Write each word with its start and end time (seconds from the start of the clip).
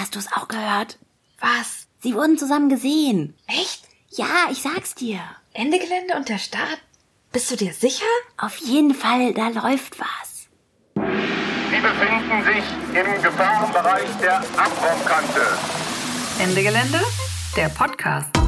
Hast 0.00 0.14
du 0.14 0.18
es 0.18 0.32
auch 0.32 0.48
gehört? 0.48 0.98
Was? 1.40 1.86
Sie 2.02 2.14
wurden 2.14 2.38
zusammen 2.38 2.70
gesehen. 2.70 3.36
Echt? 3.46 3.86
Ja, 4.08 4.48
ich 4.50 4.62
sag's 4.62 4.94
dir. 4.94 5.20
Ende 5.52 5.78
Gelände 5.78 6.16
und 6.16 6.30
der 6.30 6.38
Start? 6.38 6.78
Bist 7.32 7.50
du 7.50 7.56
dir 7.56 7.74
sicher? 7.74 8.06
Auf 8.38 8.56
jeden 8.56 8.94
Fall, 8.94 9.34
da 9.34 9.48
läuft 9.48 10.00
was. 10.00 10.48
Sie 10.94 11.80
befinden 11.80 12.44
sich 12.46 12.98
im 12.98 13.22
Gefahrenbereich 13.22 14.08
der 14.22 14.38
Abraumkante. 14.38 15.58
Ende 16.38 16.62
Gelände, 16.62 17.00
der 17.54 17.68
Podcast. 17.68 18.39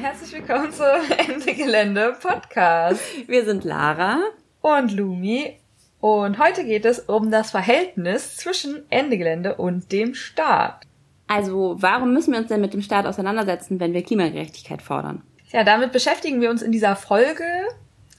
Herzlich 0.00 0.32
willkommen 0.32 0.72
zu 0.72 0.82
Ende 1.28 1.52
Gelände 1.52 2.16
Podcast. 2.22 3.02
Wir 3.26 3.44
sind 3.44 3.64
Lara. 3.64 4.18
Und 4.62 4.92
Lumi. 4.92 5.58
Und 6.00 6.38
heute 6.38 6.64
geht 6.64 6.86
es 6.86 7.00
um 7.00 7.30
das 7.30 7.50
Verhältnis 7.50 8.36
zwischen 8.36 8.82
Ende 8.88 9.18
Gelände 9.18 9.56
und 9.56 9.92
dem 9.92 10.14
Staat. 10.14 10.86
Also, 11.26 11.76
warum 11.80 12.14
müssen 12.14 12.32
wir 12.32 12.40
uns 12.40 12.48
denn 12.48 12.62
mit 12.62 12.72
dem 12.72 12.80
Staat 12.80 13.04
auseinandersetzen, 13.04 13.78
wenn 13.78 13.92
wir 13.92 14.02
Klimagerechtigkeit 14.02 14.80
fordern? 14.80 15.22
Ja, 15.50 15.64
damit 15.64 15.92
beschäftigen 15.92 16.40
wir 16.40 16.48
uns 16.48 16.62
in 16.62 16.72
dieser 16.72 16.96
Folge. 16.96 17.44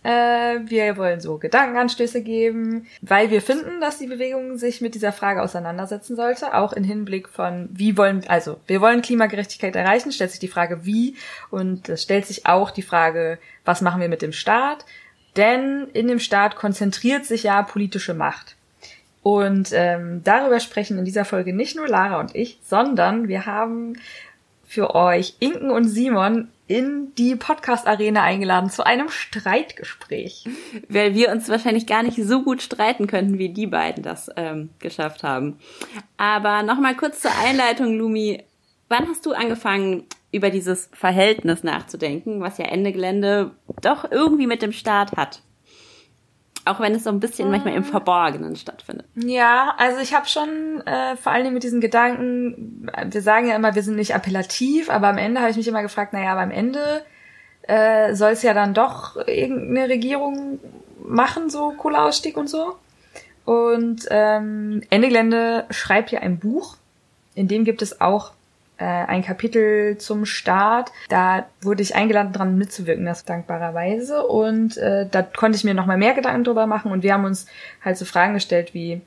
Äh, 0.04 0.60
wir 0.66 0.98
wollen 0.98 1.20
so 1.20 1.38
Gedankenanstöße 1.38 2.22
geben, 2.24 2.88
weil 3.02 3.30
wir 3.30 3.42
finden, 3.42 3.80
dass 3.82 4.00
die 4.00 4.08
Bewegung 4.08 4.58
sich 4.58 4.82
mit 4.82 4.96
dieser 4.96 5.12
Frage 5.12 5.44
auseinandersetzen 5.44 6.16
sollte, 6.16 6.56
auch 6.56 6.74
in 6.74 6.84
Hinblick 6.84 7.30
von, 7.30 7.70
wie 7.72 7.98
wollen, 7.98 8.24
also 8.28 8.60
wir 8.66 8.82
wollen 8.82 9.04
Klimagerechtigkeit 9.04 9.76
erreichen, 9.76 10.12
stellt 10.12 10.32
sich 10.32 10.40
die 10.40 10.48
Frage, 10.48 10.86
wie, 10.86 11.16
und 11.52 11.88
es 11.88 12.02
stellt 12.02 12.26
sich 12.26 12.48
auch 12.48 12.72
die 12.72 12.82
Frage, 12.82 13.38
was 13.64 13.82
machen 13.82 14.02
wir 14.02 14.10
mit 14.10 14.24
dem 14.24 14.32
Staat, 14.34 14.86
denn 15.38 15.88
in 15.94 16.08
dem 16.08 16.20
Staat 16.20 16.56
konzentriert 16.56 17.26
sich 17.26 17.44
ja 17.44 17.62
politische 17.62 18.16
Macht. 18.16 18.56
Und 19.24 19.70
ähm, 19.72 20.22
darüber 20.24 20.60
sprechen 20.60 20.98
in 20.98 21.06
dieser 21.06 21.26
Folge 21.26 21.54
nicht 21.54 21.76
nur 21.76 21.88
Lara 21.88 22.20
und 22.20 22.36
ich, 22.36 22.58
sondern 22.64 23.28
wir 23.28 23.46
haben 23.46 23.98
für 24.72 24.96
euch 24.96 25.36
Inken 25.42 25.70
und 25.70 25.84
Simon 25.84 26.48
in 26.66 27.14
die 27.16 27.36
Podcast-Arena 27.36 28.24
eingeladen 28.24 28.70
zu 28.70 28.86
einem 28.86 29.10
Streitgespräch. 29.10 30.48
Weil 30.88 31.14
wir 31.14 31.30
uns 31.30 31.50
wahrscheinlich 31.50 31.88
gar 31.88 32.04
nicht 32.04 32.16
so 32.16 32.42
gut 32.44 32.62
streiten 32.62 33.06
könnten, 33.06 33.38
wie 33.38 33.50
die 33.50 33.68
beiden 33.68 34.02
das 34.02 34.30
ähm, 34.38 34.70
geschafft 34.80 35.24
haben. 35.24 35.60
Aber 36.16 36.64
nochmal 36.64 36.96
kurz 36.96 37.20
zur 37.20 37.32
Einleitung, 37.44 37.98
Lumi. 37.98 38.46
Wann 38.88 39.10
hast 39.10 39.26
du 39.26 39.34
angefangen, 39.34 40.06
über 40.32 40.50
dieses 40.50 40.90
Verhältnis 40.94 41.64
nachzudenken, 41.64 42.40
was 42.40 42.58
ja 42.58 42.64
Ende 42.64 42.94
Gelände 42.94 43.52
doch 43.82 44.10
irgendwie 44.10 44.48
mit 44.48 44.62
dem 44.62 44.72
Staat 44.72 45.18
hat? 45.18 45.42
Auch 46.66 46.80
wenn 46.80 46.94
es 46.94 47.04
so 47.04 47.10
ein 47.10 47.20
bisschen 47.20 47.50
manchmal 47.50 47.74
im 47.74 47.84
Verborgenen 47.84 48.56
stattfindet. 48.56 49.08
Ja, 49.16 49.74
also 49.78 50.00
ich 50.00 50.14
habe 50.14 50.28
schon 50.28 50.82
äh, 50.86 51.16
vor 51.18 51.32
allen 51.32 51.44
Dingen 51.44 51.56
mit 51.56 51.64
diesen 51.64 51.82
Gedanken, 51.82 52.88
wir 53.04 53.22
sagen 53.22 53.48
ja 53.48 53.56
immer, 53.56 53.74
wir 53.74 53.82
sind 53.82 53.96
nicht 53.96 54.14
appellativ, 54.14 54.90
aber 54.90 55.08
am 55.08 55.18
Ende 55.18 55.42
habe 55.42 55.50
ich 55.50 55.58
mich 55.58 55.68
immer 55.68 55.82
gefragt, 55.82 56.14
naja, 56.14 56.34
aber 56.34 56.42
am 56.42 56.52
Ende 56.52 57.04
äh, 57.64 58.14
soll 58.14 58.32
es 58.32 58.44
ja 58.44 58.54
dann 58.54 58.74
doch 58.74 59.16
irgendeine 59.28 59.90
Regierung 59.90 60.60
machen, 61.04 61.50
so 61.50 61.72
Kohleausstieg 61.72 62.38
und 62.38 62.50
so. 62.50 62.76
Und 63.46 64.08
ähm, 64.12 64.84
Ende 64.90 65.08
Gelände 65.08 65.66
schreibt 65.72 66.12
ja 66.12 66.20
ein 66.20 66.38
Buch, 66.38 66.78
in 67.34 67.48
dem 67.48 67.64
gibt 67.64 67.82
es 67.82 68.02
auch 68.02 68.34
äh, 68.82 68.84
ein 68.84 69.24
Kapitel 69.24 69.98
zum 70.00 70.26
Start. 70.26 70.92
Da 71.08 71.46
wurde 71.62 71.84
ich 71.84 71.96
eingeladen, 71.96 72.34
dran 72.34 72.58
mitzuwirken, 72.58 73.06
das 73.06 73.26
dankbarerweise. 73.26 74.26
Und 74.26 74.76
äh, 74.78 75.08
da 75.10 75.22
konnte 75.22 75.56
ich 75.56 75.64
mir 75.64 75.76
nochmal 75.76 75.98
mehr 75.98 76.16
Gedanken 76.16 76.44
drüber 76.44 76.66
machen. 76.66 76.92
Und 76.92 77.04
wir 77.04 77.14
haben 77.14 77.26
uns 77.26 77.46
halt 77.86 77.98
so 77.98 78.06
Fragen 78.06 78.34
gestellt 78.34 78.74
wie, 78.74 79.02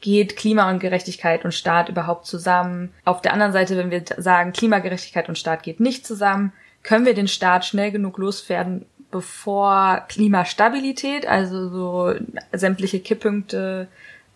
geht 0.00 0.36
Klima 0.36 0.68
und 0.70 0.80
Gerechtigkeit 0.80 1.44
und 1.44 1.54
Staat 1.54 1.88
überhaupt 1.88 2.26
zusammen? 2.26 2.92
Auf 3.04 3.22
der 3.22 3.32
anderen 3.32 3.52
Seite, 3.52 3.76
wenn 3.76 3.92
wir 3.92 4.02
sagen, 4.16 4.52
Klimagerechtigkeit 4.52 5.28
und 5.28 5.38
Staat 5.38 5.62
geht 5.62 5.78
nicht 5.78 6.04
zusammen, 6.04 6.52
können 6.82 7.06
wir 7.06 7.14
den 7.14 7.28
Staat 7.28 7.64
schnell 7.64 7.92
genug 7.92 8.18
loswerden, 8.18 8.86
bevor 9.12 10.04
Klimastabilität, 10.08 11.26
also 11.26 11.68
so 11.68 12.14
sämtliche 12.52 13.00
Kipppunkte 13.00 13.86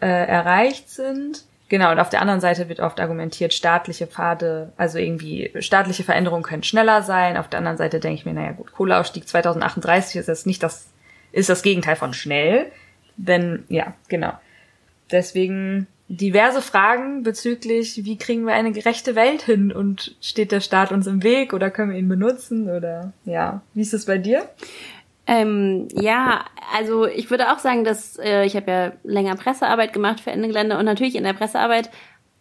äh, 0.00 0.06
erreicht 0.06 0.88
sind? 0.88 1.44
Genau, 1.70 1.92
und 1.92 2.00
auf 2.00 2.08
der 2.08 2.20
anderen 2.20 2.40
Seite 2.40 2.68
wird 2.68 2.80
oft 2.80 2.98
argumentiert, 2.98 3.54
staatliche 3.54 4.08
Pfade, 4.08 4.72
also 4.76 4.98
irgendwie 4.98 5.52
staatliche 5.60 6.02
Veränderungen 6.02 6.42
können 6.42 6.64
schneller 6.64 7.02
sein. 7.02 7.36
Auf 7.36 7.46
der 7.46 7.58
anderen 7.58 7.76
Seite 7.78 8.00
denke 8.00 8.16
ich 8.18 8.26
mir, 8.26 8.34
naja 8.34 8.50
gut, 8.50 8.72
Kohleausstieg 8.72 9.28
2038 9.28 10.16
ist 10.16 10.26
jetzt 10.26 10.48
nicht 10.48 10.64
das, 10.64 10.88
ist 11.30 11.48
das 11.48 11.62
Gegenteil 11.62 11.94
von 11.94 12.12
schnell. 12.12 12.72
Denn, 13.16 13.62
ja, 13.68 13.94
genau. 14.08 14.32
Deswegen 15.12 15.86
diverse 16.08 16.60
Fragen 16.60 17.22
bezüglich, 17.22 18.04
wie 18.04 18.18
kriegen 18.18 18.46
wir 18.46 18.54
eine 18.54 18.72
gerechte 18.72 19.14
Welt 19.14 19.42
hin 19.42 19.70
und 19.70 20.16
steht 20.20 20.50
der 20.50 20.60
Staat 20.60 20.90
uns 20.90 21.06
im 21.06 21.22
Weg 21.22 21.52
oder 21.52 21.70
können 21.70 21.92
wir 21.92 21.98
ihn 21.98 22.08
benutzen 22.08 22.68
oder, 22.68 23.12
ja. 23.24 23.62
Wie 23.74 23.82
ist 23.82 23.94
es 23.94 24.06
bei 24.06 24.18
dir? 24.18 24.48
Ähm, 25.30 25.86
ja, 25.94 26.44
also 26.76 27.06
ich 27.06 27.30
würde 27.30 27.52
auch 27.52 27.60
sagen, 27.60 27.84
dass 27.84 28.18
äh, 28.18 28.44
ich 28.44 28.56
habe 28.56 28.70
ja 28.70 28.92
länger 29.04 29.36
Pressearbeit 29.36 29.92
gemacht 29.92 30.18
für 30.18 30.32
Ende 30.32 30.48
Gelände 30.48 30.76
und 30.76 30.84
natürlich 30.84 31.14
in 31.14 31.22
der 31.22 31.34
Pressearbeit 31.34 31.88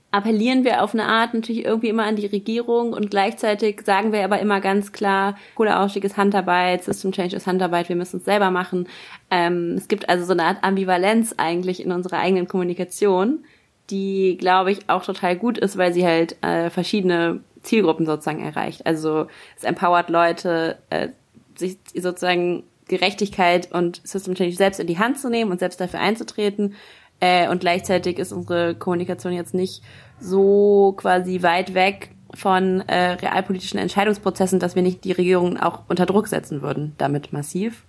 appellieren 0.09 0.63
wir 0.63 0.81
auf 0.81 0.95
eine 0.95 1.05
Art 1.05 1.35
natürlich 1.35 1.65
irgendwie 1.65 1.89
immer 1.89 2.05
an 2.05 2.15
die 2.15 2.25
Regierung 2.25 2.93
und 2.93 3.11
gleichzeitig 3.11 3.81
sagen 3.85 4.11
wir 4.11 4.23
aber 4.23 4.39
immer 4.39 4.59
ganz 4.59 4.91
klar, 4.91 5.37
Kohleausstieg 5.53 6.03
ist 6.03 6.17
Handarbeit, 6.17 6.83
System 6.83 7.11
Change 7.11 7.35
ist 7.35 7.45
Handarbeit, 7.45 7.89
wir 7.89 7.95
müssen 7.95 8.17
es 8.17 8.25
selber 8.25 8.49
machen. 8.49 8.87
Ähm, 9.29 9.75
es 9.77 9.87
gibt 9.87 10.09
also 10.09 10.25
so 10.25 10.33
eine 10.33 10.45
Art 10.45 10.63
Ambivalenz 10.63 11.35
eigentlich 11.37 11.85
in 11.85 11.91
unserer 11.91 12.17
eigenen 12.17 12.47
Kommunikation, 12.47 13.45
die, 13.91 14.35
glaube 14.39 14.71
ich, 14.71 14.89
auch 14.89 15.05
total 15.05 15.35
gut 15.35 15.59
ist, 15.59 15.77
weil 15.77 15.93
sie 15.93 16.07
halt 16.07 16.43
äh, 16.43 16.71
verschiedene 16.71 17.41
Zielgruppen 17.61 18.07
sozusagen 18.07 18.43
erreicht. 18.43 18.87
Also 18.87 19.27
es 19.55 19.63
empowert 19.63 20.09
Leute, 20.09 20.79
äh, 20.89 21.09
sich 21.55 21.77
sozusagen 21.93 22.63
Gerechtigkeit 22.89 23.71
und 23.71 24.01
System 24.03 24.35
Change 24.35 24.55
selbst 24.55 24.79
in 24.79 24.87
die 24.87 24.99
Hand 24.99 25.17
zu 25.17 25.29
nehmen 25.29 25.51
und 25.51 25.59
selbst 25.59 25.79
dafür 25.79 26.01
einzutreten. 26.01 26.75
Äh, 27.21 27.47
und 27.47 27.61
gleichzeitig 27.61 28.19
ist 28.19 28.33
unsere 28.33 28.75
Kommunikation 28.75 29.33
jetzt 29.33 29.53
nicht 29.53 29.81
so 30.19 30.93
quasi 30.97 31.41
weit 31.43 31.73
weg 31.73 32.11
von 32.33 32.81
äh, 32.87 33.11
realpolitischen 33.13 33.79
Entscheidungsprozessen, 33.79 34.59
dass 34.59 34.75
wir 34.75 34.83
nicht 34.83 35.03
die 35.03 35.11
Regierung 35.13 35.57
auch 35.57 35.83
unter 35.87 36.05
Druck 36.05 36.27
setzen 36.27 36.61
würden, 36.61 36.93
damit 36.97 37.33
massiv. 37.33 37.85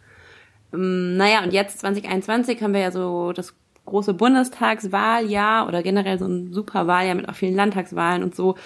Ähm, 0.73 1.17
naja, 1.17 1.43
und 1.43 1.53
jetzt 1.53 1.81
2021 1.81 2.63
haben 2.63 2.75
wir 2.75 2.81
ja 2.81 2.91
so 2.91 3.33
das 3.33 3.55
große 3.87 4.15
Bundestagswahljahr 4.15 5.67
oder 5.67 5.83
generell 5.83 6.19
so 6.19 6.27
ein 6.27 6.53
super 6.53 6.87
Wahljahr 6.87 7.17
mit 7.17 7.29
auch 7.29 7.35
vielen 7.35 7.57
Landtagswahlen 7.57 8.23
und 8.23 8.35
so. 8.35 8.57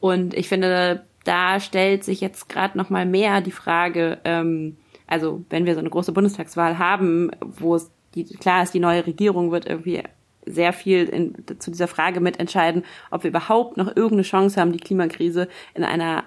Und 0.00 0.34
ich 0.34 0.48
finde, 0.48 1.04
da 1.24 1.60
stellt 1.60 2.04
sich 2.04 2.20
jetzt 2.20 2.48
gerade 2.48 2.76
noch 2.76 2.90
mal 2.90 3.06
mehr 3.06 3.40
die 3.40 3.52
Frage, 3.52 4.18
ähm, 4.24 4.76
also 5.12 5.44
wenn 5.50 5.66
wir 5.66 5.74
so 5.74 5.80
eine 5.80 5.90
große 5.90 6.12
Bundestagswahl 6.12 6.78
haben, 6.78 7.30
wo 7.40 7.74
es 7.74 7.90
die, 8.14 8.24
klar 8.24 8.62
ist, 8.62 8.72
die 8.72 8.80
neue 8.80 9.06
Regierung 9.06 9.52
wird 9.52 9.66
irgendwie 9.66 10.02
sehr 10.46 10.72
viel 10.72 11.04
in, 11.04 11.34
zu 11.58 11.70
dieser 11.70 11.86
Frage 11.86 12.20
mitentscheiden, 12.20 12.82
ob 13.10 13.22
wir 13.22 13.28
überhaupt 13.28 13.76
noch 13.76 13.88
irgendeine 13.88 14.22
Chance 14.22 14.58
haben, 14.58 14.72
die 14.72 14.80
Klimakrise 14.80 15.48
in 15.74 15.84
einer 15.84 16.24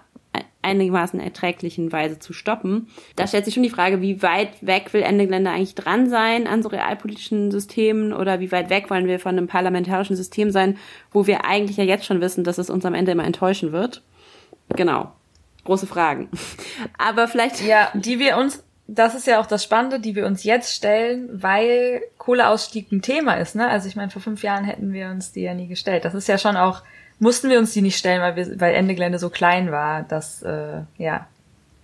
einigermaßen 0.62 1.20
erträglichen 1.20 1.92
Weise 1.92 2.20
zu 2.20 2.34
stoppen. 2.34 2.88
Da 3.16 3.28
stellt 3.28 3.46
sich 3.46 3.54
schon 3.54 3.64
die 3.64 3.70
Frage, 3.70 4.02
wie 4.02 4.22
weit 4.22 4.66
weg 4.66 4.94
will 4.94 5.02
Ende 5.02 5.26
Gelände 5.26 5.52
eigentlich 5.52 5.76
dran 5.76 6.10
sein 6.10 6.48
an 6.48 6.62
so 6.62 6.70
realpolitischen 6.70 7.52
Systemen 7.52 8.14
oder 8.14 8.40
wie 8.40 8.52
weit 8.52 8.70
weg 8.70 8.90
wollen 8.90 9.08
wir 9.08 9.20
von 9.20 9.38
einem 9.38 9.48
parlamentarischen 9.48 10.16
System 10.16 10.52
sein, 10.52 10.78
wo 11.12 11.28
wir 11.28 11.46
eigentlich 11.46 11.78
ja 11.78 11.84
jetzt 11.84 12.06
schon 12.06 12.22
wissen, 12.22 12.44
dass 12.44 12.58
es 12.58 12.70
uns 12.70 12.86
am 12.86 12.96
Ende 12.96 13.12
immer 13.12 13.26
enttäuschen 13.26 13.72
wird. 13.72 14.04
Genau. 14.76 15.12
Große 15.66 15.88
Fragen. 15.88 16.30
Aber 16.98 17.28
vielleicht. 17.28 17.66
Ja, 17.66 17.90
die 17.94 18.20
wir 18.20 18.38
uns 18.38 18.64
das 18.88 19.16
ist 19.16 19.26
ja 19.26 19.40
auch 19.40 19.48
das 19.48 19.64
Spannende, 19.64 20.00
die 20.00 20.16
wir 20.16 20.26
uns 20.26 20.44
jetzt 20.44 20.74
stellen, 20.74 21.30
weil 21.32 22.04
Kohleausstieg 22.18 22.92
ein 22.92 23.02
Thema 23.02 23.34
ist. 23.36 23.56
Ne? 23.56 23.68
Also 23.68 23.88
ich 23.88 23.96
meine, 23.96 24.12
vor 24.12 24.22
fünf 24.22 24.44
Jahren 24.44 24.64
hätten 24.64 24.94
wir 24.94 25.10
uns 25.10 25.32
die 25.32 25.42
ja 25.42 25.54
nie 25.54 25.68
gestellt. 25.68 26.06
Das 26.06 26.14
ist 26.14 26.28
ja 26.28 26.38
schon 26.38 26.56
auch, 26.56 26.84
mussten 27.20 27.50
wir 27.50 27.58
uns 27.58 27.74
die 27.74 27.82
nicht 27.82 27.98
stellen, 27.98 28.22
weil 28.22 28.36
wir, 28.36 28.60
weil 28.60 28.76
Ende 28.76 28.94
Gelände 28.94 29.18
so 29.18 29.30
klein 29.30 29.72
war, 29.72 30.04
dass 30.04 30.44
äh, 30.44 30.82
ja, 30.98 31.28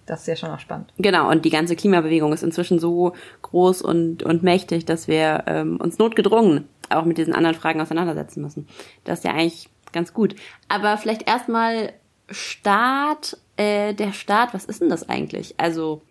das 0.06 0.22
ist 0.22 0.28
ja 0.28 0.36
schon 0.36 0.50
auch 0.50 0.60
spannend. 0.60 0.94
Genau, 0.98 1.30
und 1.30 1.46
die 1.46 1.50
ganze 1.50 1.76
Klimabewegung 1.76 2.34
ist 2.34 2.44
inzwischen 2.44 2.80
so 2.80 3.14
groß 3.42 3.82
und, 3.82 4.24
und 4.24 4.44
mächtig, 4.44 4.86
dass 4.86 5.08
wir 5.08 5.44
ähm, 5.48 5.78
uns 5.78 5.98
notgedrungen 5.98 6.68
auch 6.90 7.06
mit 7.06 7.18
diesen 7.18 7.34
anderen 7.34 7.56
Fragen 7.56 7.82
auseinandersetzen 7.82 8.42
müssen. 8.42 8.68
Das 9.06 9.20
ist 9.20 9.26
ja 9.26 9.32
eigentlich 9.32 9.70
ganz 9.94 10.14
gut. 10.14 10.36
Aber 10.68 10.98
vielleicht 10.98 11.28
erstmal 11.28 11.94
Staat, 12.30 13.38
äh, 13.58 13.94
der 13.94 14.14
Staat, 14.14 14.54
was 14.54 14.66
ist 14.66 14.82
denn 14.82 14.90
das 14.90 15.08
eigentlich? 15.10 15.56
Also 15.58 16.02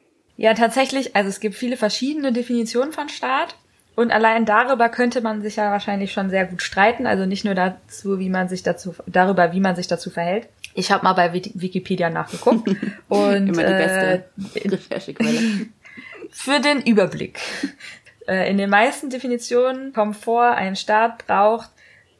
ja, 0.41 0.55
tatsächlich, 0.55 1.15
also 1.15 1.29
es 1.29 1.39
gibt 1.39 1.55
viele 1.55 1.77
verschiedene 1.77 2.33
Definitionen 2.33 2.93
von 2.93 3.11
Staat. 3.11 3.57
Und 3.95 4.11
allein 4.11 4.47
darüber 4.47 4.89
könnte 4.89 5.21
man 5.21 5.43
sich 5.43 5.57
ja 5.57 5.71
wahrscheinlich 5.71 6.13
schon 6.13 6.31
sehr 6.31 6.47
gut 6.47 6.63
streiten. 6.63 7.07
Also 7.07 7.27
nicht 7.27 7.45
nur 7.45 7.55
dazu, 7.55 8.19
wie 8.19 8.31
man 8.31 8.49
sich 8.49 8.63
dazu, 8.63 8.95
darüber, 9.07 9.53
wie 9.53 9.61
man 9.61 9.77
sich 9.77 9.87
dazu 9.87 10.09
verhält. 10.09 10.49
Ich 10.73 10.91
habe 10.91 11.05
mal 11.05 11.13
bei 11.13 11.35
Wikipedia 11.35 12.09
nachgeguckt. 12.09 12.71
und, 13.09 13.49
Immer 13.49 13.65
die 13.65 13.73
beste 13.73 14.25
äh, 14.55 14.69
Recherchequelle. 14.69 15.41
Für 16.31 16.59
den 16.59 16.81
Überblick. 16.81 17.39
Äh, 18.27 18.51
in 18.51 18.57
den 18.57 18.71
meisten 18.71 19.11
Definitionen 19.11 19.93
kommt 19.93 20.17
vor, 20.17 20.53
ein 20.53 20.75
Staat 20.75 21.27
braucht 21.27 21.69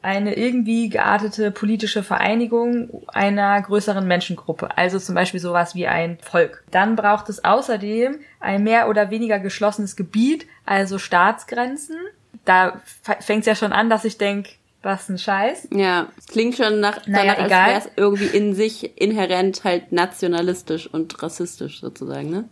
eine 0.01 0.35
irgendwie 0.35 0.89
geartete 0.89 1.51
politische 1.51 2.03
Vereinigung 2.03 3.03
einer 3.07 3.61
größeren 3.61 4.07
Menschengruppe, 4.07 4.77
also 4.77 4.99
zum 4.99 5.15
Beispiel 5.15 5.39
sowas 5.39 5.75
wie 5.75 5.87
ein 5.87 6.17
Volk. 6.21 6.63
Dann 6.71 6.95
braucht 6.95 7.29
es 7.29 7.43
außerdem 7.43 8.19
ein 8.39 8.63
mehr 8.63 8.89
oder 8.89 9.11
weniger 9.11 9.39
geschlossenes 9.39 9.95
Gebiet, 9.95 10.47
also 10.65 10.97
Staatsgrenzen. 10.97 11.97
Da 12.45 12.81
fängt 13.19 13.41
es 13.41 13.45
ja 13.45 13.55
schon 13.55 13.73
an, 13.73 13.89
dass 13.89 14.05
ich 14.05 14.17
denke, 14.17 14.49
was 14.81 15.09
ein 15.09 15.19
Scheiß. 15.19 15.67
Ja, 15.71 16.07
klingt 16.27 16.55
schon 16.55 16.79
nach, 16.79 17.05
naja, 17.05 17.35
danach, 17.35 17.45
egal. 17.45 17.59
als 17.59 17.69
wäre 17.69 17.79
es 17.79 17.97
irgendwie 17.97 18.37
in 18.37 18.55
sich 18.55 18.99
inhärent 18.99 19.63
halt 19.63 19.91
nationalistisch 19.91 20.87
und 20.91 21.21
rassistisch 21.21 21.81
sozusagen, 21.81 22.29
ne? 22.31 22.49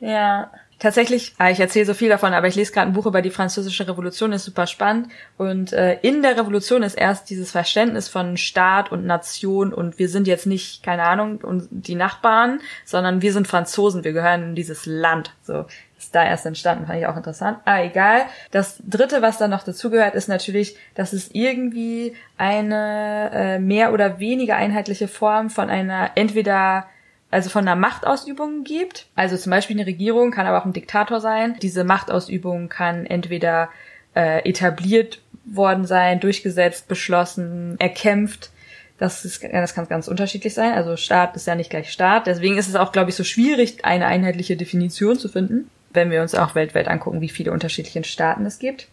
Ja, 0.00 0.50
Tatsächlich, 0.78 1.34
ah, 1.38 1.50
ich 1.50 1.58
erzähle 1.58 1.86
so 1.86 1.94
viel 1.94 2.10
davon, 2.10 2.34
aber 2.34 2.48
ich 2.48 2.54
lese 2.54 2.70
gerade 2.70 2.88
ein 2.88 2.92
Buch 2.92 3.06
über 3.06 3.22
die 3.22 3.30
französische 3.30 3.88
Revolution, 3.88 4.32
ist 4.32 4.44
super 4.44 4.66
spannend. 4.66 5.08
Und 5.38 5.72
äh, 5.72 5.98
in 6.02 6.20
der 6.20 6.36
Revolution 6.36 6.82
ist 6.82 6.96
erst 6.96 7.30
dieses 7.30 7.50
Verständnis 7.50 8.08
von 8.08 8.36
Staat 8.36 8.92
und 8.92 9.06
Nation 9.06 9.72
und 9.72 9.98
wir 9.98 10.10
sind 10.10 10.26
jetzt 10.26 10.46
nicht, 10.46 10.82
keine 10.82 11.04
Ahnung, 11.04 11.40
die 11.70 11.94
Nachbarn, 11.94 12.60
sondern 12.84 13.22
wir 13.22 13.32
sind 13.32 13.48
Franzosen, 13.48 14.04
wir 14.04 14.12
gehören 14.12 14.50
in 14.50 14.54
dieses 14.54 14.84
Land. 14.84 15.32
So 15.42 15.64
ist 15.98 16.14
da 16.14 16.22
erst 16.24 16.44
entstanden, 16.44 16.86
fand 16.86 16.98
ich 16.98 17.06
auch 17.06 17.16
interessant. 17.16 17.58
Ah, 17.64 17.82
egal. 17.82 18.26
Das 18.50 18.76
dritte, 18.86 19.22
was 19.22 19.38
dann 19.38 19.50
noch 19.50 19.62
dazugehört, 19.62 20.14
ist 20.14 20.28
natürlich, 20.28 20.76
dass 20.94 21.14
es 21.14 21.30
irgendwie 21.32 22.14
eine 22.36 23.30
äh, 23.32 23.58
mehr 23.58 23.94
oder 23.94 24.18
weniger 24.18 24.56
einheitliche 24.56 25.08
Form 25.08 25.48
von 25.48 25.70
einer 25.70 26.10
entweder 26.16 26.86
also 27.30 27.50
von 27.50 27.66
einer 27.66 27.76
Machtausübung 27.76 28.64
gibt. 28.64 29.06
Also 29.14 29.36
zum 29.36 29.50
Beispiel 29.50 29.76
eine 29.76 29.86
Regierung 29.86 30.30
kann 30.30 30.46
aber 30.46 30.60
auch 30.60 30.64
ein 30.64 30.72
Diktator 30.72 31.20
sein. 31.20 31.56
Diese 31.60 31.84
Machtausübung 31.84 32.68
kann 32.68 33.04
entweder 33.06 33.68
äh, 34.14 34.48
etabliert 34.48 35.20
worden 35.44 35.86
sein, 35.86 36.20
durchgesetzt, 36.20 36.88
beschlossen, 36.88 37.76
erkämpft. 37.78 38.50
Das, 38.98 39.24
ist, 39.24 39.42
das 39.44 39.74
kann 39.74 39.88
ganz 39.88 40.08
unterschiedlich 40.08 40.54
sein. 40.54 40.72
Also 40.72 40.96
Staat 40.96 41.36
ist 41.36 41.46
ja 41.46 41.54
nicht 41.54 41.70
gleich 41.70 41.92
Staat. 41.92 42.26
Deswegen 42.26 42.56
ist 42.56 42.68
es 42.68 42.76
auch, 42.76 42.92
glaube 42.92 43.10
ich, 43.10 43.16
so 43.16 43.24
schwierig, 43.24 43.84
eine 43.84 44.06
einheitliche 44.06 44.56
Definition 44.56 45.18
zu 45.18 45.28
finden, 45.28 45.70
wenn 45.90 46.10
wir 46.10 46.22
uns 46.22 46.34
auch 46.34 46.54
weltweit 46.54 46.88
angucken, 46.88 47.20
wie 47.20 47.28
viele 47.28 47.52
unterschiedliche 47.52 48.02
Staaten 48.04 48.46
es 48.46 48.58
gibt. 48.58 48.88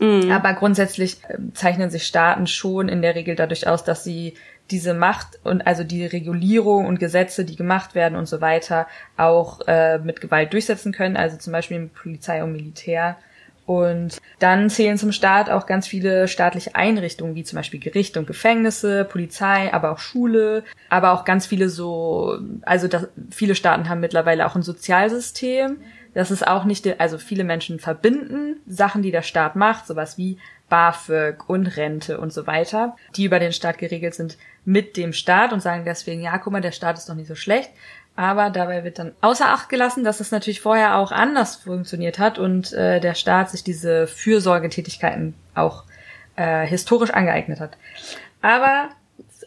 Mhm. 0.00 0.30
Aber 0.32 0.54
grundsätzlich 0.54 1.18
äh, 1.28 1.36
zeichnen 1.54 1.90
sich 1.90 2.06
Staaten 2.06 2.46
schon 2.46 2.88
in 2.88 3.02
der 3.02 3.14
Regel 3.14 3.36
dadurch 3.36 3.68
aus, 3.68 3.84
dass 3.84 4.02
sie 4.02 4.34
diese 4.70 4.94
Macht 4.94 5.38
und 5.44 5.66
also 5.66 5.84
die 5.84 6.06
Regulierung 6.06 6.86
und 6.86 6.98
Gesetze, 6.98 7.44
die 7.44 7.56
gemacht 7.56 7.94
werden 7.94 8.16
und 8.16 8.26
so 8.26 8.40
weiter, 8.40 8.86
auch 9.16 9.60
äh, 9.66 9.98
mit 9.98 10.20
Gewalt 10.20 10.52
durchsetzen 10.52 10.92
können, 10.92 11.16
also 11.16 11.36
zum 11.36 11.52
Beispiel 11.52 11.78
mit 11.80 11.94
Polizei 11.94 12.42
und 12.42 12.52
Militär. 12.52 13.16
Und 13.66 14.18
dann 14.40 14.68
zählen 14.68 14.98
zum 14.98 15.12
Staat 15.12 15.48
auch 15.48 15.64
ganz 15.66 15.86
viele 15.86 16.28
staatliche 16.28 16.74
Einrichtungen, 16.74 17.34
wie 17.34 17.44
zum 17.44 17.56
Beispiel 17.56 17.80
Gericht 17.80 18.16
und 18.16 18.26
Gefängnisse, 18.26 19.04
Polizei, 19.04 19.72
aber 19.72 19.90
auch 19.90 19.98
Schule, 19.98 20.64
aber 20.90 21.12
auch 21.12 21.24
ganz 21.24 21.46
viele 21.46 21.70
so, 21.70 22.38
also 22.62 22.88
das, 22.88 23.08
viele 23.30 23.54
Staaten 23.54 23.88
haben 23.88 24.00
mittlerweile 24.00 24.46
auch 24.46 24.54
ein 24.54 24.62
Sozialsystem. 24.62 25.78
Das 26.12 26.30
ist 26.30 26.46
auch 26.46 26.64
nicht, 26.64 27.00
also 27.00 27.18
viele 27.18 27.42
Menschen 27.42 27.80
verbinden 27.80 28.56
Sachen, 28.66 29.02
die 29.02 29.10
der 29.10 29.22
Staat 29.22 29.56
macht, 29.56 29.86
sowas 29.86 30.18
wie 30.18 30.38
BAföG 30.68 31.48
und 31.48 31.66
Rente 31.76 32.18
und 32.18 32.32
so 32.32 32.46
weiter, 32.46 32.96
die 33.16 33.24
über 33.24 33.38
den 33.38 33.52
Staat 33.52 33.78
geregelt 33.78 34.14
sind, 34.14 34.36
mit 34.64 34.96
dem 34.96 35.12
Staat 35.12 35.52
und 35.52 35.60
sagen 35.60 35.84
deswegen, 35.84 36.22
ja, 36.22 36.38
guck 36.38 36.52
mal, 36.52 36.60
der 36.60 36.72
Staat 36.72 36.98
ist 36.98 37.08
doch 37.08 37.14
nicht 37.14 37.28
so 37.28 37.34
schlecht. 37.34 37.70
Aber 38.16 38.50
dabei 38.50 38.84
wird 38.84 39.00
dann 39.00 39.12
außer 39.20 39.48
Acht 39.48 39.68
gelassen, 39.68 40.04
dass 40.04 40.20
es 40.20 40.30
natürlich 40.30 40.60
vorher 40.60 40.96
auch 40.98 41.10
anders 41.10 41.56
funktioniert 41.56 42.18
hat 42.18 42.38
und 42.38 42.72
äh, 42.72 43.00
der 43.00 43.14
Staat 43.14 43.50
sich 43.50 43.64
diese 43.64 44.06
Fürsorgetätigkeiten 44.06 45.34
auch 45.54 45.84
äh, 46.36 46.64
historisch 46.64 47.10
angeeignet 47.10 47.58
hat. 47.58 47.76
Aber 48.40 48.90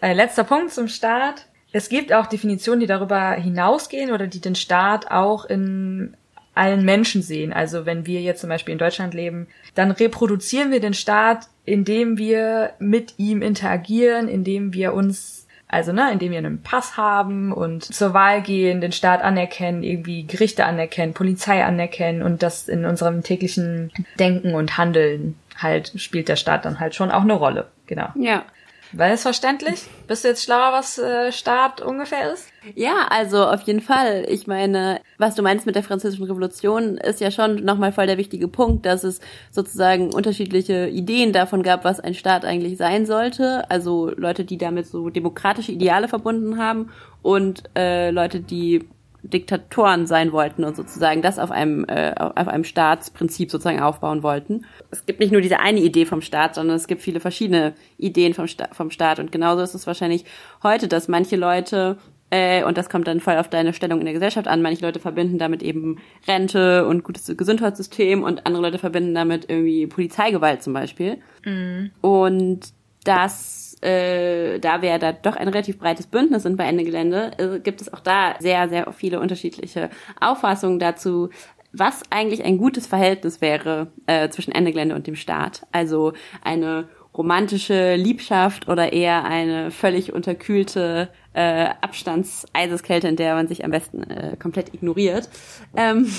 äh, 0.02 0.14
letzter 0.14 0.44
Punkt 0.44 0.74
zum 0.74 0.88
Staat. 0.88 1.48
Es 1.72 1.90
gibt 1.90 2.14
auch 2.14 2.28
Definitionen, 2.28 2.80
die 2.80 2.88
darüber 2.88 3.32
hinausgehen 3.34 4.12
oder 4.12 4.28
die 4.28 4.42
den 4.42 4.56
Staat 4.56 5.12
auch 5.12 5.46
in 5.46 6.16
allen 6.58 6.84
Menschen 6.84 7.22
sehen. 7.22 7.54
Also 7.54 7.86
wenn 7.86 8.06
wir 8.06 8.22
jetzt 8.22 8.42
zum 8.42 8.50
Beispiel 8.50 8.74
in 8.74 8.80
Deutschland 8.80 9.14
leben, 9.14 9.48
dann 9.76 9.92
reproduzieren 9.92 10.72
wir 10.72 10.80
den 10.80 10.94
Staat, 10.94 11.48
indem 11.66 12.18
wir 12.18 12.72
mit 12.80 13.14
ihm 13.18 13.42
interagieren, 13.42 14.28
indem 14.28 14.74
wir 14.74 14.94
uns 14.94 15.38
also, 15.70 15.92
ne, 15.92 16.10
indem 16.14 16.32
wir 16.32 16.38
einen 16.38 16.62
Pass 16.62 16.96
haben 16.96 17.52
und 17.52 17.84
zur 17.84 18.14
Wahl 18.14 18.42
gehen, 18.42 18.80
den 18.80 18.94
Staat 18.94 19.22
anerkennen, 19.22 19.84
irgendwie 19.84 20.26
Gerichte 20.26 20.66
anerkennen, 20.66 21.14
Polizei 21.14 21.64
anerkennen 21.64 22.24
und 22.24 22.42
das 22.42 22.70
in 22.70 22.86
unserem 22.86 23.22
täglichen 23.22 23.92
Denken 24.18 24.54
und 24.54 24.78
Handeln 24.78 25.36
halt 25.58 25.92
spielt 25.98 26.30
der 26.30 26.38
Staat 26.38 26.64
dann 26.64 26.80
halt 26.80 26.96
schon 26.96 27.12
auch 27.12 27.24
eine 27.24 27.34
Rolle. 27.34 27.68
Genau. 27.86 28.08
Ja. 28.16 28.46
War 28.94 29.10
das 29.10 29.22
verständlich? 29.22 29.86
Bist 30.08 30.24
du 30.24 30.30
jetzt 30.30 30.44
schlauer, 30.44 30.72
was 30.72 30.98
äh, 30.98 31.32
Staat 31.32 31.82
ungefähr 31.82 32.32
ist? 32.32 32.48
Ja, 32.76 33.08
also 33.10 33.46
auf 33.46 33.62
jeden 33.62 33.82
Fall. 33.82 34.26
Ich 34.30 34.48
meine, 34.48 35.02
was 35.18 35.36
du 35.36 35.42
meinst 35.42 35.66
mit 35.66 35.76
der 35.76 35.84
Französischen 35.84 36.26
Revolution 36.26 36.98
ist 36.98 37.20
ja 37.20 37.32
schon 37.32 37.64
nochmal 37.64 37.92
voll 37.92 38.08
der 38.08 38.18
wichtige 38.18 38.48
Punkt, 38.48 38.86
dass 38.86 39.04
es 39.04 39.20
sozusagen 39.52 40.14
unterschiedliche 40.14 40.88
Ideen 40.88 41.34
davon 41.34 41.64
gab, 41.64 41.84
was 41.84 42.00
ein 42.00 42.14
Staat 42.14 42.46
eigentlich 42.46 42.78
sein 42.78 43.06
sollte. 43.06 43.70
Also 43.70 44.12
Leute, 44.16 44.46
die 44.46 44.58
damit 44.58 44.88
so 44.88 45.10
demokratische 45.10 45.72
Ideale 45.72 46.08
verbunden 46.08 46.58
haben 46.58 46.92
und 47.22 47.64
äh, 47.76 48.12
Leute, 48.12 48.40
die 48.40 48.88
Diktatoren 49.30 50.08
sein 50.08 50.32
wollten 50.32 50.64
und 50.64 50.76
sozusagen 50.76 51.22
das 51.22 51.40
auf 51.40 51.52
einem, 51.52 51.86
äh, 51.88 52.14
auf 52.18 52.48
einem 52.48 52.64
Staatsprinzip 52.64 53.52
sozusagen 53.52 53.82
aufbauen 53.82 54.24
wollten. 54.24 54.66
Es 54.92 55.06
gibt 55.06 55.20
nicht 55.20 55.32
nur 55.32 55.42
diese 55.42 55.60
eine 55.60 55.80
Idee 55.82 56.06
vom 56.06 56.22
Staat, 56.22 56.56
sondern 56.56 56.76
es 56.76 56.88
gibt 56.88 57.02
viele 57.02 57.20
verschiedene 57.20 57.74
Ideen 57.98 58.34
vom, 58.34 58.48
Sta 58.48 58.68
vom 58.72 58.92
Staat. 58.92 59.20
Und 59.20 59.32
genauso 59.32 59.62
ist 59.62 59.74
es 59.74 59.88
wahrscheinlich 59.88 60.26
heute, 60.64 60.88
dass 60.88 61.08
manche 61.08 61.36
Leute 61.36 61.98
äh, 62.30 62.64
und 62.64 62.78
das 62.78 62.90
kommt 62.90 63.08
dann 63.08 63.22
voll 63.22 63.38
auf 63.38 63.50
deine 63.50 63.74
Stellung 63.74 64.00
in 64.00 64.06
der 64.06 64.14
Gesellschaft 64.14 64.48
an. 64.48 64.62
Manche 64.62 64.86
Leute 64.86 65.00
verbinden 65.00 65.38
damit 65.38 65.64
eben 65.64 65.98
Rente 66.28 66.86
und 66.86 67.04
gutes 67.04 67.32
Gesundheitssystem 67.36 68.24
und 68.24 68.46
andere 68.46 68.64
Leute 68.64 68.80
verbinden 68.80 69.14
damit 69.14 69.50
irgendwie 69.50 69.88
Polizeigewalt 69.88 70.62
zum 70.62 70.74
Beispiel. 70.74 71.18
Mhm. 71.46 71.92
Und 72.02 72.74
das 73.08 73.58
äh, 73.82 74.60
da 74.60 74.82
wir 74.82 74.98
da 74.98 75.12
doch 75.12 75.36
ein 75.36 75.48
relativ 75.48 75.78
breites 75.78 76.08
Bündnis 76.08 76.44
sind 76.44 76.58
bei 76.58 76.66
Ende 76.66 76.84
Gelände, 76.84 77.32
äh, 77.38 77.60
gibt 77.60 77.82
es 77.82 77.94
auch 77.94 78.00
da 78.00 78.36
sehr, 78.40 78.70
sehr 78.70 78.92
viele 78.92 79.20
unterschiedliche 79.20 79.90
Auffassungen 80.20 80.80
dazu, 80.80 81.30
was 81.74 82.02
eigentlich 82.10 82.44
ein 82.44 82.58
gutes 82.58 82.88
Verhältnis 82.88 83.42
wäre 83.42 83.92
äh, 84.08 84.30
zwischen 84.30 84.52
Ende 84.52 84.72
Gelände 84.72 84.96
und 84.96 85.06
dem 85.06 85.16
Staat. 85.16 85.68
Also 85.72 86.14
eine 86.42 86.88
romantische 87.18 87.96
Liebschaft 87.96 88.68
oder 88.68 88.94
eher 88.94 89.26
eine 89.26 89.72
völlig 89.72 90.14
unterkühlte 90.14 91.10
äh, 91.34 91.70
Abstands-Eiseskälte, 91.82 93.08
in 93.08 93.16
der 93.16 93.36
man 93.36 93.48
sich 93.48 93.64
am 93.64 93.72
besten 93.72 94.04
äh, 94.04 94.36
komplett 94.38 94.74
ignoriert. 94.74 95.30
Ähm, 95.76 96.12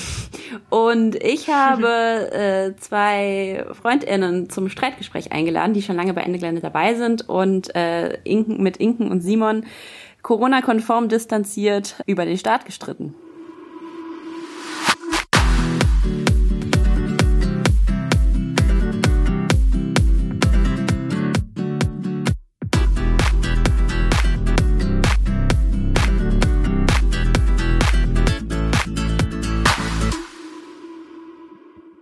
und 0.70 1.16
ich 1.16 1.48
habe 1.48 1.88
äh, 2.32 2.76
zwei 2.80 3.64
FreundInnen 3.72 4.50
zum 4.50 4.68
Streitgespräch 4.68 5.32
eingeladen, 5.32 5.74
die 5.74 5.82
schon 5.82 5.96
lange 5.96 6.14
bei 6.14 6.22
Ende 6.22 6.38
Gelände 6.38 6.60
dabei 6.60 6.94
sind 6.94 7.28
und 7.28 7.74
äh, 7.74 8.14
Inken, 8.24 8.62
mit 8.62 8.76
Inken 8.78 9.10
und 9.10 9.20
Simon 9.20 9.64
Corona-konform 10.22 11.08
distanziert 11.08 11.96
über 12.06 12.24
den 12.24 12.38
Staat 12.38 12.64
gestritten. 12.64 13.14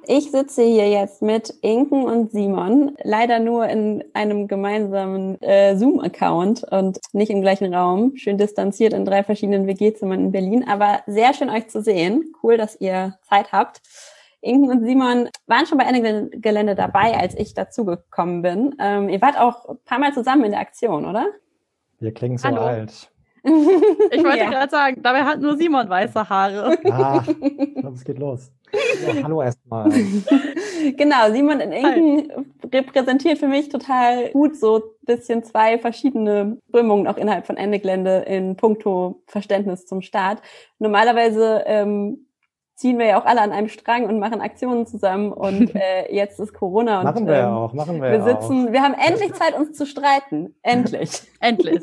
Ich 0.09 0.31
sitze 0.31 0.63
hier 0.63 0.89
jetzt 0.89 1.21
mit 1.21 1.53
Inken 1.63 2.05
und 2.05 2.31
Simon, 2.31 2.97
leider 3.03 3.41
nur 3.41 3.67
in 3.67 4.05
einem 4.15 4.47
gemeinsamen 4.47 5.41
äh, 5.43 5.77
Zoom-Account 5.77 6.63
und 6.71 7.01
nicht 7.13 7.31
im 7.31 7.41
gleichen 7.41 7.75
Raum, 7.75 8.13
schön 8.15 8.39
distanziert 8.39 8.93
in 8.93 9.05
drei 9.05 9.25
verschiedenen 9.25 9.67
WG-Zimmern 9.67 10.27
in 10.27 10.33
Berlin, 10.33 10.65
aber 10.69 11.01
sehr 11.09 11.35
schön 11.35 11.51
euch 11.51 11.67
zu 11.67 11.83
sehen. 11.83 12.33
Cool, 12.41 12.57
dass 12.57 12.81
ihr 12.81 13.19
Zeit 13.23 13.51
habt. 13.51 13.81
Inken 14.43 14.71
und 14.71 14.85
Simon 14.85 15.29
waren 15.49 15.67
schon 15.67 15.79
bei 15.79 15.85
Ende 15.85 16.31
Gelände 16.39 16.77
dabei, 16.77 17.19
als 17.19 17.35
ich 17.35 17.55
dazugekommen 17.55 18.43
bin. 18.43 18.77
Ähm, 18.79 19.09
ihr 19.09 19.21
wart 19.21 19.37
auch 19.37 19.71
ein 19.71 19.79
paar 19.85 19.99
Mal 19.99 20.15
zusammen 20.15 20.45
in 20.45 20.53
der 20.53 20.61
Aktion, 20.61 21.05
oder? 21.05 21.27
Wir 21.99 22.15
klingen 22.15 22.39
so 22.39 22.47
Hallo. 22.47 22.61
alt. 22.61 23.11
Ich 23.43 23.53
wollte 23.53 24.39
ja. 24.39 24.51
gerade 24.51 24.71
sagen, 24.71 25.03
dabei 25.03 25.25
hat 25.25 25.41
nur 25.41 25.57
Simon 25.57 25.89
weiße 25.89 26.29
Haare. 26.29 26.79
Ah, 26.93 27.25
ich 27.27 27.75
glaube, 27.75 27.97
es 27.97 28.05
geht 28.05 28.19
los. 28.21 28.53
Ja, 28.73 29.15
hallo 29.23 29.43
erstmal. 29.43 29.91
genau, 30.97 31.31
Simon 31.33 31.61
in 31.61 31.73
Inken 31.73 32.55
repräsentiert 32.73 33.39
für 33.39 33.49
mich 33.49 33.69
total 33.69 34.31
gut 34.31 34.57
so 34.57 34.77
ein 34.77 34.83
bisschen 35.17 35.45
zwei 35.45 35.79
verschiedene 35.79 36.59
Strömungen 36.69 37.07
auch 37.07 37.17
innerhalb 37.17 37.47
von 37.47 37.57
Ende 37.57 37.79
Gelände 37.79 38.25
in 38.27 38.57
puncto 38.57 39.23
Verständnis 39.27 39.87
zum 39.87 40.03
Staat. 40.03 40.43
Normalerweise 40.79 41.63
ähm, 41.67 42.26
ziehen 42.77 42.99
wir 42.99 43.07
ja 43.07 43.21
auch 43.21 43.25
alle 43.25 43.41
an 43.41 43.53
einem 43.53 43.69
Strang 43.69 44.05
und 44.05 44.21
machen 44.21 44.41
Aktionen 44.41 44.87
zusammen 44.87 45.33
und 45.33 45.75
äh, 45.75 46.15
jetzt 46.15 46.39
ist 46.39 46.53
Corona 46.53 46.99
und 46.99 47.05
machen 47.05 47.27
wir 47.27 47.35
ähm, 47.35 47.47
auch, 47.47 47.73
machen 47.73 48.01
wir, 48.01 48.13
wir 48.13 48.23
sitzen, 48.23 48.69
auch. 48.69 48.73
wir 48.73 48.83
haben 48.83 48.95
endlich 48.95 49.33
Zeit, 49.33 49.59
uns 49.59 49.77
zu 49.77 49.87
streiten. 49.87 50.55
Endlich. 50.63 51.23
Endlich. 51.41 51.83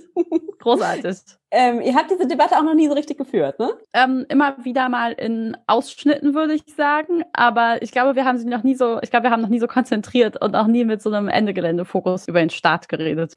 Großartig. 0.59 1.17
ähm, 1.51 1.81
ihr 1.81 1.95
habt 1.95 2.11
diese 2.11 2.27
Debatte 2.27 2.57
auch 2.57 2.63
noch 2.63 2.75
nie 2.75 2.87
so 2.87 2.93
richtig 2.93 3.17
geführt, 3.17 3.59
ne? 3.59 3.71
Ähm, 3.93 4.25
immer 4.29 4.55
wieder 4.63 4.87
mal 4.87 5.13
in 5.13 5.57
Ausschnitten, 5.67 6.35
würde 6.35 6.53
ich 6.53 6.63
sagen. 6.75 7.23
Aber 7.33 7.81
ich 7.81 7.91
glaube, 7.91 8.15
wir 8.15 8.25
haben 8.25 8.37
sie 8.37 8.47
noch 8.47 8.63
nie 8.63 8.75
so, 8.75 8.99
ich 9.01 9.09
glaube, 9.09 9.25
wir 9.25 9.31
haben 9.31 9.41
noch 9.41 9.49
nie 9.49 9.59
so 9.59 9.67
konzentriert 9.67 10.41
und 10.41 10.55
auch 10.55 10.67
nie 10.67 10.85
mit 10.85 11.01
so 11.01 11.11
einem 11.11 11.27
Ende-Gelände-Fokus 11.27 12.27
über 12.27 12.39
den 12.39 12.49
Staat 12.49 12.87
geredet. 12.87 13.33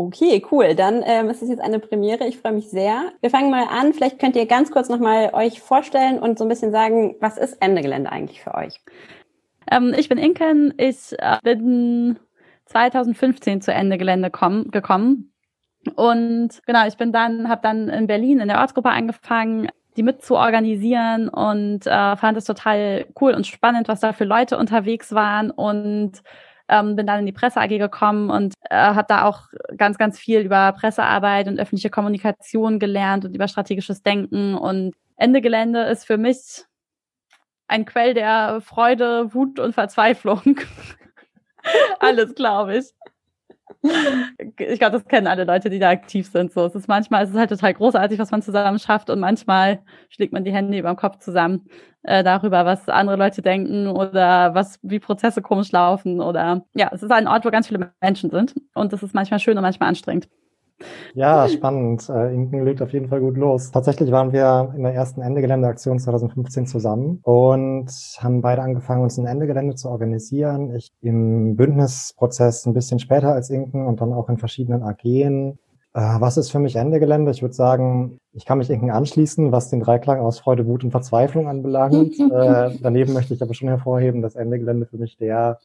Okay, 0.00 0.40
cool. 0.52 0.76
Dann 0.76 1.02
ähm, 1.04 1.28
ist 1.28 1.42
es 1.42 1.48
jetzt 1.48 1.60
eine 1.60 1.80
Premiere. 1.80 2.24
Ich 2.28 2.38
freue 2.38 2.52
mich 2.52 2.70
sehr. 2.70 3.10
Wir 3.20 3.30
fangen 3.30 3.50
mal 3.50 3.66
an. 3.68 3.92
Vielleicht 3.92 4.20
könnt 4.20 4.36
ihr 4.36 4.46
ganz 4.46 4.70
kurz 4.70 4.88
nochmal 4.88 5.30
euch 5.32 5.60
vorstellen 5.60 6.20
und 6.20 6.38
so 6.38 6.44
ein 6.44 6.48
bisschen 6.48 6.70
sagen, 6.70 7.16
was 7.18 7.36
ist 7.36 7.54
Ende 7.60 7.82
Gelände 7.82 8.12
eigentlich 8.12 8.40
für 8.40 8.54
euch? 8.54 8.80
Ähm, 9.68 9.92
ich 9.98 10.08
bin 10.08 10.16
Inken. 10.16 10.72
Ich 10.76 11.16
äh, 11.18 11.38
bin 11.42 12.16
2015 12.66 13.60
zu 13.60 13.72
Ende 13.72 13.98
Gelände 13.98 14.30
komm, 14.30 14.70
gekommen. 14.70 15.32
Und 15.96 16.60
genau, 16.64 16.86
ich 16.86 16.96
bin 16.96 17.10
dann, 17.10 17.48
habe 17.48 17.62
dann 17.64 17.88
in 17.88 18.06
Berlin 18.06 18.38
in 18.38 18.46
der 18.46 18.60
Ortsgruppe 18.60 18.90
angefangen, 18.90 19.68
die 19.96 20.04
mit 20.04 20.22
zu 20.22 20.36
organisieren 20.36 21.28
und 21.28 21.88
äh, 21.88 22.16
fand 22.16 22.38
es 22.38 22.44
total 22.44 23.06
cool 23.20 23.34
und 23.34 23.48
spannend, 23.48 23.88
was 23.88 23.98
da 23.98 24.12
für 24.12 24.24
Leute 24.24 24.58
unterwegs 24.58 25.12
waren 25.12 25.50
und 25.50 26.22
ähm, 26.68 26.96
bin 26.96 27.06
dann 27.06 27.20
in 27.20 27.26
die 27.26 27.32
Presse 27.32 27.60
AG 27.60 27.78
gekommen 27.78 28.30
und 28.30 28.54
äh, 28.70 28.76
habe 28.76 29.06
da 29.08 29.24
auch 29.24 29.48
ganz, 29.76 29.98
ganz 29.98 30.18
viel 30.18 30.40
über 30.40 30.72
Pressearbeit 30.72 31.48
und 31.48 31.58
öffentliche 31.58 31.90
Kommunikation 31.90 32.78
gelernt 32.78 33.24
und 33.24 33.34
über 33.34 33.48
strategisches 33.48 34.02
Denken. 34.02 34.54
Und 34.54 34.94
Ende 35.16 35.40
Gelände 35.40 35.82
ist 35.84 36.04
für 36.04 36.18
mich 36.18 36.64
ein 37.68 37.84
Quell 37.84 38.14
der 38.14 38.60
Freude, 38.60 39.34
Wut 39.34 39.58
und 39.58 39.74
Verzweiflung. 39.74 40.60
Alles, 42.00 42.34
glaube 42.34 42.78
ich. 42.78 42.86
Ich 44.58 44.78
glaube, 44.78 44.92
das 44.92 45.06
kennen 45.06 45.26
alle 45.26 45.44
Leute, 45.44 45.70
die 45.70 45.78
da 45.78 45.90
aktiv 45.90 46.28
sind. 46.30 46.52
So, 46.52 46.64
es 46.64 46.74
ist 46.74 46.88
manchmal, 46.88 47.24
es 47.24 47.30
ist 47.30 47.36
halt 47.36 47.50
total 47.50 47.74
großartig, 47.74 48.18
was 48.18 48.30
man 48.30 48.42
zusammen 48.42 48.78
schafft, 48.78 49.10
und 49.10 49.20
manchmal 49.20 49.80
schlägt 50.08 50.32
man 50.32 50.44
die 50.44 50.52
Hände 50.52 50.78
über 50.78 50.88
dem 50.88 50.96
Kopf 50.96 51.18
zusammen 51.18 51.66
äh, 52.02 52.22
darüber, 52.24 52.64
was 52.64 52.88
andere 52.88 53.16
Leute 53.16 53.42
denken 53.42 53.88
oder 53.88 54.54
was 54.54 54.78
wie 54.82 54.98
Prozesse 54.98 55.42
komisch 55.42 55.72
laufen 55.72 56.20
oder 56.20 56.64
ja, 56.74 56.90
es 56.92 57.02
ist 57.02 57.10
ein 57.10 57.28
Ort, 57.28 57.44
wo 57.44 57.50
ganz 57.50 57.68
viele 57.68 57.92
Menschen 58.00 58.30
sind 58.30 58.54
und 58.74 58.92
das 58.92 59.02
ist 59.02 59.14
manchmal 59.14 59.40
schön 59.40 59.56
und 59.56 59.62
manchmal 59.62 59.88
anstrengend. 59.88 60.28
Ja, 61.14 61.48
spannend. 61.48 62.08
Äh, 62.08 62.32
Inken 62.32 62.64
legt 62.64 62.82
auf 62.82 62.92
jeden 62.92 63.08
Fall 63.08 63.20
gut 63.20 63.36
los. 63.36 63.70
Tatsächlich 63.70 64.10
waren 64.12 64.32
wir 64.32 64.72
in 64.76 64.82
der 64.82 64.94
ersten 64.94 65.20
Ende-Gelände-Aktion 65.20 65.98
2015 65.98 66.66
zusammen 66.66 67.20
und 67.22 67.90
haben 68.18 68.40
beide 68.40 68.62
angefangen, 68.62 69.02
uns 69.02 69.18
ein 69.18 69.26
Ende-Gelände 69.26 69.74
zu 69.74 69.88
organisieren. 69.88 70.74
Ich 70.76 70.92
im 71.00 71.56
Bündnisprozess 71.56 72.66
ein 72.66 72.74
bisschen 72.74 72.98
später 73.00 73.32
als 73.32 73.50
Inken 73.50 73.86
und 73.86 74.00
dann 74.00 74.12
auch 74.12 74.28
in 74.28 74.38
verschiedenen 74.38 74.82
AGen. 74.82 75.58
Äh, 75.94 76.00
was 76.20 76.36
ist 76.36 76.50
für 76.50 76.60
mich 76.60 76.76
Ende 76.76 77.00
Gelände? 77.00 77.30
Ich 77.32 77.42
würde 77.42 77.54
sagen, 77.54 78.20
ich 78.32 78.44
kann 78.44 78.58
mich 78.58 78.70
Inken 78.70 78.90
anschließen, 78.90 79.50
was 79.50 79.70
den 79.70 79.80
Dreiklang 79.80 80.20
aus 80.20 80.38
Freude, 80.38 80.66
Wut 80.66 80.84
und 80.84 80.92
Verzweiflung 80.92 81.48
anbelangt. 81.48 82.18
äh, 82.20 82.70
daneben 82.80 83.14
möchte 83.14 83.34
ich 83.34 83.42
aber 83.42 83.54
schon 83.54 83.68
hervorheben, 83.68 84.22
dass 84.22 84.36
Ende 84.36 84.58
Gelände 84.58 84.86
für 84.86 84.98
mich 84.98 85.16
der 85.16 85.58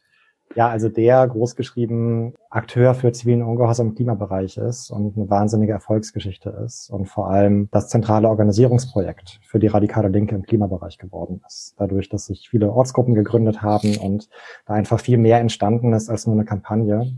ja, 0.56 0.70
also 0.70 0.90
der 0.90 1.28
großgeschrieben 1.28 2.36
Akteur 2.50 2.94
für 2.94 3.12
zivilen 3.12 3.42
Ungehorsam 3.42 3.90
im 3.90 3.96
Klimabereich 3.96 4.58
ist 4.58 4.92
und 4.92 5.18
eine 5.18 5.30
wahnsinnige 5.30 5.72
Erfolgsgeschichte 5.72 6.50
ist 6.64 6.90
und 6.92 7.08
vor 7.08 7.30
allem 7.30 7.70
das 7.72 7.90
zentrale 7.90 8.30
Organisierungsprojekt 8.30 9.40
für 9.44 9.60
die 9.60 9.68
radikale 9.68 10.10
Linke 10.10 10.36
im 10.36 10.44
Klimabereich 10.44 10.98
geworden 10.98 11.42
ist. 11.48 11.74
Dadurch, 11.78 12.10
dass 12.10 12.28
sich 12.28 12.50
viele 12.50 12.72
Ortsgruppen 12.72 13.16
gegründet 13.16 13.62
haben 13.62 13.98
und 13.98 14.30
da 14.66 14.74
einfach 14.74 15.00
viel 15.00 15.18
mehr 15.18 15.40
entstanden 15.40 15.94
ist 15.94 16.10
als 16.10 16.28
nur 16.28 16.36
eine 16.36 16.46
Kampagne, 16.46 17.12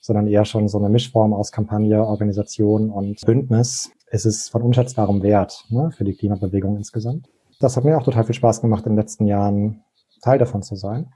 sondern 0.00 0.26
eher 0.26 0.44
schon 0.44 0.68
so 0.68 0.78
eine 0.78 0.90
Mischform 0.90 1.32
aus 1.32 1.52
Kampagne, 1.52 2.04
Organisation 2.04 2.90
und 2.90 3.24
Bündnis, 3.24 3.90
ist 4.10 4.26
es 4.26 4.48
von 4.48 4.60
unschätzbarem 4.60 5.22
Wert 5.22 5.64
ne, 5.70 5.90
für 5.96 6.04
die 6.04 6.14
Klimabewegung 6.14 6.76
insgesamt. 6.76 7.28
Das 7.60 7.76
hat 7.76 7.84
mir 7.84 7.96
auch 7.96 8.02
total 8.02 8.24
viel 8.24 8.34
Spaß 8.34 8.60
gemacht, 8.60 8.84
in 8.84 8.92
den 8.92 8.98
letzten 8.98 9.26
Jahren 9.26 9.84
Teil 10.20 10.38
davon 10.38 10.62
zu 10.62 10.74
sein. 10.74 11.12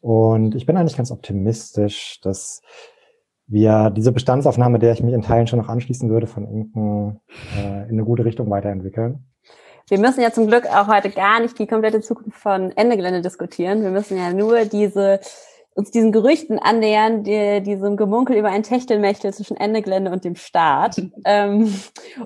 Und 0.00 0.54
ich 0.54 0.66
bin 0.66 0.76
eigentlich 0.76 0.96
ganz 0.96 1.10
optimistisch, 1.10 2.20
dass 2.22 2.62
wir 3.46 3.90
diese 3.90 4.12
Bestandsaufnahme, 4.12 4.78
der 4.78 4.92
ich 4.92 5.02
mich 5.02 5.12
in 5.12 5.22
Teilen 5.22 5.46
schon 5.46 5.58
noch 5.58 5.68
anschließen 5.68 6.08
würde, 6.08 6.26
von 6.26 6.46
Inken 6.46 7.20
äh, 7.58 7.82
in 7.88 7.90
eine 7.90 8.04
gute 8.04 8.24
Richtung 8.24 8.48
weiterentwickeln. 8.48 9.26
Wir 9.88 9.98
müssen 9.98 10.20
ja 10.20 10.30
zum 10.30 10.46
Glück 10.46 10.66
auch 10.66 10.86
heute 10.86 11.10
gar 11.10 11.40
nicht 11.40 11.58
die 11.58 11.66
komplette 11.66 12.00
Zukunft 12.00 12.38
von 12.38 12.70
Ende 12.76 12.96
Gelände 12.96 13.22
diskutieren. 13.22 13.82
Wir 13.82 13.90
müssen 13.90 14.16
ja 14.16 14.32
nur 14.32 14.64
diese 14.64 15.18
uns 15.74 15.90
diesen 15.90 16.12
Gerüchten 16.12 16.58
annähern, 16.58 17.22
die, 17.22 17.62
diesem 17.62 17.96
Gemunkel 17.96 18.36
über 18.36 18.48
ein 18.48 18.62
Techtelmechtel 18.62 19.32
zwischen 19.32 19.56
Ende 19.56 19.82
Gelände 19.82 20.10
und 20.10 20.24
dem 20.24 20.36
Staat. 20.36 21.00
ähm, 21.24 21.74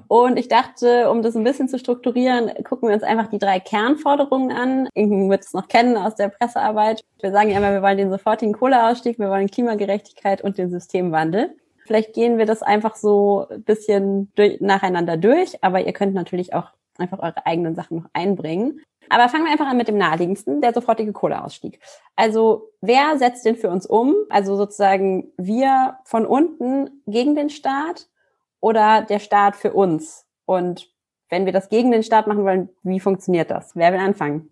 und 0.08 0.38
ich 0.38 0.48
dachte, 0.48 1.10
um 1.10 1.22
das 1.22 1.36
ein 1.36 1.44
bisschen 1.44 1.68
zu 1.68 1.78
strukturieren, 1.78 2.50
gucken 2.64 2.88
wir 2.88 2.94
uns 2.94 3.04
einfach 3.04 3.28
die 3.28 3.38
drei 3.38 3.60
Kernforderungen 3.60 4.50
an. 4.50 4.88
Irgendwie 4.94 5.28
wird 5.28 5.44
es 5.44 5.52
noch 5.52 5.68
kennen 5.68 5.96
aus 5.96 6.14
der 6.16 6.28
Pressearbeit. 6.28 7.04
Wir 7.20 7.32
sagen 7.32 7.50
ja 7.50 7.58
immer, 7.58 7.72
wir 7.72 7.82
wollen 7.82 7.98
den 7.98 8.10
sofortigen 8.10 8.54
Kohleausstieg, 8.54 9.18
wir 9.18 9.30
wollen 9.30 9.50
Klimagerechtigkeit 9.50 10.42
und 10.42 10.58
den 10.58 10.70
Systemwandel. 10.70 11.54
Vielleicht 11.86 12.14
gehen 12.14 12.38
wir 12.38 12.46
das 12.46 12.62
einfach 12.62 12.96
so 12.96 13.46
ein 13.50 13.62
bisschen 13.62 14.32
durch, 14.36 14.60
nacheinander 14.60 15.18
durch, 15.18 15.62
aber 15.62 15.84
ihr 15.84 15.92
könnt 15.92 16.14
natürlich 16.14 16.54
auch 16.54 16.70
einfach 16.98 17.18
eure 17.18 17.44
eigenen 17.46 17.74
Sachen 17.74 17.98
noch 17.98 18.10
einbringen. 18.12 18.80
Aber 19.08 19.28
fangen 19.28 19.44
wir 19.44 19.52
einfach 19.52 19.66
an 19.66 19.76
mit 19.76 19.88
dem 19.88 19.98
naheliegendsten, 19.98 20.60
der 20.60 20.72
sofortige 20.72 21.12
Kohleausstieg. 21.12 21.80
Also 22.16 22.70
wer 22.80 23.18
setzt 23.18 23.44
den 23.44 23.56
für 23.56 23.70
uns 23.70 23.86
um? 23.86 24.14
Also 24.28 24.56
sozusagen 24.56 25.32
wir 25.36 25.98
von 26.04 26.26
unten 26.26 27.02
gegen 27.06 27.34
den 27.34 27.50
Staat 27.50 28.08
oder 28.60 29.02
der 29.02 29.18
Staat 29.18 29.56
für 29.56 29.72
uns? 29.72 30.26
Und 30.46 30.90
wenn 31.28 31.46
wir 31.46 31.52
das 31.52 31.68
gegen 31.68 31.90
den 31.90 32.02
Staat 32.02 32.26
machen 32.26 32.44
wollen, 32.44 32.68
wie 32.82 33.00
funktioniert 33.00 33.50
das? 33.50 33.74
Wer 33.74 33.92
will 33.92 34.00
anfangen? 34.00 34.50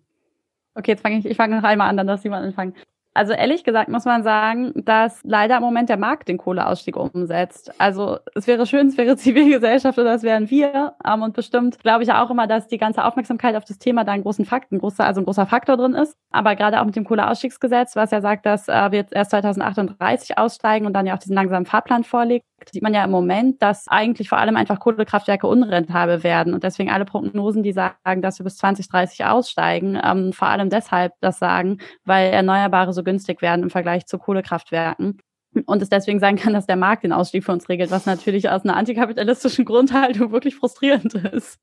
Okay, 0.75 0.91
jetzt 0.91 1.01
fange 1.01 1.19
ich, 1.19 1.25
ich 1.25 1.37
fange 1.37 1.55
noch 1.55 1.63
einmal 1.63 1.89
an, 1.89 1.97
dann 1.97 2.07
darf 2.07 2.23
jemand 2.23 2.45
anfangen. 2.45 2.75
Also 3.13 3.33
ehrlich 3.33 3.63
gesagt 3.63 3.89
muss 3.89 4.05
man 4.05 4.23
sagen, 4.23 4.71
dass 4.75 5.19
leider 5.23 5.57
im 5.57 5.63
Moment 5.63 5.89
der 5.89 5.97
Markt 5.97 6.27
den 6.27 6.37
Kohleausstieg 6.37 6.95
umsetzt. 6.97 7.71
Also 7.79 8.17
es 8.33 8.47
wäre 8.47 8.65
schön, 8.65 8.87
es 8.87 8.97
wäre 8.97 9.15
Zivilgesellschaft 9.17 9.97
oder 9.99 10.15
es 10.15 10.23
wären 10.23 10.49
wir. 10.49 10.95
Ähm, 11.05 11.21
und 11.21 11.33
bestimmt 11.33 11.79
glaube 11.79 12.03
ich 12.03 12.11
auch 12.11 12.29
immer, 12.29 12.47
dass 12.47 12.67
die 12.67 12.77
ganze 12.77 13.05
Aufmerksamkeit 13.05 13.55
auf 13.55 13.65
das 13.65 13.77
Thema 13.77 14.03
da 14.03 14.13
ein 14.13 14.23
großen 14.23 14.45
Fakt, 14.45 14.71
ein 14.71 14.79
großer, 14.79 15.05
also 15.05 15.21
ein 15.21 15.25
großer 15.25 15.45
Faktor 15.45 15.77
drin 15.77 15.93
ist. 15.93 16.17
Aber 16.31 16.55
gerade 16.55 16.81
auch 16.81 16.85
mit 16.85 16.95
dem 16.95 17.05
Kohleausstiegsgesetz, 17.05 17.95
was 17.95 18.11
ja 18.11 18.21
sagt, 18.21 18.45
dass 18.45 18.67
äh, 18.67 18.91
wir 18.91 18.99
jetzt 18.99 19.13
erst 19.13 19.31
2038 19.31 20.37
aussteigen 20.37 20.85
und 20.85 20.93
dann 20.93 21.05
ja 21.05 21.13
auch 21.15 21.19
diesen 21.19 21.35
langsamen 21.35 21.65
Fahrplan 21.65 22.03
vorlegt, 22.03 22.45
sieht 22.71 22.83
man 22.83 22.93
ja 22.93 23.03
im 23.03 23.11
Moment, 23.11 23.61
dass 23.61 23.87
eigentlich 23.87 24.29
vor 24.29 24.37
allem 24.37 24.55
einfach 24.55 24.79
Kohlekraftwerke 24.79 25.47
unrentabel 25.47 26.23
werden 26.23 26.53
und 26.53 26.63
deswegen 26.63 26.89
alle 26.89 27.05
Prognosen, 27.05 27.63
die 27.63 27.73
sagen, 27.73 28.21
dass 28.21 28.39
wir 28.39 28.43
bis 28.43 28.57
2030 28.57 29.25
aussteigen, 29.25 29.99
ähm, 30.03 30.33
vor 30.33 30.47
allem 30.47 30.69
deshalb 30.69 31.13
das 31.21 31.39
sagen, 31.39 31.79
weil 32.05 32.31
Erneuerbare 32.31 32.93
so 32.93 33.03
günstig 33.03 33.41
werden 33.41 33.63
im 33.63 33.69
Vergleich 33.69 34.05
zu 34.05 34.17
Kohlekraftwerken. 34.17 35.19
Und 35.65 35.81
es 35.83 35.89
deswegen 35.89 36.19
sein 36.19 36.35
kann, 36.35 36.53
dass 36.53 36.65
der 36.65 36.77
Markt 36.77 37.03
den 37.03 37.13
Ausstieg 37.13 37.43
für 37.43 37.51
uns 37.51 37.69
regelt, 37.69 37.91
was 37.91 38.07
natürlich 38.07 38.49
aus 38.49 38.63
einer 38.63 38.75
antikapitalistischen 38.75 39.65
Grundhaltung 39.65 40.31
wirklich 40.31 40.55
frustrierend 40.55 41.13
ist. 41.13 41.59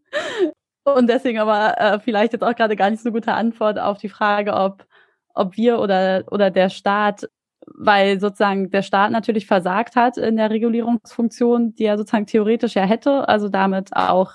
Und 0.85 1.09
deswegen 1.09 1.39
aber 1.39 1.79
äh, 1.79 2.01
vielleicht 2.01 2.33
jetzt 2.33 2.43
auch 2.43 2.55
gerade 2.55 2.77
gar 2.77 2.91
nicht 2.91 3.03
so 3.03 3.13
gute 3.13 3.33
Antwort 3.33 3.79
auf 3.79 3.99
die 3.99 4.09
Frage, 4.09 4.55
ob, 4.55 4.87
ob 5.35 5.57
wir 5.57 5.81
oder, 5.81 6.25
oder 6.31 6.51
der 6.51 6.69
Staat 6.69 7.29
weil 7.75 8.21
sozusagen 8.21 8.71
der 8.71 8.83
Staat 8.83 9.13
natürlich 9.13 9.47
versagt 9.47 9.97
hat 9.97 10.17
in 10.17 10.37
der 10.37 10.51
Regulierungsfunktion, 10.51 11.75
die 11.75 11.85
er 11.85 11.99
sozusagen 11.99 12.27
theoretisch 12.27 12.75
ja 12.75 12.83
hätte, 12.83 13.29
also 13.29 13.49
damit 13.49 13.95
auch, 13.95 14.33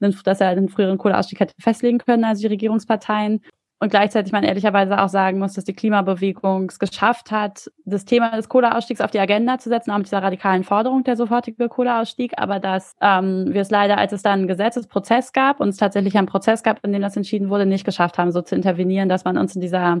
dass 0.00 0.40
er 0.40 0.54
den 0.54 0.68
früheren 0.68 0.98
Kohleausstieg 0.98 1.40
hätte 1.40 1.54
festlegen 1.60 1.98
können, 1.98 2.24
also 2.24 2.42
die 2.42 2.48
Regierungsparteien. 2.48 3.40
Und 3.78 3.90
gleichzeitig 3.90 4.32
man 4.32 4.42
ehrlicherweise 4.42 4.98
auch 5.02 5.10
sagen 5.10 5.38
muss, 5.38 5.52
dass 5.52 5.64
die 5.64 5.74
Klimabewegung 5.74 6.70
es 6.70 6.78
geschafft 6.78 7.30
hat, 7.30 7.70
das 7.84 8.06
Thema 8.06 8.34
des 8.34 8.48
Kohleausstiegs 8.48 9.02
auf 9.02 9.10
die 9.10 9.20
Agenda 9.20 9.58
zu 9.58 9.68
setzen, 9.68 9.90
auch 9.90 9.98
mit 9.98 10.06
dieser 10.06 10.22
radikalen 10.22 10.64
Forderung 10.64 11.04
der 11.04 11.14
sofortige 11.14 11.68
Kohleausstieg, 11.68 12.32
aber 12.38 12.58
dass 12.58 12.96
ähm, 13.02 13.48
wir 13.50 13.60
es 13.60 13.70
leider, 13.70 13.98
als 13.98 14.12
es 14.12 14.22
dann 14.22 14.40
einen 14.40 14.48
Gesetzesprozess 14.48 15.34
gab 15.34 15.60
und 15.60 15.68
es 15.68 15.76
tatsächlich 15.76 16.16
einen 16.16 16.26
Prozess 16.26 16.62
gab, 16.62 16.82
in 16.86 16.94
dem 16.94 17.02
das 17.02 17.18
entschieden 17.18 17.50
wurde, 17.50 17.66
nicht 17.66 17.84
geschafft 17.84 18.16
haben, 18.16 18.32
so 18.32 18.40
zu 18.40 18.54
intervenieren, 18.54 19.10
dass 19.10 19.26
man 19.26 19.36
uns 19.36 19.54
in 19.54 19.60
dieser 19.60 20.00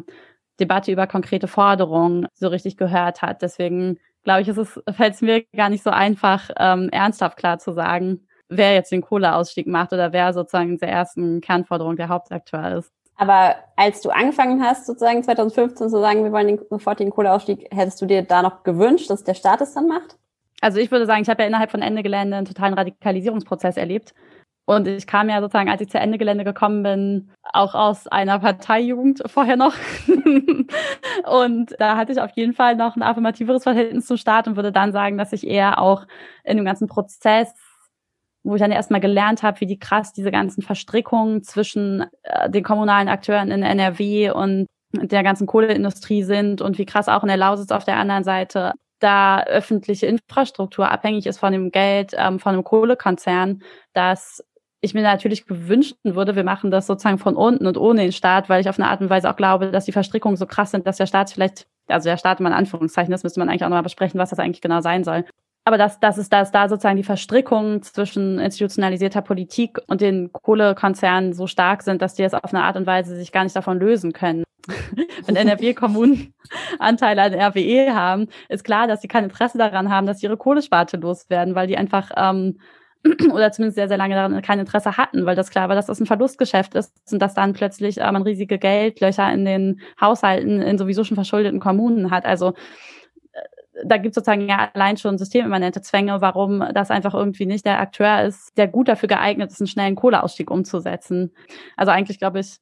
Debatte 0.60 0.92
über 0.92 1.06
konkrete 1.06 1.48
Forderungen 1.48 2.26
so 2.34 2.48
richtig 2.48 2.76
gehört 2.76 3.22
hat. 3.22 3.42
Deswegen 3.42 3.98
glaube 4.24 4.42
ich, 4.42 4.94
fällt 4.96 5.14
es 5.14 5.22
mir 5.22 5.44
gar 5.54 5.70
nicht 5.70 5.84
so 5.84 5.90
einfach, 5.90 6.50
ähm, 6.58 6.88
ernsthaft 6.90 7.38
klar 7.38 7.58
zu 7.58 7.72
sagen, 7.72 8.26
wer 8.48 8.74
jetzt 8.74 8.92
den 8.92 9.00
Kohleausstieg 9.00 9.66
macht 9.66 9.92
oder 9.92 10.12
wer 10.12 10.32
sozusagen 10.32 10.70
in 10.70 10.78
der 10.78 10.88
ersten 10.88 11.40
Kernforderung 11.40 11.96
der 11.96 12.08
Hauptakteur 12.08 12.76
ist. 12.76 12.92
Aber 13.16 13.56
als 13.76 14.02
du 14.02 14.10
angefangen 14.10 14.62
hast, 14.62 14.86
sozusagen 14.86 15.22
2015 15.22 15.88
zu 15.88 16.00
sagen, 16.00 16.24
wir 16.24 16.32
wollen 16.32 16.48
den 16.48 16.60
sofortigen 16.68 17.12
Kohleausstieg, 17.12 17.68
hättest 17.72 18.02
du 18.02 18.06
dir 18.06 18.22
da 18.22 18.42
noch 18.42 18.62
gewünscht, 18.62 19.08
dass 19.08 19.24
der 19.24 19.34
Staat 19.34 19.62
es 19.62 19.72
dann 19.72 19.88
macht? 19.88 20.16
Also 20.60 20.78
ich 20.78 20.90
würde 20.90 21.06
sagen, 21.06 21.22
ich 21.22 21.28
habe 21.28 21.42
ja 21.42 21.48
innerhalb 21.48 21.70
von 21.70 21.82
Ende 21.82 22.02
Gelände 22.02 22.36
einen 22.36 22.46
totalen 22.46 22.74
Radikalisierungsprozess 22.74 23.76
erlebt. 23.76 24.14
Und 24.66 24.88
ich 24.88 25.06
kam 25.06 25.28
ja 25.28 25.40
sozusagen, 25.40 25.70
als 25.70 25.80
ich 25.80 25.88
zu 25.88 25.98
Ende 25.98 26.18
Gelände 26.18 26.44
gekommen 26.44 26.82
bin, 26.82 27.30
auch 27.52 27.74
aus 27.74 28.08
einer 28.08 28.40
Parteijugend 28.40 29.22
vorher 29.26 29.56
noch. 29.56 29.74
und 31.24 31.74
da 31.78 31.96
hatte 31.96 32.12
ich 32.12 32.20
auf 32.20 32.32
jeden 32.34 32.52
Fall 32.52 32.74
noch 32.74 32.96
ein 32.96 33.02
affirmativeres 33.02 33.62
Verhältnis 33.62 34.06
zum 34.06 34.16
Staat 34.16 34.48
und 34.48 34.56
würde 34.56 34.72
dann 34.72 34.92
sagen, 34.92 35.18
dass 35.18 35.32
ich 35.32 35.46
eher 35.46 35.80
auch 35.80 36.06
in 36.44 36.56
dem 36.56 36.66
ganzen 36.66 36.88
Prozess 36.88 37.54
wo 38.46 38.54
ich 38.54 38.60
dann 38.60 38.70
erstmal 38.70 39.00
gelernt 39.00 39.42
habe, 39.42 39.60
wie 39.60 39.66
die 39.66 39.78
krass 39.78 40.12
diese 40.12 40.30
ganzen 40.30 40.62
Verstrickungen 40.62 41.42
zwischen 41.42 42.06
äh, 42.22 42.48
den 42.48 42.62
kommunalen 42.62 43.08
Akteuren 43.08 43.50
in 43.50 43.64
NRW 43.64 44.30
und 44.30 44.66
der 44.92 45.24
ganzen 45.24 45.48
Kohleindustrie 45.48 46.22
sind 46.22 46.62
und 46.62 46.78
wie 46.78 46.86
krass 46.86 47.08
auch 47.08 47.22
in 47.22 47.28
der 47.28 47.36
Lausitz 47.36 47.72
auf 47.72 47.84
der 47.84 47.96
anderen 47.96 48.22
Seite 48.22 48.72
da 49.00 49.42
öffentliche 49.42 50.06
Infrastruktur 50.06 50.90
abhängig 50.90 51.26
ist 51.26 51.38
von 51.38 51.52
dem 51.52 51.70
Geld 51.70 52.12
ähm, 52.16 52.38
von 52.38 52.54
einem 52.54 52.64
Kohlekonzern, 52.64 53.62
dass 53.92 54.42
ich 54.86 54.94
mir 54.94 55.02
natürlich 55.02 55.46
gewünscht 55.46 55.96
würde, 56.02 56.36
wir 56.36 56.44
machen 56.44 56.70
das 56.70 56.86
sozusagen 56.86 57.18
von 57.18 57.36
unten 57.36 57.66
und 57.66 57.76
ohne 57.76 58.02
den 58.02 58.12
Staat, 58.12 58.48
weil 58.48 58.60
ich 58.60 58.68
auf 58.68 58.78
eine 58.78 58.88
Art 58.88 59.00
und 59.00 59.10
Weise 59.10 59.30
auch 59.30 59.36
glaube, 59.36 59.70
dass 59.70 59.84
die 59.84 59.92
Verstrickungen 59.92 60.36
so 60.36 60.46
krass 60.46 60.70
sind, 60.70 60.86
dass 60.86 60.96
der 60.96 61.06
Staat 61.06 61.30
vielleicht, 61.30 61.66
also 61.88 62.08
der 62.08 62.16
Staat 62.16 62.40
in 62.40 62.46
Anführungszeichen, 62.46 63.10
das 63.10 63.22
müsste 63.22 63.40
man 63.40 63.48
eigentlich 63.48 63.64
auch 63.64 63.68
nochmal 63.68 63.82
besprechen, 63.82 64.18
was 64.18 64.30
das 64.30 64.38
eigentlich 64.38 64.62
genau 64.62 64.80
sein 64.80 65.04
soll. 65.04 65.24
Aber 65.64 65.78
dass, 65.78 65.98
dass 65.98 66.16
es 66.16 66.28
dass 66.28 66.52
da 66.52 66.68
sozusagen 66.68 66.96
die 66.96 67.02
Verstrickungen 67.02 67.82
zwischen 67.82 68.38
institutionalisierter 68.38 69.20
Politik 69.20 69.80
und 69.88 70.00
den 70.00 70.30
Kohlekonzernen 70.32 71.32
so 71.32 71.48
stark 71.48 71.82
sind, 71.82 72.00
dass 72.02 72.14
die 72.14 72.22
es 72.22 72.34
auf 72.34 72.54
eine 72.54 72.62
Art 72.62 72.76
und 72.76 72.86
Weise 72.86 73.16
sich 73.16 73.32
gar 73.32 73.42
nicht 73.42 73.56
davon 73.56 73.80
lösen 73.80 74.12
können. 74.12 74.44
Wenn 75.26 75.34
NRW-Kommunen 75.34 76.34
Anteile 76.78 77.22
an 77.22 77.34
RWE 77.34 77.94
haben, 77.94 78.28
ist 78.48 78.62
klar, 78.62 78.86
dass 78.86 79.02
sie 79.02 79.08
kein 79.08 79.24
Interesse 79.24 79.58
daran 79.58 79.90
haben, 79.90 80.06
dass 80.06 80.22
ihre 80.22 80.36
Kohlesparte 80.36 80.98
loswerden, 80.98 81.56
weil 81.56 81.66
die 81.66 81.76
einfach 81.76 82.10
ähm, 82.16 82.60
oder 83.32 83.52
zumindest 83.52 83.76
sehr, 83.76 83.88
sehr 83.88 83.96
lange 83.96 84.14
daran 84.14 84.40
kein 84.42 84.58
Interesse 84.58 84.96
hatten, 84.96 85.26
weil 85.26 85.36
das 85.36 85.50
klar 85.50 85.68
war, 85.68 85.76
dass 85.76 85.86
das 85.86 86.00
ein 86.00 86.06
Verlustgeschäft 86.06 86.74
ist 86.74 86.92
und 87.12 87.20
dass 87.20 87.34
dann 87.34 87.52
plötzlich 87.52 87.98
äh, 87.98 88.12
man 88.12 88.22
riesige 88.22 88.58
Geldlöcher 88.58 89.32
in 89.32 89.44
den 89.44 89.80
Haushalten 90.00 90.60
in 90.60 90.78
sowieso 90.78 91.04
schon 91.04 91.16
verschuldeten 91.16 91.60
Kommunen 91.60 92.10
hat. 92.10 92.24
Also 92.24 92.54
da 93.84 93.96
gibt 93.96 94.12
es 94.12 94.14
sozusagen 94.14 94.48
ja 94.48 94.70
allein 94.72 94.96
schon 94.96 95.18
systemimmanente 95.18 95.82
Zwänge, 95.82 96.20
warum 96.20 96.64
das 96.72 96.90
einfach 96.90 97.14
irgendwie 97.14 97.46
nicht 97.46 97.66
der 97.66 97.80
Akteur 97.80 98.22
ist, 98.22 98.56
der 98.56 98.68
gut 98.68 98.88
dafür 98.88 99.08
geeignet 99.08 99.50
ist, 99.50 99.60
einen 99.60 99.68
schnellen 99.68 99.96
Kohleausstieg 99.96 100.50
umzusetzen. 100.50 101.34
Also 101.76 101.92
eigentlich 101.92 102.18
glaube 102.18 102.40
ich. 102.40 102.58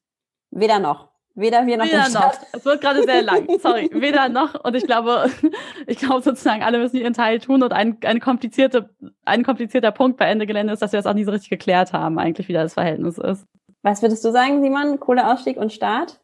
Weder 0.50 0.78
noch. 0.78 1.13
Weder 1.36 1.66
wir 1.66 1.76
noch 1.76 1.84
Weder 1.84 2.08
noch. 2.10 2.34
Es 2.52 2.64
wird 2.64 2.80
gerade 2.80 3.02
sehr 3.02 3.22
lang. 3.22 3.48
Sorry. 3.60 3.90
Weder 3.92 4.28
noch. 4.28 4.64
Und 4.64 4.76
ich 4.76 4.86
glaube, 4.86 5.30
ich 5.86 5.98
glaube 5.98 6.22
sozusagen, 6.22 6.62
alle 6.62 6.78
müssen 6.78 6.96
ihren 6.96 7.12
Teil 7.12 7.40
tun. 7.40 7.62
Und 7.62 7.72
ein, 7.72 7.98
ein, 8.04 8.20
komplizierte, 8.20 8.90
ein 9.24 9.42
komplizierter 9.42 9.90
Punkt 9.90 10.16
bei 10.16 10.26
Ende 10.26 10.46
Gelände 10.46 10.72
ist, 10.72 10.80
dass 10.80 10.92
wir 10.92 10.98
das 10.98 11.06
auch 11.06 11.14
nie 11.14 11.24
so 11.24 11.32
richtig 11.32 11.50
geklärt 11.50 11.92
haben, 11.92 12.18
eigentlich, 12.18 12.48
wie 12.48 12.52
da 12.52 12.62
das 12.62 12.74
Verhältnis 12.74 13.18
ist. 13.18 13.46
Was 13.82 14.00
würdest 14.00 14.24
du 14.24 14.30
sagen, 14.30 14.62
Simon? 14.62 15.00
Kohleausstieg 15.00 15.56
und 15.56 15.72
Staat? 15.72 16.20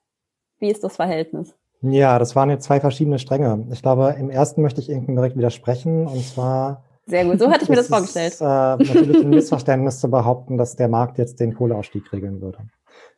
Wie 0.61 0.71
ist 0.71 0.85
das 0.85 0.97
Verhältnis? 0.97 1.55
Ja, 1.83 2.19
das 2.19 2.37
waren 2.37 2.51
jetzt 2.51 2.65
zwei 2.65 2.79
verschiedene 2.79 3.19
Stränge. 3.19 3.67
Ich 3.73 3.83
glaube, 3.83 4.15
im 4.19 4.31
ersten 4.31 4.63
möchte 4.63 4.81
ich 4.81 4.91
Ihnen 4.91 5.17
direkt 5.17 5.37
widersprechen 5.37 6.07
und 6.07 6.23
zwar. 6.25 6.85
Sehr 7.07 7.25
gut, 7.25 7.39
so 7.41 7.51
hatte 7.51 7.65
ich 7.65 7.69
mir 7.69 7.77
das 7.77 7.89
vorgestellt. 7.89 8.35
Ist, 8.35 8.43
äh, 8.43 8.45
natürlich 8.45 9.25
ein 9.25 9.31
Missverständnis 9.31 9.99
zu 9.99 10.11
behaupten, 10.11 10.59
dass 10.59 10.77
der 10.77 10.89
Markt 10.89 11.19
jetzt 11.19 11.41
den 11.41 11.55
Kohleausstieg 11.55 12.13
regeln 12.13 12.41
würde. 12.41 12.59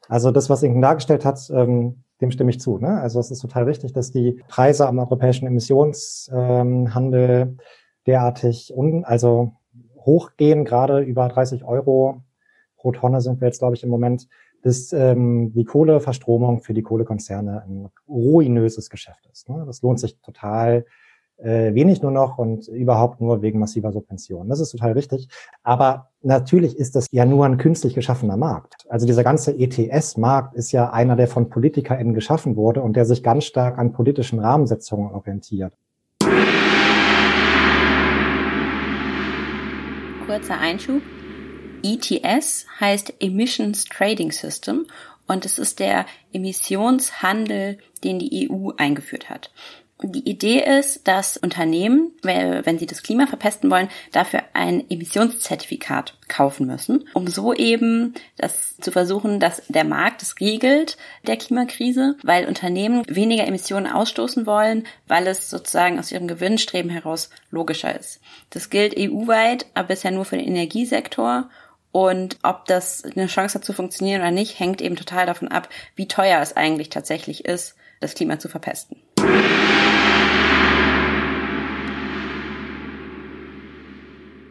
Also 0.08 0.30
das, 0.30 0.50
was 0.50 0.62
Inken 0.62 0.82
dargestellt 0.82 1.24
hat, 1.24 1.50
ähm, 1.54 2.04
dem 2.20 2.30
stimme 2.30 2.50
ich 2.50 2.60
zu. 2.60 2.78
Ne? 2.78 3.00
Also 3.00 3.18
es 3.20 3.30
ist 3.30 3.40
total 3.40 3.64
richtig, 3.64 3.92
dass 3.92 4.10
die 4.10 4.42
Preise 4.48 4.86
am 4.86 4.98
europäischen 4.98 5.46
Emissionshandel 5.46 7.30
ähm, 7.40 7.58
derartig 8.06 8.72
un 8.74 9.04
also 9.04 9.52
hochgehen, 9.96 10.64
gerade 10.64 11.00
über 11.00 11.28
30 11.28 11.64
Euro 11.64 12.22
pro 12.76 12.92
Tonne 12.92 13.20
sind 13.20 13.40
wir 13.40 13.48
jetzt, 13.48 13.60
glaube 13.60 13.76
ich, 13.76 13.84
im 13.84 13.90
Moment 13.90 14.28
dass 14.62 14.92
ähm, 14.92 15.52
die 15.52 15.64
Kohleverstromung 15.64 16.62
für 16.62 16.72
die 16.72 16.82
Kohlekonzerne 16.82 17.62
ein 17.64 17.90
ruinöses 18.08 18.90
Geschäft 18.90 19.28
ist. 19.30 19.48
Ne? 19.48 19.64
Das 19.66 19.82
lohnt 19.82 20.00
sich 20.00 20.18
total 20.20 20.86
äh, 21.42 21.74
wenig 21.74 22.02
nur 22.02 22.10
noch 22.10 22.38
und 22.38 22.68
überhaupt 22.68 23.20
nur 23.20 23.42
wegen 23.42 23.58
massiver 23.58 23.92
Subventionen. 23.92 24.48
Das 24.48 24.60
ist 24.60 24.70
total 24.70 24.92
richtig. 24.92 25.28
Aber 25.62 26.08
natürlich 26.22 26.76
ist 26.76 26.94
das 26.94 27.06
ja 27.10 27.24
nur 27.24 27.44
ein 27.44 27.58
künstlich 27.58 27.94
geschaffener 27.94 28.36
Markt. 28.36 28.86
Also 28.88 29.06
dieser 29.06 29.24
ganze 29.24 29.58
ETS-Markt 29.58 30.54
ist 30.54 30.72
ja 30.72 30.90
einer, 30.90 31.16
der 31.16 31.28
von 31.28 31.48
PolitikerInnen 31.50 32.14
geschaffen 32.14 32.56
wurde 32.56 32.82
und 32.82 32.96
der 32.96 33.04
sich 33.04 33.22
ganz 33.22 33.44
stark 33.44 33.78
an 33.78 33.92
politischen 33.92 34.38
Rahmensetzungen 34.38 35.12
orientiert. 35.12 35.72
Kurzer 40.26 40.58
Einschub. 40.58 41.02
ETS 41.84 42.66
heißt 42.78 43.14
Emissions 43.18 43.84
Trading 43.86 44.30
System 44.30 44.86
und 45.26 45.44
es 45.44 45.58
ist 45.58 45.80
der 45.80 46.06
Emissionshandel, 46.32 47.78
den 48.04 48.18
die 48.18 48.48
EU 48.50 48.70
eingeführt 48.76 49.30
hat. 49.30 49.50
Die 50.02 50.28
Idee 50.28 50.58
ist, 50.78 51.06
dass 51.06 51.36
Unternehmen, 51.36 52.10
wenn 52.22 52.78
sie 52.78 52.86
das 52.86 53.02
Klima 53.02 53.26
verpesten 53.26 53.70
wollen, 53.70 53.88
dafür 54.10 54.42
ein 54.52 54.84
Emissionszertifikat 54.90 56.14
kaufen 56.28 56.66
müssen, 56.66 57.08
um 57.14 57.28
so 57.28 57.54
eben 57.54 58.14
das 58.36 58.76
zu 58.78 58.90
versuchen, 58.90 59.38
dass 59.38 59.62
der 59.68 59.84
Markt 59.84 60.22
es 60.22 60.40
regelt, 60.40 60.96
der 61.26 61.36
Klimakrise, 61.36 62.16
weil 62.22 62.46
Unternehmen 62.46 63.04
weniger 63.06 63.46
Emissionen 63.46 63.86
ausstoßen 63.86 64.44
wollen, 64.44 64.86
weil 65.06 65.26
es 65.28 65.48
sozusagen 65.48 65.98
aus 65.98 66.10
ihrem 66.10 66.26
Gewinnstreben 66.26 66.90
heraus 66.90 67.30
logischer 67.50 67.98
ist. 67.98 68.20
Das 68.50 68.70
gilt 68.70 68.98
EU-weit, 68.98 69.66
aber 69.74 69.88
bisher 69.88 70.10
nur 70.10 70.24
für 70.24 70.36
den 70.36 70.48
Energiesektor 70.48 71.48
und 71.92 72.38
ob 72.42 72.64
das 72.64 73.04
eine 73.04 73.26
Chance 73.26 73.56
hat 73.56 73.64
zu 73.64 73.72
funktionieren 73.72 74.22
oder 74.22 74.30
nicht, 74.30 74.58
hängt 74.58 74.80
eben 74.80 74.96
total 74.96 75.26
davon 75.26 75.48
ab, 75.48 75.68
wie 75.94 76.08
teuer 76.08 76.40
es 76.40 76.56
eigentlich 76.56 76.88
tatsächlich 76.88 77.44
ist, 77.44 77.76
das 78.00 78.14
Klima 78.14 78.38
zu 78.38 78.48
verpesten. 78.48 78.96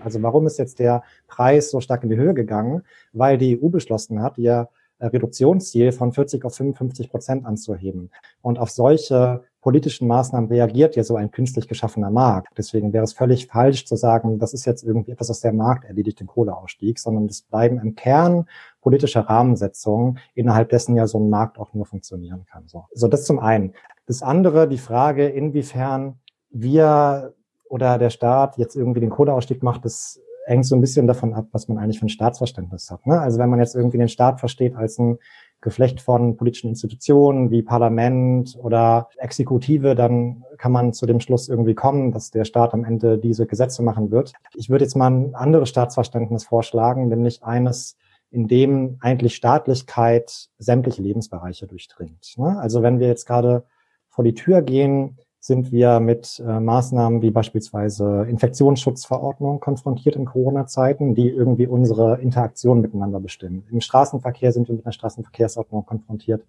Also 0.04 0.22
warum 0.22 0.48
ist 0.48 0.58
jetzt 0.58 0.80
der 0.80 1.04
Preis 1.28 1.72
so 1.72 1.82
stark 1.82 2.04
in 2.04 2.10
die 2.10 2.18
Höhe 2.18 2.34
gegangen? 2.34 2.84
Weil 3.14 3.38
die 3.38 3.62
EU 3.62 3.70
beschlossen 3.70 4.22
hat, 4.22 4.38
ihr 4.38 4.70
Reduktionsziel 5.02 5.92
von 5.92 6.12
40 6.12 6.46
auf 6.46 6.56
55 6.56 7.10
Prozent 7.10 7.46
anzuheben. 7.46 8.12
Und 8.42 8.60
auf 8.60 8.70
solche 8.70 9.44
politischen 9.62 10.08
Maßnahmen 10.08 10.50
reagiert 10.50 10.96
ja 10.96 11.04
so 11.04 11.16
ein 11.16 11.32
künstlich 11.32 11.68
geschaffener 11.68 12.10
Markt. 12.10 12.50
Deswegen 12.58 12.94
wäre 12.94 13.04
es 13.04 13.14
völlig 13.14 13.48
falsch 13.48 13.86
zu 13.86 13.96
sagen, 13.96 14.40
das 14.40 14.54
ist 14.54 14.66
jetzt 14.66 14.84
irgendwie 14.84 15.12
etwas, 15.12 15.30
was 15.30 15.42
der 15.42 15.54
Markt 15.54 15.86
erledigt, 15.86 16.20
den 16.20 16.28
Kohleausstieg, 16.28 17.00
sondern 17.00 17.26
es 17.26 17.44
bleiben 17.44 17.80
im 17.80 17.96
Kern 17.96 18.46
politische 18.82 19.28
Rahmensetzungen, 19.28 20.20
innerhalb 20.34 20.70
dessen 20.70 20.96
ja 20.96 21.06
so 21.06 21.20
ein 21.20 21.30
Markt 21.30 21.60
auch 21.60 21.74
nur 21.74 21.86
funktionieren 21.86 22.46
kann. 22.52 22.68
So, 22.68 22.86
so 22.94 23.08
das 23.08 23.26
zum 23.26 23.40
einen. 23.40 23.74
Das 24.08 24.24
andere, 24.24 24.68
die 24.68 24.80
Frage, 24.80 25.28
inwiefern 25.28 26.20
wir 26.50 27.34
oder 27.72 27.98
der 27.98 28.10
Staat 28.10 28.58
jetzt 28.58 28.76
irgendwie 28.76 29.00
den 29.00 29.10
Kohleausstieg 29.10 29.64
macht, 29.64 29.86
das 29.86 30.20
hängt 30.46 30.66
so 30.66 30.76
ein 30.76 30.82
bisschen 30.82 31.08
davon 31.08 31.34
ab, 31.34 31.48
was 31.54 31.70
man 31.70 31.78
eigentlich 31.78 32.00
für 32.00 32.08
ein 32.08 32.10
Staatsverständnis 32.10 32.92
hat. 32.92 33.08
Ne? 33.08 33.20
Also 33.20 33.40
wenn 33.40 33.50
man 33.50 33.60
jetzt 33.60 33.76
irgendwie 33.76 33.98
den 33.98 34.10
Staat 34.10 34.42
versteht 34.42 34.76
als 34.76 35.00
ein 35.00 35.20
Geflecht 35.62 36.02
von 36.02 36.36
politischen 36.36 36.70
Institutionen 36.70 37.50
wie 37.50 37.62
Parlament 37.62 38.58
oder 38.62 39.08
Exekutive, 39.18 39.96
dann 39.96 40.44
kann 40.58 40.74
man 40.74 40.92
zu 40.92 41.06
dem 41.06 41.22
Schluss 41.22 41.48
irgendwie 41.48 41.76
kommen, 41.76 42.12
dass 42.12 42.32
der 42.32 42.44
Staat 42.44 42.74
am 42.74 42.84
Ende 42.84 43.18
diese 43.18 43.46
Gesetze 43.46 43.84
machen 43.84 44.12
wird. 44.12 44.34
Ich 44.56 44.70
würde 44.70 44.84
jetzt 44.84 44.96
mal 44.96 45.10
ein 45.10 45.36
anderes 45.36 45.70
Staatsverständnis 45.70 46.44
vorschlagen, 46.44 47.08
nämlich 47.08 47.44
eines, 47.44 47.96
in 48.32 48.48
dem 48.48 48.98
eigentlich 49.00 49.36
Staatlichkeit 49.36 50.50
sämtliche 50.58 51.04
Lebensbereiche 51.04 51.68
durchdringt. 51.68 52.34
Ne? 52.38 52.60
Also 52.60 52.82
wenn 52.82 53.00
wir 53.00 53.08
jetzt 53.08 53.26
gerade 53.26 53.64
vor 54.10 54.26
die 54.26 54.34
Tür 54.34 54.62
gehen, 54.62 55.18
sind 55.44 55.72
wir 55.72 56.00
mit 56.00 56.40
äh, 56.40 56.60
Maßnahmen 56.60 57.24
wie 57.24 57.32
beispielsweise 57.32 58.28
Infektionsschutzverordnung 58.30 59.60
konfrontiert 59.60 60.16
in 60.16 60.26
Corona-Zeiten, 60.26 61.16
die 61.16 61.30
irgendwie 61.30 61.66
unsere 61.66 62.22
Interaktion 62.22 62.80
miteinander 62.80 63.20
bestimmen. 63.20 63.66
Im 63.72 63.82
Straßenverkehr 63.82 64.52
sind 64.52 64.68
wir 64.68 64.76
mit 64.76 64.86
einer 64.86 64.94
Straßenverkehrsordnung 64.94 65.84
konfrontiert, 65.84 66.46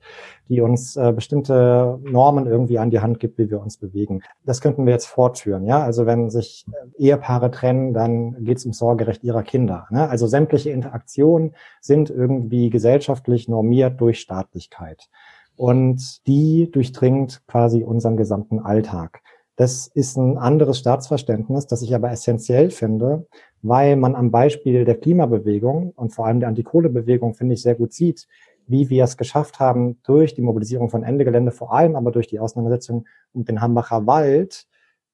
die 0.51 0.61
uns 0.61 0.97
äh, 0.97 1.11
bestimmte 1.11 1.99
Normen 2.05 2.47
irgendwie 2.47 2.79
an 2.79 2.91
die 2.91 3.01
Hand 3.01 3.19
gibt, 3.19 3.39
wie 3.39 3.51
wir 3.51 3.63
uns 3.63 3.79
bewegen. 3.79 4.23
Das 4.45 4.61
könnten 4.61 4.85
wir 4.85 4.93
jetzt 4.93 5.07
fortführen. 5.07 5.65
Ja, 5.65 5.83
also 5.83 6.05
wenn 6.05 6.29
sich 6.29 6.67
äh, 6.71 7.03
Ehepaare 7.03 7.51
trennen, 7.51 7.95
dann 7.95 8.45
geht 8.45 8.59
es 8.59 8.67
um 8.67 8.75
Sorgerecht 8.75 9.25
ihrer 9.25 9.43
Kinder. 9.43 9.87
Ne? 9.91 10.07
Also 10.07 10.27
sämtliche 10.27 10.69
Interaktionen 10.69 11.55
sind 11.81 12.11
irgendwie 12.11 12.69
gesellschaftlich 12.69 13.49
normiert 13.49 13.99
durch 14.03 14.21
Staatlichkeit 14.21 15.09
und 15.57 16.27
die 16.27 16.71
durchdringt 16.71 17.43
quasi 17.47 17.83
unseren 17.83 18.17
gesamten 18.17 18.61
Alltag. 18.61 19.23
Das 19.57 19.87
ist 19.87 20.17
ein 20.17 20.39
anderes 20.39 20.79
Staatsverständnis, 20.79 21.67
das 21.67 21.83
ich 21.83 21.95
aber 21.95 22.11
essentiell 22.11 22.71
finde, 22.71 23.27
weil 23.61 23.97
man 23.97 24.15
am 24.15 24.31
Beispiel 24.31 24.85
der 24.85 24.97
Klimabewegung 24.97 25.93
und 25.95 26.13
vor 26.13 26.27
allem 26.27 26.41
der 26.41 26.49
Antikohlebewegung, 26.49 27.35
finde 27.35 27.55
ich, 27.55 27.63
sehr 27.63 27.75
gut 27.75 27.93
sieht, 27.93 28.27
wie 28.67 28.89
wir 28.91 29.05
es 29.05 29.17
geschafft 29.17 29.61
haben, 29.61 30.01
durch 30.05 30.35
die 30.35 30.43
Mobilisierung 30.43 30.89
von 30.89 31.03
Ende 31.03 31.25
Gelände, 31.25 31.53
vor 31.53 31.73
allem 31.73 31.97
aber 31.97 32.11
durch 32.13 32.27
die 32.27 32.41
Auseinandersetzung 32.41 33.07
um 33.33 33.45
den 33.45 33.61
Hambacher 33.61 34.07
Wald, 34.07 34.67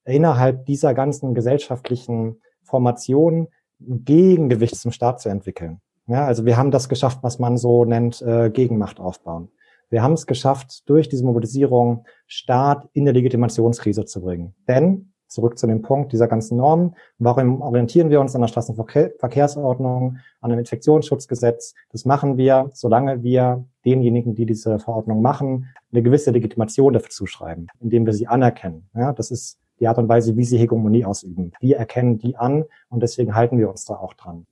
innerhalb 0.05 0.64
dieser 0.66 0.94
ganzen 0.94 1.35
gesellschaftlichen 1.35 2.40
Formation 2.62 3.48
ein 3.81 4.05
Gegengewicht 4.05 4.77
zum 4.77 4.92
Staat 4.92 5.20
zu 5.20 5.29
entwickeln. 5.29 5.81
Ja, 6.07 6.24
also 6.24 6.46
wir 6.46 6.57
haben 6.57 6.70
das 6.70 6.88
geschafft, 6.88 7.18
was 7.22 7.38
man 7.38 7.59
so 7.59 7.85
nennt, 7.85 8.22
äh, 8.22 8.51
Gegenmacht 8.51 8.98
aufbauen. 8.98 9.51
Wir 9.90 10.03
haben 10.03 10.12
es 10.12 10.27
geschafft, 10.27 10.88
durch 10.88 11.09
diese 11.09 11.24
Mobilisierung 11.24 12.05
Staat 12.27 12.88
in 12.92 13.07
der 13.07 13.14
Legitimationskrise 13.14 14.05
zu 14.05 14.20
bringen. 14.20 14.55
Denn, 14.68 15.12
zurück 15.29 15.59
zu 15.59 15.66
dem 15.66 15.81
Punkt 15.81 16.12
dieser 16.12 16.29
ganzen 16.29 16.59
Normen, 16.59 16.94
warum 17.18 17.62
orientieren 17.62 18.11
wir 18.11 18.20
uns 18.20 18.35
an 18.35 18.42
der 18.42 18.48
Straßenverkehrsordnung, 18.48 20.18
an 20.42 20.51
dem 20.51 20.59
Infektionsschutzgesetz? 20.59 21.74
Das 21.90 22.05
machen 22.05 22.37
wir, 22.37 22.70
solange 22.74 23.22
wir 23.22 23.64
denjenigen, 23.87 24.35
die 24.35 24.44
diese 24.44 24.79
Verordnung 24.79 25.22
machen, 25.22 25.68
eine 25.90 26.03
gewisse 26.03 26.33
Legitimation 26.33 26.92
dafür 26.92 27.11
zuschreiben, 27.11 27.68
indem 27.81 28.05
wir 28.05 28.12
sie 28.12 28.27
anerkennen. 28.27 28.90
Ja, 28.94 29.14
das 29.14 29.31
ist 29.31 29.59
die 29.81 29.88
Art 29.88 29.96
und 29.96 30.09
Weise, 30.09 30.37
wie 30.37 30.44
sie 30.44 30.59
Hegemonie 30.59 31.07
ausüben. 31.07 31.53
Wir 31.61 31.79
erkennen 31.79 32.18
die 32.18 32.37
an 32.37 32.64
und 32.90 33.03
deswegen 33.03 33.35
halten 33.35 33.57
wir 33.59 33.70
uns 33.70 33.87
da 33.87 33.94
auch 33.94 34.12
dran. 34.12 34.46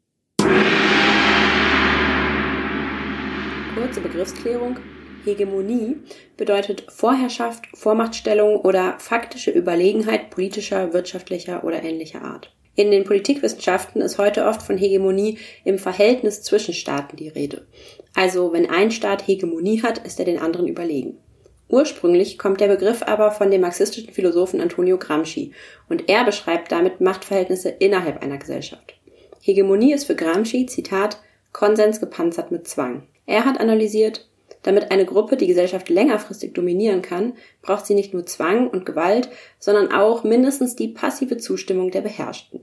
Kurze 3.75 4.01
Begriffsklärung. 4.01 4.79
Hegemonie 5.26 5.96
bedeutet 6.36 6.84
Vorherrschaft, 6.88 7.64
Vormachtstellung 7.74 8.60
oder 8.60 8.94
faktische 8.98 9.50
Überlegenheit 9.50 10.30
politischer, 10.30 10.92
wirtschaftlicher 10.92 11.64
oder 11.64 11.82
ähnlicher 11.82 12.22
Art. 12.22 12.52
In 12.76 12.90
den 12.90 13.04
Politikwissenschaften 13.04 14.02
ist 14.02 14.18
heute 14.18 14.44
oft 14.44 14.62
von 14.62 14.76
Hegemonie 14.76 15.38
im 15.64 15.78
Verhältnis 15.78 16.42
zwischen 16.42 16.74
Staaten 16.74 17.16
die 17.16 17.28
Rede. 17.28 17.66
Also 18.14 18.52
wenn 18.52 18.70
ein 18.70 18.90
Staat 18.90 19.26
Hegemonie 19.26 19.82
hat, 19.82 19.98
ist 20.06 20.18
er 20.18 20.26
den 20.26 20.38
anderen 20.38 20.68
überlegen. 20.68 21.18
Ursprünglich 21.68 22.38
kommt 22.38 22.60
der 22.60 22.68
Begriff 22.68 23.02
aber 23.02 23.32
von 23.32 23.50
dem 23.50 23.62
marxistischen 23.62 24.12
Philosophen 24.12 24.60
Antonio 24.60 24.98
Gramsci 24.98 25.52
und 25.88 26.08
er 26.08 26.24
beschreibt 26.24 26.70
damit 26.70 27.00
Machtverhältnisse 27.00 27.70
innerhalb 27.70 28.22
einer 28.22 28.38
Gesellschaft. 28.38 28.94
Hegemonie 29.40 29.92
ist 29.92 30.04
für 30.04 30.14
Gramsci, 30.14 30.66
Zitat, 30.66 31.20
Konsens 31.52 31.98
gepanzert 31.98 32.52
mit 32.52 32.68
Zwang. 32.68 33.04
Er 33.26 33.44
hat 33.44 33.58
analysiert, 33.58 34.28
damit 34.66 34.90
eine 34.90 35.05
Gruppe 35.05 35.37
die 35.37 35.46
Gesellschaft 35.46 35.88
längerfristig 35.88 36.52
dominieren 36.52 37.00
kann, 37.00 37.35
braucht 37.62 37.87
sie 37.87 37.94
nicht 37.94 38.12
nur 38.12 38.26
Zwang 38.26 38.68
und 38.68 38.85
Gewalt, 38.85 39.29
sondern 39.61 39.92
auch 39.92 40.24
mindestens 40.24 40.74
die 40.74 40.88
passive 40.88 41.37
Zustimmung 41.37 41.92
der 41.92 42.00
Beherrschten. 42.00 42.61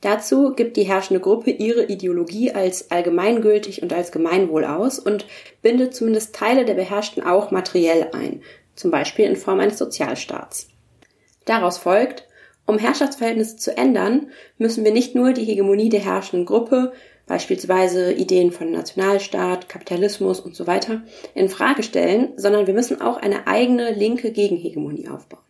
Dazu 0.00 0.52
gibt 0.52 0.76
die 0.76 0.82
herrschende 0.82 1.20
Gruppe 1.20 1.52
ihre 1.52 1.84
Ideologie 1.84 2.50
als 2.50 2.90
allgemeingültig 2.90 3.82
und 3.82 3.92
als 3.92 4.10
Gemeinwohl 4.10 4.64
aus 4.64 4.98
und 4.98 5.26
bindet 5.62 5.94
zumindest 5.94 6.34
Teile 6.34 6.64
der 6.64 6.74
Beherrschten 6.74 7.22
auch 7.22 7.52
materiell 7.52 8.08
ein, 8.12 8.42
zum 8.74 8.90
Beispiel 8.90 9.26
in 9.26 9.36
Form 9.36 9.60
eines 9.60 9.78
Sozialstaats. 9.78 10.68
Daraus 11.44 11.78
folgt, 11.78 12.26
um 12.66 12.78
Herrschaftsverhältnisse 12.78 13.56
zu 13.56 13.76
ändern, 13.76 14.30
müssen 14.58 14.84
wir 14.84 14.92
nicht 14.92 15.14
nur 15.14 15.32
die 15.32 15.44
Hegemonie 15.44 15.88
der 15.88 16.04
herrschenden 16.04 16.46
Gruppe, 16.46 16.92
beispielsweise 17.32 18.12
Ideen 18.12 18.52
von 18.52 18.70
Nationalstaat, 18.70 19.66
Kapitalismus 19.66 20.38
und 20.38 20.54
so 20.54 20.66
weiter, 20.66 21.00
in 21.34 21.48
Frage 21.48 21.82
stellen, 21.82 22.34
sondern 22.36 22.66
wir 22.66 22.74
müssen 22.74 23.00
auch 23.00 23.16
eine 23.16 23.46
eigene 23.46 23.94
linke 23.94 24.32
Gegenhegemonie 24.32 25.08
aufbauen. 25.08 25.40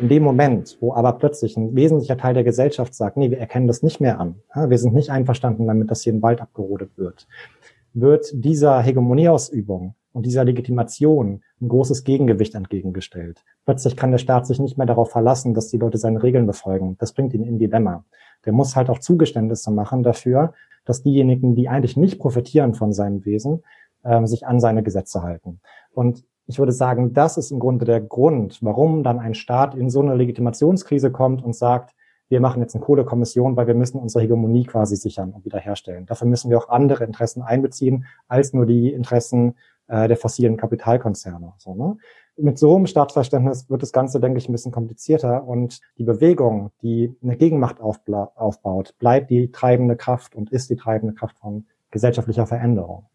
In 0.00 0.08
dem 0.08 0.22
Moment, 0.22 0.78
wo 0.78 0.94
aber 0.94 1.14
plötzlich 1.14 1.56
ein 1.56 1.74
wesentlicher 1.74 2.16
Teil 2.16 2.34
der 2.34 2.44
Gesellschaft 2.44 2.94
sagt, 2.94 3.16
nee, 3.16 3.32
wir 3.32 3.38
erkennen 3.40 3.66
das 3.66 3.82
nicht 3.82 4.00
mehr 4.00 4.20
an, 4.20 4.36
wir 4.54 4.78
sind 4.78 4.94
nicht 4.94 5.10
einverstanden 5.10 5.66
damit, 5.66 5.90
dass 5.90 6.02
hier 6.02 6.12
ein 6.12 6.22
Wald 6.22 6.40
abgerodet 6.40 6.92
wird, 6.96 7.26
wird 7.94 8.30
dieser 8.32 8.80
Hegemonieausübung 8.80 9.96
und 10.12 10.24
dieser 10.24 10.44
Legitimation 10.44 11.42
ein 11.60 11.68
großes 11.68 12.04
Gegengewicht 12.04 12.54
entgegengestellt. 12.54 13.44
Plötzlich 13.64 13.96
kann 13.96 14.10
der 14.10 14.18
Staat 14.18 14.46
sich 14.46 14.58
nicht 14.58 14.78
mehr 14.78 14.86
darauf 14.86 15.10
verlassen, 15.10 15.54
dass 15.54 15.68
die 15.68 15.78
Leute 15.78 15.98
seine 15.98 16.22
Regeln 16.22 16.46
befolgen. 16.46 16.96
Das 16.98 17.12
bringt 17.12 17.34
ihn 17.34 17.44
in 17.44 17.58
Dilemma. 17.58 18.04
Der 18.44 18.52
muss 18.52 18.76
halt 18.76 18.90
auch 18.90 18.98
Zugeständnisse 18.98 19.70
machen 19.70 20.02
dafür, 20.02 20.52
dass 20.84 21.02
diejenigen, 21.02 21.54
die 21.54 21.68
eigentlich 21.68 21.96
nicht 21.96 22.18
profitieren 22.18 22.74
von 22.74 22.92
seinem 22.92 23.24
Wesen, 23.24 23.62
äh, 24.04 24.24
sich 24.26 24.46
an 24.46 24.60
seine 24.60 24.82
Gesetze 24.82 25.22
halten. 25.22 25.60
Und 25.92 26.24
ich 26.46 26.58
würde 26.58 26.72
sagen, 26.72 27.12
das 27.12 27.36
ist 27.36 27.50
im 27.50 27.58
Grunde 27.58 27.84
der 27.84 28.00
Grund, 28.00 28.58
warum 28.62 29.02
dann 29.02 29.18
ein 29.18 29.34
Staat 29.34 29.74
in 29.74 29.90
so 29.90 30.00
eine 30.00 30.14
Legitimationskrise 30.14 31.10
kommt 31.10 31.44
und 31.44 31.54
sagt, 31.54 31.94
wir 32.30 32.40
machen 32.40 32.60
jetzt 32.60 32.74
eine 32.74 32.84
Kohlekommission, 32.84 33.56
weil 33.56 33.66
wir 33.66 33.74
müssen 33.74 33.98
unsere 33.98 34.22
Hegemonie 34.22 34.64
quasi 34.64 34.96
sichern 34.96 35.32
und 35.32 35.44
wiederherstellen. 35.44 36.06
Dafür 36.06 36.26
müssen 36.26 36.50
wir 36.50 36.58
auch 36.58 36.68
andere 36.68 37.04
Interessen 37.04 37.42
einbeziehen, 37.42 38.06
als 38.28 38.52
nur 38.52 38.66
die 38.66 38.92
Interessen 38.92 39.54
äh, 39.88 40.08
der 40.08 40.16
fossilen 40.16 40.56
Kapitalkonzerne. 40.56 41.52
So, 41.58 41.74
ne? 41.74 41.96
Mit 42.36 42.58
so 42.58 42.76
einem 42.76 42.86
Staatsverständnis 42.86 43.68
wird 43.68 43.82
das 43.82 43.92
Ganze, 43.92 44.20
denke 44.20 44.38
ich, 44.38 44.48
ein 44.48 44.52
bisschen 44.52 44.70
komplizierter 44.70 45.44
und 45.44 45.80
die 45.98 46.04
Bewegung, 46.04 46.70
die 46.82 47.16
eine 47.20 47.36
Gegenmacht 47.36 47.80
aufbaut, 47.80 48.94
bleibt 49.00 49.30
die 49.30 49.50
treibende 49.50 49.96
Kraft 49.96 50.36
und 50.36 50.50
ist 50.52 50.70
die 50.70 50.76
treibende 50.76 51.14
Kraft 51.14 51.38
von 51.38 51.66
gesellschaftlicher 51.90 52.46
Veränderung. 52.46 53.06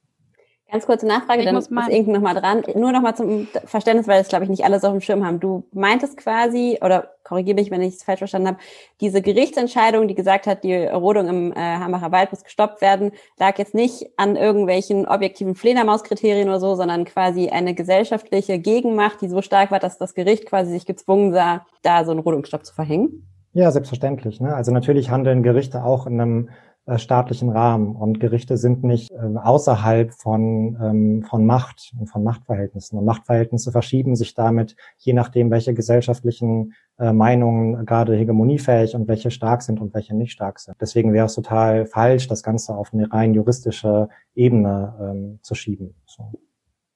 Ganz 0.71 0.87
kurze 0.87 1.05
Nachfrage, 1.05 1.41
ich 1.41 1.45
dann 1.45 1.53
muss 1.53 1.69
ist 1.69 1.89
Inken 1.89 2.13
nochmal 2.13 2.33
dran. 2.33 2.63
Nur 2.75 2.91
nochmal 2.91 3.15
zum 3.15 3.47
Verständnis, 3.65 4.07
weil 4.07 4.19
das, 4.19 4.29
glaube 4.29 4.45
ich, 4.45 4.49
nicht 4.49 4.63
alle 4.63 4.79
so 4.79 4.87
auf 4.87 4.93
dem 4.93 5.01
Schirm 5.01 5.23
haben. 5.23 5.39
Du 5.39 5.67
meintest 5.71 6.17
quasi, 6.17 6.79
oder 6.81 7.09
korrigiere 7.23 7.55
mich, 7.55 7.69
wenn 7.69 7.81
ich 7.81 7.95
es 7.95 8.03
falsch 8.03 8.19
verstanden 8.19 8.47
habe, 8.47 8.57
diese 8.99 9.21
Gerichtsentscheidung, 9.21 10.07
die 10.07 10.15
gesagt 10.15 10.47
hat, 10.47 10.63
die 10.63 10.75
Rodung 10.75 11.27
im 11.27 11.51
äh, 11.51 11.55
Hambacher 11.55 12.11
Wald 12.11 12.31
muss 12.31 12.43
gestoppt 12.43 12.81
werden, 12.81 13.11
lag 13.37 13.59
jetzt 13.59 13.75
nicht 13.75 14.07
an 14.17 14.35
irgendwelchen 14.35 15.07
objektiven 15.07 15.53
Fledermauskriterien 15.53 16.49
oder 16.49 16.59
so, 16.59 16.73
sondern 16.73 17.05
quasi 17.05 17.49
eine 17.49 17.75
gesellschaftliche 17.75 18.57
Gegenmacht, 18.57 19.21
die 19.21 19.27
so 19.27 19.43
stark 19.43 19.69
war, 19.69 19.79
dass 19.79 19.99
das 19.99 20.15
Gericht 20.15 20.47
quasi 20.47 20.71
sich 20.71 20.87
gezwungen 20.87 21.33
sah, 21.33 21.67
da 21.83 22.03
so 22.03 22.11
einen 22.11 22.21
Rodungsstopp 22.21 22.65
zu 22.65 22.73
verhängen. 22.73 23.27
Ja, 23.53 23.71
selbstverständlich. 23.71 24.41
Ne? 24.41 24.55
Also 24.55 24.71
natürlich 24.71 25.11
handeln 25.11 25.43
Gerichte 25.43 25.83
auch 25.83 26.07
in 26.07 26.19
einem 26.19 26.49
staatlichen 26.97 27.49
Rahmen. 27.49 27.95
Und 27.95 28.19
Gerichte 28.19 28.57
sind 28.57 28.83
nicht 28.83 29.11
äh, 29.11 29.15
außerhalb 29.15 30.13
von, 30.13 30.77
ähm, 30.81 31.23
von 31.23 31.45
Macht 31.45 31.93
und 31.99 32.07
von 32.07 32.23
Machtverhältnissen. 32.23 32.97
Und 32.97 33.05
Machtverhältnisse 33.05 33.71
verschieben 33.71 34.15
sich 34.15 34.33
damit, 34.33 34.75
je 34.97 35.13
nachdem, 35.13 35.49
welche 35.49 35.73
gesellschaftlichen 35.73 36.73
äh, 36.99 37.13
Meinungen 37.13 37.85
gerade 37.85 38.15
hegemoniefähig 38.15 38.95
und 38.95 39.07
welche 39.07 39.31
stark 39.31 39.61
sind 39.61 39.79
und 39.79 39.93
welche 39.93 40.15
nicht 40.15 40.33
stark 40.33 40.59
sind. 40.59 40.75
Deswegen 40.81 41.13
wäre 41.13 41.27
es 41.27 41.35
total 41.35 41.85
falsch, 41.85 42.27
das 42.27 42.43
Ganze 42.43 42.75
auf 42.75 42.93
eine 42.93 43.11
rein 43.11 43.33
juristische 43.33 44.09
Ebene 44.35 44.93
ähm, 44.99 45.39
zu 45.41 45.55
schieben. 45.55 45.95
So. 46.05 46.31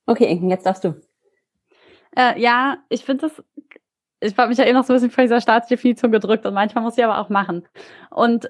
Okay, 0.06 0.26
Inken, 0.26 0.50
jetzt 0.50 0.66
darfst 0.66 0.84
du. 0.84 0.96
Äh, 2.16 2.40
ja, 2.42 2.78
ich 2.90 3.06
finde 3.06 3.28
das 3.28 3.44
ich 4.20 4.36
habe 4.38 4.50
mich 4.50 4.58
ja 4.58 4.66
eh 4.66 4.74
noch 4.74 4.84
so 4.84 4.94
ein 4.94 4.96
bisschen 4.96 5.12
vor 5.12 5.24
dieser 5.24 5.42
Staatsdefinition 5.42 6.12
gedrückt 6.12 6.46
und 6.46 6.54
manchmal 6.54 6.84
muss 6.84 6.98
ich 6.98 7.04
aber 7.04 7.20
auch 7.20 7.30
machen. 7.30 7.68
Und 8.10 8.50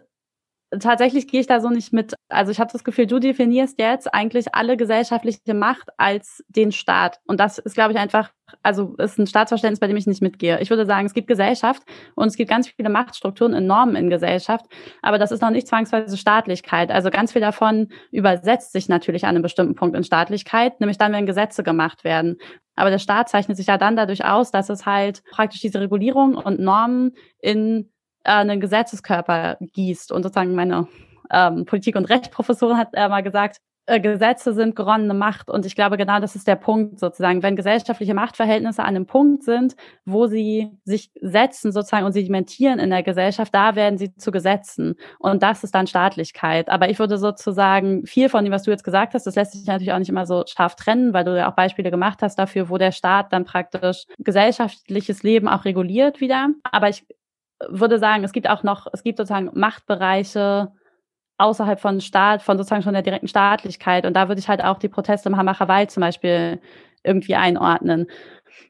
tatsächlich 0.79 1.27
gehe 1.27 1.39
ich 1.39 1.47
da 1.47 1.61
so 1.61 1.69
nicht 1.69 1.93
mit. 1.93 2.13
Also 2.29 2.51
ich 2.51 2.59
habe 2.59 2.71
das 2.71 2.83
Gefühl, 2.83 3.07
du 3.07 3.19
definierst 3.19 3.79
jetzt 3.79 4.13
eigentlich 4.13 4.53
alle 4.53 4.75
gesellschaftliche 4.75 5.53
Macht 5.53 5.89
als 5.97 6.43
den 6.49 6.71
Staat. 6.71 7.19
Und 7.25 7.39
das 7.39 7.57
ist, 7.57 7.73
glaube 7.73 7.93
ich, 7.93 7.99
einfach, 7.99 8.31
also 8.63 8.95
ist 8.97 9.17
ein 9.17 9.27
Staatsverständnis, 9.27 9.79
bei 9.79 9.87
dem 9.87 9.95
ich 9.95 10.07
nicht 10.07 10.21
mitgehe. 10.21 10.59
Ich 10.59 10.69
würde 10.69 10.85
sagen, 10.85 11.05
es 11.05 11.13
gibt 11.13 11.27
Gesellschaft 11.27 11.83
und 12.15 12.27
es 12.27 12.35
gibt 12.35 12.49
ganz 12.49 12.67
viele 12.67 12.89
Machtstrukturen 12.89 13.53
und 13.53 13.65
Normen 13.65 13.95
in 13.95 14.09
Gesellschaft, 14.09 14.65
aber 15.01 15.17
das 15.17 15.31
ist 15.31 15.41
noch 15.41 15.51
nicht 15.51 15.67
zwangsweise 15.67 16.17
Staatlichkeit. 16.17 16.91
Also 16.91 17.09
ganz 17.11 17.31
viel 17.31 17.41
davon 17.41 17.87
übersetzt 18.11 18.73
sich 18.73 18.89
natürlich 18.89 19.23
an 19.23 19.29
einem 19.31 19.43
bestimmten 19.43 19.75
Punkt 19.75 19.95
in 19.95 20.03
Staatlichkeit, 20.03 20.79
nämlich 20.81 20.97
dann, 20.97 21.13
wenn 21.13 21.25
Gesetze 21.25 21.63
gemacht 21.63 22.03
werden. 22.03 22.37
Aber 22.75 22.89
der 22.89 22.99
Staat 22.99 23.29
zeichnet 23.29 23.57
sich 23.57 23.67
ja 23.67 23.77
dann 23.77 23.95
dadurch 23.95 24.25
aus, 24.25 24.51
dass 24.51 24.69
es 24.69 24.85
halt 24.85 25.23
praktisch 25.31 25.61
diese 25.61 25.79
Regulierung 25.79 26.35
und 26.35 26.59
Normen 26.59 27.13
in 27.39 27.89
einen 28.27 28.59
Gesetzeskörper 28.59 29.57
gießt. 29.59 30.11
Und 30.11 30.23
sozusagen 30.23 30.55
meine 30.55 30.87
ähm, 31.31 31.65
Politik- 31.65 31.95
und 31.95 32.05
Rechtsprofessorin 32.05 32.77
hat 32.77 32.89
äh, 32.93 33.07
mal 33.09 33.23
gesagt, 33.23 33.57
äh, 33.89 34.01
Gesetze 34.01 34.53
sind 34.53 34.75
geronnene 34.75 35.13
Macht. 35.13 35.49
Und 35.49 35.65
ich 35.65 35.73
glaube, 35.73 35.97
genau 35.97 36.19
das 36.19 36.35
ist 36.35 36.45
der 36.45 36.57
Punkt 36.57 36.99
sozusagen. 36.99 37.41
Wenn 37.41 37.55
gesellschaftliche 37.55 38.13
Machtverhältnisse 38.13 38.83
an 38.83 38.89
einem 38.89 39.05
Punkt 39.05 39.43
sind, 39.43 39.75
wo 40.05 40.27
sie 40.27 40.69
sich 40.83 41.09
setzen 41.21 41.71
sozusagen 41.71 42.05
und 42.05 42.11
sedimentieren 42.11 42.79
in 42.79 42.89
der 42.89 43.01
Gesellschaft, 43.01 43.55
da 43.55 43.75
werden 43.75 43.97
sie 43.97 44.13
zu 44.15 44.31
Gesetzen. 44.31 44.95
Und 45.19 45.41
das 45.41 45.63
ist 45.63 45.73
dann 45.73 45.87
Staatlichkeit. 45.87 46.69
Aber 46.69 46.89
ich 46.89 46.99
würde 46.99 47.17
sozusagen 47.17 48.05
viel 48.05 48.27
von 48.27 48.43
dem, 48.43 48.51
was 48.51 48.63
du 48.63 48.71
jetzt 48.71 48.83
gesagt 48.83 49.13
hast, 49.13 49.25
das 49.25 49.35
lässt 49.35 49.53
sich 49.53 49.65
natürlich 49.65 49.93
auch 49.93 49.99
nicht 49.99 50.09
immer 50.09 50.25
so 50.25 50.43
scharf 50.45 50.75
trennen, 50.75 51.13
weil 51.13 51.23
du 51.23 51.37
ja 51.37 51.49
auch 51.49 51.55
Beispiele 51.55 51.89
gemacht 51.89 52.21
hast 52.21 52.37
dafür, 52.37 52.69
wo 52.69 52.77
der 52.77 52.91
Staat 52.91 53.31
dann 53.31 53.45
praktisch 53.45 54.03
gesellschaftliches 54.19 55.23
Leben 55.23 55.47
auch 55.47 55.63
reguliert 55.63 56.19
wieder. 56.19 56.49
Aber 56.63 56.89
ich 56.89 57.05
würde 57.67 57.99
sagen, 57.99 58.23
es 58.23 58.31
gibt 58.31 58.49
auch 58.49 58.63
noch, 58.63 58.87
es 58.93 59.03
gibt 59.03 59.17
sozusagen 59.17 59.49
Machtbereiche 59.53 60.71
außerhalb 61.37 61.79
von 61.79 62.01
Staat, 62.01 62.41
von 62.41 62.57
sozusagen 62.57 62.81
schon 62.81 62.93
der 62.93 63.03
direkten 63.03 63.27
Staatlichkeit. 63.27 64.05
Und 64.05 64.13
da 64.13 64.27
würde 64.27 64.39
ich 64.39 64.49
halt 64.49 64.63
auch 64.63 64.79
die 64.79 64.89
Proteste 64.89 65.29
im 65.29 65.37
Hambacher 65.37 65.67
Wald 65.67 65.91
zum 65.91 66.01
Beispiel 66.01 66.59
irgendwie 67.03 67.35
einordnen. 67.35 68.07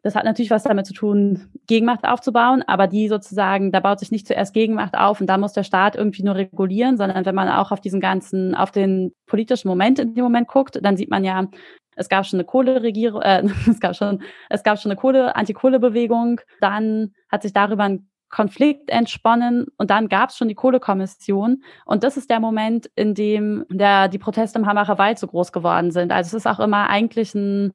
Das 0.04 0.16
hat 0.16 0.26
natürlich 0.26 0.52
was 0.52 0.64
damit 0.64 0.86
zu 0.86 0.94
tun, 0.94 1.50
Gegenmacht 1.66 2.04
aufzubauen, 2.04 2.64
aber 2.68 2.88
die 2.88 3.08
sozusagen, 3.08 3.72
da 3.72 3.80
baut 3.80 4.00
sich 4.00 4.12
nicht 4.12 4.28
zuerst 4.28 4.54
Gegenmacht 4.54 4.98
auf 4.98 5.22
und 5.22 5.28
da 5.28 5.38
muss 5.38 5.54
der 5.54 5.64
Staat 5.64 5.96
irgendwie 5.96 6.24
nur 6.24 6.36
regulieren, 6.36 6.98
sondern 6.98 7.26
wenn 7.26 7.36
man 7.36 7.50
auch 7.50 7.72
auf 7.72 7.80
diesen 7.80 8.02
ganzen, 8.02 8.54
auf 8.54 8.72
den 8.72 9.14
politischen 9.28 9.68
Moment 9.70 10.00
in 10.00 10.14
dem 10.14 10.24
Moment 10.24 10.48
guckt, 10.48 10.80
dann 10.82 10.98
sieht 10.98 11.10
man 11.10 11.24
ja, 11.24 11.48
es 11.96 12.10
gab 12.10 12.26
schon 12.26 12.38
eine 12.38 12.46
Kohleregierung, 12.46 13.22
äh, 13.22 13.44
es 13.70 13.80
gab 13.80 13.96
schon, 13.96 14.22
es 14.50 14.64
gab 14.64 14.80
schon 14.80 14.92
eine 14.92 15.00
Kohle, 15.00 15.36
Anti-Kohle-Bewegung, 15.36 16.42
dann 16.62 17.14
hat 17.30 17.44
sich 17.44 17.54
darüber 17.54 17.84
ein 17.84 18.10
Konflikt 18.30 18.90
entsponnen 18.90 19.68
und 19.78 19.90
dann 19.90 20.10
gab 20.10 20.30
es 20.30 20.38
schon 20.38 20.50
die 20.50 20.56
Kohlekommission 20.56 21.64
und 21.86 22.04
das 22.04 22.18
ist 22.18 22.30
der 22.30 22.40
Moment, 22.40 22.90
in 22.96 23.14
dem 23.14 23.66
der, 23.70 24.10
die 24.10 24.20
Proteste 24.20 24.60
im 24.60 24.66
Hambacher 24.66 24.98
Wald 24.98 25.18
so 25.18 25.28
groß 25.28 25.52
geworden 25.52 25.92
sind. 25.92 26.12
Also 26.12 26.30
es 26.30 26.46
ist 26.46 26.48
auch 26.48 26.60
immer 26.60 26.90
eigentlich 26.90 27.34
ein, 27.36 27.72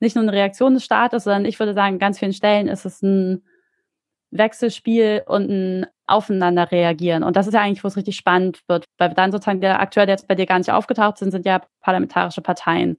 nicht 0.00 0.16
nur 0.16 0.22
eine 0.22 0.32
Reaktion 0.32 0.74
des 0.74 0.84
Staates, 0.84 1.24
sondern 1.24 1.44
ich 1.44 1.58
würde 1.58 1.74
sagen, 1.74 1.94
an 1.94 1.98
ganz 1.98 2.18
vielen 2.18 2.32
Stellen 2.32 2.68
ist 2.68 2.86
es 2.86 3.02
ein 3.02 3.42
Wechselspiel 4.30 5.22
und 5.26 5.50
ein 5.50 5.86
Aufeinander 6.06 6.70
reagieren. 6.72 7.22
Und 7.22 7.36
das 7.36 7.46
ist 7.46 7.54
ja 7.54 7.60
eigentlich, 7.60 7.84
wo 7.84 7.88
es 7.88 7.96
richtig 7.96 8.16
spannend 8.16 8.62
wird, 8.68 8.84
weil 8.98 9.12
dann 9.14 9.32
sozusagen 9.32 9.60
der 9.60 9.80
Akteur, 9.80 10.06
der 10.06 10.14
jetzt 10.14 10.28
bei 10.28 10.34
dir 10.34 10.46
gar 10.46 10.58
nicht 10.58 10.70
aufgetaucht 10.72 11.18
sind, 11.18 11.30
sind 11.30 11.46
ja 11.46 11.62
parlamentarische 11.80 12.40
Parteien, 12.40 12.96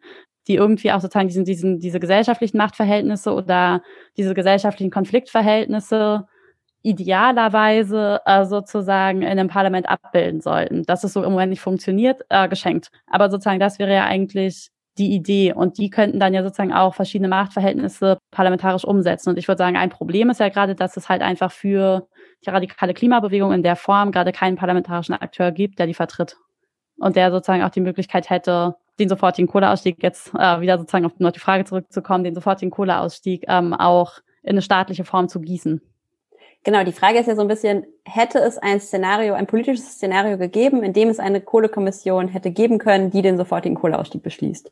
die 0.48 0.56
irgendwie 0.56 0.92
auch 0.92 1.02
sozusagen 1.02 1.28
diesen, 1.28 1.46
diesen, 1.46 1.80
diese 1.80 2.00
gesellschaftlichen 2.00 2.58
Machtverhältnisse 2.58 3.34
oder 3.34 3.82
diese 4.18 4.34
gesellschaftlichen 4.34 4.92
Konfliktverhältnisse 4.92 6.28
idealerweise 6.84 8.22
äh, 8.26 8.46
sozusagen 8.46 9.22
in 9.22 9.28
einem 9.28 9.48
Parlament 9.48 9.88
abbilden 9.88 10.42
sollten. 10.42 10.84
Dass 10.84 11.04
es 11.04 11.14
so 11.14 11.24
im 11.24 11.32
Moment 11.32 11.52
nicht 11.52 11.62
funktioniert, 11.62 12.22
äh, 12.30 12.48
geschenkt. 12.48 12.90
Aber 13.08 13.30
sozusagen 13.30 13.60
das 13.60 13.80
wäre 13.80 13.94
ja 13.94 14.06
eigentlich 14.06 14.70
die 14.98 15.14
Idee. 15.14 15.54
Und 15.54 15.78
die 15.78 15.90
könnten 15.90 16.20
dann 16.20 16.34
ja 16.34 16.44
sozusagen 16.44 16.74
auch 16.74 16.96
verschiedene 16.96 17.30
Machtverhältnisse 17.30 18.18
parlamentarisch 18.32 18.84
umsetzen. 18.84 19.30
Und 19.30 19.38
ich 19.38 19.48
würde 19.48 19.60
sagen, 19.60 19.78
ein 19.78 19.90
Problem 19.90 20.30
ist 20.30 20.40
ja 20.40 20.50
gerade, 20.50 20.76
dass 20.76 20.98
es 20.98 21.08
halt 21.08 21.22
einfach 21.22 21.52
für 21.52 22.08
die 22.46 22.50
radikale 22.50 22.94
Klimabewegung 22.94 23.54
in 23.54 23.64
der 23.64 23.76
Form 23.76 24.12
gerade 24.12 24.32
keinen 24.32 24.58
parlamentarischen 24.58 25.16
Akteur 25.16 25.52
gibt, 25.52 25.80
der 25.80 25.88
die 25.88 25.94
vertritt. 25.94 26.38
Und 26.98 27.16
der 27.16 27.32
sozusagen 27.32 27.64
auch 27.64 27.70
die 27.70 27.82
Möglichkeit 27.82 28.30
hätte, 28.30 28.76
den 29.00 29.10
sofortigen 29.10 29.48
Kohleausstieg 29.48 30.04
jetzt 30.04 30.34
äh, 30.36 30.62
wieder 30.62 30.78
sozusagen 30.78 31.06
auf 31.06 31.32
die 31.32 31.40
Frage 31.40 31.66
zurückzukommen, 31.66 32.24
den 32.24 32.36
sofortigen 32.36 32.72
Kohleausstieg 32.72 33.46
ähm, 33.48 33.74
auch 33.74 34.20
in 34.44 34.52
eine 34.52 34.62
staatliche 34.62 35.06
Form 35.06 35.28
zu 35.28 35.40
gießen. 35.40 35.82
Genau, 36.64 36.84
die 36.84 36.92
Frage 36.92 37.18
ist 37.18 37.28
ja 37.28 37.36
so 37.36 37.42
ein 37.42 37.48
bisschen, 37.48 37.86
hätte 38.06 38.38
es 38.38 38.60
ein 38.60 38.80
Szenario, 38.80 39.34
ein 39.34 39.48
politisches 39.48 39.94
Szenario 39.94 40.38
gegeben, 40.38 40.84
in 40.84 40.94
dem 40.94 41.10
es 41.10 41.20
eine 41.20 41.42
Kohlekommission 41.42 42.28
hätte 42.28 42.52
geben 42.52 42.78
können, 42.78 43.10
die 43.10 43.24
den 43.24 43.38
sofortigen 43.38 43.76
Kohleausstieg 43.76 44.22
beschließt? 44.22 44.72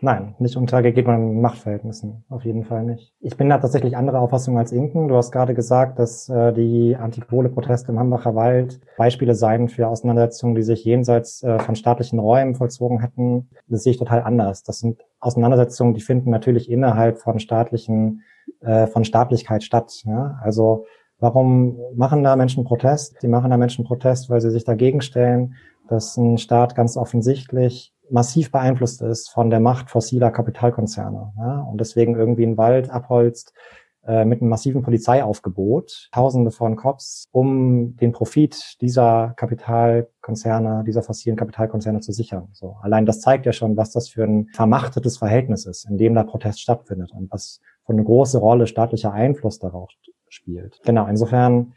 Nein, 0.00 0.36
nicht 0.38 0.56
unter 0.56 0.80
gegebenen 0.80 1.40
Machtverhältnissen, 1.40 2.24
auf 2.28 2.44
jeden 2.44 2.64
Fall 2.64 2.84
nicht. 2.84 3.12
Ich 3.20 3.36
bin 3.36 3.48
da 3.48 3.58
tatsächlich 3.58 3.96
anderer 3.96 4.20
Auffassung 4.20 4.56
als 4.56 4.70
Inken. 4.70 5.08
Du 5.08 5.16
hast 5.16 5.32
gerade 5.32 5.54
gesagt, 5.54 5.98
dass 5.98 6.28
äh, 6.28 6.52
die 6.52 6.96
Antikohle-Proteste 6.96 7.90
im 7.90 7.98
Hambacher 7.98 8.36
Wald 8.36 8.80
Beispiele 8.96 9.34
seien 9.34 9.68
für 9.68 9.88
Auseinandersetzungen, 9.88 10.54
die 10.54 10.62
sich 10.62 10.84
jenseits 10.84 11.42
äh, 11.42 11.58
von 11.58 11.74
staatlichen 11.74 12.20
Räumen 12.20 12.54
vollzogen 12.54 13.00
hätten. 13.00 13.50
Das 13.66 13.82
sehe 13.82 13.90
ich 13.90 13.98
total 13.98 14.22
anders. 14.22 14.62
Das 14.62 14.78
sind 14.78 15.00
Auseinandersetzungen, 15.18 15.94
die 15.94 16.00
finden 16.00 16.30
natürlich 16.30 16.70
innerhalb 16.70 17.18
von 17.18 17.40
staatlichen, 17.40 18.22
äh, 18.60 18.86
von 18.86 19.04
Staatlichkeit 19.04 19.64
statt. 19.64 20.02
Ja? 20.04 20.38
Also 20.44 20.86
Warum 21.20 21.78
machen 21.96 22.22
da 22.22 22.36
Menschen 22.36 22.64
Protest? 22.64 23.22
Die 23.22 23.28
machen 23.28 23.50
da 23.50 23.56
Menschen 23.56 23.84
Protest, 23.84 24.30
weil 24.30 24.40
sie 24.40 24.50
sich 24.50 24.64
dagegen 24.64 25.00
stellen, 25.00 25.54
dass 25.88 26.16
ein 26.16 26.38
Staat 26.38 26.74
ganz 26.74 26.96
offensichtlich 26.96 27.92
massiv 28.10 28.52
beeinflusst 28.52 29.02
ist 29.02 29.28
von 29.28 29.50
der 29.50 29.60
Macht 29.60 29.90
fossiler 29.90 30.30
Kapitalkonzerne 30.30 31.32
ja, 31.36 31.60
und 31.60 31.80
deswegen 31.80 32.16
irgendwie 32.16 32.44
einen 32.44 32.56
Wald 32.56 32.88
abholzt 32.88 33.52
äh, 34.06 34.24
mit 34.24 34.40
einem 34.40 34.48
massiven 34.48 34.82
Polizeiaufgebot, 34.82 36.08
Tausende 36.12 36.50
von 36.50 36.76
Cops, 36.76 37.26
um 37.32 37.96
den 37.96 38.12
Profit 38.12 38.80
dieser 38.80 39.34
Kapitalkonzerne, 39.36 40.84
dieser 40.84 41.02
fossilen 41.02 41.36
Kapitalkonzerne 41.36 42.00
zu 42.00 42.12
sichern. 42.12 42.48
So, 42.52 42.76
allein 42.80 43.06
das 43.06 43.20
zeigt 43.20 43.44
ja 43.44 43.52
schon, 43.52 43.76
was 43.76 43.90
das 43.90 44.08
für 44.08 44.24
ein 44.24 44.46
vermachtetes 44.54 45.18
Verhältnis 45.18 45.66
ist, 45.66 45.84
in 45.90 45.98
dem 45.98 46.14
da 46.14 46.22
Protest 46.22 46.60
stattfindet 46.60 47.12
und 47.12 47.30
was 47.30 47.60
für 47.84 47.92
eine 47.92 48.04
große 48.04 48.38
Rolle 48.38 48.66
staatlicher 48.66 49.12
Einfluss 49.12 49.58
darauf 49.58 49.90
spielt. 50.28 50.80
Genau, 50.84 51.06
insofern 51.06 51.74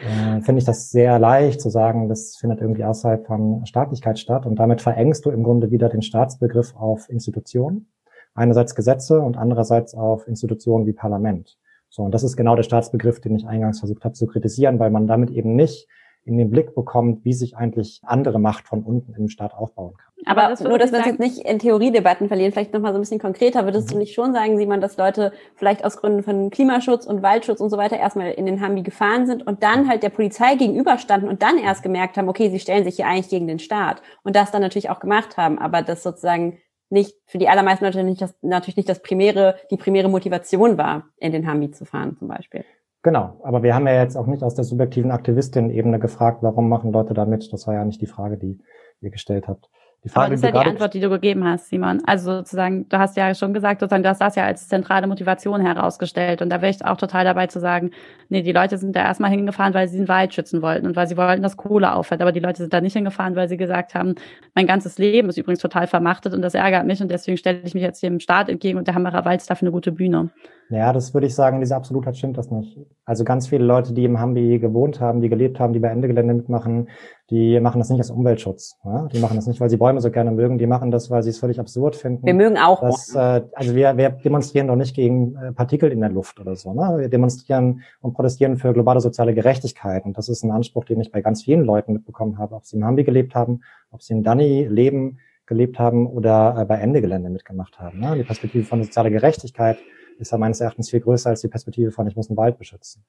äh, 0.00 0.40
finde 0.40 0.58
ich 0.58 0.64
das 0.64 0.90
sehr 0.90 1.18
leicht 1.18 1.60
zu 1.60 1.70
sagen, 1.70 2.08
das 2.08 2.36
findet 2.36 2.60
irgendwie 2.60 2.84
außerhalb 2.84 3.26
von 3.26 3.66
Staatlichkeit 3.66 4.18
statt 4.18 4.46
und 4.46 4.56
damit 4.56 4.80
verengst 4.80 5.24
du 5.24 5.30
im 5.30 5.42
Grunde 5.42 5.70
wieder 5.70 5.88
den 5.88 6.02
Staatsbegriff 6.02 6.74
auf 6.76 7.08
Institutionen. 7.08 7.88
Einerseits 8.34 8.74
Gesetze 8.74 9.20
und 9.20 9.36
andererseits 9.36 9.94
auf 9.94 10.26
Institutionen 10.26 10.86
wie 10.86 10.94
Parlament. 10.94 11.58
So, 11.90 12.02
und 12.02 12.14
das 12.14 12.22
ist 12.22 12.38
genau 12.38 12.56
der 12.56 12.62
Staatsbegriff, 12.62 13.20
den 13.20 13.36
ich 13.36 13.46
eingangs 13.46 13.80
versucht 13.80 14.04
habe 14.04 14.14
zu 14.14 14.26
kritisieren, 14.26 14.78
weil 14.78 14.90
man 14.90 15.06
damit 15.06 15.30
eben 15.30 15.54
nicht 15.54 15.88
in 16.24 16.38
den 16.38 16.50
Blick 16.50 16.74
bekommt, 16.74 17.24
wie 17.24 17.32
sich 17.32 17.56
eigentlich 17.56 18.00
andere 18.04 18.38
Macht 18.38 18.68
von 18.68 18.82
unten 18.82 19.14
im 19.14 19.28
Staat 19.28 19.54
aufbauen 19.54 19.94
kann. 19.96 20.12
Aber, 20.24 20.48
das 20.48 20.60
nur, 20.60 20.78
dass 20.78 20.92
wir 20.92 20.98
uns 20.98 21.06
jetzt 21.06 21.18
nicht 21.18 21.38
in 21.38 21.58
Theoriedebatten 21.58 22.28
verlieren, 22.28 22.52
vielleicht 22.52 22.72
nochmal 22.72 22.92
so 22.92 22.98
ein 22.98 23.02
bisschen 23.02 23.18
konkreter, 23.18 23.64
würdest 23.64 23.88
mhm. 23.88 23.92
du 23.92 23.98
nicht 23.98 24.14
schon 24.14 24.32
sagen, 24.32 24.56
Simon, 24.56 24.80
dass 24.80 24.96
Leute 24.96 25.32
vielleicht 25.56 25.84
aus 25.84 25.96
Gründen 25.96 26.22
von 26.22 26.50
Klimaschutz 26.50 27.06
und 27.06 27.22
Waldschutz 27.22 27.60
und 27.60 27.70
so 27.70 27.76
weiter 27.76 27.98
erstmal 27.98 28.30
in 28.30 28.46
den 28.46 28.60
Hambi 28.60 28.82
gefahren 28.82 29.26
sind 29.26 29.44
und 29.44 29.64
dann 29.64 29.88
halt 29.88 30.04
der 30.04 30.10
Polizei 30.10 30.54
gegenüberstanden 30.54 31.28
und 31.28 31.42
dann 31.42 31.58
erst 31.58 31.82
gemerkt 31.82 32.16
haben, 32.16 32.28
okay, 32.28 32.50
sie 32.50 32.60
stellen 32.60 32.84
sich 32.84 32.96
hier 32.96 33.06
eigentlich 33.06 33.28
gegen 33.28 33.48
den 33.48 33.58
Staat 33.58 34.00
und 34.22 34.36
das 34.36 34.52
dann 34.52 34.62
natürlich 34.62 34.90
auch 34.90 35.00
gemacht 35.00 35.36
haben, 35.36 35.58
aber 35.58 35.82
das 35.82 36.04
sozusagen 36.04 36.58
nicht 36.88 37.16
für 37.26 37.38
die 37.38 37.48
allermeisten 37.48 37.84
Leute 37.84 38.04
nicht 38.04 38.20
das, 38.20 38.34
natürlich 38.42 38.76
nicht 38.76 38.88
das 38.88 39.02
primäre, 39.02 39.56
die 39.70 39.76
primäre 39.76 40.08
Motivation 40.08 40.78
war, 40.78 41.08
in 41.16 41.32
den 41.32 41.46
Hambi 41.46 41.70
zu 41.70 41.84
fahren 41.84 42.16
zum 42.16 42.28
Beispiel. 42.28 42.64
Genau, 43.02 43.40
aber 43.42 43.64
wir 43.64 43.74
haben 43.74 43.86
ja 43.88 43.94
jetzt 43.94 44.16
auch 44.16 44.26
nicht 44.26 44.44
aus 44.44 44.54
der 44.54 44.64
subjektiven 44.64 45.10
Aktivistin-Ebene 45.10 45.98
gefragt, 45.98 46.38
warum 46.42 46.68
machen 46.68 46.92
Leute 46.92 47.14
da 47.14 47.24
mit. 47.24 47.52
Das 47.52 47.66
war 47.66 47.74
ja 47.74 47.84
nicht 47.84 48.00
die 48.00 48.06
Frage, 48.06 48.38
die 48.38 48.60
ihr 49.00 49.10
gestellt 49.10 49.48
habt. 49.48 49.70
Die 50.04 50.08
Frage, 50.08 50.26
Aber 50.26 50.34
das 50.34 50.40
ist 50.42 50.52
ja 50.52 50.62
die 50.62 50.68
Antwort, 50.68 50.94
die 50.94 51.00
du 51.00 51.10
gegeben 51.10 51.44
hast, 51.44 51.68
Simon. 51.68 52.02
Also 52.06 52.38
sozusagen, 52.38 52.88
du 52.88 52.98
hast 52.98 53.16
ja 53.16 53.32
schon 53.36 53.54
gesagt, 53.54 53.78
sozusagen, 53.78 54.02
du 54.02 54.08
hast 54.08 54.20
das 54.20 54.34
ja 54.34 54.44
als 54.44 54.66
zentrale 54.66 55.06
Motivation 55.06 55.60
herausgestellt. 55.60 56.42
Und 56.42 56.50
da 56.50 56.60
wäre 56.60 56.72
ich 56.72 56.84
auch 56.84 56.96
total 56.96 57.24
dabei 57.24 57.46
zu 57.46 57.60
sagen, 57.60 57.92
nee, 58.28 58.42
die 58.42 58.50
Leute 58.50 58.78
sind 58.78 58.96
da 58.96 59.04
erstmal 59.04 59.30
hingefahren, 59.30 59.74
weil 59.74 59.86
sie 59.86 59.98
den 59.98 60.08
Wald 60.08 60.34
schützen 60.34 60.60
wollten 60.60 60.86
und 60.86 60.96
weil 60.96 61.06
sie 61.06 61.16
wollten, 61.16 61.42
dass 61.42 61.56
Kohle 61.56 61.94
aufhört. 61.94 62.20
Aber 62.20 62.32
die 62.32 62.40
Leute 62.40 62.62
sind 62.62 62.72
da 62.72 62.80
nicht 62.80 62.94
hingefahren, 62.94 63.36
weil 63.36 63.48
sie 63.48 63.56
gesagt 63.56 63.94
haben, 63.94 64.16
mein 64.56 64.66
ganzes 64.66 64.98
Leben 64.98 65.28
ist 65.28 65.38
übrigens 65.38 65.60
total 65.60 65.86
vermachtet 65.86 66.34
und 66.34 66.42
das 66.42 66.54
ärgert 66.54 66.84
mich 66.84 67.00
und 67.00 67.08
deswegen 67.08 67.36
stelle 67.36 67.60
ich 67.62 67.74
mich 67.74 67.84
jetzt 67.84 68.02
dem 68.02 68.18
Staat 68.18 68.48
entgegen 68.48 68.78
und 68.78 68.88
der 68.88 68.96
Hammerer 68.96 69.24
Wald 69.24 69.40
ist 69.40 69.50
dafür 69.50 69.68
eine 69.68 69.72
gute 69.72 69.92
Bühne. 69.92 70.30
Ja, 70.70 70.92
das 70.92 71.12
würde 71.12 71.26
ich 71.26 71.34
sagen, 71.34 71.60
diese 71.60 71.76
Absolutheit 71.76 72.16
stimmt 72.16 72.38
das 72.38 72.50
nicht. 72.50 72.78
Also 73.04 73.24
ganz 73.24 73.46
viele 73.46 73.64
Leute, 73.64 73.92
die 73.92 74.04
im 74.04 74.18
Hambi 74.18 74.58
gewohnt 74.58 75.00
haben, 75.00 75.20
die 75.20 75.28
gelebt 75.28 75.60
haben, 75.60 75.74
die 75.74 75.78
bei 75.78 75.88
Ende 75.88 76.08
Gelände 76.08 76.32
mitmachen, 76.32 76.88
die 77.32 77.58
machen 77.60 77.78
das 77.78 77.88
nicht 77.88 77.98
als 77.98 78.10
Umweltschutz. 78.10 78.76
Ja? 78.84 79.08
Die 79.10 79.18
machen 79.18 79.36
das 79.36 79.46
nicht, 79.46 79.58
weil 79.58 79.70
sie 79.70 79.78
Bäume 79.78 80.02
so 80.02 80.10
gerne 80.10 80.30
mögen, 80.30 80.58
die 80.58 80.66
machen 80.66 80.90
das, 80.90 81.10
weil 81.10 81.22
sie 81.22 81.30
es 81.30 81.38
völlig 81.38 81.58
absurd 81.58 81.96
finden. 81.96 82.26
Wir 82.26 82.34
mögen 82.34 82.58
auch. 82.58 82.82
Dass, 82.82 83.14
äh, 83.14 83.40
also 83.54 83.74
wir, 83.74 83.96
wir 83.96 84.10
demonstrieren 84.10 84.66
doch 84.66 84.76
nicht 84.76 84.94
gegen 84.94 85.34
äh, 85.36 85.52
Partikel 85.52 85.90
in 85.90 86.00
der 86.00 86.10
Luft 86.10 86.38
oder 86.40 86.56
so. 86.56 86.74
Ne? 86.74 86.98
Wir 86.98 87.08
demonstrieren 87.08 87.80
und 88.02 88.12
protestieren 88.12 88.58
für 88.58 88.74
globale 88.74 89.00
soziale 89.00 89.32
Gerechtigkeit. 89.32 90.04
Und 90.04 90.18
das 90.18 90.28
ist 90.28 90.42
ein 90.42 90.50
Anspruch, 90.50 90.84
den 90.84 91.00
ich 91.00 91.10
bei 91.10 91.22
ganz 91.22 91.42
vielen 91.42 91.64
Leuten 91.64 91.94
mitbekommen 91.94 92.36
habe, 92.36 92.54
ob 92.54 92.66
sie 92.66 92.76
im 92.76 92.84
Hambi 92.84 93.02
gelebt 93.02 93.34
haben, 93.34 93.62
ob 93.90 94.02
sie 94.02 94.12
in 94.12 94.22
Dani 94.22 94.66
leben, 94.68 95.18
gelebt 95.46 95.78
haben 95.78 96.06
oder 96.06 96.54
äh, 96.58 96.64
bei 96.66 96.76
Ende 96.76 97.00
Gelände 97.00 97.30
mitgemacht 97.30 97.80
haben. 97.80 97.98
Ne? 97.98 98.14
Die 98.14 98.24
Perspektive 98.24 98.64
von 98.64 98.84
sozialer 98.84 99.10
Gerechtigkeit 99.10 99.78
ist 100.18 100.32
ja 100.32 100.36
meines 100.36 100.60
Erachtens 100.60 100.90
viel 100.90 101.00
größer 101.00 101.30
als 101.30 101.40
die 101.40 101.48
Perspektive 101.48 101.92
von, 101.92 102.06
ich 102.06 102.14
muss 102.14 102.28
einen 102.28 102.36
Wald 102.36 102.58
beschützen. 102.58 103.02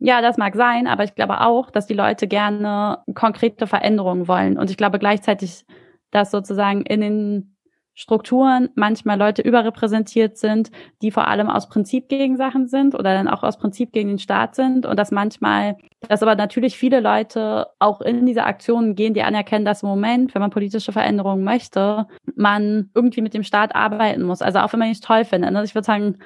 Ja, 0.00 0.22
das 0.22 0.36
mag 0.36 0.54
sein, 0.54 0.86
aber 0.86 1.04
ich 1.04 1.14
glaube 1.14 1.40
auch, 1.40 1.70
dass 1.70 1.86
die 1.86 1.94
Leute 1.94 2.28
gerne 2.28 2.98
konkrete 3.14 3.66
Veränderungen 3.66 4.28
wollen. 4.28 4.56
Und 4.58 4.70
ich 4.70 4.76
glaube 4.76 4.98
gleichzeitig, 4.98 5.64
dass 6.12 6.30
sozusagen 6.30 6.82
in 6.82 7.00
den 7.00 7.56
Strukturen 7.94 8.68
manchmal 8.76 9.18
Leute 9.18 9.42
überrepräsentiert 9.42 10.38
sind, 10.38 10.70
die 11.02 11.10
vor 11.10 11.26
allem 11.26 11.50
aus 11.50 11.68
Prinzip 11.68 12.08
gegen 12.08 12.36
Sachen 12.36 12.68
sind 12.68 12.94
oder 12.94 13.12
dann 13.12 13.26
auch 13.26 13.42
aus 13.42 13.58
Prinzip 13.58 13.90
gegen 13.90 14.10
den 14.10 14.20
Staat 14.20 14.54
sind 14.54 14.86
und 14.86 14.96
dass 14.96 15.10
manchmal, 15.10 15.76
dass 16.08 16.22
aber 16.22 16.36
natürlich 16.36 16.78
viele 16.78 17.00
Leute 17.00 17.66
auch 17.80 18.00
in 18.00 18.24
diese 18.24 18.44
Aktionen 18.44 18.94
gehen, 18.94 19.14
die 19.14 19.24
anerkennen, 19.24 19.64
dass 19.64 19.82
im 19.82 19.88
Moment, 19.88 20.32
wenn 20.32 20.40
man 20.40 20.50
politische 20.52 20.92
Veränderungen 20.92 21.42
möchte, 21.42 22.06
man 22.36 22.88
irgendwie 22.94 23.20
mit 23.20 23.34
dem 23.34 23.42
Staat 23.42 23.74
arbeiten 23.74 24.22
muss. 24.22 24.42
Also 24.42 24.60
auch 24.60 24.72
wenn 24.72 24.78
man 24.78 24.90
nicht 24.90 25.02
toll 25.02 25.24
findet. 25.24 25.52
Also 25.56 25.64
ich 25.64 25.74
würde 25.74 25.86
sagen, 25.86 26.18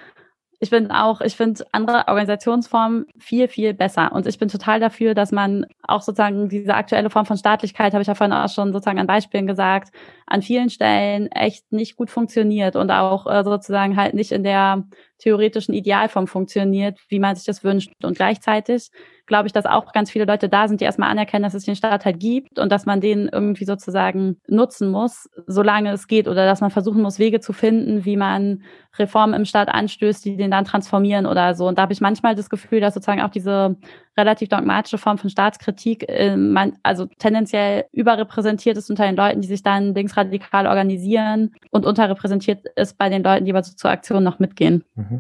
ich 0.63 0.71
bin 0.71 0.93
auch, 0.93 1.21
ich 1.21 1.35
finde 1.35 1.67
andere 1.73 2.07
Organisationsformen 2.07 3.07
viel, 3.19 3.49
viel 3.49 3.75
besser. 3.75 4.13
Und 4.13 4.29
ich 4.29 4.39
bin 4.39 4.47
total 4.47 4.79
dafür, 4.79 5.13
dass 5.13 5.33
man 5.33 5.67
auch 5.83 6.03
sozusagen 6.03 6.49
diese 6.49 6.75
aktuelle 6.75 7.11
Form 7.11 7.27
von 7.27 7.37
Staatlichkeit, 7.37 7.95
habe 7.95 8.03
ich 8.03 8.07
ja 8.07 8.15
vorhin 8.15 8.33
auch 8.33 8.49
schon 8.49 8.73
sozusagen 8.73 9.01
an 9.01 9.09
Beispielen 9.09 9.49
gesagt, 9.49 9.93
an 10.25 10.41
vielen 10.41 10.71
Stellen 10.71 11.27
echt 11.33 11.73
nicht 11.73 11.97
gut 11.97 12.11
funktioniert 12.11 12.77
und 12.77 12.93
auch 12.93 13.27
äh, 13.27 13.43
sozusagen 13.43 13.97
halt 13.97 14.15
nicht 14.15 14.31
in 14.31 14.45
der 14.45 14.85
theoretischen 15.23 15.73
Idealform 15.73 16.27
funktioniert, 16.27 16.99
wie 17.09 17.21
man 17.21 17.37
sich 17.37 17.45
das 17.45 17.63
wünscht. 17.63 17.93
Und 18.03 18.17
gleichzeitig 18.17 18.91
glaube 19.27 19.47
ich, 19.47 19.53
dass 19.53 19.67
auch 19.67 19.93
ganz 19.93 20.11
viele 20.11 20.25
Leute 20.25 20.49
da 20.49 20.67
sind, 20.67 20.81
die 20.81 20.85
erstmal 20.85 21.09
anerkennen, 21.09 21.45
dass 21.45 21.55
es 21.55 21.65
den 21.65 21.77
Staat 21.77 22.05
halt 22.05 22.19
gibt 22.19 22.59
und 22.59 22.71
dass 22.73 22.87
man 22.87 23.01
den 23.01 23.29
irgendwie 23.29 23.65
sozusagen 23.65 24.37
nutzen 24.49 24.91
muss, 24.91 25.31
solange 25.47 25.93
es 25.93 26.09
geht, 26.09 26.27
oder 26.27 26.45
dass 26.45 26.61
man 26.61 26.71
versuchen 26.71 27.03
muss, 27.03 27.19
Wege 27.19 27.41
zu 27.41 27.53
finden, 27.53 28.05
wie 28.05 28.17
man 28.17 28.63
Reformen 28.99 29.35
im 29.35 29.45
Staat 29.45 29.69
anstößt, 29.69 30.25
die 30.25 30.37
den 30.37 30.51
dann 30.51 30.65
transformieren 30.65 31.27
oder 31.27 31.55
so. 31.55 31.67
Und 31.67 31.79
da 31.79 31.83
habe 31.83 31.93
ich 31.93 32.01
manchmal 32.01 32.35
das 32.35 32.51
Gefühl, 32.51 32.81
dass 32.81 32.95
sozusagen 32.95 33.23
auch 33.23 33.31
diese 33.31 33.77
relativ 34.19 34.49
dogmatische 34.49 34.99
Form 34.99 35.19
von 35.19 35.31
Staatskritik, 35.31 36.05
äh, 36.09 36.37
man, 36.37 36.75
also 36.83 37.07
tendenziell 37.19 37.85
überrepräsentiert 37.93 38.77
ist 38.77 38.91
unter 38.91 39.07
den 39.07 39.17
Leuten, 39.17 39.41
die 39.41 39.49
sich 39.49 39.63
dann 39.63 39.95
linksradikal 39.95 40.67
organisieren 40.67 41.53
und 41.71 41.87
unterrepräsentiert 41.87 42.67
ist 42.77 42.99
bei 42.99 43.09
den 43.09 43.23
Leuten, 43.23 43.45
die 43.45 43.53
aber 43.53 43.63
so 43.63 43.75
zur 43.75 43.91
Aktion 43.91 44.23
noch 44.23 44.39
mitgehen. 44.39 44.85
Mhm. 44.95 45.12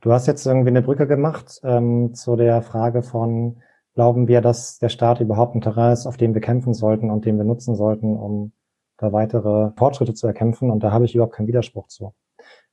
Du 0.00 0.12
hast 0.12 0.26
jetzt 0.26 0.46
irgendwie 0.46 0.68
eine 0.68 0.82
Brücke 0.82 1.06
gemacht 1.06 1.60
ähm, 1.64 2.14
zu 2.14 2.36
der 2.36 2.62
Frage 2.62 3.02
von, 3.02 3.62
glauben 3.94 4.28
wir, 4.28 4.40
dass 4.40 4.78
der 4.78 4.90
Staat 4.90 5.20
überhaupt 5.20 5.54
ein 5.54 5.60
Terrain 5.60 5.92
ist, 5.92 6.06
auf 6.06 6.16
dem 6.16 6.34
wir 6.34 6.40
kämpfen 6.40 6.74
sollten 6.74 7.10
und 7.10 7.24
den 7.24 7.36
wir 7.38 7.44
nutzen 7.44 7.74
sollten, 7.74 8.16
um 8.16 8.52
da 8.98 9.12
weitere 9.12 9.70
Fortschritte 9.76 10.14
zu 10.14 10.26
erkämpfen? 10.26 10.70
Und 10.70 10.82
da 10.82 10.92
habe 10.92 11.04
ich 11.04 11.14
überhaupt 11.14 11.34
keinen 11.34 11.48
Widerspruch 11.48 11.88
zu. 11.88 12.14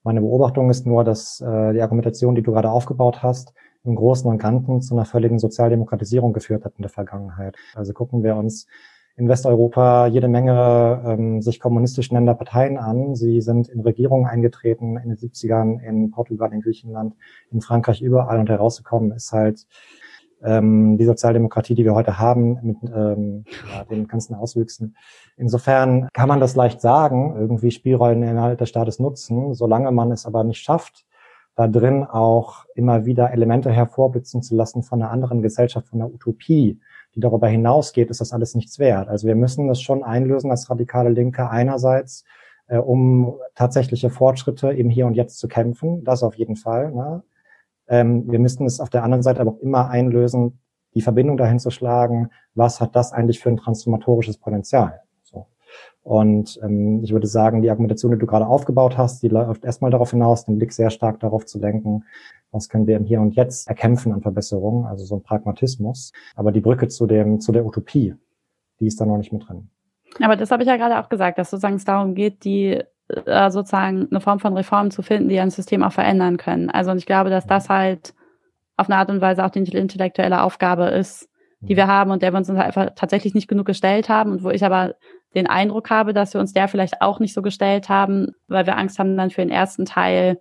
Meine 0.03 0.21
Beobachtung 0.21 0.69
ist 0.69 0.85
nur, 0.85 1.03
dass 1.03 1.41
äh, 1.41 1.73
die 1.73 1.81
Argumentation, 1.81 2.35
die 2.35 2.41
du 2.41 2.51
gerade 2.51 2.71
aufgebaut 2.71 3.21
hast, 3.21 3.53
im 3.83 3.95
Großen 3.95 4.29
und 4.29 4.37
Ganzen 4.37 4.81
zu 4.81 4.95
einer 4.95 5.05
völligen 5.05 5.39
Sozialdemokratisierung 5.39 6.33
geführt 6.33 6.65
hat 6.65 6.73
in 6.77 6.83
der 6.83 6.89
Vergangenheit. 6.89 7.55
Also 7.75 7.93
gucken 7.93 8.23
wir 8.23 8.35
uns 8.35 8.67
in 9.15 9.27
Westeuropa 9.27 10.07
jede 10.07 10.27
Menge 10.27 11.01
ähm, 11.05 11.41
sich 11.41 11.59
kommunistisch 11.59 12.11
nennender 12.11 12.33
Parteien 12.33 12.77
an. 12.77 13.15
Sie 13.15 13.41
sind 13.41 13.67
in 13.67 13.81
Regierungen 13.81 14.25
eingetreten 14.25 14.97
in 14.97 15.09
den 15.09 15.17
70ern, 15.17 15.79
in 15.81 16.11
Portugal, 16.11 16.51
in 16.53 16.61
Griechenland, 16.61 17.15
in 17.51 17.61
Frankreich, 17.61 18.01
überall 18.01 18.39
und 18.39 18.49
herausgekommen 18.49 19.11
ist 19.11 19.31
halt 19.31 19.67
ähm, 20.43 20.97
die 20.97 21.05
Sozialdemokratie, 21.05 21.75
die 21.75 21.85
wir 21.85 21.93
heute 21.93 22.17
haben, 22.17 22.57
mit 22.61 22.77
ähm, 22.83 23.45
ja, 23.73 23.83
den 23.85 24.07
ganzen 24.07 24.35
Auswüchsen. 24.35 24.95
Insofern 25.37 26.09
kann 26.13 26.27
man 26.27 26.39
das 26.39 26.55
leicht 26.55 26.81
sagen, 26.81 27.35
irgendwie 27.37 27.71
Spielräume 27.71 28.29
innerhalb 28.29 28.57
des 28.57 28.69
Staates 28.69 28.99
nutzen, 28.99 29.53
solange 29.53 29.91
man 29.91 30.11
es 30.11 30.25
aber 30.25 30.43
nicht 30.43 30.61
schafft, 30.61 31.05
da 31.55 31.67
drin 31.67 32.05
auch 32.05 32.65
immer 32.75 33.05
wieder 33.05 33.31
Elemente 33.31 33.71
hervorblitzen 33.71 34.41
zu 34.41 34.55
lassen 34.55 34.83
von 34.83 35.01
einer 35.01 35.11
anderen 35.11 35.41
Gesellschaft, 35.41 35.89
von 35.89 36.01
einer 36.01 36.11
Utopie, 36.11 36.79
die 37.15 37.19
darüber 37.19 37.47
hinausgeht, 37.47 38.09
ist 38.09 38.21
das 38.21 38.33
alles 38.33 38.55
nichts 38.55 38.79
wert. 38.79 39.09
Also 39.09 39.27
wir 39.27 39.35
müssen 39.35 39.67
das 39.67 39.81
schon 39.81 40.03
einlösen 40.03 40.51
als 40.51 40.69
radikale 40.69 41.09
Linke 41.09 41.49
einerseits, 41.49 42.23
äh, 42.67 42.77
um 42.77 43.35
tatsächliche 43.55 44.09
Fortschritte 44.09 44.71
im 44.71 44.89
Hier 44.89 45.07
und 45.07 45.15
Jetzt 45.15 45.39
zu 45.39 45.47
kämpfen, 45.47 46.03
das 46.03 46.23
auf 46.23 46.35
jeden 46.35 46.55
Fall. 46.55 46.91
Ne? 46.91 47.23
Ähm, 47.87 48.31
wir 48.31 48.39
müssen 48.39 48.65
es 48.65 48.79
auf 48.79 48.89
der 48.89 49.03
anderen 49.03 49.23
Seite 49.23 49.41
aber 49.41 49.51
auch 49.51 49.59
immer 49.59 49.89
einlösen, 49.89 50.59
die 50.93 51.01
Verbindung 51.01 51.37
dahin 51.37 51.59
zu 51.59 51.69
schlagen, 51.69 52.29
was 52.53 52.81
hat 52.81 52.95
das 52.95 53.13
eigentlich 53.13 53.39
für 53.39 53.49
ein 53.49 53.57
transformatorisches 53.57 54.37
Potenzial. 54.37 55.01
Und 56.03 56.59
ähm, 56.63 57.03
ich 57.03 57.13
würde 57.13 57.27
sagen, 57.27 57.61
die 57.61 57.69
Argumentation, 57.69 58.11
die 58.11 58.17
du 58.17 58.25
gerade 58.25 58.47
aufgebaut 58.47 58.97
hast, 58.97 59.21
die 59.21 59.27
läuft 59.27 59.63
erstmal 59.65 59.91
darauf 59.91 60.11
hinaus, 60.11 60.45
den 60.45 60.57
Blick 60.57 60.73
sehr 60.73 60.89
stark 60.89 61.19
darauf 61.19 61.45
zu 61.45 61.59
lenken, 61.59 62.05
was 62.51 62.69
können 62.69 62.87
wir 62.87 62.97
im 62.97 63.05
Hier 63.05 63.21
und 63.21 63.35
Jetzt 63.35 63.67
erkämpfen 63.67 64.11
an 64.11 64.21
Verbesserungen, 64.21 64.85
also 64.85 65.05
so 65.05 65.15
ein 65.15 65.23
Pragmatismus. 65.23 66.11
Aber 66.35 66.51
die 66.51 66.61
Brücke 66.61 66.87
zu 66.87 67.05
dem, 67.05 67.39
zu 67.39 67.51
der 67.51 67.65
Utopie, 67.65 68.15
die 68.79 68.87
ist 68.87 68.99
da 68.99 69.05
noch 69.05 69.17
nicht 69.17 69.31
mit 69.31 69.47
drin. 69.47 69.69
Aber 70.19 70.35
das 70.35 70.51
habe 70.51 70.63
ich 70.63 70.69
ja 70.69 70.75
gerade 70.75 70.99
auch 70.99 71.07
gesagt, 71.07 71.37
dass 71.37 71.51
sozusagen 71.51 71.75
es 71.75 71.85
darum 71.85 72.15
geht, 72.15 72.43
die 72.43 72.81
äh, 73.07 73.51
sozusagen 73.51 74.07
eine 74.09 74.21
Form 74.21 74.39
von 74.39 74.55
Reformen 74.57 74.91
zu 74.91 75.03
finden, 75.03 75.29
die 75.29 75.39
ein 75.39 75.51
System 75.51 75.83
auch 75.83 75.93
verändern 75.93 76.37
können. 76.37 76.69
Also 76.69 76.91
und 76.91 76.97
ich 76.97 77.05
glaube, 77.05 77.29
dass 77.29 77.45
das 77.45 77.69
halt 77.69 78.13
auf 78.75 78.89
eine 78.89 78.97
Art 78.97 79.09
und 79.09 79.21
Weise 79.21 79.45
auch 79.45 79.51
die 79.51 79.59
intellektuelle 79.59 80.41
Aufgabe 80.41 80.85
ist, 80.85 81.29
die 81.59 81.75
wir 81.75 81.87
haben 81.87 82.09
und 82.09 82.23
der 82.23 82.33
wir 82.33 82.37
uns 82.37 82.49
einfach 82.49 82.89
tatsächlich 82.95 83.35
nicht 83.35 83.47
genug 83.47 83.67
gestellt 83.67 84.09
haben 84.09 84.31
und 84.31 84.43
wo 84.43 84.49
ich 84.49 84.65
aber 84.65 84.95
den 85.35 85.47
Eindruck 85.47 85.89
habe, 85.89 86.13
dass 86.13 86.33
wir 86.33 86.41
uns 86.41 86.53
der 86.53 86.67
vielleicht 86.67 87.01
auch 87.01 87.19
nicht 87.19 87.33
so 87.33 87.41
gestellt 87.41 87.89
haben, 87.89 88.33
weil 88.47 88.65
wir 88.65 88.77
Angst 88.77 88.99
haben 88.99 89.15
dann 89.15 89.29
für 89.29 89.41
den 89.41 89.51
ersten 89.51 89.85
Teil 89.85 90.39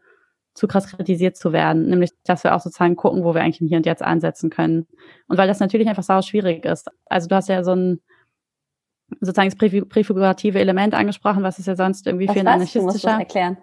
zu 0.54 0.66
krass 0.66 0.88
kritisiert 0.88 1.36
zu 1.36 1.52
werden, 1.52 1.88
nämlich 1.88 2.10
dass 2.24 2.44
wir 2.44 2.54
auch 2.54 2.60
sozusagen 2.60 2.96
gucken, 2.96 3.22
wo 3.22 3.34
wir 3.34 3.42
eigentlich 3.42 3.60
im 3.60 3.68
Hier 3.68 3.76
und 3.76 3.86
Jetzt 3.86 4.02
ansetzen 4.02 4.50
können. 4.50 4.86
Und 5.28 5.38
weil 5.38 5.48
das 5.48 5.60
natürlich 5.60 5.88
einfach 5.88 6.02
sau 6.02 6.22
schwierig 6.22 6.64
ist. 6.64 6.88
Also 7.06 7.28
du 7.28 7.36
hast 7.36 7.48
ja 7.48 7.62
so 7.62 7.72
ein 7.72 8.00
sozusagen 9.20 9.50
das 9.50 9.58
präfigurative 9.88 10.58
Element 10.60 10.94
angesprochen, 10.94 11.42
was 11.42 11.58
ist 11.58 11.66
ja 11.66 11.76
sonst 11.76 12.06
irgendwie 12.06 12.28
was 12.28 12.34
viel 12.34 12.46
anarchistischer. 12.46 13.14
Du 13.14 13.18
erklären. 13.20 13.58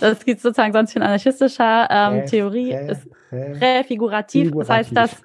Das 0.00 0.24
gibt 0.24 0.40
sozusagen 0.40 0.72
sonst 0.72 0.92
viel 0.92 1.02
anarchistischer 1.02 1.88
ähm, 1.90 2.20
Prä, 2.20 2.26
Theorie 2.26 2.70
Prä, 2.70 2.92
ist 2.92 3.08
präfigurativ. 3.30 4.52
Das 4.58 4.68
heißt, 4.68 4.96
dass, 4.96 5.22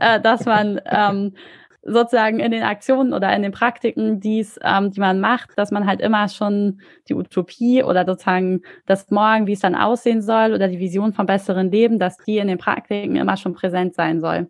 äh, 0.00 0.20
dass 0.20 0.44
man 0.44 0.80
ähm, 0.86 1.34
sozusagen 1.84 2.38
in 2.38 2.52
den 2.52 2.62
Aktionen 2.62 3.12
oder 3.12 3.34
in 3.34 3.42
den 3.42 3.52
Praktiken, 3.52 4.20
die's, 4.20 4.58
ähm, 4.62 4.90
die 4.92 5.00
man 5.00 5.20
macht, 5.20 5.50
dass 5.56 5.70
man 5.70 5.86
halt 5.86 6.00
immer 6.00 6.28
schon 6.28 6.80
die 7.08 7.14
Utopie 7.14 7.82
oder 7.82 8.04
sozusagen 8.06 8.62
das 8.86 9.10
Morgen, 9.10 9.46
wie 9.46 9.52
es 9.52 9.60
dann 9.60 9.74
aussehen 9.74 10.22
soll 10.22 10.54
oder 10.54 10.68
die 10.68 10.78
Vision 10.78 11.12
vom 11.12 11.26
besseren 11.26 11.70
Leben, 11.70 11.98
dass 11.98 12.18
die 12.18 12.38
in 12.38 12.48
den 12.48 12.58
Praktiken 12.58 13.16
immer 13.16 13.36
schon 13.36 13.54
präsent 13.54 13.94
sein 13.94 14.20
soll. 14.20 14.48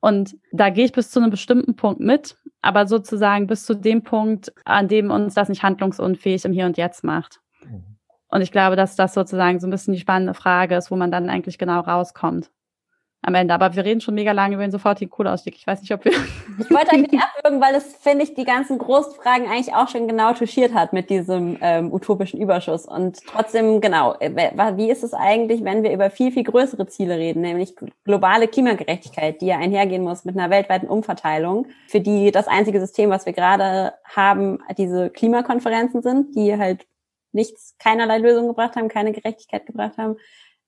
Und 0.00 0.34
da 0.50 0.70
gehe 0.70 0.86
ich 0.86 0.92
bis 0.92 1.10
zu 1.10 1.20
einem 1.20 1.30
bestimmten 1.30 1.76
Punkt 1.76 2.00
mit, 2.00 2.36
aber 2.62 2.86
sozusagen 2.86 3.46
bis 3.46 3.66
zu 3.66 3.74
dem 3.74 4.02
Punkt, 4.02 4.52
an 4.64 4.88
dem 4.88 5.10
uns 5.10 5.34
das 5.34 5.48
nicht 5.48 5.62
handlungsunfähig 5.62 6.44
im 6.44 6.52
Hier 6.52 6.66
und 6.66 6.76
Jetzt 6.76 7.04
macht. 7.04 7.40
Mhm. 7.64 7.84
Und 8.28 8.40
ich 8.40 8.50
glaube, 8.50 8.76
dass 8.76 8.96
das 8.96 9.12
sozusagen 9.12 9.60
so 9.60 9.66
ein 9.66 9.70
bisschen 9.70 9.92
die 9.92 10.00
spannende 10.00 10.34
Frage 10.34 10.74
ist, 10.74 10.90
wo 10.90 10.96
man 10.96 11.10
dann 11.10 11.28
eigentlich 11.28 11.58
genau 11.58 11.80
rauskommt 11.80 12.50
am 13.22 13.34
Ende. 13.36 13.54
Aber 13.54 13.74
wir 13.74 13.84
reden 13.84 14.00
schon 14.00 14.14
mega 14.14 14.32
lange 14.32 14.54
über 14.54 14.64
den 14.64 14.72
sofortigen 14.72 15.10
Kohleausstieg. 15.10 15.54
Ich 15.56 15.66
weiß 15.66 15.80
nicht, 15.80 15.92
ob 15.92 16.04
wir. 16.04 16.12
Ich 16.12 16.70
wollte 16.70 16.90
eigentlich 16.90 17.20
abwürgen, 17.36 17.60
weil 17.60 17.74
es, 17.76 17.94
finde 17.96 18.24
ich, 18.24 18.34
die 18.34 18.44
ganzen 18.44 18.78
großen 18.78 19.14
Fragen 19.14 19.46
eigentlich 19.46 19.74
auch 19.74 19.88
schon 19.88 20.08
genau 20.08 20.32
touchiert 20.32 20.74
hat 20.74 20.92
mit 20.92 21.08
diesem 21.08 21.56
ähm, 21.60 21.92
utopischen 21.92 22.40
Überschuss. 22.40 22.84
Und 22.84 23.24
trotzdem, 23.24 23.80
genau, 23.80 24.16
äh, 24.18 24.30
wie 24.76 24.90
ist 24.90 25.04
es 25.04 25.14
eigentlich, 25.14 25.64
wenn 25.64 25.84
wir 25.84 25.92
über 25.92 26.10
viel, 26.10 26.32
viel 26.32 26.42
größere 26.42 26.86
Ziele 26.88 27.16
reden, 27.16 27.42
nämlich 27.42 27.74
globale 28.04 28.48
Klimagerechtigkeit, 28.48 29.40
die 29.40 29.46
ja 29.46 29.58
einhergehen 29.58 30.02
muss 30.02 30.24
mit 30.24 30.36
einer 30.36 30.50
weltweiten 30.50 30.88
Umverteilung, 30.88 31.68
für 31.86 32.00
die 32.00 32.32
das 32.32 32.48
einzige 32.48 32.80
System, 32.80 33.10
was 33.10 33.24
wir 33.24 33.32
gerade 33.32 33.94
haben, 34.04 34.58
diese 34.76 35.10
Klimakonferenzen 35.10 36.02
sind, 36.02 36.34
die 36.34 36.58
halt 36.58 36.86
nichts, 37.30 37.76
keinerlei 37.78 38.18
Lösung 38.18 38.48
gebracht 38.48 38.76
haben, 38.76 38.88
keine 38.88 39.12
Gerechtigkeit 39.12 39.64
gebracht 39.64 39.96
haben 39.96 40.16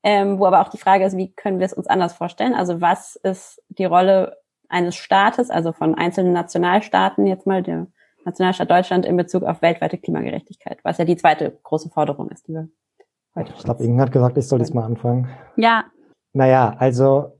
ähm, 0.04 0.38
wo 0.38 0.44
aber 0.44 0.60
auch 0.60 0.68
die 0.68 0.78
Frage 0.78 1.04
ist, 1.04 1.16
wie 1.16 1.32
können 1.32 1.58
wir 1.58 1.66
es 1.66 1.72
uns 1.72 1.86
anders 1.86 2.12
vorstellen? 2.12 2.54
Also 2.54 2.80
was 2.82 3.16
ist 3.16 3.62
die 3.70 3.86
Rolle 3.86 4.36
eines 4.68 4.94
Staates, 4.94 5.50
also 5.50 5.72
von 5.72 5.94
einzelnen 5.94 6.32
Nationalstaaten, 6.32 7.26
jetzt 7.26 7.46
mal 7.46 7.62
der 7.62 7.86
Nationalstaat 8.26 8.70
Deutschland 8.70 9.06
in 9.06 9.16
Bezug 9.16 9.42
auf 9.42 9.62
weltweite 9.62 9.98
Klimagerechtigkeit, 9.98 10.78
was 10.82 10.98
ja 10.98 11.06
die 11.06 11.16
zweite 11.16 11.58
große 11.62 11.88
Forderung 11.88 12.28
ist, 12.28 12.46
die 12.46 12.52
wir 12.52 12.68
heute 13.34 13.52
Ich 13.56 13.64
glaube, 13.64 13.82
Inge 13.82 14.02
hat 14.02 14.12
gesagt, 14.12 14.36
ich 14.36 14.46
soll 14.46 14.60
jetzt 14.60 14.74
mal 14.74 14.84
anfangen. 14.84 15.28
Ja. 15.56 15.84
Naja, 16.34 16.74
also 16.78 17.38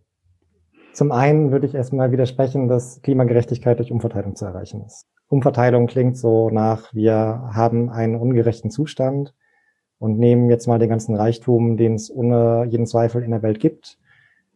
zum 0.95 1.13
einen 1.13 1.53
würde 1.53 1.67
ich 1.67 1.75
erstmal 1.75 2.13
widersprechen, 2.13 2.69
dass 2.69 3.03
Klimagerechtigkeit 3.03 3.79
durch 3.79 3.93
Umverteilung 3.93 4.37
zu 4.37 4.47
erreichen 4.47 4.83
ist. 4.87 5.07
Umverteilung 5.29 5.87
klingt 5.87 6.17
so 6.17 6.49
nach, 6.49 6.95
wir 6.95 7.51
haben 7.53 7.91
einen 7.91 8.17
ungerechten 8.17 8.71
Zustand 8.71 9.35
und 10.05 10.19
nehmen 10.19 10.51
jetzt 10.51 10.67
mal 10.67 10.79
den 10.79 10.91
ganzen 10.91 11.17
Reichtum, 11.17 11.79
den 11.79 11.95
es 11.95 12.15
ohne 12.15 12.67
jeden 12.69 12.87
Zweifel 12.87 13.23
in 13.23 13.31
der 13.31 13.43
Welt 13.43 13.59
gibt 13.59 13.99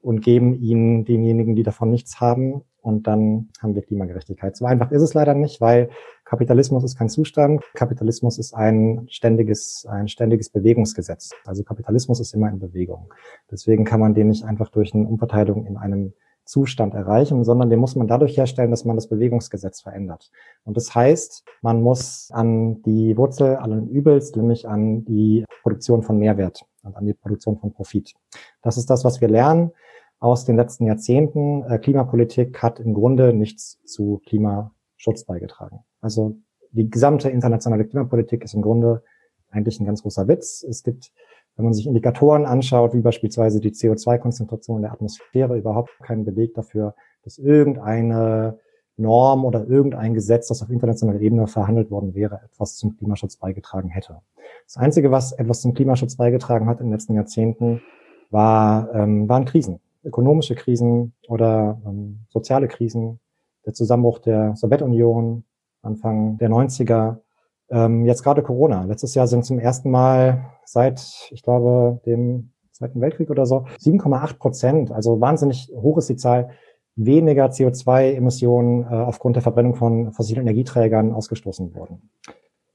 und 0.02 0.20
geben 0.20 0.52
ihn 0.52 1.06
denjenigen, 1.06 1.56
die 1.56 1.62
davon 1.62 1.88
nichts 1.88 2.20
haben. 2.20 2.64
Und 2.82 3.06
dann 3.06 3.48
haben 3.58 3.74
wir 3.74 3.80
Klimagerechtigkeit. 3.80 4.58
So 4.58 4.66
einfach 4.66 4.90
ist 4.90 5.00
es 5.00 5.14
leider 5.14 5.32
nicht, 5.32 5.62
weil 5.62 5.88
Kapitalismus 6.26 6.84
ist 6.84 6.98
kein 6.98 7.08
Zustand. 7.08 7.64
Kapitalismus 7.72 8.38
ist 8.38 8.52
ein 8.52 9.06
ständiges, 9.08 9.86
ein 9.88 10.08
ständiges 10.08 10.50
Bewegungsgesetz. 10.50 11.30
Also 11.46 11.64
Kapitalismus 11.64 12.20
ist 12.20 12.34
immer 12.34 12.50
in 12.50 12.58
Bewegung. 12.58 13.10
Deswegen 13.50 13.86
kann 13.86 14.00
man 14.00 14.12
den 14.12 14.28
nicht 14.28 14.44
einfach 14.44 14.68
durch 14.68 14.94
eine 14.94 15.08
Umverteilung 15.08 15.64
in 15.64 15.78
einem 15.78 16.12
Zustand 16.48 16.94
erreichen, 16.94 17.44
sondern 17.44 17.68
den 17.68 17.78
muss 17.78 17.94
man 17.94 18.08
dadurch 18.08 18.38
herstellen, 18.38 18.70
dass 18.70 18.86
man 18.86 18.96
das 18.96 19.08
Bewegungsgesetz 19.08 19.82
verändert. 19.82 20.30
Und 20.64 20.78
das 20.78 20.94
heißt, 20.94 21.44
man 21.60 21.82
muss 21.82 22.30
an 22.32 22.80
die 22.82 23.18
Wurzel 23.18 23.56
allen 23.56 23.86
Übels, 23.86 24.34
nämlich 24.34 24.66
an 24.66 25.04
die 25.04 25.44
Produktion 25.62 26.02
von 26.02 26.18
Mehrwert 26.18 26.64
und 26.82 26.96
an 26.96 27.04
die 27.04 27.12
Produktion 27.12 27.58
von 27.58 27.74
Profit. 27.74 28.14
Das 28.62 28.78
ist 28.78 28.88
das, 28.88 29.04
was 29.04 29.20
wir 29.20 29.28
lernen 29.28 29.72
aus 30.20 30.46
den 30.46 30.56
letzten 30.56 30.86
Jahrzehnten. 30.86 31.64
Äh, 31.64 31.78
Klimapolitik 31.78 32.62
hat 32.62 32.80
im 32.80 32.94
Grunde 32.94 33.34
nichts 33.34 33.78
zu 33.84 34.22
Klimaschutz 34.24 35.24
beigetragen. 35.26 35.80
Also 36.00 36.38
die 36.70 36.88
gesamte 36.88 37.28
internationale 37.28 37.84
Klimapolitik 37.84 38.42
ist 38.42 38.54
im 38.54 38.62
Grunde 38.62 39.02
eigentlich 39.50 39.80
ein 39.80 39.86
ganz 39.86 40.00
großer 40.02 40.28
Witz. 40.28 40.64
Es 40.66 40.82
gibt 40.82 41.12
wenn 41.58 41.64
man 41.64 41.74
sich 41.74 41.88
Indikatoren 41.88 42.46
anschaut, 42.46 42.94
wie 42.94 43.00
beispielsweise 43.00 43.60
die 43.60 43.72
CO2-Konzentration 43.72 44.76
in 44.76 44.82
der 44.82 44.92
Atmosphäre, 44.92 45.58
überhaupt 45.58 45.90
keinen 46.00 46.24
Beleg 46.24 46.54
dafür, 46.54 46.94
dass 47.24 47.36
irgendeine 47.36 48.60
Norm 48.96 49.44
oder 49.44 49.66
irgendein 49.66 50.14
Gesetz, 50.14 50.46
das 50.46 50.62
auf 50.62 50.70
internationaler 50.70 51.20
Ebene 51.20 51.48
verhandelt 51.48 51.90
worden 51.90 52.14
wäre, 52.14 52.40
etwas 52.44 52.76
zum 52.76 52.96
Klimaschutz 52.96 53.36
beigetragen 53.36 53.88
hätte. 53.88 54.20
Das 54.66 54.76
Einzige, 54.76 55.10
was 55.10 55.32
etwas 55.32 55.60
zum 55.60 55.74
Klimaschutz 55.74 56.16
beigetragen 56.16 56.68
hat 56.68 56.78
in 56.78 56.86
den 56.86 56.92
letzten 56.92 57.14
Jahrzehnten, 57.14 57.82
war, 58.30 58.94
ähm, 58.94 59.28
waren 59.28 59.44
Krisen, 59.44 59.80
ökonomische 60.04 60.54
Krisen 60.54 61.12
oder 61.26 61.80
ähm, 61.84 62.20
soziale 62.28 62.68
Krisen, 62.68 63.18
der 63.66 63.74
Zusammenbruch 63.74 64.20
der 64.20 64.54
Sowjetunion, 64.54 65.42
Anfang 65.82 66.38
der 66.38 66.50
90er, 66.50 67.18
ähm, 67.70 68.04
jetzt 68.04 68.22
gerade 68.22 68.42
Corona. 68.42 68.84
Letztes 68.84 69.14
Jahr 69.14 69.26
sind 69.26 69.44
zum 69.44 69.58
ersten 69.58 69.90
Mal 69.90 70.52
seit, 70.64 71.28
ich 71.30 71.42
glaube, 71.42 72.00
dem 72.06 72.52
Zweiten 72.72 73.00
Weltkrieg 73.00 73.30
oder 73.30 73.44
so, 73.44 73.64
7,8 73.80 74.38
Prozent, 74.38 74.92
also 74.92 75.20
wahnsinnig 75.20 75.72
hoch 75.74 75.98
ist 75.98 76.08
die 76.08 76.16
Zahl, 76.16 76.50
weniger 76.94 77.46
CO2-Emissionen 77.46 78.82
äh, 78.82 78.94
aufgrund 78.94 79.36
der 79.36 79.42
Verbrennung 79.42 79.74
von 79.74 80.12
fossilen 80.12 80.42
Energieträgern 80.42 81.12
ausgestoßen 81.12 81.74
worden. 81.74 82.10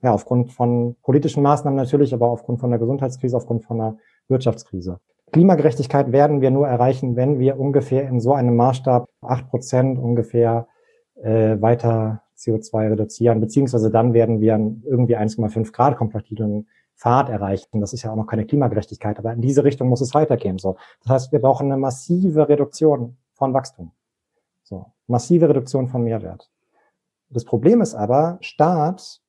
Ja, 0.01 0.13
aufgrund 0.13 0.51
von 0.51 0.95
politischen 1.03 1.43
Maßnahmen 1.43 1.77
natürlich, 1.77 2.13
aber 2.13 2.29
aufgrund 2.29 2.59
von 2.59 2.69
der 2.69 2.79
Gesundheitskrise, 2.79 3.37
aufgrund 3.37 3.63
von 3.63 3.77
der 3.77 3.97
Wirtschaftskrise. 4.27 4.99
Klimagerechtigkeit 5.31 6.11
werden 6.11 6.41
wir 6.41 6.51
nur 6.51 6.67
erreichen, 6.67 7.15
wenn 7.15 7.39
wir 7.39 7.59
ungefähr 7.59 8.07
in 8.07 8.19
so 8.19 8.33
einem 8.33 8.55
Maßstab 8.55 9.07
acht 9.21 9.49
Prozent 9.49 9.97
ungefähr 9.97 10.67
äh, 11.21 11.61
weiter 11.61 12.22
CO2 12.43 12.91
reduzieren, 12.91 13.39
beziehungsweise 13.39 13.89
dann 13.91 14.13
werden 14.13 14.41
wir 14.41 14.53
irgendwie 14.83 15.17
1,5 15.17 15.71
Grad 15.71 15.97
kompatiblen 15.97 16.67
Pfad 16.95 17.29
erreichen. 17.29 17.81
Das 17.81 17.93
ist 17.93 18.03
ja 18.03 18.11
auch 18.11 18.15
noch 18.15 18.27
keine 18.27 18.45
Klimagerechtigkeit, 18.45 19.17
aber 19.19 19.33
in 19.33 19.41
diese 19.41 19.63
Richtung 19.63 19.89
muss 19.89 20.01
es 20.01 20.13
weitergehen. 20.13 20.59
So, 20.59 20.77
das 21.01 21.09
heißt, 21.11 21.31
wir 21.31 21.39
brauchen 21.39 21.71
eine 21.71 21.79
massive 21.79 22.47
Reduktion 22.47 23.17
von 23.33 23.53
Wachstum. 23.53 23.91
So, 24.63 24.85
massive 25.07 25.49
Reduktion 25.49 25.87
von 25.87 26.03
Mehrwert. 26.03 26.49
Das 27.29 27.45
Problem 27.45 27.81
ist 27.81 27.95
aber, 27.95 28.37
Staat 28.41 29.21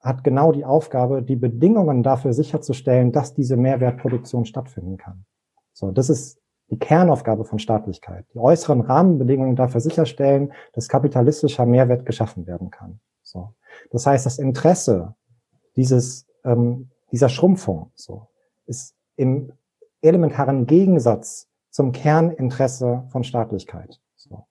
hat 0.00 0.24
genau 0.24 0.50
die 0.50 0.64
Aufgabe, 0.64 1.22
die 1.22 1.36
Bedingungen 1.36 2.02
dafür 2.02 2.32
sicherzustellen, 2.32 3.12
dass 3.12 3.34
diese 3.34 3.56
Mehrwertproduktion 3.56 4.46
stattfinden 4.46 4.96
kann. 4.96 5.26
So, 5.72 5.90
das 5.90 6.08
ist 6.08 6.39
die 6.70 6.78
Kernaufgabe 6.78 7.44
von 7.44 7.58
Staatlichkeit. 7.58 8.26
Die 8.32 8.38
äußeren 8.38 8.80
Rahmenbedingungen 8.80 9.56
dafür 9.56 9.80
sicherstellen, 9.80 10.52
dass 10.72 10.88
kapitalistischer 10.88 11.66
Mehrwert 11.66 12.06
geschaffen 12.06 12.46
werden 12.46 12.70
kann. 12.70 13.00
So. 13.22 13.54
Das 13.90 14.06
heißt, 14.06 14.24
das 14.24 14.38
Interesse 14.38 15.14
dieses, 15.76 16.26
ähm, 16.44 16.90
dieser 17.12 17.28
Schrumpfung 17.28 17.90
so, 17.94 18.28
ist 18.66 18.94
im 19.16 19.52
elementaren 20.00 20.66
Gegensatz 20.66 21.48
zum 21.70 21.92
Kerninteresse 21.92 23.04
von 23.08 23.24
Staatlichkeit. 23.24 24.00
So. 24.16 24.46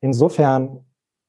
Insofern 0.00 0.84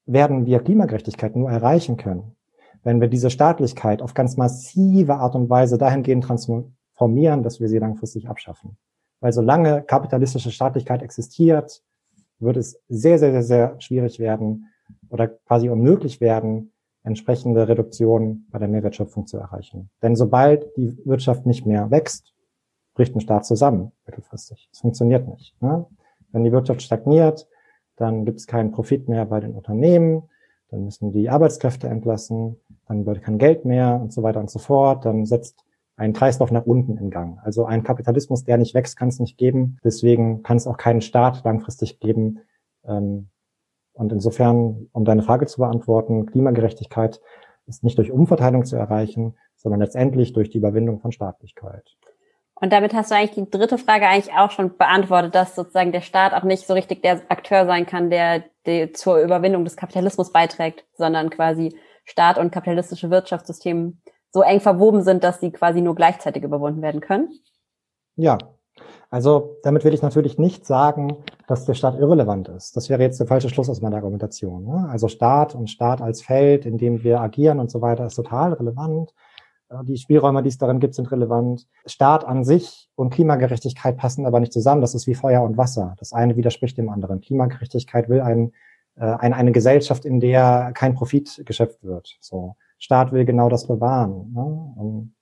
werden 0.06 0.46
wir 0.46 0.60
Klimagerechtigkeit 0.60 1.36
nur 1.36 1.50
erreichen 1.50 1.96
können, 1.96 2.36
wenn 2.82 3.00
wir 3.00 3.08
diese 3.08 3.30
Staatlichkeit 3.30 4.00
auf 4.00 4.14
ganz 4.14 4.36
massive 4.36 5.16
Art 5.16 5.34
und 5.34 5.50
Weise 5.50 5.76
dahingehend 5.76 6.24
transformieren, 6.24 7.42
dass 7.42 7.60
wir 7.60 7.68
sie 7.68 7.78
langfristig 7.78 8.28
abschaffen. 8.28 8.76
Weil 9.20 9.32
solange 9.32 9.82
kapitalistische 9.82 10.50
Staatlichkeit 10.50 11.02
existiert, 11.02 11.82
wird 12.38 12.56
es 12.56 12.80
sehr, 12.88 13.18
sehr, 13.18 13.32
sehr, 13.32 13.42
sehr 13.42 13.80
schwierig 13.80 14.18
werden 14.18 14.66
oder 15.08 15.28
quasi 15.28 15.68
unmöglich 15.68 16.20
werden, 16.20 16.72
entsprechende 17.02 17.68
Reduktionen 17.68 18.46
bei 18.50 18.58
der 18.58 18.68
Mehrwertschöpfung 18.68 19.26
zu 19.26 19.38
erreichen. 19.38 19.90
Denn 20.02 20.16
sobald 20.16 20.76
die 20.76 20.98
Wirtschaft 21.04 21.46
nicht 21.46 21.66
mehr 21.66 21.90
wächst, 21.90 22.34
bricht 22.94 23.14
ein 23.14 23.20
Staat 23.20 23.46
zusammen, 23.46 23.92
mittelfristig. 24.06 24.68
Es 24.72 24.80
funktioniert 24.80 25.28
nicht. 25.28 25.60
Ne? 25.62 25.86
Wenn 26.32 26.44
die 26.44 26.52
Wirtschaft 26.52 26.82
stagniert, 26.82 27.46
dann 27.96 28.24
gibt 28.24 28.40
es 28.40 28.46
keinen 28.46 28.72
Profit 28.72 29.08
mehr 29.08 29.26
bei 29.26 29.40
den 29.40 29.54
Unternehmen, 29.54 30.28
dann 30.70 30.84
müssen 30.84 31.12
die 31.12 31.28
Arbeitskräfte 31.28 31.88
entlassen, 31.88 32.56
dann 32.86 33.04
wird 33.04 33.22
kein 33.22 33.38
Geld 33.38 33.64
mehr 33.64 33.98
und 34.00 34.12
so 34.12 34.22
weiter 34.22 34.40
und 34.40 34.50
so 34.50 34.58
fort, 34.58 35.04
dann 35.04 35.26
setzt 35.26 35.64
ein 36.00 36.14
Kreislauf 36.14 36.50
nach 36.50 36.64
unten 36.64 36.96
in 36.96 37.10
Gang. 37.10 37.38
Also 37.44 37.66
ein 37.66 37.82
Kapitalismus, 37.82 38.44
der 38.44 38.56
nicht 38.56 38.74
wächst, 38.74 38.96
kann 38.96 39.08
es 39.08 39.20
nicht 39.20 39.36
geben. 39.36 39.78
Deswegen 39.84 40.42
kann 40.42 40.56
es 40.56 40.66
auch 40.66 40.78
keinen 40.78 41.02
Staat 41.02 41.44
langfristig 41.44 42.00
geben. 42.00 42.40
Ähm, 42.84 43.28
und 43.92 44.10
insofern, 44.10 44.88
um 44.92 45.04
deine 45.04 45.22
Frage 45.22 45.46
zu 45.46 45.60
beantworten, 45.60 46.24
Klimagerechtigkeit 46.24 47.20
ist 47.66 47.84
nicht 47.84 47.98
durch 47.98 48.10
Umverteilung 48.10 48.64
zu 48.64 48.76
erreichen, 48.76 49.36
sondern 49.56 49.80
letztendlich 49.80 50.32
durch 50.32 50.48
die 50.48 50.56
Überwindung 50.56 51.00
von 51.00 51.12
Staatlichkeit. 51.12 51.84
Und 52.54 52.72
damit 52.72 52.94
hast 52.94 53.10
du 53.10 53.14
eigentlich 53.14 53.46
die 53.46 53.50
dritte 53.50 53.76
Frage 53.76 54.06
eigentlich 54.06 54.34
auch 54.34 54.50
schon 54.50 54.78
beantwortet, 54.78 55.34
dass 55.34 55.54
sozusagen 55.54 55.92
der 55.92 56.00
Staat 56.00 56.32
auch 56.32 56.44
nicht 56.44 56.66
so 56.66 56.72
richtig 56.72 57.02
der 57.02 57.20
Akteur 57.28 57.66
sein 57.66 57.84
kann, 57.84 58.08
der, 58.08 58.44
der 58.64 58.94
zur 58.94 59.20
Überwindung 59.20 59.64
des 59.64 59.76
Kapitalismus 59.76 60.32
beiträgt, 60.32 60.86
sondern 60.94 61.28
quasi 61.28 61.76
Staat 62.06 62.38
und 62.38 62.52
kapitalistische 62.52 63.10
Wirtschaftssystem 63.10 64.00
so 64.32 64.42
eng 64.42 64.60
verwoben 64.60 65.02
sind, 65.02 65.24
dass 65.24 65.40
sie 65.40 65.50
quasi 65.50 65.80
nur 65.80 65.94
gleichzeitig 65.94 66.42
überwunden 66.42 66.82
werden 66.82 67.00
können? 67.00 67.30
Ja, 68.16 68.38
also 69.10 69.56
damit 69.64 69.84
will 69.84 69.92
ich 69.92 70.02
natürlich 70.02 70.38
nicht 70.38 70.64
sagen, 70.64 71.16
dass 71.48 71.64
der 71.64 71.74
Staat 71.74 71.98
irrelevant 71.98 72.48
ist. 72.48 72.76
Das 72.76 72.88
wäre 72.88 73.02
jetzt 73.02 73.18
der 73.18 73.26
falsche 73.26 73.48
Schluss 73.48 73.68
aus 73.68 73.80
meiner 73.80 73.96
Argumentation. 73.96 74.64
Ne? 74.64 74.88
Also 74.88 75.08
Staat 75.08 75.54
und 75.54 75.68
Staat 75.68 76.00
als 76.00 76.22
Feld, 76.22 76.64
in 76.64 76.78
dem 76.78 77.02
wir 77.02 77.20
agieren 77.20 77.58
und 77.58 77.70
so 77.70 77.80
weiter, 77.80 78.06
ist 78.06 78.14
total 78.14 78.52
relevant. 78.52 79.12
Äh, 79.68 79.84
die 79.84 79.96
Spielräume, 79.96 80.44
die 80.44 80.48
es 80.48 80.58
darin 80.58 80.78
gibt, 80.78 80.94
sind 80.94 81.10
relevant. 81.10 81.66
Staat 81.86 82.24
an 82.24 82.44
sich 82.44 82.88
und 82.94 83.10
Klimagerechtigkeit 83.10 83.96
passen 83.96 84.26
aber 84.26 84.38
nicht 84.38 84.52
zusammen. 84.52 84.80
Das 84.80 84.94
ist 84.94 85.08
wie 85.08 85.14
Feuer 85.14 85.42
und 85.42 85.56
Wasser. 85.56 85.96
Das 85.98 86.12
eine 86.12 86.36
widerspricht 86.36 86.78
dem 86.78 86.88
anderen. 86.88 87.20
Klimagerechtigkeit 87.20 88.08
will 88.08 88.20
ein, 88.20 88.52
äh, 88.94 89.04
eine, 89.04 89.34
eine 89.34 89.50
Gesellschaft, 89.50 90.04
in 90.04 90.20
der 90.20 90.70
kein 90.72 90.94
Profit 90.94 91.42
geschöpft 91.46 91.82
wird. 91.82 92.16
So. 92.20 92.54
Staat 92.80 93.12
will 93.12 93.24
genau 93.24 93.48
das 93.48 93.68
bewahren. 93.68 94.32
Ne? 94.32 94.74
Und 94.76 95.14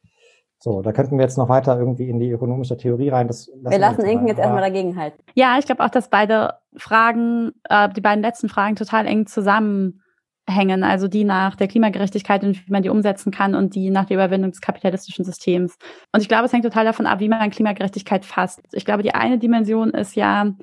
so, 0.61 0.81
da 0.81 0.93
könnten 0.93 1.19
wir 1.19 1.23
jetzt 1.23 1.39
noch 1.39 1.49
weiter 1.49 1.79
irgendwie 1.79 2.09
in 2.09 2.19
die 2.19 2.31
ökonomische 2.31 2.77
Theorie 2.77 3.11
rein. 3.11 3.29
Das 3.29 3.49
lassen 3.63 3.71
wir 3.71 3.79
lassen 3.79 4.05
Inken 4.05 4.27
jetzt 4.29 4.39
erstmal 4.39 4.63
dagegen 4.63 4.97
halten. 4.97 5.23
Ja, 5.35 5.57
ich 5.59 5.67
glaube 5.67 5.85
auch, 5.85 5.91
dass 5.91 6.09
beide 6.09 6.55
Fragen, 6.77 7.53
äh, 7.69 7.89
die 7.91 8.01
beiden 8.01 8.23
letzten 8.23 8.49
Fragen 8.49 8.75
total 8.75 9.07
eng 9.07 9.27
zusammenhängen. 9.27 10.83
Also 10.83 11.07
die 11.07 11.25
nach 11.25 11.55
der 11.55 11.69
Klimagerechtigkeit 11.69 12.43
und 12.43 12.67
wie 12.67 12.73
man 12.73 12.83
die 12.83 12.89
umsetzen 12.89 13.33
kann 13.33 13.55
und 13.55 13.75
die 13.77 13.91
nach 13.91 14.07
der 14.07 14.17
Überwindung 14.17 14.51
des 14.53 14.61
kapitalistischen 14.61 15.25
Systems. 15.25 15.77
Und 16.13 16.23
ich 16.23 16.29
glaube, 16.29 16.47
es 16.47 16.53
hängt 16.53 16.65
total 16.65 16.85
davon 16.85 17.07
ab, 17.07 17.21
wie 17.21 17.29
man 17.29 17.51
Klimagerechtigkeit 17.51 18.25
fasst. 18.25 18.61
Ich 18.73 18.85
glaube, 18.85 19.05
die 19.05 19.15
eine 19.15 19.39
Dimension 19.39 19.91
ist 19.91 20.17
ja 20.17 20.55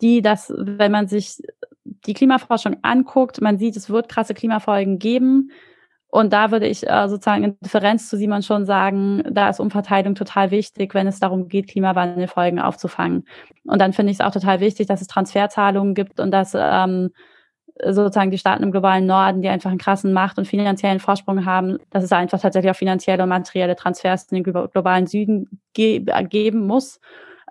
die, 0.00 0.22
dass 0.22 0.52
wenn 0.56 0.92
man 0.92 1.08
sich 1.08 1.42
die 1.84 2.14
Klimaforschung 2.14 2.76
anguckt, 2.82 3.40
man 3.42 3.58
sieht, 3.58 3.76
es 3.76 3.90
wird 3.90 4.08
krasse 4.08 4.32
Klimafolgen 4.32 4.98
geben 4.98 5.50
und 6.08 6.32
da 6.32 6.50
würde 6.50 6.66
ich 6.66 6.88
äh, 6.88 7.08
sozusagen 7.08 7.44
in 7.44 7.56
Differenz 7.60 8.08
zu 8.08 8.16
Simon 8.16 8.42
schon 8.42 8.64
sagen, 8.64 9.22
da 9.30 9.48
ist 9.48 9.60
Umverteilung 9.60 10.14
total 10.14 10.50
wichtig, 10.50 10.94
wenn 10.94 11.06
es 11.06 11.20
darum 11.20 11.48
geht, 11.48 11.68
Klimawandelfolgen 11.68 12.60
aufzufangen. 12.60 13.24
Und 13.64 13.80
dann 13.80 13.92
finde 13.92 14.12
ich 14.12 14.20
es 14.20 14.24
auch 14.24 14.30
total 14.30 14.60
wichtig, 14.60 14.86
dass 14.86 15.00
es 15.00 15.08
Transferzahlungen 15.08 15.94
gibt 15.94 16.20
und 16.20 16.30
dass 16.30 16.54
ähm, 16.56 17.10
sozusagen 17.84 18.30
die 18.30 18.38
Staaten 18.38 18.62
im 18.62 18.70
globalen 18.70 19.06
Norden, 19.06 19.42
die 19.42 19.48
einfach 19.48 19.70
einen 19.70 19.78
krassen 19.78 20.12
Macht- 20.12 20.38
und 20.38 20.46
finanziellen 20.46 21.00
Vorsprung 21.00 21.44
haben, 21.44 21.78
dass 21.90 22.04
es 22.04 22.12
einfach 22.12 22.40
tatsächlich 22.40 22.70
auch 22.70 22.76
finanzielle 22.76 23.22
und 23.22 23.28
materielle 23.28 23.76
Transfers 23.76 24.30
in 24.30 24.42
den 24.42 24.70
globalen 24.70 25.06
Süden 25.06 25.60
ge 25.74 26.04
geben 26.28 26.66
muss. 26.66 27.00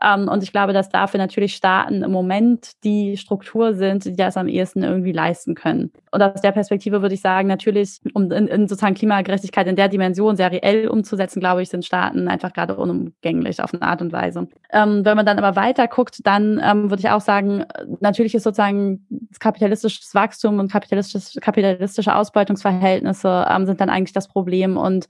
Ähm, 0.04 0.28
und 0.28 0.44
ich 0.44 0.52
glaube, 0.52 0.74
dass 0.74 0.90
dafür 0.90 1.18
natürlich 1.18 1.56
Staaten 1.56 2.04
im 2.04 2.12
Moment 2.12 2.72
die 2.84 3.18
Struktur 3.18 3.76
sind, 3.76 4.06
die 4.06 4.16
das 4.16 4.38
am 4.38 4.48
ehesten 4.48 4.84
irgendwie 4.84 5.12
leisten 5.12 5.56
können. 5.56 5.92
Und 6.12 6.22
aus 6.22 6.42
der 6.42 6.52
Perspektive 6.52 7.02
würde 7.02 7.16
ich 7.16 7.22
sagen, 7.22 7.48
natürlich, 7.48 8.00
um 8.14 8.32
in, 8.32 8.48
in 8.48 8.68
sozusagen 8.68 8.96
Klimagerechtigkeit 8.96 9.68
in 9.68 9.76
der 9.76 9.88
Dimension 9.88 10.36
sehr 10.36 10.52
reell 10.52 10.88
umzusetzen, 10.88 11.40
glaube 11.40 11.62
ich, 11.62 11.70
sind 11.70 11.86
Staaten 11.86 12.28
einfach 12.28 12.54
gerade 12.54 12.76
unumgänglich 12.76 13.62
auf 13.62 13.74
eine 13.74 13.84
Art 13.84 14.02
und 14.02 14.12
Weise. 14.12 14.48
Ähm, 14.72 15.06
wenn 15.06 15.16
man 15.16 15.26
dann 15.26 15.40
aber 15.40 15.56
weiter 15.56 15.88
guckt, 15.88 16.20
dann 16.24 16.62
ähm, 16.64 16.90
würde 16.90 17.02
ich 17.02 17.10
auch 17.10 17.22
sagen, 17.22 17.66
natürlich 18.00 18.36
ist 18.36 18.44
sozusagen 18.44 19.08
kapitalistisches 19.40 20.14
Wachstum 20.14 20.60
und 20.60 20.72
kapitalistische, 20.72 21.40
kapitalistische 21.40 22.16
Ausbeutungsverhältnisse 22.16 23.46
ähm, 23.50 23.66
sind 23.66 23.80
dann 23.80 23.90
eigentlich 23.90 24.14
das 24.14 24.28
Problem 24.28 24.78
und 24.78 25.08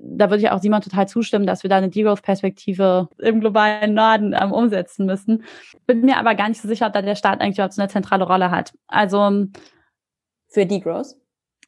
da 0.00 0.30
würde 0.30 0.42
ich 0.42 0.50
auch 0.50 0.60
Simon 0.60 0.82
total 0.82 1.08
zustimmen, 1.08 1.46
dass 1.46 1.62
wir 1.62 1.70
da 1.70 1.76
eine 1.76 1.88
Degrowth-Perspektive 1.88 3.08
im 3.18 3.40
globalen 3.40 3.94
Norden 3.94 4.34
ähm, 4.40 4.52
umsetzen 4.52 5.06
müssen. 5.06 5.44
Bin 5.86 6.02
mir 6.02 6.16
aber 6.16 6.34
gar 6.34 6.48
nicht 6.48 6.60
so 6.60 6.68
sicher, 6.68 6.86
ob 6.86 6.92
da 6.92 7.02
der 7.02 7.16
Staat 7.16 7.40
eigentlich 7.40 7.56
überhaupt 7.56 7.74
so 7.74 7.82
eine 7.82 7.90
zentrale 7.90 8.24
Rolle 8.24 8.50
hat. 8.50 8.72
Also 8.86 9.46
für 10.48 10.66
Degrowth? 10.66 11.16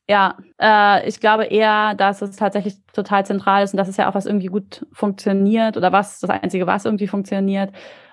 Ja, 0.08 0.36
äh, 0.60 1.08
ich 1.08 1.20
glaube 1.20 1.44
eher, 1.44 1.94
dass 1.94 2.22
es 2.22 2.36
tatsächlich 2.36 2.74
total 2.92 3.24
zentral 3.24 3.62
ist 3.64 3.72
und 3.72 3.78
das 3.78 3.88
ist 3.88 3.98
ja 3.98 4.10
auch 4.10 4.14
was 4.14 4.26
irgendwie 4.26 4.48
gut 4.48 4.86
funktioniert 4.92 5.76
oder 5.76 5.92
was 5.92 6.20
das 6.20 6.30
Einzige, 6.30 6.66
was 6.66 6.84
irgendwie 6.84 7.06
funktioniert, 7.06 7.70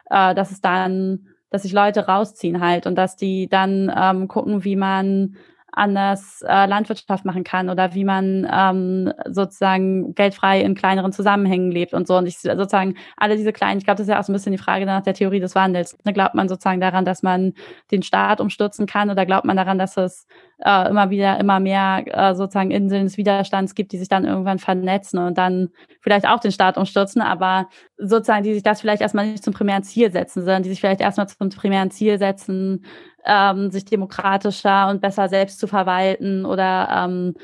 äh, 0.09 0.35
dass 0.35 0.51
es 0.51 0.61
dann, 0.61 1.27
dass 1.49 1.63
sich 1.63 1.73
Leute 1.73 2.05
rausziehen 2.05 2.61
halt 2.61 2.85
und 2.85 2.95
dass 2.95 3.15
die 3.15 3.49
dann 3.49 3.91
ähm, 3.95 4.27
gucken, 4.27 4.63
wie 4.63 4.75
man 4.75 5.35
anders 5.71 6.41
äh, 6.47 6.65
Landwirtschaft 6.65 7.25
machen 7.25 7.43
kann 7.43 7.69
oder 7.69 7.93
wie 7.93 8.03
man 8.03 8.47
ähm, 8.51 9.13
sozusagen 9.25 10.15
geldfrei 10.15 10.61
in 10.61 10.75
kleineren 10.75 11.11
Zusammenhängen 11.11 11.71
lebt 11.71 11.93
und 11.93 12.07
so. 12.07 12.17
Und 12.17 12.25
ich 12.25 12.39
sozusagen 12.39 12.95
alle 13.17 13.37
diese 13.37 13.53
kleinen, 13.53 13.77
ich 13.77 13.85
glaube, 13.85 13.97
das 13.97 14.07
ist 14.07 14.11
ja 14.11 14.19
auch 14.19 14.23
so 14.23 14.31
ein 14.31 14.35
bisschen 14.35 14.51
die 14.51 14.57
Frage 14.57 14.85
nach 14.85 15.01
der 15.01 15.13
Theorie 15.13 15.39
des 15.39 15.55
Wandels. 15.55 15.97
Ne, 16.05 16.13
glaubt 16.13 16.35
man 16.35 16.49
sozusagen 16.49 16.81
daran, 16.81 17.05
dass 17.05 17.23
man 17.23 17.53
den 17.91 18.01
Staat 18.01 18.41
umstürzen 18.41 18.87
kann 18.87 19.09
oder 19.09 19.25
glaubt 19.25 19.45
man 19.45 19.57
daran, 19.57 19.77
dass 19.77 19.97
es 19.97 20.27
äh, 20.63 20.89
immer 20.89 21.09
wieder 21.09 21.39
immer 21.39 21.59
mehr 21.59 22.03
äh, 22.07 22.35
sozusagen 22.35 22.71
Inseln 22.71 23.05
des 23.05 23.17
Widerstands 23.17 23.75
gibt, 23.75 23.91
die 23.91 23.97
sich 23.97 24.09
dann 24.09 24.25
irgendwann 24.25 24.59
vernetzen 24.59 25.19
und 25.19 25.37
dann 25.37 25.69
vielleicht 26.01 26.27
auch 26.27 26.39
den 26.39 26.51
Staat 26.51 26.77
umstürzen, 26.77 27.21
aber 27.21 27.69
sozusagen, 27.97 28.43
die 28.43 28.53
sich 28.53 28.63
das 28.63 28.81
vielleicht 28.81 29.01
erstmal 29.01 29.27
nicht 29.27 29.43
zum 29.43 29.53
primären 29.53 29.83
Ziel 29.83 30.11
setzen, 30.11 30.41
sondern 30.41 30.63
die 30.63 30.69
sich 30.69 30.79
vielleicht 30.79 31.01
erstmal 31.01 31.27
zum 31.27 31.49
primären 31.49 31.91
Ziel 31.91 32.17
setzen, 32.17 32.85
ähm, 33.25 33.71
sich 33.71 33.85
demokratischer 33.85 34.89
und 34.89 35.01
besser 35.01 35.29
selbst 35.29 35.59
zu 35.59 35.67
verwalten 35.67 36.45
oder 36.45 36.89
ähm, 36.91 37.35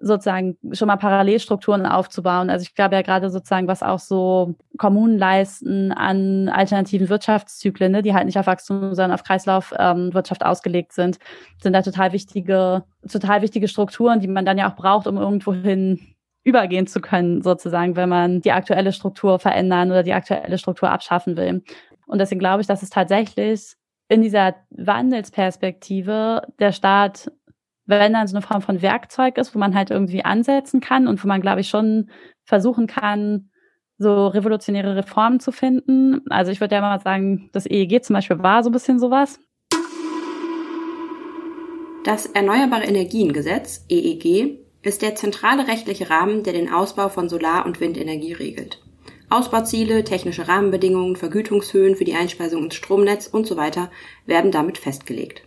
sozusagen 0.00 0.56
schon 0.72 0.88
mal 0.88 0.96
Parallelstrukturen 0.96 1.86
aufzubauen. 1.86 2.50
Also 2.50 2.62
ich 2.62 2.74
glaube 2.74 2.96
ja 2.96 3.02
gerade 3.02 3.30
sozusagen, 3.30 3.66
was 3.66 3.82
auch 3.82 3.98
so 3.98 4.54
Kommunen 4.76 5.18
leisten 5.18 5.92
an 5.92 6.48
alternativen 6.48 7.08
Wirtschaftszyklen, 7.08 7.92
ne, 7.92 8.02
die 8.02 8.14
halt 8.14 8.26
nicht 8.26 8.38
auf 8.38 8.46
Wachstum, 8.46 8.94
sondern 8.94 9.12
auf 9.12 9.24
Kreislaufwirtschaft 9.24 10.42
ähm, 10.42 10.46
ausgelegt 10.46 10.92
sind, 10.92 11.18
sind 11.62 11.72
da 11.72 11.82
total 11.82 12.12
wichtige, 12.12 12.84
total 13.10 13.42
wichtige 13.42 13.68
Strukturen, 13.68 14.20
die 14.20 14.28
man 14.28 14.44
dann 14.44 14.58
ja 14.58 14.70
auch 14.70 14.76
braucht, 14.76 15.06
um 15.06 15.16
irgendwohin 15.16 16.14
übergehen 16.44 16.86
zu 16.86 17.00
können, 17.00 17.42
sozusagen, 17.42 17.96
wenn 17.96 18.08
man 18.08 18.40
die 18.40 18.52
aktuelle 18.52 18.92
Struktur 18.92 19.38
verändern 19.38 19.90
oder 19.90 20.02
die 20.02 20.12
aktuelle 20.12 20.58
Struktur 20.58 20.90
abschaffen 20.90 21.36
will. 21.36 21.64
Und 22.06 22.18
deswegen 22.18 22.38
glaube 22.38 22.60
ich, 22.60 22.68
dass 22.68 22.82
es 22.82 22.90
tatsächlich 22.90 23.74
in 24.08 24.22
dieser 24.22 24.54
Wandelsperspektive 24.70 26.42
der 26.58 26.72
Staat, 26.72 27.30
wenn 27.86 28.12
dann 28.12 28.26
so 28.26 28.36
eine 28.36 28.46
Form 28.46 28.62
von 28.62 28.82
Werkzeug 28.82 29.38
ist, 29.38 29.54
wo 29.54 29.58
man 29.58 29.74
halt 29.74 29.90
irgendwie 29.90 30.24
ansetzen 30.24 30.80
kann 30.80 31.08
und 31.08 31.22
wo 31.22 31.28
man, 31.28 31.40
glaube 31.40 31.60
ich, 31.60 31.68
schon 31.68 32.10
versuchen 32.44 32.86
kann, 32.86 33.50
so 33.98 34.26
revolutionäre 34.26 34.96
Reformen 34.96 35.40
zu 35.40 35.52
finden. 35.52 36.20
Also 36.28 36.52
ich 36.52 36.60
würde 36.60 36.74
ja 36.74 36.80
mal 36.80 37.00
sagen, 37.00 37.48
das 37.52 37.66
EEG 37.66 38.04
zum 38.04 38.14
Beispiel 38.14 38.42
war 38.42 38.62
so 38.62 38.70
ein 38.70 38.72
bisschen 38.72 38.98
sowas. 38.98 39.40
Das 42.04 42.26
Erneuerbare 42.26 42.84
Energiengesetz, 42.84 43.84
EEG, 43.88 44.60
ist 44.82 45.02
der 45.02 45.16
zentrale 45.16 45.66
rechtliche 45.66 46.10
Rahmen, 46.10 46.44
der 46.44 46.52
den 46.52 46.72
Ausbau 46.72 47.08
von 47.08 47.28
Solar- 47.28 47.66
und 47.66 47.80
Windenergie 47.80 48.32
regelt. 48.32 48.85
Ausbauziele, 49.28 50.04
technische 50.04 50.46
Rahmenbedingungen, 50.46 51.16
Vergütungshöhen 51.16 51.96
für 51.96 52.04
die 52.04 52.14
Einspeisung 52.14 52.64
ins 52.64 52.76
Stromnetz 52.76 53.26
und 53.26 53.46
so 53.46 53.56
weiter 53.56 53.90
werden 54.24 54.52
damit 54.52 54.78
festgelegt. 54.78 55.42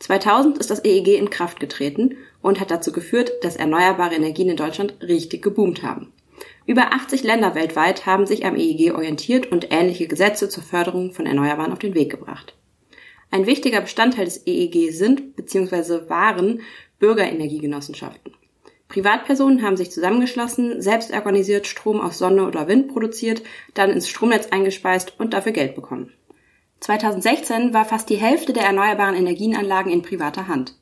2000 0.00 0.58
ist 0.58 0.70
das 0.70 0.84
EEG 0.84 1.16
in 1.16 1.30
Kraft 1.30 1.58
getreten 1.58 2.16
und 2.42 2.60
hat 2.60 2.70
dazu 2.70 2.92
geführt, 2.92 3.32
dass 3.40 3.56
erneuerbare 3.56 4.14
Energien 4.14 4.50
in 4.50 4.56
Deutschland 4.56 4.94
richtig 5.00 5.42
geboomt 5.42 5.82
haben. 5.82 6.12
Über 6.66 6.92
80 6.92 7.22
Länder 7.22 7.54
weltweit 7.54 8.04
haben 8.04 8.26
sich 8.26 8.44
am 8.44 8.56
EEG 8.56 8.94
orientiert 8.94 9.50
und 9.50 9.68
ähnliche 9.70 10.08
Gesetze 10.08 10.50
zur 10.50 10.62
Förderung 10.62 11.12
von 11.12 11.24
Erneuerbaren 11.24 11.72
auf 11.72 11.78
den 11.78 11.94
Weg 11.94 12.10
gebracht. 12.10 12.54
Ein 13.30 13.46
wichtiger 13.46 13.80
Bestandteil 13.80 14.26
des 14.26 14.46
EEG 14.46 14.92
sind 14.92 15.36
bzw. 15.36 16.08
waren 16.10 16.60
Bürgerenergiegenossenschaften. 16.98 18.34
Privatpersonen 18.88 19.62
haben 19.62 19.76
sich 19.76 19.90
zusammengeschlossen, 19.90 20.80
selbst 20.80 21.12
organisiert 21.12 21.66
Strom 21.66 22.00
aus 22.00 22.18
Sonne 22.18 22.46
oder 22.46 22.68
Wind 22.68 22.88
produziert, 22.88 23.42
dann 23.74 23.90
ins 23.90 24.08
Stromnetz 24.08 24.48
eingespeist 24.50 25.18
und 25.18 25.34
dafür 25.34 25.52
Geld 25.52 25.74
bekommen. 25.74 26.12
2016 26.80 27.74
war 27.74 27.84
fast 27.84 28.08
die 28.10 28.16
Hälfte 28.16 28.52
der 28.52 28.64
erneuerbaren 28.64 29.16
Energienanlagen 29.16 29.90
in 29.90 30.02
privater 30.02 30.46
Hand. 30.46 30.76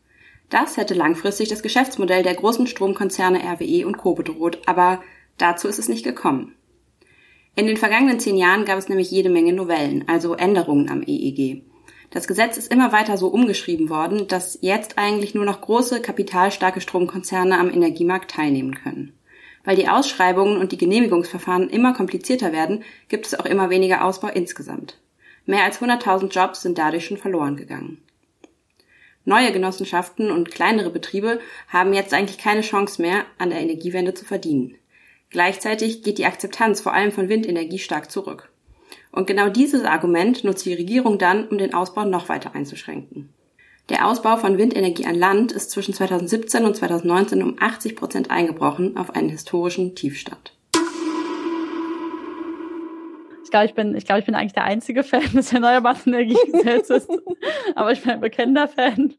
Das 0.51 0.77
hätte 0.77 0.95
langfristig 0.95 1.49
das 1.49 1.63
Geschäftsmodell 1.63 2.23
der 2.23 2.35
großen 2.35 2.67
Stromkonzerne 2.67 3.41
RWE 3.41 3.87
und 3.87 3.97
Co. 3.97 4.15
bedroht, 4.15 4.61
aber 4.67 5.03
dazu 5.39 5.69
ist 5.69 5.79
es 5.79 5.89
nicht 5.89 6.05
gekommen. 6.05 6.55
In 7.57 7.67
den 7.67 7.77
vergangenen 7.77 8.21
zehn 8.21 8.37
Jahren 8.37 8.65
gab 8.65 8.79
es 8.79 8.89
nämlich 8.89 9.11
jede 9.11 9.31
Menge 9.31 9.53
Novellen, 9.53 10.05
also 10.09 10.35
Änderungen 10.35 10.91
am 10.91 11.03
EEG. 11.03 11.63
Das 12.15 12.29
Gesetz 12.29 12.57
ist 12.57 12.71
immer 12.71 12.93
weiter 12.93 13.19
so 13.19 13.27
umgeschrieben 13.27 13.91
worden, 13.91 14.29
dass 14.29 14.57
jetzt 14.61 14.99
eigentlich 14.99 15.35
nur 15.35 15.45
noch 15.45 15.61
große, 15.61 16.01
kapitalstarke 16.01 16.81
Stromkonzerne 16.81 17.59
am 17.59 17.69
Energiemarkt 17.69 18.31
teilnehmen 18.31 18.73
können. 18.77 19.19
Weil 19.65 19.75
die 19.75 19.89
Ausschreibungen 19.89 20.59
und 20.59 20.71
die 20.71 20.77
Genehmigungsverfahren 20.77 21.69
immer 21.69 21.93
komplizierter 21.93 22.53
werden, 22.53 22.85
gibt 23.09 23.27
es 23.27 23.37
auch 23.37 23.47
immer 23.47 23.69
weniger 23.69 24.05
Ausbau 24.05 24.29
insgesamt. 24.29 24.97
Mehr 25.45 25.65
als 25.65 25.81
100.000 25.81 26.29
Jobs 26.29 26.63
sind 26.63 26.79
dadurch 26.79 27.05
schon 27.05 27.17
verloren 27.17 27.57
gegangen. 27.57 28.01
Neue 29.25 29.51
Genossenschaften 29.51 30.31
und 30.31 30.53
kleinere 30.53 30.91
Betriebe 30.91 31.41
haben 31.67 31.93
jetzt 31.95 32.15
eigentlich 32.15 32.39
keine 32.39 32.61
Chance 32.61 33.03
mehr, 33.03 33.25
an 33.39 33.51
der 33.51 33.59
Energiewende 33.59 34.15
zu 34.15 34.25
verdienen. 34.25 34.77
Gleichzeitig 35.31 36.05
geht 36.05 36.19
die 36.19 36.27
Akzeptanz 36.27 36.81
vor 36.81 36.93
allem 36.93 37.11
von 37.11 37.29
Windenergie 37.29 37.81
stark 37.81 38.09
zurück. 38.09 38.54
Und 39.15 39.29
genau 39.29 39.49
dieses 39.49 39.85
Argument 39.85 40.43
nutzt 40.43 40.67
die 40.67 40.75
Regierung 40.75 41.19
dann, 41.19 41.47
um 41.47 41.57
den 41.57 41.73
Ausbau 41.73 42.05
noch 42.05 42.29
weiter 42.29 42.57
einzuschränken. 42.57 43.33
Der 43.89 44.09
Ausbau 44.09 44.37
von 44.37 44.59
Windenergie 44.59 45.07
an 45.07 45.15
Land 45.15 45.53
ist 45.53 45.71
zwischen 45.71 45.95
2017 45.95 46.65
und 46.65 46.75
2019 46.75 47.41
um 47.41 47.57
80 47.61 47.95
Prozent 47.95 48.31
eingebrochen 48.33 48.97
auf 48.97 49.15
einen 49.15 49.29
historischen 49.29 49.95
Tiefstand. 49.95 50.57
Ich 53.45 53.51
glaube, 53.51 53.67
ich 53.67 53.75
bin, 53.75 53.95
ich 53.95 54.05
glaube, 54.05 54.19
ich 54.19 54.27
bin 54.27 54.35
eigentlich 54.35 54.55
der 54.55 54.65
einzige 54.65 55.05
Fan 55.05 55.31
des 55.33 55.53
Erneuerbaren 55.53 56.13
Energiegesetzes. 56.13 57.07
Aber 57.77 57.93
ich 57.93 58.03
bin 58.03 58.11
ein 58.11 58.21
bekennender 58.21 58.67
Fan 58.67 59.15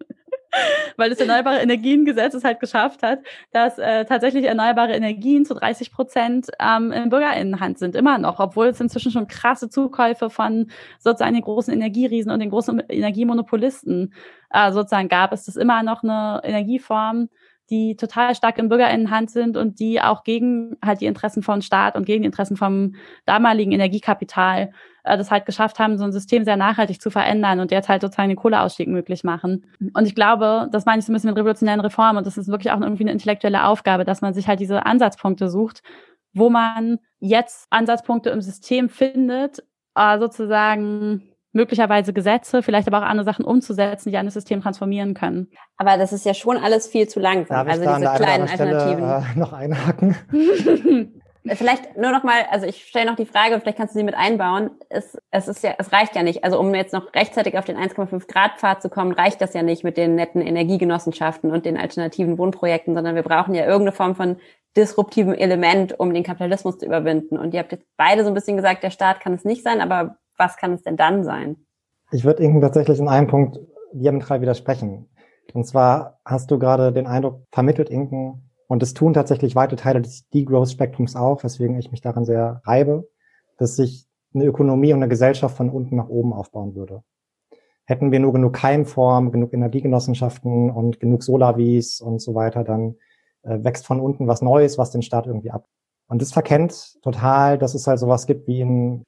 weil 0.97 1.10
das 1.10 1.20
Erneuerbare 1.20 1.60
Energiengesetz 1.60 2.34
es 2.34 2.43
halt 2.43 2.60
geschafft 2.60 3.03
hat, 3.03 3.20
dass 3.51 3.78
äh, 3.78 4.06
tatsächlich 4.06 4.45
erneuerbare 4.45 4.93
Energien 4.93 5.45
zu 5.45 5.53
30 5.53 5.91
Prozent 5.91 6.47
ähm, 6.60 6.91
in 6.91 7.10
Bürgerinnenhand 7.10 7.80
sind, 7.80 7.95
immer 7.95 8.18
noch, 8.18 8.39
obwohl 8.39 8.68
es 8.68 8.80
inzwischen 8.80 9.12
schon 9.12 9.28
krasse 9.28 9.70
Zukäufe 9.70 10.30
von 10.30 10.70
sozusagen 10.99 11.34
den 11.34 11.43
großen 11.43 11.74
Energieriesen 11.74 12.32
und 12.32 12.39
den 12.39 12.49
großen 12.49 12.80
Energiemonopolisten 12.89 14.14
äh, 14.51 14.72
sozusagen 14.72 15.10
gab, 15.10 15.34
ist 15.34 15.47
das 15.47 15.56
immer 15.56 15.84
noch 15.84 16.03
eine 16.03 16.41
Energieform, 16.43 17.30
die 17.70 17.95
total 17.95 18.36
stark 18.36 18.57
in 18.57 18.70
Bürgerinnenhand 18.70 19.32
sind 19.32 19.57
und 19.57 19.80
die 19.80 20.01
auch 20.01 20.24
gegen 20.24 20.78
halt 20.84 21.01
die 21.01 21.05
Interessen 21.05 21.43
von 21.43 21.61
Staat 21.61 21.95
und 21.95 22.05
gegen 22.05 22.24
die 22.24 22.28
Interessen 22.28 22.57
vom 22.57 22.95
damaligen 23.26 23.72
Energiekapital 23.72 24.72
äh, 25.05 25.18
das 25.18 25.32
halt 25.32 25.45
geschafft 25.45 25.80
haben, 25.80 25.97
so 25.97 26.03
ein 26.03 26.11
System 26.11 26.43
sehr 26.43 26.57
nachhaltig 26.57 27.01
zu 27.01 27.09
verändern 27.09 27.59
und 27.59 27.72
jetzt 27.72 27.89
halt 27.89 28.01
sozusagen 28.01 28.30
den 28.30 28.38
Kohleausstieg 28.38 28.88
möglich 28.88 29.24
machen. 29.24 29.66
Und 29.93 30.05
ich 30.05 30.16
glaube, 30.16 30.68
das 30.72 30.86
meine 30.86 30.99
ich 30.99 31.05
so 31.05 31.11
ein 31.11 31.13
bisschen 31.13 31.30
mit 31.30 31.38
revolutionären 31.38 31.80
Reformen 31.80 32.18
und 32.18 32.28
das 32.28 32.38
ist 32.38 32.49
wirklich 32.49 32.72
auch 32.72 32.82
irgendwie 32.82 33.03
eine 33.03 33.11
intellektuelle 33.11 33.66
Aufgabe, 33.66 34.03
dass 34.03 34.22
man 34.22 34.34
sich 34.34 34.47
halt 34.47 34.59
diese 34.59 34.86
Ansatzpunkte 34.86 35.49
sucht, 35.49 35.82
wo 36.34 36.49
man 36.49 36.99
jetzt 37.20 37.68
Ansatzpunkte 37.70 38.30
im 38.30 38.41
System 38.41 38.89
findet, 38.89 39.63
äh, 39.95 40.20
sozusagen 40.20 41.34
möglicherweise 41.56 42.14
Gesetze, 42.14 42.62
vielleicht 42.62 42.88
aber 42.88 42.99
auch 42.99 43.10
andere 43.10 43.26
Sachen 43.26 43.45
umzusetzen, 43.45 44.12
die 44.12 44.18
ein 44.18 44.30
System 44.30 44.62
transformieren 44.62 45.14
können. 45.14 45.49
Aber 45.78 45.97
das 45.97 46.14
ist 46.14 46.26
ja 46.26 46.34
schon 46.34 46.58
alles 46.58 46.88
viel 46.88 47.08
zu 47.08 47.20
langsam. 47.20 47.66
Darf 47.66 47.68
also 47.68 47.95
diese 47.95 48.24
kleinen 48.24 48.47
Alternativen. 48.47 49.03
Stelle, 49.03 49.26
äh, 49.36 49.39
noch 49.39 49.53
einhaken. 49.53 50.16
Vielleicht 51.53 51.95
nur 51.95 52.12
noch 52.12 52.24
mal, 52.24 52.45
also 52.49 52.66
ich 52.66 52.86
stelle 52.86 53.06
noch 53.06 53.16
die 53.16 53.28
Frage, 53.28 53.60
vielleicht 53.60 53.78
kannst 53.78 53.93
du 53.93 53.99
sie 53.99 54.03
mit 54.03 54.16
einbauen. 54.16 54.72
Es, 54.89 55.16
es 55.30 55.47
ist 55.47 55.64
ja, 55.64 55.76
es 55.78 55.91
reicht 55.91 56.16
ja 56.16 56.24
nicht. 56.24 56.43
Also 56.43 56.60
um 56.60 56.74
jetzt 56.74 56.91
noch 56.91 57.14
rechtzeitig 57.14 57.56
auf 57.58 57.66
den 57.66 57.78
1,5 57.78 58.28
Grad 58.28 58.58
Pfad 58.58 58.82
zu 58.82 58.89
kommen, 58.89 59.12
reicht 59.12 59.41
das 59.41 59.53
ja 59.53 59.62
nicht 59.62 59.84
mit 59.84 59.95
den 59.95 60.16
netten 60.16 60.41
Energiegenossenschaften 60.41 61.51
und 61.51 61.66
den 61.66 61.78
alternativen 61.78 62.39
Wohnprojekten, 62.39 62.95
sondern 62.95 63.14
wir 63.14 63.22
brauchen 63.22 63.53
ja 63.53 63.66
irgendeine 63.66 63.91
Form 63.91 64.16
von 64.16 64.38
disruptiven 64.76 65.36
Element, 65.36 65.99
um 65.99 66.14
den 66.14 66.24
Kapitalismus 66.24 66.80
zu 66.80 66.86
überwinden. 66.88 67.38
Und 67.38 67.53
ihr 67.53 67.60
habt 67.60 67.72
jetzt 67.72 67.86
beide 67.95 68.24
so 68.24 68.30
ein 68.30 68.34
bisschen 68.34 68.58
gesagt, 68.58 68.82
der 68.82 68.89
Staat 68.89 69.20
kann 69.20 69.34
es 69.34 69.45
nicht 69.45 69.64
sein, 69.64 69.82
aber 69.82 70.18
was 70.38 70.57
kann 70.57 70.73
es 70.73 70.83
denn 70.83 70.97
dann 70.97 71.23
sein? 71.23 71.57
Ich 72.11 72.23
würde 72.23 72.43
Ihnen 72.43 72.61
tatsächlich 72.61 72.99
in 72.99 73.07
einem 73.07 73.27
Punkt 73.27 73.59
diametral 73.93 74.41
widersprechen. 74.41 75.09
Und 75.53 75.65
zwar 75.65 76.19
hast 76.25 76.51
du 76.51 76.59
gerade 76.59 76.91
den 76.91 77.07
Eindruck 77.07 77.43
vermittelt, 77.51 77.89
Inken, 77.89 78.45
und 78.67 78.81
es 78.81 78.93
tun 78.93 79.13
tatsächlich 79.13 79.55
weite 79.55 79.75
Teile 79.75 80.01
des 80.01 80.27
Degrowth-Spektrums 80.29 81.15
auch, 81.15 81.43
weswegen 81.43 81.77
ich 81.77 81.91
mich 81.91 82.01
daran 82.01 82.25
sehr 82.25 82.61
reibe, 82.65 83.07
dass 83.57 83.75
sich 83.75 84.07
eine 84.33 84.45
Ökonomie 84.45 84.91
und 84.91 84.99
eine 84.99 85.07
Gesellschaft 85.07 85.55
von 85.55 85.69
unten 85.69 85.95
nach 85.95 86.09
oben 86.09 86.33
aufbauen 86.33 86.75
würde. 86.75 87.03
Hätten 87.86 88.11
wir 88.11 88.19
nur 88.19 88.33
genug 88.33 88.53
Keimform, 88.53 89.31
genug 89.31 89.53
Energiegenossenschaften 89.53 90.71
und 90.71 90.99
genug 90.99 91.23
Solavis 91.23 92.01
und 92.01 92.19
so 92.19 92.33
weiter, 92.33 92.63
dann 92.63 92.95
äh, 93.43 93.63
wächst 93.63 93.86
von 93.86 93.99
unten 93.99 94.27
was 94.27 94.41
Neues, 94.41 94.77
was 94.77 94.91
den 94.91 95.03
Staat 95.03 95.27
irgendwie 95.27 95.51
ab. 95.51 95.67
Und 96.07 96.21
das 96.21 96.33
verkennt 96.33 96.99
total, 97.03 97.57
dass 97.59 97.75
es 97.75 97.86
halt 97.86 97.99
sowas 97.99 98.25
gibt 98.25 98.47
wie 98.47 98.63
einen 98.63 99.05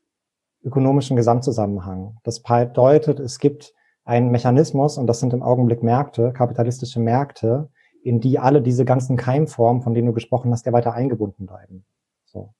ökonomischen 0.67 1.15
Gesamtzusammenhang. 1.15 2.17
Das 2.23 2.41
bedeutet, 2.41 3.19
es 3.19 3.39
gibt 3.39 3.73
einen 4.03 4.31
Mechanismus, 4.31 4.97
und 4.97 5.07
das 5.07 5.19
sind 5.19 5.33
im 5.33 5.43
Augenblick 5.43 5.83
Märkte, 5.83 6.31
kapitalistische 6.33 6.99
Märkte, 6.99 7.69
in 8.03 8.19
die 8.19 8.39
alle 8.39 8.61
diese 8.61 8.85
ganzen 8.85 9.17
Keimformen, 9.17 9.81
von 9.81 9.93
denen 9.93 10.07
du 10.07 10.13
gesprochen 10.13 10.51
hast, 10.51 10.65
ja 10.65 10.71
weiter 10.71 10.93
eingebunden 10.93 11.45
bleiben. 11.45 11.85
So. 12.25 12.53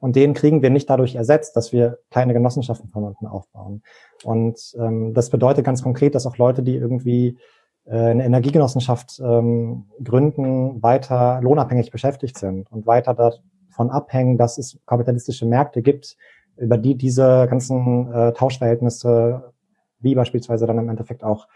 Und 0.00 0.16
den 0.16 0.34
kriegen 0.34 0.62
wir 0.62 0.70
nicht 0.70 0.88
dadurch 0.88 1.14
ersetzt, 1.14 1.54
dass 1.56 1.72
wir 1.72 1.98
kleine 2.10 2.32
Genossenschaften 2.32 2.88
von 2.88 3.04
unten 3.04 3.26
aufbauen. 3.26 3.82
Und 4.24 4.58
ähm, 4.78 5.12
das 5.14 5.30
bedeutet 5.30 5.64
ganz 5.64 5.82
konkret, 5.82 6.14
dass 6.14 6.26
auch 6.26 6.38
Leute, 6.38 6.62
die 6.62 6.74
irgendwie 6.74 7.38
äh, 7.84 7.96
eine 7.96 8.24
Energiegenossenschaft 8.24 9.20
ähm, 9.22 9.90
gründen, 10.02 10.82
weiter 10.82 11.40
lohnabhängig 11.42 11.90
beschäftigt 11.90 12.38
sind 12.38 12.70
und 12.72 12.86
weiter 12.86 13.14
davon 13.14 13.90
abhängen, 13.90 14.38
dass 14.38 14.58
es 14.58 14.78
kapitalistische 14.86 15.46
Märkte 15.46 15.82
gibt, 15.82 16.16
über 16.60 16.78
die 16.78 16.94
diese 16.94 17.46
ganzen 17.48 18.12
äh, 18.12 18.32
Tauschverhältnisse, 18.32 19.52
wie 19.98 20.14
beispielsweise 20.14 20.66
dann 20.66 20.78
im 20.78 20.88
Endeffekt 20.88 21.24
auch 21.24 21.48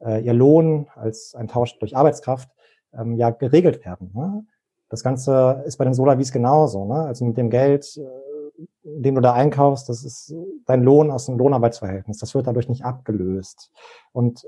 äh, 0.00 0.24
ihr 0.24 0.32
Lohn 0.32 0.88
als 0.94 1.34
ein 1.34 1.48
Tausch 1.48 1.78
durch 1.78 1.96
Arbeitskraft, 1.96 2.50
ähm, 2.98 3.16
ja 3.16 3.30
geregelt 3.30 3.84
werden. 3.84 4.10
Ne? 4.14 4.44
Das 4.88 5.02
Ganze 5.02 5.62
ist 5.66 5.76
bei 5.76 5.84
den 5.84 5.94
Solavis 5.94 6.32
genauso. 6.32 6.86
Ne? 6.86 6.94
Also 6.94 7.24
mit 7.24 7.36
dem 7.36 7.50
Geld, 7.50 7.96
äh, 7.96 8.62
den 8.82 9.14
du 9.14 9.20
da 9.20 9.34
einkaufst, 9.34 9.88
das 9.88 10.04
ist 10.04 10.34
dein 10.64 10.82
Lohn 10.82 11.10
aus 11.10 11.26
dem 11.26 11.36
Lohnarbeitsverhältnis. 11.36 12.18
Das 12.18 12.34
wird 12.34 12.46
dadurch 12.46 12.68
nicht 12.68 12.84
abgelöst. 12.84 13.70
Und 14.12 14.46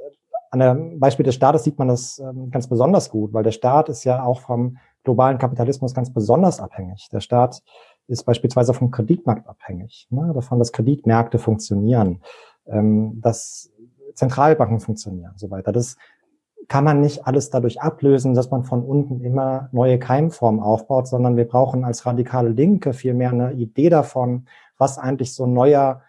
an 0.51 0.61
dem 0.61 1.01
Beispiel 1.01 1.25
des 1.25 1.35
Staates 1.35 1.65
sieht 1.65 1.79
man 1.79 1.89
das 1.89 2.19
ähm, 2.19 2.51
ganz 2.51 2.69
besonders 2.69 3.11
gut, 3.11 3.35
weil 3.35 3.43
der 3.43 3.51
Staat 3.51 3.91
ist 3.91 4.05
ja 4.05 4.23
auch 4.23 4.41
vom 4.41 4.79
globalen 5.05 5.39
Kapitalismus 5.39 5.93
ganz 5.95 6.13
besonders 6.13 6.61
abhängig. 6.61 7.09
Der 7.13 7.21
Staat 7.21 7.63
ist 8.09 8.25
beispielsweise 8.25 8.75
vom 8.75 8.91
Kreditmarkt 8.91 9.47
abhängig, 9.49 10.09
ne? 10.11 10.33
davon, 10.35 10.59
dass 10.59 10.73
Kreditmärkte 10.73 11.39
funktionieren, 11.39 12.21
ähm, 12.67 13.21
dass 13.21 13.71
Zentralbanken 14.15 14.81
funktionieren 14.81 15.33
und 15.33 15.39
so 15.39 15.51
weiter. 15.51 15.73
Das 15.73 15.97
kann 16.69 16.85
man 16.85 17.01
nicht 17.01 17.27
alles 17.27 17.51
dadurch 17.51 17.81
ablösen, 17.81 18.35
dass 18.35 18.51
man 18.51 18.65
von 18.65 18.83
unten 18.83 19.21
immer 19.21 19.69
neue 19.73 19.99
Keimformen 19.99 20.61
aufbaut, 20.61 21.09
sondern 21.09 21.37
wir 21.37 21.47
brauchen 21.47 21.85
als 21.85 22.05
radikale 22.05 22.51
Linke 22.51 22.93
vielmehr 22.93 23.31
eine 23.31 23.53
Idee 23.53 23.89
davon, 23.89 24.47
was 24.77 24.99
eigentlich 24.99 25.35
so 25.35 25.45
ein 25.45 25.55
neuer 25.55 26.03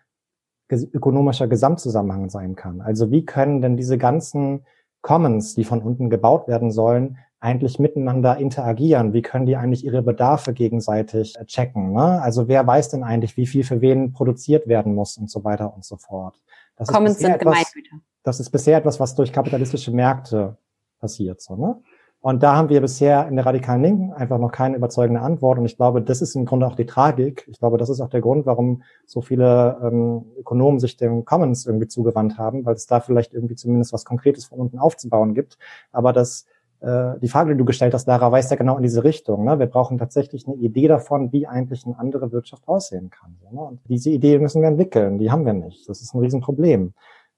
ökonomischer 0.69 1.47
Gesamtzusammenhang 1.47 2.29
sein 2.29 2.55
kann. 2.55 2.81
Also 2.81 3.09
wie 3.09 3.25
können 3.25 3.61
denn 3.61 3.77
diese 3.77 3.97
ganzen 3.97 4.65
Commons, 5.01 5.55
die 5.55 5.63
von 5.63 5.81
unten 5.81 6.09
gebaut 6.09 6.47
werden 6.47 6.71
sollen, 6.71 7.17
eigentlich 7.39 7.79
miteinander 7.79 8.37
interagieren? 8.37 9.13
Wie 9.13 9.21
können 9.21 9.45
die 9.45 9.55
eigentlich 9.55 9.85
ihre 9.85 10.01
Bedarfe 10.01 10.53
gegenseitig 10.53 11.35
checken? 11.45 11.93
Ne? 11.93 12.21
Also 12.21 12.47
wer 12.47 12.65
weiß 12.65 12.89
denn 12.89 13.03
eigentlich, 13.03 13.37
wie 13.37 13.47
viel 13.47 13.63
für 13.63 13.81
wen 13.81 14.11
produziert 14.11 14.67
werden 14.67 14.95
muss 14.95 15.17
und 15.17 15.29
so 15.29 15.43
weiter 15.43 15.73
und 15.73 15.85
so 15.85 15.97
fort? 15.97 16.41
Das 16.75 16.87
Commons 16.87 17.19
sind 17.19 17.31
etwas, 17.31 17.71
Gemeingüter 17.73 18.01
das 18.23 18.39
ist 18.39 18.49
bisher 18.49 18.77
etwas, 18.77 18.99
was 18.99 19.15
durch 19.15 19.33
kapitalistische 19.33 19.91
Märkte 19.91 20.57
passiert. 20.99 21.41
So, 21.41 21.55
ne? 21.55 21.81
Und 22.21 22.43
da 22.43 22.57
haben 22.57 22.67
wir 22.67 22.81
bisher 22.81 23.29
in 23.29 23.37
der 23.37 23.45
radikalen 23.45 23.81
Linken 23.81 24.11
einfach 24.11 24.39
noch 24.39 24.51
keine 24.51 24.75
überzeugende 24.75 25.21
Antwort. 25.21 25.57
Und 25.57 25.65
ich 25.65 25.77
glaube, 25.77 26.01
das 26.01 26.21
ist 26.21 26.35
im 26.35 26.45
Grunde 26.45 26.67
auch 26.67 26.75
die 26.75 26.85
Tragik. 26.85 27.47
Ich 27.49 27.59
glaube, 27.59 27.77
das 27.77 27.89
ist 27.89 28.01
auch 28.01 28.09
der 28.09 28.19
Grund, 28.19 28.45
warum 28.45 28.83
so 29.05 29.21
viele 29.21 29.79
ähm, 29.81 30.25
Ökonomen 30.37 30.79
sich 30.79 30.97
dem 30.97 31.23
Commons 31.23 31.65
irgendwie 31.65 31.87
zugewandt 31.87 32.37
haben, 32.37 32.65
weil 32.65 32.75
es 32.75 32.87
da 32.87 32.99
vielleicht 32.99 33.33
irgendwie 33.33 33.55
zumindest 33.55 33.93
was 33.93 34.03
Konkretes 34.03 34.45
von 34.45 34.59
unten 34.59 34.79
aufzubauen 34.79 35.33
gibt. 35.33 35.57
Aber 35.93 36.11
das, 36.11 36.41
äh, 36.41 36.45
die 36.81 37.27
Frage, 37.27 37.51
die 37.51 37.57
du 37.57 37.65
gestellt 37.65 37.93
hast, 37.93 38.07
Lara, 38.07 38.31
weist 38.31 38.51
ja 38.51 38.57
genau 38.57 38.77
in 38.77 38.83
diese 38.83 39.03
Richtung. 39.03 39.43
Ne? 39.43 39.59
Wir 39.59 39.65
brauchen 39.65 39.97
tatsächlich 39.97 40.47
eine 40.47 40.55
Idee 40.55 40.87
davon, 40.87 41.33
wie 41.33 41.45
eigentlich 41.45 41.85
eine 41.85 41.99
andere 41.99 42.31
Wirtschaft 42.31 42.67
aussehen 42.69 43.09
kann. 43.09 43.35
Ne? 43.51 43.59
Und 43.59 43.81
diese 43.89 44.09
Idee 44.11 44.39
müssen 44.39 44.61
wir 44.61 44.69
entwickeln. 44.69 45.17
Die 45.17 45.29
haben 45.29 45.45
wir 45.45 45.51
nicht. 45.51 45.89
Das 45.89 46.01
ist 46.01 46.13
ein 46.13 46.21
Riesenproblem. 46.21 46.93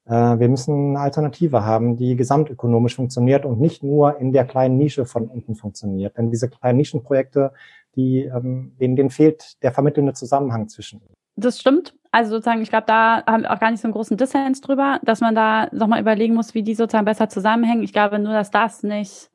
Äh, 0.06 0.12
wir 0.12 0.50
müssen 0.50 0.90
eine 0.90 1.00
Alternative 1.00 1.66
haben, 1.66 1.98
die 1.98 2.16
gesamtökonomisch 2.16 2.96
funktioniert 2.96 3.46
und 3.46 3.60
nicht 3.60 3.84
nur 3.84 4.20
in 4.20 4.32
der 4.32 4.46
kleinen 4.46 4.78
Nische 4.78 5.06
von 5.06 5.28
unten 5.28 5.56
funktioniert. 5.56 6.18
Denn 6.18 6.30
diese 6.30 6.50
kleinen 6.50 6.78
Nischenprojekte, 6.78 7.52
die, 7.96 8.24
ähm, 8.24 8.76
denen, 8.80 8.96
denen 8.96 9.10
fehlt 9.10 9.62
der 9.64 9.72
vermittelnde 9.72 10.14
Zusammenhang 10.14 10.68
zwischen. 10.68 11.02
Das 11.36 11.60
stimmt. 11.60 11.96
Also 12.12 12.32
sozusagen, 12.32 12.62
ich 12.62 12.70
glaube, 12.70 12.88
da 12.88 13.24
haben 13.26 13.44
wir 13.44 13.52
auch 13.52 13.60
gar 13.60 13.72
nicht 13.72 13.82
so 13.82 13.88
einen 13.88 13.94
großen 13.94 14.18
Dissens 14.18 14.60
drüber, 14.60 15.00
dass 15.04 15.22
man 15.22 15.34
da 15.34 15.68
nochmal 15.72 16.02
überlegen 16.02 16.34
muss, 16.34 16.54
wie 16.54 16.64
die 16.64 16.76
sozusagen 16.76 17.06
besser 17.06 17.30
zusammenhängen. 17.30 17.84
Ich 17.84 17.94
glaube 17.94 18.20
nur, 18.20 18.34
dass 18.34 18.52
das 18.52 18.84
nicht, 18.84 19.31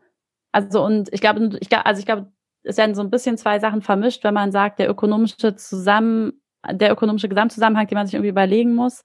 also 0.57 0.82
und 0.82 1.12
ich 1.12 1.20
glaube, 1.20 1.59
ich, 1.61 1.68
also 1.76 1.98
ich 1.98 2.07
glaube, 2.07 2.32
es 2.62 2.78
werden 2.78 2.94
so 2.94 3.02
ein 3.02 3.11
bisschen 3.11 3.36
zwei 3.36 3.59
Sachen 3.59 3.82
vermischt, 3.82 4.24
wenn 4.24 4.32
man 4.32 4.52
sagt, 4.52 4.78
der 4.78 4.88
ökonomische 4.88 5.54
Zusammen, 5.54 6.40
der 6.70 6.90
ökonomische 6.90 7.28
Gesamtzusammenhang, 7.28 7.86
den 7.86 7.96
man 7.96 8.07
sich 8.07 8.14
irgendwie 8.14 8.30
überlegen 8.30 8.74
muss, 8.74 9.04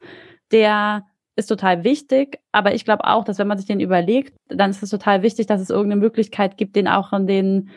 der 0.54 1.06
ist 1.36 1.48
total 1.48 1.84
wichtig, 1.84 2.40
aber 2.54 2.74
ich 2.74 2.86
glaube 2.86 3.04
auch, 3.04 3.26
dass 3.26 3.38
wenn 3.38 3.48
man 3.48 3.58
sich 3.58 3.68
den 3.68 3.82
überlegt, 3.82 4.34
dann 4.48 4.70
ist 4.70 4.82
es 4.82 4.90
total 4.90 5.24
wichtig, 5.24 5.46
dass 5.46 5.60
es 5.60 5.70
irgendeine 5.70 6.00
Möglichkeit 6.00 6.56
gibt, 6.56 6.78
den 6.78 6.88
auch 6.88 7.12
in 7.12 7.28
den 7.28 7.70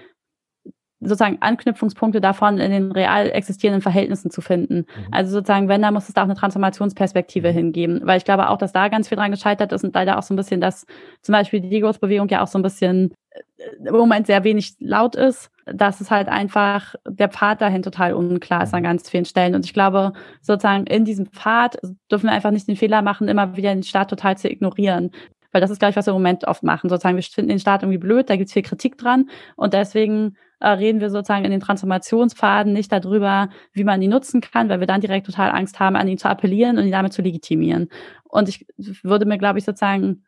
sozusagen 1.04 1.38
Anknüpfungspunkte 1.40 2.20
davon 2.20 2.58
in 2.58 2.70
den 2.70 2.92
real 2.92 3.30
existierenden 3.30 3.82
Verhältnissen 3.82 4.30
zu 4.30 4.40
finden. 4.40 4.78
Mhm. 4.78 5.06
Also 5.10 5.32
sozusagen, 5.32 5.68
wenn, 5.68 5.82
dann 5.82 5.94
muss 5.94 6.08
es 6.08 6.14
da 6.14 6.22
auch 6.22 6.26
eine 6.26 6.34
Transformationsperspektive 6.34 7.50
mhm. 7.50 7.54
hingeben. 7.54 8.00
Weil 8.04 8.18
ich 8.18 8.24
glaube 8.24 8.48
auch, 8.48 8.58
dass 8.58 8.72
da 8.72 8.88
ganz 8.88 9.08
viel 9.08 9.16
dran 9.16 9.30
gescheitert 9.30 9.72
ist 9.72 9.84
und 9.84 9.94
leider 9.94 10.18
auch 10.18 10.22
so 10.22 10.34
ein 10.34 10.36
bisschen, 10.36 10.60
dass 10.60 10.86
zum 11.22 11.32
Beispiel 11.32 11.60
die 11.60 11.70
Degrowth-Bewegung 11.70 12.28
ja 12.28 12.42
auch 12.42 12.48
so 12.48 12.58
ein 12.58 12.62
bisschen 12.62 13.12
äh, 13.30 13.86
im 13.86 13.94
Moment 13.94 14.26
sehr 14.26 14.44
wenig 14.44 14.76
laut 14.80 15.16
ist 15.16 15.50
dass 15.66 16.00
es 16.00 16.10
halt 16.10 16.28
einfach 16.28 16.94
der 17.08 17.28
Pfad 17.28 17.60
dahin 17.60 17.82
total 17.82 18.14
unklar 18.14 18.62
ist 18.62 18.74
an 18.74 18.80
mhm. 18.80 18.84
ganz 18.84 19.08
vielen 19.08 19.24
Stellen. 19.24 19.54
Und 19.54 19.64
ich 19.64 19.72
glaube, 19.72 20.12
sozusagen 20.40 20.86
in 20.86 21.04
diesem 21.04 21.26
Pfad 21.26 21.78
dürfen 22.10 22.26
wir 22.26 22.32
einfach 22.32 22.50
nicht 22.50 22.68
den 22.68 22.76
Fehler 22.76 23.02
machen, 23.02 23.28
immer 23.28 23.56
wieder 23.56 23.74
den 23.74 23.82
Staat 23.82 24.10
total 24.10 24.36
zu 24.36 24.50
ignorieren. 24.50 25.10
Weil 25.52 25.60
das 25.60 25.70
ist, 25.70 25.78
glaube 25.78 25.90
ich, 25.90 25.96
was 25.96 26.06
wir 26.06 26.10
im 26.10 26.16
Moment 26.16 26.46
oft 26.48 26.64
machen. 26.64 26.90
Sozusagen, 26.90 27.16
wir 27.16 27.22
finden 27.22 27.50
den 27.50 27.60
Staat 27.60 27.82
irgendwie 27.82 27.98
blöd, 27.98 28.28
da 28.28 28.36
gibt 28.36 28.48
es 28.48 28.52
viel 28.52 28.62
Kritik 28.62 28.98
dran. 28.98 29.30
Und 29.56 29.72
deswegen 29.72 30.36
äh, 30.60 30.68
reden 30.68 31.00
wir 31.00 31.10
sozusagen 31.10 31.44
in 31.44 31.50
den 31.50 31.60
Transformationspfaden 31.60 32.72
nicht 32.72 32.92
darüber, 32.92 33.48
wie 33.72 33.84
man 33.84 34.02
ihn 34.02 34.10
nutzen 34.10 34.40
kann, 34.40 34.68
weil 34.68 34.80
wir 34.80 34.86
dann 34.86 35.00
direkt 35.00 35.26
total 35.26 35.50
Angst 35.50 35.80
haben, 35.80 35.96
an 35.96 36.08
ihn 36.08 36.18
zu 36.18 36.28
appellieren 36.28 36.78
und 36.78 36.84
ihn 36.84 36.92
damit 36.92 37.12
zu 37.12 37.22
legitimieren. 37.22 37.88
Und 38.24 38.48
ich 38.48 38.66
würde 38.76 39.26
mir, 39.26 39.38
glaube 39.38 39.58
ich, 39.58 39.64
sozusagen, 39.64 40.24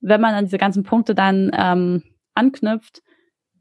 wenn 0.00 0.20
man 0.20 0.34
an 0.34 0.44
diese 0.44 0.58
ganzen 0.58 0.82
Punkte 0.82 1.14
dann 1.14 1.50
ähm, 1.56 2.02
anknüpft, 2.34 3.02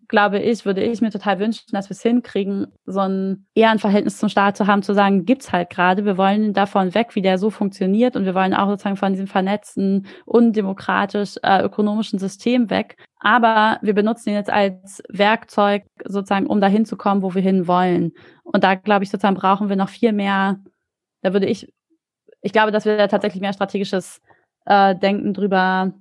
glaube 0.08 0.40
ich, 0.40 0.66
würde 0.66 0.84
ich 0.84 1.02
mir 1.02 1.12
total 1.12 1.40
wünschen, 1.40 1.66
dass 1.72 1.90
wir 1.90 1.96
es 1.96 2.02
hinkriegen, 2.02 2.68
so 2.86 3.02
ein 3.02 3.46
eher 3.56 3.72
ein 3.72 3.80
Verhältnis 3.80 4.18
zum 4.18 4.30
Staat 4.30 4.56
zu 4.56 4.68
haben, 4.68 4.82
zu 4.82 4.94
sagen, 4.94 5.26
gibt's 5.26 5.52
halt 5.52 5.70
gerade, 5.70 6.06
wir 6.06 6.18
wollen 6.18 6.54
davon 6.54 6.94
weg, 6.94 7.16
wie 7.16 7.22
der 7.22 7.38
so 7.38 7.50
funktioniert 7.50 8.16
und 8.16 8.26
wir 8.26 8.34
wollen 8.34 8.54
auch 8.54 8.70
sozusagen 8.70 8.96
von 8.96 9.14
diesem 9.14 9.28
vernetzten, 9.28 10.08
undemokratisch 10.26 11.36
äh, 11.44 11.62
ökonomischen 11.62 12.20
System 12.20 12.70
weg. 12.70 12.98
Aber 13.20 13.80
wir 13.82 13.94
benutzen 13.94 14.30
ihn 14.30 14.36
jetzt 14.36 14.50
als 14.50 15.02
Werkzeug 15.10 15.84
sozusagen, 16.06 16.48
um 16.48 16.62
dahin 16.62 16.86
zu 16.86 16.98
kommen, 16.98 17.24
wo 17.24 17.34
wir 17.34 17.42
hin 17.42 17.68
wollen. 17.68 18.14
Und 18.44 18.64
da 18.64 18.76
glaube 18.76 19.04
ich 19.04 19.10
sozusagen 19.10 19.36
brauchen 19.36 19.70
wir 19.70 19.76
noch 19.76 19.90
viel 19.90 20.14
mehr, 20.14 20.60
da 21.22 21.34
würde 21.34 21.48
ich, 21.48 21.74
ich 22.42 22.54
glaube, 22.54 22.72
dass 22.72 22.86
wir 22.86 22.98
da 22.98 23.08
tatsächlich 23.08 23.42
mehr 23.42 23.54
strategisches 23.54 24.22
äh, 24.66 24.96
Denken 24.96 25.34
drüber 25.34 25.94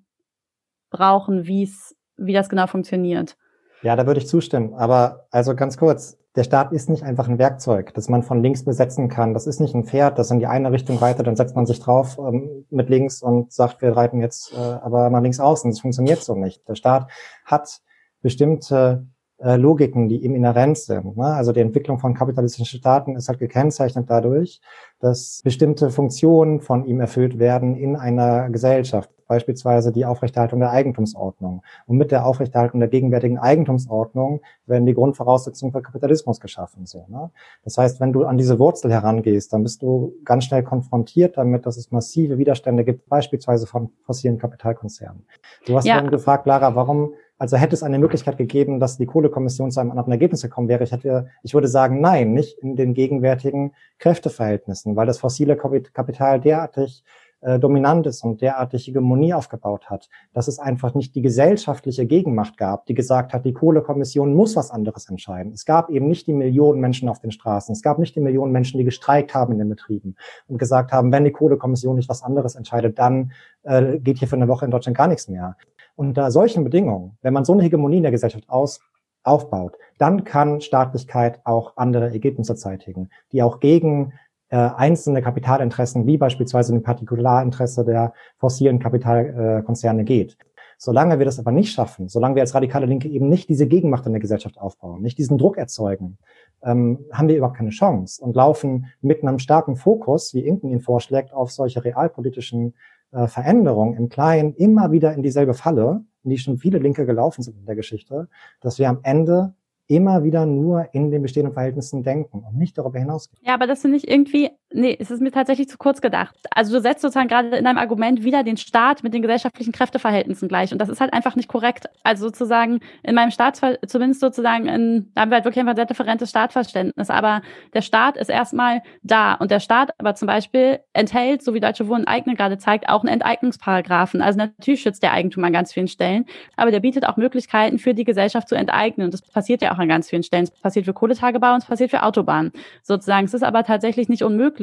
brauchen, 0.90 1.46
wie 1.46 1.62
es, 1.62 1.96
wie 2.16 2.32
das 2.32 2.48
genau 2.48 2.66
funktioniert. 2.66 3.36
Ja, 3.82 3.96
da 3.96 4.06
würde 4.06 4.20
ich 4.20 4.28
zustimmen. 4.28 4.74
Aber 4.74 5.26
also 5.30 5.54
ganz 5.54 5.76
kurz, 5.76 6.18
der 6.36 6.44
Staat 6.44 6.72
ist 6.72 6.90
nicht 6.90 7.02
einfach 7.02 7.28
ein 7.28 7.38
Werkzeug, 7.38 7.94
das 7.94 8.08
man 8.08 8.22
von 8.22 8.42
links 8.42 8.64
besetzen 8.64 9.08
kann. 9.08 9.32
Das 9.32 9.46
ist 9.46 9.58
nicht 9.58 9.74
ein 9.74 9.84
Pferd, 9.84 10.18
das 10.18 10.30
in 10.30 10.38
die 10.38 10.46
eine 10.46 10.70
Richtung 10.70 11.00
weiter, 11.00 11.22
dann 11.22 11.34
setzt 11.34 11.56
man 11.56 11.66
sich 11.66 11.80
drauf 11.80 12.18
ähm, 12.18 12.66
mit 12.70 12.90
links 12.90 13.22
und 13.22 13.52
sagt, 13.52 13.80
wir 13.80 13.96
reiten 13.96 14.20
jetzt 14.20 14.52
äh, 14.52 14.56
aber 14.56 15.08
mal 15.10 15.20
links 15.20 15.40
außen. 15.40 15.70
Das 15.70 15.80
funktioniert 15.80 16.22
so 16.22 16.34
nicht. 16.34 16.68
Der 16.68 16.74
Staat 16.74 17.10
hat 17.44 17.80
bestimmte 18.20 19.06
äh, 19.38 19.56
Logiken, 19.56 20.08
die 20.08 20.24
ihm 20.24 20.34
inhärent 20.34 20.78
sind. 20.78 21.16
Ne? 21.16 21.26
Also 21.26 21.52
die 21.52 21.60
Entwicklung 21.60 21.98
von 21.98 22.14
kapitalistischen 22.14 22.78
Staaten 22.78 23.16
ist 23.16 23.28
halt 23.28 23.38
gekennzeichnet 23.38 24.08
dadurch, 24.08 24.60
dass 25.00 25.40
bestimmte 25.42 25.90
Funktionen 25.90 26.60
von 26.60 26.84
ihm 26.84 27.00
erfüllt 27.00 27.38
werden 27.38 27.76
in 27.76 27.96
einer 27.96 28.50
Gesellschaft, 28.50 29.10
beispielsweise 29.26 29.92
die 29.92 30.04
Aufrechterhaltung 30.04 30.60
der 30.60 30.70
Eigentumsordnung. 30.70 31.62
Und 31.86 31.96
mit 31.96 32.10
der 32.10 32.26
Aufrechterhaltung 32.26 32.80
der 32.80 32.88
gegenwärtigen 32.88 33.38
Eigentumsordnung 33.38 34.40
werden 34.66 34.86
die 34.86 34.94
Grundvoraussetzungen 34.94 35.72
für 35.72 35.82
Kapitalismus 35.82 36.40
geschaffen. 36.40 36.86
So, 36.86 37.04
ne? 37.08 37.30
Das 37.64 37.78
heißt, 37.78 38.00
wenn 38.00 38.12
du 38.12 38.24
an 38.24 38.38
diese 38.38 38.58
Wurzel 38.58 38.92
herangehst, 38.92 39.52
dann 39.52 39.62
bist 39.62 39.82
du 39.82 40.14
ganz 40.24 40.44
schnell 40.44 40.62
konfrontiert 40.62 41.36
damit, 41.36 41.66
dass 41.66 41.76
es 41.76 41.90
massive 41.90 42.38
Widerstände 42.38 42.84
gibt, 42.84 43.08
beispielsweise 43.08 43.66
von 43.66 43.90
fossilen 44.04 44.38
Kapitalkonzernen. 44.38 45.24
Du 45.66 45.76
hast 45.76 45.86
ja. 45.86 45.96
dann 46.00 46.10
gefragt, 46.10 46.46
Lara, 46.46 46.74
warum 46.74 47.14
also 47.38 47.56
hätte 47.56 47.74
es 47.74 47.82
eine 47.82 47.98
Möglichkeit 47.98 48.38
gegeben, 48.38 48.80
dass 48.80 48.96
die 48.96 49.06
Kohlekommission 49.06 49.70
zu 49.70 49.80
einem 49.80 49.90
anderen 49.90 50.12
Ergebnis 50.12 50.42
gekommen 50.42 50.68
wäre. 50.68 50.84
Ich 50.84 50.92
hätte, 50.92 51.28
ich 51.42 51.52
würde 51.52 51.68
sagen, 51.68 52.00
nein, 52.00 52.32
nicht 52.32 52.58
in 52.58 52.76
den 52.76 52.94
gegenwärtigen 52.94 53.74
Kräfteverhältnissen, 53.98 54.96
weil 54.96 55.06
das 55.06 55.18
fossile 55.18 55.56
Kapital 55.56 56.40
derartig 56.40 57.04
äh, 57.46 57.60
dominant 57.60 58.08
ist 58.08 58.24
und 58.24 58.42
derartig 58.42 58.88
Hegemonie 58.88 59.32
aufgebaut 59.32 59.88
hat, 59.88 60.08
dass 60.32 60.48
es 60.48 60.58
einfach 60.58 60.96
nicht 60.96 61.14
die 61.14 61.22
gesellschaftliche 61.22 62.04
Gegenmacht 62.04 62.56
gab, 62.56 62.86
die 62.86 62.94
gesagt 62.94 63.32
hat, 63.32 63.44
die 63.44 63.52
Kohlekommission 63.52 64.34
muss 64.34 64.56
was 64.56 64.72
anderes 64.72 65.08
entscheiden. 65.08 65.52
Es 65.52 65.64
gab 65.64 65.88
eben 65.90 66.08
nicht 66.08 66.26
die 66.26 66.32
Millionen 66.32 66.80
Menschen 66.80 67.08
auf 67.08 67.20
den 67.20 67.30
Straßen, 67.30 67.72
es 67.72 67.82
gab 67.82 68.00
nicht 68.00 68.16
die 68.16 68.20
Millionen 68.20 68.50
Menschen, 68.50 68.78
die 68.78 68.84
gestreikt 68.84 69.32
haben 69.32 69.52
in 69.52 69.60
den 69.60 69.68
Betrieben 69.68 70.16
und 70.48 70.58
gesagt 70.58 70.90
haben, 70.90 71.12
wenn 71.12 71.22
die 71.22 71.30
Kohlekommission 71.30 71.94
nicht 71.94 72.08
was 72.08 72.24
anderes 72.24 72.56
entscheidet, 72.56 72.98
dann 72.98 73.30
äh, 73.62 74.00
geht 74.00 74.18
hier 74.18 74.26
für 74.26 74.34
eine 74.34 74.48
Woche 74.48 74.64
in 74.64 74.72
Deutschland 74.72 74.96
gar 74.96 75.06
nichts 75.06 75.28
mehr. 75.28 75.56
Unter 75.94 76.32
solchen 76.32 76.64
Bedingungen, 76.64 77.16
wenn 77.22 77.32
man 77.32 77.44
so 77.44 77.52
eine 77.52 77.62
Hegemonie 77.62 77.98
in 77.98 78.02
der 78.02 78.10
Gesellschaft 78.10 78.48
aus, 78.48 78.80
aufbaut, 79.22 79.76
dann 79.98 80.24
kann 80.24 80.60
Staatlichkeit 80.60 81.40
auch 81.44 81.76
andere 81.76 82.10
Ergebnisse 82.10 82.56
zeitigen, 82.56 83.10
die 83.30 83.42
auch 83.42 83.60
gegen 83.60 84.14
äh, 84.48 84.56
einzelne 84.56 85.22
Kapitalinteressen, 85.22 86.06
wie 86.06 86.18
beispielsweise 86.18 86.74
ein 86.74 86.82
Partikularinteresse 86.82 87.84
der 87.84 88.12
fossilen 88.38 88.78
Kapitalkonzerne 88.78 90.04
geht. 90.04 90.36
Solange 90.78 91.18
wir 91.18 91.24
das 91.24 91.38
aber 91.38 91.52
nicht 91.52 91.72
schaffen, 91.72 92.08
solange 92.08 92.34
wir 92.34 92.42
als 92.42 92.54
radikale 92.54 92.86
Linke 92.86 93.08
eben 93.08 93.28
nicht 93.28 93.48
diese 93.48 93.66
Gegenmacht 93.66 94.04
in 94.06 94.12
der 94.12 94.20
Gesellschaft 94.20 94.58
aufbauen, 94.58 95.00
nicht 95.00 95.16
diesen 95.16 95.38
Druck 95.38 95.56
erzeugen, 95.56 96.18
ähm, 96.62 97.06
haben 97.12 97.28
wir 97.28 97.36
überhaupt 97.36 97.56
keine 97.56 97.70
Chance 97.70 98.22
und 98.22 98.36
laufen 98.36 98.86
mit 99.00 99.22
einem 99.22 99.38
starken 99.38 99.76
Fokus, 99.76 100.34
wie 100.34 100.46
Inken 100.46 100.68
ihn 100.68 100.80
vorschlägt, 100.80 101.32
auf 101.32 101.50
solche 101.50 101.82
realpolitischen 101.82 102.74
äh, 103.12 103.26
Veränderungen 103.26 103.94
im 103.94 104.08
Kleinen 104.08 104.54
immer 104.54 104.92
wieder 104.92 105.14
in 105.14 105.22
dieselbe 105.22 105.54
Falle, 105.54 106.04
in 106.24 106.30
die 106.30 106.38
schon 106.38 106.58
viele 106.58 106.78
Linke 106.78 107.06
gelaufen 107.06 107.42
sind 107.42 107.56
in 107.58 107.66
der 107.66 107.76
Geschichte, 107.76 108.28
dass 108.60 108.78
wir 108.78 108.88
am 108.88 108.98
Ende 109.02 109.54
immer 109.88 110.24
wieder 110.24 110.46
nur 110.46 110.88
in 110.92 111.10
den 111.10 111.22
bestehenden 111.22 111.54
Verhältnissen 111.54 112.02
denken 112.02 112.40
und 112.40 112.56
nicht 112.56 112.76
darüber 112.76 112.98
hinausgehen. 112.98 113.40
Ja, 113.46 113.54
aber 113.54 113.66
das 113.66 113.82
finde 113.82 113.98
ich 113.98 114.08
irgendwie, 114.08 114.50
nee, 114.72 114.96
es 114.98 115.10
ist 115.10 115.20
mir 115.20 115.30
tatsächlich 115.30 115.68
zu 115.68 115.78
kurz 115.78 116.00
gedacht. 116.00 116.34
Also 116.50 116.74
du 116.74 116.80
setzt 116.80 117.02
sozusagen 117.02 117.28
gerade 117.28 117.56
in 117.56 117.64
deinem 117.64 117.78
Argument 117.78 118.24
wieder 118.24 118.42
den 118.42 118.56
Staat 118.56 119.02
mit 119.02 119.14
den 119.14 119.22
gesellschaftlichen 119.22 119.72
Kräfteverhältnissen 119.72 120.48
gleich 120.48 120.72
und 120.72 120.78
das 120.78 120.88
ist 120.88 121.00
halt 121.00 121.12
einfach 121.12 121.36
nicht 121.36 121.48
korrekt. 121.48 121.86
Also 122.02 122.26
sozusagen 122.26 122.80
in 123.02 123.14
meinem 123.14 123.30
Staat, 123.30 123.60
zumindest 123.86 124.20
sozusagen 124.20 124.66
in, 124.66 125.10
da 125.14 125.22
haben 125.22 125.30
wir 125.30 125.36
halt 125.36 125.44
wirklich 125.44 125.64
ein 125.64 125.76
sehr 125.76 125.86
differentes 125.86 126.30
Staatverständnis, 126.30 127.10
aber 127.10 127.42
der 127.74 127.82
Staat 127.82 128.16
ist 128.16 128.28
erstmal 128.28 128.82
da 129.02 129.34
und 129.34 129.50
der 129.50 129.60
Staat 129.60 129.90
aber 129.98 130.14
zum 130.14 130.26
Beispiel 130.26 130.80
enthält, 130.92 131.42
so 131.42 131.54
wie 131.54 131.60
Deutsche 131.60 131.88
Wohnen 131.88 132.06
eigene 132.06 132.36
gerade 132.36 132.58
zeigt, 132.58 132.88
auch 132.88 133.02
einen 133.02 133.14
Enteignungsparagraphen. 133.14 134.20
Also 134.20 134.38
natürlich 134.38 134.82
schützt 134.82 135.02
der 135.02 135.12
Eigentum 135.12 135.44
an 135.44 135.52
ganz 135.52 135.72
vielen 135.72 135.88
Stellen, 135.88 136.26
aber 136.56 136.70
der 136.70 136.80
bietet 136.80 137.06
auch 137.06 137.16
Möglichkeiten 137.16 137.78
für 137.78 137.94
die 137.94 138.04
Gesellschaft 138.04 138.48
zu 138.48 138.54
enteignen 138.54 139.06
und 139.06 139.14
das 139.14 139.22
passiert 139.22 139.62
ja 139.62 139.72
auch 139.72 139.78
an 139.78 139.88
ganz 139.88 140.10
vielen 140.10 140.22
Stellen. 140.22 140.44
Es 140.44 140.50
passiert 140.50 140.84
für 140.84 140.92
Kohletagebau 140.92 141.52
und 141.52 141.62
es 141.62 141.66
passiert 141.66 141.90
für 141.90 142.02
Autobahnen. 142.02 142.52
Sozusagen. 142.82 143.26
Es 143.26 143.34
ist 143.34 143.42
aber 143.42 143.64
tatsächlich 143.64 144.08
nicht 144.08 144.22
unmöglich, 144.22 144.55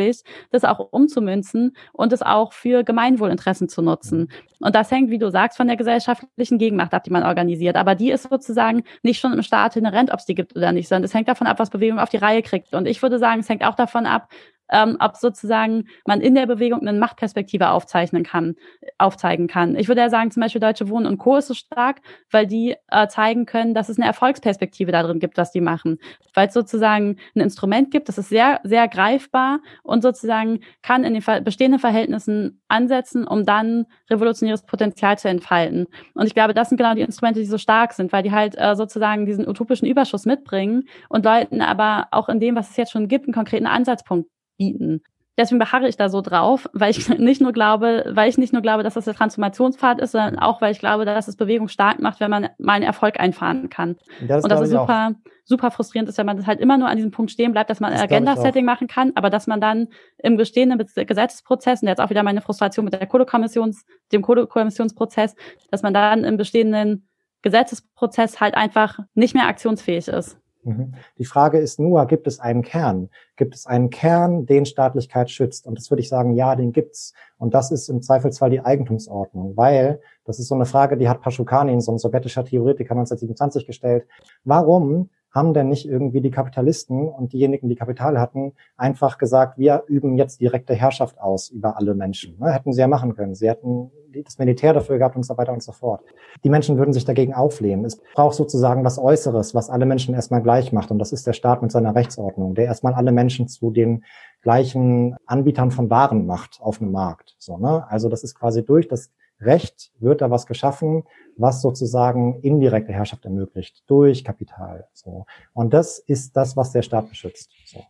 das 0.52 0.64
auch 0.64 0.80
umzumünzen 0.92 1.76
und 1.92 2.14
es 2.14 2.22
auch 2.22 2.54
für 2.54 2.84
Gemeinwohlinteressen 2.84 3.70
zu 3.70 3.82
nutzen. 3.82 4.30
Und 4.60 4.76
das 4.76 4.92
hängt, 4.92 5.10
wie 5.10 5.18
du 5.18 5.30
sagst, 5.30 5.58
von 5.58 5.68
der 5.68 5.76
gesellschaftlichen 5.76 6.58
Gegenmacht 6.58 6.94
ab, 6.94 7.04
die 7.04 7.12
man 7.12 7.24
organisiert. 7.24 7.76
Aber 7.76 7.96
die 7.96 8.12
ist 8.12 8.24
sozusagen 8.30 8.84
nicht 9.02 9.20
schon 9.20 9.34
im 9.34 9.42
Staat 9.42 9.76
inhärent, 9.76 10.12
ob 10.12 10.20
es 10.20 10.26
die 10.26 10.36
gibt 10.36 10.56
oder 10.56 10.72
nicht, 10.72 10.88
sondern 10.88 11.04
es 11.04 11.14
hängt 11.14 11.28
davon 11.28 11.48
ab, 11.48 11.60
was 11.60 11.70
Bewegung 11.70 12.00
auf 12.00 12.10
die 12.10 12.18
Reihe 12.18 12.42
kriegt. 12.42 12.74
Und 12.74 12.88
ich 12.88 13.02
würde 13.02 13.20
sagen, 13.20 13.42
es 13.42 13.50
hängt 13.50 13.64
auch 13.64 13.76
davon 13.76 14.06
ab, 14.06 14.30
ähm, 14.72 14.98
ob 15.00 15.16
sozusagen 15.18 15.86
man 16.08 16.22
in 16.22 16.36
der 16.36 16.46
Bewegung 16.46 16.82
eine 16.82 16.98
Machtperspektive 16.98 17.70
aufzeichnen 17.70 18.24
kann, 18.24 18.56
aufzeigen 18.98 19.48
kann. 19.48 19.76
Ich 19.76 19.88
würde 19.88 20.02
ja 20.02 20.10
sagen, 20.10 20.32
zum 20.32 20.42
Beispiel 20.42 20.62
Deutsche 20.62 20.90
Wohnen 20.90 21.06
und 21.06 21.18
Co. 21.18 21.38
ist 21.38 21.48
so 21.48 21.54
stark, 21.54 22.02
weil 22.32 22.48
die 22.48 22.76
äh, 22.90 23.08
zeigen 23.08 23.46
können, 23.46 23.74
dass 23.74 23.90
es 23.90 23.98
eine 23.98 24.08
Erfolgsperspektive 24.08 24.92
darin 24.92 25.20
gibt, 25.20 25.38
was 25.38 25.52
die 25.52 25.62
machen. 25.62 26.00
Weil 26.34 26.48
es 26.48 26.54
sozusagen 26.54 27.18
ein 27.36 27.42
Instrument 27.42 27.92
gibt, 27.92 28.10
das 28.10 28.18
ist 28.18 28.30
sehr, 28.30 28.60
sehr 28.64 28.88
greifbar 28.88 29.60
und 29.84 30.02
sozusagen 30.02 30.62
kann 30.82 31.04
in 31.04 31.14
den 31.14 31.44
bestehenden 31.44 31.80
Verhältnissen 31.80 32.62
ansetzen, 32.68 33.28
um 33.28 33.46
dann 33.46 33.86
revolutionäres 34.10 34.66
Potenzial 34.66 35.18
zu 35.18 35.30
entfalten. 35.30 35.88
Und 36.14 36.26
ich 36.26 36.34
glaube, 36.34 36.54
das 36.54 36.70
sind 36.70 36.78
genau 36.78 36.96
die 36.96 37.02
Instrumente, 37.02 37.40
die 37.40 37.46
so 37.46 37.58
stark 37.58 37.94
sind, 37.94 38.12
weil 38.12 38.24
die 38.24 38.32
halt 38.32 38.56
äh, 38.58 38.76
sozusagen 38.76 39.26
diesen 39.26 39.48
utopischen 39.48 39.88
Überschuss 39.88 40.26
mitbringen 40.26 40.88
und 41.10 41.26
Leuten 41.26 41.62
aber 41.62 42.08
auch 42.12 42.30
in 42.30 42.40
dem, 42.40 42.56
was 42.56 42.72
es 42.72 42.78
jetzt 42.78 42.92
schon 42.92 43.08
gibt, 43.08 43.26
einen 43.26 43.34
konkreten 43.34 43.68
Ansatzpunkt 43.68 44.30
bieten. 44.58 45.02
Deswegen 45.36 45.58
beharre 45.58 45.88
ich 45.88 45.98
da 45.98 46.10
so 46.10 46.22
drauf, 46.22 46.70
weil 46.74 46.92
ich 46.92 47.10
nicht 47.18 47.42
nur 47.42 47.54
glaube, 47.54 48.06
weil 48.10 48.30
ich 48.30 48.38
nicht 48.38 48.54
nur 48.54 48.62
glaube, 48.62 48.84
dass 48.84 48.94
das 48.94 49.06
der 49.06 49.16
Transformationspfad 49.16 50.00
ist, 50.00 50.12
sondern 50.12 50.38
auch, 50.38 50.62
weil 50.62 50.72
ich 50.72 50.80
glaube, 50.80 51.06
dass 51.06 51.28
es 51.28 51.36
Bewegung 51.36 51.68
stark 51.70 52.00
macht, 52.00 52.20
wenn 52.20 52.30
man 52.30 52.50
mal 52.60 52.74
einen 52.74 52.86
Erfolg 52.86 53.20
einfahren 53.20 53.70
kann. 53.70 53.98
Das 54.28 54.44
und 54.44 54.52
das 54.52 54.62
ist 54.62 54.70
super, 54.70 55.12
auch. 55.12 55.32
super 55.44 55.72
frustrierend 55.72 56.08
ist, 56.08 56.20
wenn 56.20 56.28
man 56.28 56.38
das 56.38 56.46
halt 56.46 56.60
immer 56.60 56.78
nur 56.78 56.88
an 56.88 56.98
diesem 56.98 57.12
Punkt 57.12 57.32
stehen 57.32 57.52
bleibt, 57.52 57.72
dass 57.72 57.80
man 57.80 57.94
ein 57.94 58.00
Agenda-Setting 58.00 58.64
machen 58.64 58.88
kann, 58.88 59.12
aber 59.16 59.32
dass 59.32 59.48
man 59.48 59.60
dann 59.60 59.88
im 60.20 60.38
bestehenden 60.38 60.78
Gesetzesprozess, 60.78 61.82
und 61.82 61.88
jetzt 61.88 62.00
auch 62.00 62.12
wieder 62.12 62.24
meine 62.24 62.42
Frustration 62.42 62.86
mit 62.86 62.94
der 62.94 63.08
Kohlekommissions, 63.08 63.86
dem 64.12 64.22
Kohlekommissionsprozess, 64.22 65.36
dass 65.72 65.82
man 65.82 65.96
dann 65.96 66.24
im 66.26 66.38
bestehenden 66.38 67.08
Gesetzesprozess 67.42 68.40
halt 68.40 68.56
einfach 68.56 69.00
nicht 69.16 69.34
mehr 69.34 69.48
aktionsfähig 69.48 70.08
ist. 70.08 70.38
Mhm. 70.64 70.94
Die 71.18 71.26
Frage 71.26 71.60
ist 71.60 71.80
nur, 71.80 72.06
gibt 72.08 72.28
es 72.28 72.40
einen 72.40 72.62
Kern? 72.62 73.10
Gibt 73.36 73.56
es 73.56 73.66
einen 73.66 73.90
Kern, 73.90 74.46
den 74.46 74.66
Staatlichkeit 74.66 75.30
schützt? 75.30 75.66
Und 75.66 75.78
das 75.78 75.90
würde 75.92 76.02
ich 76.02 76.10
sagen, 76.10 76.34
ja, 76.34 76.56
den 76.56 76.72
gibt's. 76.72 77.14
Und 77.38 77.54
das 77.54 77.72
ist 77.72 77.90
im 77.90 78.02
Zweifelsfall 78.02 78.50
die 78.50 78.62
Eigentumsordnung, 78.62 79.58
weil 79.58 80.00
das 80.26 80.40
ist 80.40 80.48
so 80.48 80.56
eine 80.56 80.66
Frage, 80.66 80.98
die 80.98 81.10
hat 81.10 81.22
Paschukanin, 81.22 81.82
so 81.82 81.92
ein 81.92 81.98
sowjetischer 81.98 82.46
Theoretiker 82.46 82.92
1927 82.92 83.68
gestellt. 83.68 84.08
Warum 84.44 85.10
haben 85.34 85.54
denn 85.54 85.68
nicht 85.68 85.88
irgendwie 85.88 86.22
die 86.22 86.32
Kapitalisten 86.32 87.08
und 87.08 87.34
diejenigen, 87.34 87.68
die 87.68 87.76
Kapital 87.76 88.20
hatten, 88.20 88.54
einfach 88.78 89.18
gesagt, 89.18 89.58
wir 89.58 89.84
üben 89.88 90.16
jetzt 90.16 90.40
direkte 90.40 90.76
Herrschaft 90.76 91.20
aus 91.20 91.50
über 91.50 91.78
alle 91.78 91.96
Menschen. 91.96 92.38
Ne? 92.40 92.52
Hätten 92.52 92.72
sie 92.72 92.82
ja 92.82 92.88
machen 92.88 93.16
können. 93.16 93.34
Sie 93.34 93.50
hätten 93.50 93.92
das 94.24 94.38
Militär 94.38 94.74
dafür 94.74 95.00
gehabt 95.00 95.16
und 95.16 95.24
so 95.24 95.36
weiter 95.36 95.52
und 95.54 95.64
so 95.64 95.72
fort. 95.72 96.02
Die 96.44 96.50
Menschen 96.50 96.78
würden 96.78 96.94
sich 96.94 97.04
dagegen 97.04 97.34
auflehnen. 97.34 97.84
Es 97.84 98.00
braucht 98.14 98.36
sozusagen 98.36 98.84
was 98.84 99.00
Äußeres, 99.00 99.56
was 99.56 99.72
alle 99.72 99.88
Menschen 99.88 100.14
erstmal 100.14 100.44
gleich 100.44 100.72
macht. 100.72 100.92
Und 100.92 101.00
das 101.00 101.12
ist 101.12 101.26
der 101.26 101.34
Staat 101.34 101.64
mit 101.64 101.72
seiner 101.72 101.96
Rechtsordnung, 101.96 102.54
der 102.54 102.66
erstmal 102.66 102.94
alle 102.94 103.12
Menschen 103.12 103.48
zu 103.48 103.72
den 103.72 104.04
gleichen 104.44 105.16
Anbietern 105.26 105.72
von 105.72 105.90
Waren 105.90 106.28
macht 106.28 106.60
auf 106.62 106.80
einem 106.80 106.92
Markt. 106.92 107.36
So, 107.40 107.58
ne? 107.58 107.86
Also 107.90 108.08
das 108.08 108.24
ist 108.24 108.36
quasi 108.36 108.64
durch 108.64 108.88
das 108.88 109.10
Recht 109.46 109.92
wird 110.00 110.22
da 110.22 110.30
was 110.32 110.46
geschaffen, 110.46 111.04
was 111.38 111.62
sozusagen 111.62 112.40
indirekte 112.42 112.94
Herrschaft 112.94 113.26
ermöglicht 113.26 113.84
durch 113.88 114.24
Kapital. 114.24 114.88
So. 114.94 115.26
Und 115.54 115.74
das 115.74 116.00
ist 116.00 116.36
das, 116.36 116.56
was 116.58 116.72
der 116.72 116.82
Staat 116.82 117.10
beschützt. 117.10 117.52
So. 117.66 117.84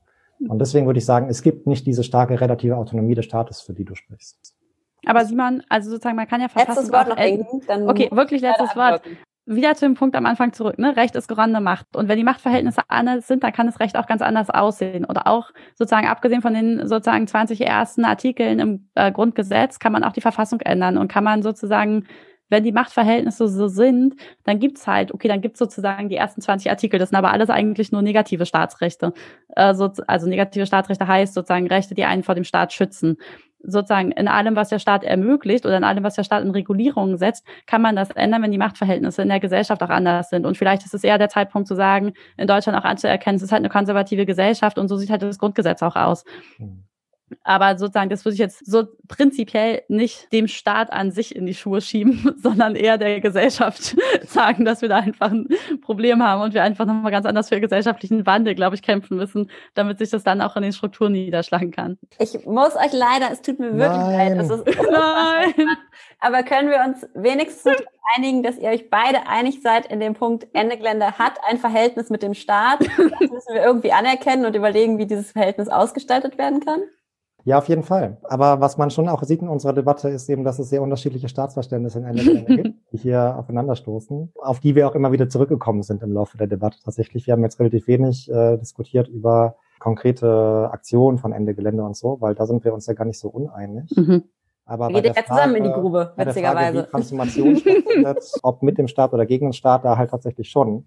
Und 0.47 0.59
deswegen 0.59 0.85
würde 0.85 0.99
ich 0.99 1.05
sagen, 1.05 1.29
es 1.29 1.41
gibt 1.41 1.67
nicht 1.67 1.85
diese 1.85 2.03
starke 2.03 2.39
relative 2.39 2.77
Autonomie 2.77 3.15
des 3.15 3.25
Staates, 3.25 3.61
für 3.61 3.73
die 3.73 3.85
du 3.85 3.95
sprichst. 3.95 4.55
Aber 5.05 5.25
Simon, 5.25 5.63
also 5.69 5.89
sozusagen, 5.89 6.15
man 6.15 6.27
kann 6.27 6.41
ja 6.41 6.47
Letztes 6.55 6.91
Wort 6.91 7.09
noch 7.09 7.17
dann 7.67 7.89
Okay, 7.89 8.09
wirklich 8.11 8.41
letztes 8.41 8.75
Wort. 8.75 9.01
Wieder 9.45 9.75
zu 9.75 9.85
dem 9.85 9.95
Punkt 9.95 10.15
am 10.15 10.25
Anfang 10.25 10.53
zurück, 10.53 10.79
ne? 10.79 10.95
Recht 10.95 11.15
ist 11.15 11.27
geronnene 11.27 11.59
Macht. 11.59 11.97
Und 11.97 12.07
wenn 12.07 12.17
die 12.17 12.23
Machtverhältnisse 12.23 12.81
anders 12.87 13.27
sind, 13.27 13.43
dann 13.43 13.51
kann 13.51 13.65
das 13.65 13.81
Recht 13.81 13.97
auch 13.97 14.07
ganz 14.07 14.21
anders 14.21 14.49
aussehen. 14.49 15.03
Oder 15.03 15.27
auch 15.27 15.51
sozusagen, 15.75 16.07
abgesehen 16.07 16.41
von 16.41 16.53
den 16.53 16.87
sozusagen 16.87 17.27
20 17.27 17.59
ersten 17.61 18.05
Artikeln 18.05 18.59
im 18.59 18.89
äh, 18.95 19.11
Grundgesetz, 19.11 19.79
kann 19.79 19.91
man 19.91 20.05
auch 20.05 20.13
die 20.13 20.21
Verfassung 20.21 20.61
ändern 20.61 20.97
und 20.97 21.09
kann 21.09 21.25
man 21.25 21.43
sozusagen 21.43 22.05
wenn 22.53 22.63
die 22.63 22.71
Machtverhältnisse 22.71 23.47
so 23.47 23.67
sind, 23.67 24.15
dann 24.43 24.59
gibt's 24.59 24.85
halt, 24.85 25.11
okay, 25.11 25.27
dann 25.27 25.41
gibt's 25.41 25.59
sozusagen 25.59 26.07
die 26.07 26.15
ersten 26.15 26.39
20 26.39 26.69
Artikel, 26.69 26.99
das 26.99 27.09
sind 27.09 27.17
aber 27.17 27.31
alles 27.31 27.49
eigentlich 27.49 27.91
nur 27.91 28.03
negative 28.03 28.45
Staatsrechte. 28.45 29.13
Äh, 29.55 29.73
so, 29.73 29.91
also 30.07 30.27
negative 30.27 30.65
Staatsrechte 30.65 31.07
heißt 31.07 31.33
sozusagen 31.33 31.67
Rechte, 31.67 31.95
die 31.95 32.05
einen 32.05 32.23
vor 32.23 32.35
dem 32.35 32.43
Staat 32.43 32.71
schützen. 32.71 33.17
Sozusagen 33.63 34.11
in 34.11 34.27
allem, 34.27 34.55
was 34.55 34.69
der 34.69 34.79
Staat 34.79 35.03
ermöglicht 35.03 35.65
oder 35.65 35.77
in 35.77 35.83
allem, 35.83 36.03
was 36.03 36.15
der 36.15 36.23
Staat 36.23 36.43
in 36.43 36.51
Regulierungen 36.51 37.17
setzt, 37.17 37.45
kann 37.65 37.81
man 37.81 37.95
das 37.95 38.11
ändern, 38.11 38.43
wenn 38.43 38.51
die 38.51 38.57
Machtverhältnisse 38.57 39.21
in 39.21 39.29
der 39.29 39.39
Gesellschaft 39.39 39.81
auch 39.81 39.89
anders 39.89 40.29
sind. 40.29 40.45
Und 40.45 40.57
vielleicht 40.57 40.85
ist 40.85 40.93
es 40.93 41.03
eher 41.03 41.17
der 41.17 41.29
Zeitpunkt 41.29 41.67
zu 41.67 41.75
sagen, 41.75 42.13
in 42.37 42.47
Deutschland 42.47 42.77
auch 42.77 42.83
anzuerkennen, 42.83 43.37
es 43.37 43.43
ist 43.43 43.51
halt 43.51 43.61
eine 43.61 43.69
konservative 43.69 44.25
Gesellschaft 44.25 44.77
und 44.77 44.87
so 44.87 44.97
sieht 44.97 45.09
halt 45.09 45.21
das 45.21 45.39
Grundgesetz 45.39 45.81
auch 45.81 45.95
aus. 45.95 46.25
Mhm. 46.57 46.83
Aber 47.43 47.77
sozusagen, 47.77 48.09
das 48.09 48.25
würde 48.25 48.33
ich 48.33 48.39
jetzt 48.39 48.65
so 48.65 48.85
prinzipiell 49.07 49.83
nicht 49.87 50.31
dem 50.31 50.47
Staat 50.47 50.91
an 50.91 51.11
sich 51.11 51.35
in 51.35 51.45
die 51.45 51.53
Schuhe 51.53 51.81
schieben, 51.81 52.35
sondern 52.41 52.75
eher 52.75 52.97
der 52.97 53.21
Gesellschaft 53.21 53.95
sagen, 54.27 54.65
dass 54.65 54.81
wir 54.81 54.89
da 54.89 54.97
einfach 54.97 55.31
ein 55.31 55.47
Problem 55.81 56.23
haben 56.23 56.41
und 56.41 56.53
wir 56.53 56.63
einfach 56.63 56.85
nochmal 56.85 57.11
ganz 57.11 57.25
anders 57.25 57.49
für 57.49 57.59
gesellschaftlichen 57.59 58.25
Wandel, 58.25 58.55
glaube 58.55 58.75
ich, 58.75 58.81
kämpfen 58.81 59.17
müssen, 59.17 59.49
damit 59.73 59.97
sich 59.97 60.09
das 60.09 60.23
dann 60.23 60.41
auch 60.41 60.55
in 60.55 60.63
den 60.63 60.73
Strukturen 60.73 61.13
niederschlagen 61.13 61.71
kann. 61.71 61.97
Ich 62.19 62.45
muss 62.45 62.75
euch 62.75 62.93
leider, 62.93 63.31
es 63.31 63.41
tut 63.41 63.59
mir 63.59 63.77
wirklich 63.77 63.97
Nein. 63.97 64.37
leid. 64.37 64.51
Ist, 64.51 64.79
Nein. 64.91 65.67
Aber 66.19 66.43
können 66.43 66.69
wir 66.69 66.81
uns 66.85 67.05
wenigstens 67.13 67.77
einigen, 68.15 68.43
dass 68.43 68.57
ihr 68.57 68.69
euch 68.69 68.89
beide 68.89 69.27
einig 69.27 69.61
seid 69.61 69.85
in 69.87 69.99
dem 69.99 70.13
Punkt, 70.13 70.47
Ende 70.53 70.77
Gelände 70.77 71.17
hat 71.17 71.39
ein 71.47 71.57
Verhältnis 71.57 72.09
mit 72.09 72.23
dem 72.23 72.33
Staat. 72.33 72.79
Das 72.81 73.31
müssen 73.31 73.53
wir 73.53 73.63
irgendwie 73.63 73.91
anerkennen 73.91 74.45
und 74.45 74.55
überlegen, 74.55 74.97
wie 74.97 75.05
dieses 75.05 75.31
Verhältnis 75.31 75.69
ausgestaltet 75.69 76.37
werden 76.37 76.59
kann? 76.59 76.81
Ja, 77.45 77.57
auf 77.57 77.67
jeden 77.67 77.83
Fall. 77.83 78.17
Aber 78.23 78.61
was 78.61 78.77
man 78.77 78.89
schon 78.89 79.09
auch 79.09 79.21
sieht 79.23 79.41
in 79.41 79.49
unserer 79.49 79.73
Debatte, 79.73 80.09
ist 80.09 80.29
eben, 80.29 80.45
dass 80.45 80.59
es 80.59 80.69
sehr 80.69 80.81
unterschiedliche 80.81 81.27
Staatsverständnisse 81.27 81.99
in 81.99 82.05
einer 82.05 82.23
gibt, 82.23 82.73
die 82.91 82.97
hier 82.97 83.35
aufeinanderstoßen, 83.37 84.31
auf 84.39 84.61
die 84.61 84.75
wir 84.75 84.87
auch 84.87 84.95
immer 84.95 85.11
wieder 85.11 85.27
zurückgekommen 85.27 85.83
sind 85.83 86.03
im 86.03 86.13
Laufe 86.13 86.37
der 86.37 86.47
Debatte. 86.47 86.77
Tatsächlich, 86.83 87.27
wir 87.27 87.33
haben 87.33 87.43
jetzt 87.43 87.59
relativ 87.59 87.87
wenig 87.87 88.31
äh, 88.31 88.57
diskutiert 88.57 89.09
über 89.09 89.55
konkrete 89.79 90.69
Aktionen 90.71 91.17
von 91.17 91.33
Ende 91.33 91.53
Gelände 91.53 91.83
und 91.83 91.97
so, 91.97 92.17
weil 92.21 92.35
da 92.35 92.45
sind 92.45 92.63
wir 92.63 92.73
uns 92.73 92.85
ja 92.85 92.93
gar 92.93 93.05
nicht 93.05 93.19
so 93.19 93.27
uneinig. 93.27 93.91
Mhm. 93.95 94.23
Aber 94.65 94.87
wir 94.87 95.01
gehen 95.01 95.13
ja 95.13 95.25
zusammen 95.25 95.55
in 95.55 95.63
die 95.65 95.71
Grube, 95.71 96.13
witzigerweise. 96.15 96.55
Frage, 96.55 96.77
wie 96.77 96.91
Transformation 96.91 97.55
stattfindet, 97.57 98.31
ob 98.43 98.63
mit 98.63 98.77
dem 98.77 98.87
Staat 98.87 99.13
oder 99.13 99.25
gegen 99.25 99.47
den 99.47 99.53
Staat, 99.53 99.83
da 99.83 99.97
halt 99.97 100.11
tatsächlich 100.11 100.49
schon. 100.49 100.85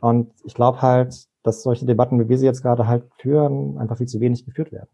Und 0.00 0.32
ich 0.44 0.54
glaube 0.54 0.82
halt, 0.82 1.28
dass 1.44 1.62
solche 1.62 1.86
Debatten, 1.86 2.18
wie 2.18 2.28
wir 2.28 2.38
sie 2.38 2.46
jetzt 2.46 2.62
gerade 2.62 2.88
halt 2.88 3.04
führen, 3.18 3.78
einfach 3.78 3.96
viel 3.96 4.08
zu 4.08 4.20
wenig 4.20 4.44
geführt 4.44 4.72
werden. 4.72 4.88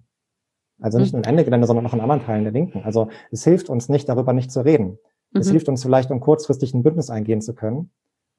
Also 0.80 0.98
nicht 0.98 1.12
mhm. 1.12 1.20
nur 1.20 1.26
im 1.26 1.30
Ende 1.30 1.44
Gelände, 1.44 1.66
sondern 1.66 1.86
auch 1.86 1.94
in 1.94 2.00
anderen 2.00 2.22
Teilen 2.22 2.44
der 2.44 2.52
Linken. 2.52 2.82
Also 2.84 3.08
es 3.30 3.44
hilft 3.44 3.68
uns 3.70 3.88
nicht, 3.88 4.08
darüber 4.08 4.32
nicht 4.32 4.50
zu 4.50 4.60
reden. 4.60 4.98
Mhm. 5.32 5.40
Es 5.40 5.50
hilft 5.50 5.68
uns 5.68 5.82
vielleicht, 5.82 6.10
um 6.10 6.20
kurzfristig 6.20 6.74
ein 6.74 6.82
Bündnis 6.82 7.10
eingehen 7.10 7.40
zu 7.40 7.54
können. 7.54 7.90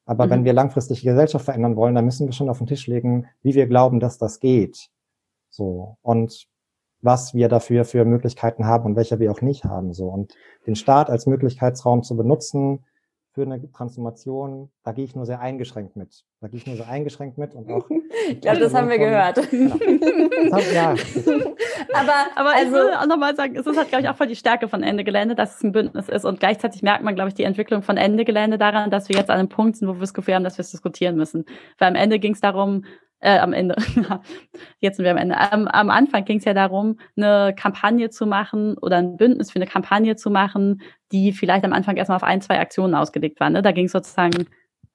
Aber 0.05 0.25
mhm. 0.25 0.29
wenn 0.31 0.45
wir 0.45 0.53
langfristig 0.53 1.01
die 1.01 1.07
Gesellschaft 1.07 1.45
verändern 1.45 1.75
wollen, 1.75 1.95
dann 1.95 2.05
müssen 2.05 2.27
wir 2.27 2.33
schon 2.33 2.49
auf 2.49 2.59
den 2.59 2.67
Tisch 2.67 2.87
legen, 2.87 3.27
wie 3.41 3.55
wir 3.55 3.67
glauben, 3.67 3.99
dass 3.99 4.17
das 4.17 4.39
geht. 4.39 4.89
So. 5.49 5.97
Und 6.01 6.47
was 7.01 7.33
wir 7.33 7.49
dafür 7.49 7.85
für 7.85 8.05
Möglichkeiten 8.05 8.65
haben 8.65 8.85
und 8.85 8.95
welche 8.95 9.19
wir 9.19 9.31
auch 9.31 9.41
nicht 9.41 9.65
haben. 9.65 9.93
So. 9.93 10.07
Und 10.07 10.33
den 10.65 10.75
Staat 10.75 11.09
als 11.09 11.25
Möglichkeitsraum 11.25 12.03
zu 12.03 12.15
benutzen, 12.17 12.85
für 13.37 13.43
eine 13.43 13.71
Transformation, 13.71 14.71
da 14.83 14.93
gehe 14.93 15.05
ich 15.05 15.15
nur 15.15 15.27
sehr 15.27 15.39
eingeschränkt 15.39 15.95
mit. 15.95 16.25
Da 16.41 16.47
gehe 16.47 16.57
ich 16.57 16.65
nur 16.65 16.75
sehr 16.75 16.89
eingeschränkt 16.89 17.37
mit 17.37 17.53
und 17.53 17.71
auch. 17.71 17.87
ich 18.29 18.41
glaube, 18.41 18.57
das 18.57 18.73
haben 18.73 18.89
wir 18.89 18.95
von, 18.95 19.05
gehört. 19.05 19.37
Genau. 20.37 20.55
Hat, 20.55 20.73
ja. 20.73 20.89
aber, 21.93 22.13
aber 22.35 22.55
also, 22.55 22.65
ich 22.65 22.71
will 22.71 22.93
auch 22.93 23.05
nochmal 23.05 23.35
sagen, 23.35 23.55
es 23.55 23.67
ist 23.67 23.77
halt, 23.77 23.89
glaube 23.89 24.03
ich, 24.03 24.09
auch 24.09 24.15
voll 24.15 24.25
die 24.25 24.35
Stärke 24.35 24.67
von 24.67 24.81
Ende 24.81 25.03
Gelände, 25.03 25.35
dass 25.35 25.57
es 25.57 25.63
ein 25.63 25.71
Bündnis 25.71 26.09
ist. 26.09 26.25
Und 26.25 26.39
gleichzeitig 26.39 26.81
merkt 26.81 27.03
man, 27.03 27.13
glaube 27.13 27.29
ich, 27.29 27.35
die 27.35 27.43
Entwicklung 27.43 27.83
von 27.83 27.97
Ende 27.97 28.25
Gelände 28.25 28.57
daran, 28.57 28.89
dass 28.89 29.07
wir 29.07 29.15
jetzt 29.15 29.29
an 29.29 29.37
einem 29.37 29.49
Punkt 29.49 29.77
sind, 29.77 29.87
wo 29.87 29.93
wir 29.93 29.99
das 29.99 30.15
Gefühl 30.15 30.33
haben, 30.33 30.43
dass 30.43 30.57
wir 30.57 30.61
es 30.61 30.71
diskutieren 30.71 31.15
müssen. 31.15 31.45
Weil 31.77 31.89
am 31.89 31.95
Ende 31.95 32.17
ging 32.17 32.33
es 32.33 32.41
darum, 32.41 32.85
äh, 33.19 33.39
am 33.39 33.53
Ende, 33.53 33.75
jetzt 34.79 34.97
sind 34.97 35.05
wir 35.05 35.11
am 35.11 35.17
Ende. 35.17 35.37
Am, 35.37 35.67
am 35.67 35.89
Anfang 35.89 36.25
ging 36.25 36.37
es 36.37 36.45
ja 36.45 36.53
darum, 36.53 36.99
eine 37.15 37.53
Kampagne 37.55 38.09
zu 38.09 38.27
machen 38.27 38.77
oder 38.77 38.97
ein 38.97 39.17
Bündnis 39.17 39.51
für 39.51 39.57
eine 39.57 39.67
Kampagne 39.67 40.15
zu 40.15 40.29
machen, 40.29 40.81
die 41.11 41.31
vielleicht 41.31 41.65
am 41.65 41.73
Anfang 41.73 41.97
erstmal 41.97 42.17
auf 42.17 42.23
ein, 42.23 42.41
zwei 42.41 42.59
Aktionen 42.59 42.93
ausgelegt 42.93 43.39
war. 43.39 43.49
Ne? 43.49 43.61
Da 43.61 43.71
ging 43.71 43.85
es 43.85 43.91
sozusagen, 43.91 44.45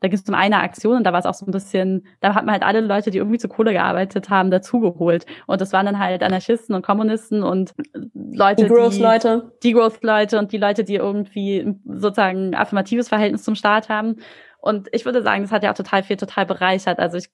da 0.00 0.08
ging 0.08 0.18
es 0.18 0.28
um 0.28 0.34
eine 0.34 0.60
Aktion 0.60 0.98
und 0.98 1.04
da 1.04 1.12
war 1.12 1.18
es 1.18 1.26
auch 1.26 1.34
so 1.34 1.46
ein 1.46 1.52
bisschen, 1.52 2.06
da 2.20 2.34
hat 2.34 2.44
man 2.44 2.52
halt 2.52 2.62
alle 2.62 2.80
Leute, 2.80 3.10
die 3.10 3.18
irgendwie 3.18 3.38
zu 3.38 3.48
Kohle 3.48 3.72
gearbeitet 3.72 4.30
haben, 4.30 4.50
dazugeholt. 4.50 5.26
Und 5.46 5.60
das 5.60 5.72
waren 5.72 5.86
dann 5.86 5.98
halt 5.98 6.22
Anarchisten 6.22 6.76
und 6.76 6.84
Kommunisten 6.84 7.42
und 7.42 7.74
Leute, 8.14 8.64
die 8.64 8.68
Growth-Leute. 8.68 9.52
Die, 9.62 9.68
die 9.68 9.72
Growth-Leute 9.74 10.38
und 10.38 10.52
die 10.52 10.58
Leute, 10.58 10.84
die 10.84 10.94
irgendwie 10.94 11.74
sozusagen 11.86 12.54
affirmatives 12.54 13.08
Verhältnis 13.08 13.42
zum 13.42 13.56
Staat 13.56 13.88
haben. 13.88 14.16
Und 14.58 14.88
ich 14.92 15.04
würde 15.04 15.22
sagen, 15.22 15.42
das 15.42 15.50
hat 15.50 15.64
ja 15.64 15.72
auch 15.72 15.76
total 15.76 16.04
viel 16.04 16.16
total 16.16 16.46
bereichert. 16.46 17.00
Also 17.00 17.18
ich 17.18 17.28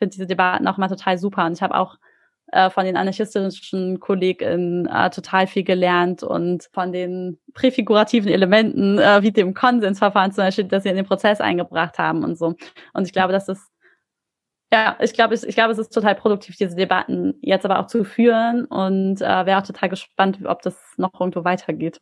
finde 0.00 0.14
diese 0.14 0.26
Debatten 0.26 0.66
auch 0.66 0.78
mal 0.78 0.88
total 0.88 1.18
super. 1.18 1.46
Und 1.46 1.52
ich 1.52 1.62
habe 1.62 1.76
auch 1.76 1.96
äh, 2.52 2.70
von 2.70 2.84
den 2.84 2.96
anarchistischen 2.96 4.00
KollegInnen 4.00 4.86
äh, 4.86 5.10
total 5.10 5.46
viel 5.46 5.62
gelernt 5.62 6.22
und 6.22 6.68
von 6.72 6.92
den 6.92 7.38
präfigurativen 7.54 8.30
Elementen, 8.30 8.98
äh, 8.98 9.22
wie 9.22 9.30
dem 9.30 9.54
Konsensverfahren 9.54 10.32
zum 10.32 10.44
Beispiel, 10.44 10.64
dass 10.64 10.82
sie 10.82 10.88
in 10.88 10.96
den 10.96 11.06
Prozess 11.06 11.40
eingebracht 11.40 11.98
haben 11.98 12.24
und 12.24 12.36
so. 12.36 12.54
Und 12.92 13.06
ich 13.06 13.12
glaube, 13.12 13.32
dass 13.32 13.46
das 13.46 13.70
ja, 14.72 14.96
ich 15.00 15.12
glaube, 15.14 15.34
ich, 15.34 15.42
ich 15.44 15.54
glaube, 15.56 15.72
es 15.72 15.78
ist 15.78 15.92
total 15.92 16.14
produktiv, 16.14 16.56
diese 16.56 16.76
Debatten 16.76 17.34
jetzt 17.42 17.64
aber 17.64 17.80
auch 17.80 17.86
zu 17.88 18.04
führen 18.04 18.66
und 18.66 19.20
äh, 19.20 19.46
wäre 19.46 19.58
auch 19.58 19.66
total 19.66 19.88
gespannt, 19.88 20.38
ob 20.44 20.62
das 20.62 20.76
noch 20.96 21.12
irgendwo 21.20 21.44
weitergeht. 21.44 22.00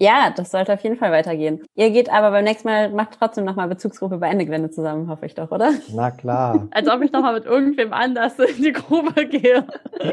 Ja, 0.00 0.32
das 0.34 0.50
sollte 0.50 0.72
auf 0.72 0.82
jeden 0.82 0.96
Fall 0.96 1.12
weitergehen. 1.12 1.62
Ihr 1.74 1.90
geht 1.90 2.10
aber 2.10 2.30
beim 2.30 2.44
nächsten 2.44 2.66
Mal, 2.66 2.88
macht 2.88 3.18
trotzdem 3.18 3.44
nochmal 3.44 3.68
Bezugsgruppe 3.68 4.16
bei 4.16 4.30
Ende 4.30 4.46
Gelände 4.46 4.70
zusammen, 4.70 5.10
hoffe 5.10 5.26
ich 5.26 5.34
doch, 5.34 5.50
oder? 5.50 5.72
Na 5.92 6.10
klar. 6.10 6.68
Als 6.70 6.88
ob 6.88 7.02
ich 7.02 7.12
nochmal 7.12 7.34
mit 7.34 7.44
irgendwem 7.44 7.92
anders 7.92 8.38
in 8.38 8.62
die 8.62 8.72
Gruppe 8.72 9.26
gehe. 9.26 9.66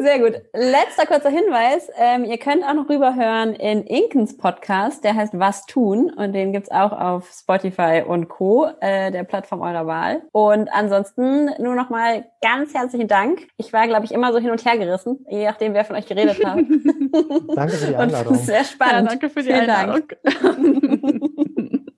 Sehr 0.00 0.18
gut. 0.18 0.32
Letzter 0.52 1.06
kurzer 1.06 1.30
Hinweis. 1.30 1.88
Ähm, 1.96 2.24
ihr 2.24 2.38
könnt 2.38 2.64
auch 2.64 2.74
noch 2.74 2.88
rüberhören 2.88 3.54
in 3.54 3.84
Inkens 3.84 4.36
Podcast, 4.36 5.04
der 5.04 5.14
heißt 5.14 5.38
Was 5.38 5.64
tun 5.66 6.12
und 6.16 6.32
den 6.32 6.52
gibt's 6.52 6.72
auch 6.72 6.90
auf 6.90 7.30
Spotify 7.30 8.02
und 8.04 8.28
Co., 8.28 8.66
äh, 8.80 9.12
der 9.12 9.22
Plattform 9.22 9.60
eurer 9.60 9.86
Wahl. 9.86 10.22
Und 10.32 10.72
ansonsten 10.72 11.50
nur 11.60 11.76
nochmal 11.76 12.24
ganz 12.42 12.74
herzlichen 12.74 13.06
Dank. 13.06 13.46
Ich 13.58 13.72
war, 13.72 13.86
glaube 13.86 14.06
ich, 14.06 14.12
immer 14.12 14.32
so 14.32 14.40
hin 14.40 14.50
und 14.50 14.64
her 14.64 14.76
gerissen, 14.76 15.24
je 15.28 15.44
nachdem, 15.44 15.74
wer 15.74 15.84
von 15.84 15.94
euch 15.94 16.06
geredet 16.06 16.44
hat. 16.44 16.58
danke 17.54 17.76
für 17.76 17.86
die 17.86 17.96
Einladung. 17.96 18.34
sehr 18.36 18.64
spannend. 18.64 18.94
Ja, 18.94 19.16
danke 19.16 19.30
für 19.30 19.42
die 19.42 19.52
Vielen 19.52 19.70
Einladung. 19.70 20.08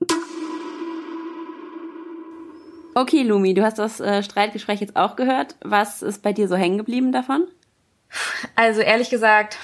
okay, 2.95 3.22
Lumi, 3.22 3.55
du 3.55 3.62
hast 3.62 3.78
das 3.78 4.01
äh, 4.01 4.22
Streitgespräch 4.22 4.81
jetzt 4.81 4.97
auch 4.97 5.16
gehört. 5.16 5.57
Was 5.62 6.03
ist 6.03 6.22
bei 6.22 6.33
dir 6.33 6.49
so 6.49 6.57
hängen 6.57 6.78
geblieben 6.78 7.12
davon? 7.12 7.47
Also 8.57 8.81
ehrlich 8.81 9.11
gesagt, 9.11 9.59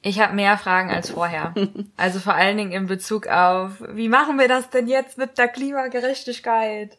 ich 0.00 0.20
habe 0.20 0.34
mehr 0.34 0.56
Fragen 0.56 0.90
als 0.90 1.10
vorher. 1.10 1.54
Also 1.96 2.20
vor 2.20 2.34
allen 2.34 2.56
Dingen 2.56 2.72
in 2.72 2.86
Bezug 2.86 3.26
auf, 3.26 3.82
wie 3.90 4.08
machen 4.08 4.38
wir 4.38 4.48
das 4.48 4.70
denn 4.70 4.86
jetzt 4.86 5.18
mit 5.18 5.36
der 5.38 5.48
Klimagerechtigkeit? 5.48 6.96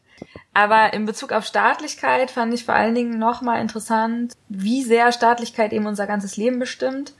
Aber 0.53 0.93
in 0.93 1.05
Bezug 1.05 1.31
auf 1.31 1.45
Staatlichkeit 1.45 2.29
fand 2.31 2.53
ich 2.53 2.65
vor 2.65 2.75
allen 2.75 2.95
Dingen 2.95 3.17
nochmal 3.17 3.61
interessant, 3.61 4.33
wie 4.49 4.83
sehr 4.83 5.11
Staatlichkeit 5.11 5.71
eben 5.71 5.85
unser 5.85 6.07
ganzes 6.07 6.35
Leben 6.37 6.59
bestimmt 6.59 7.13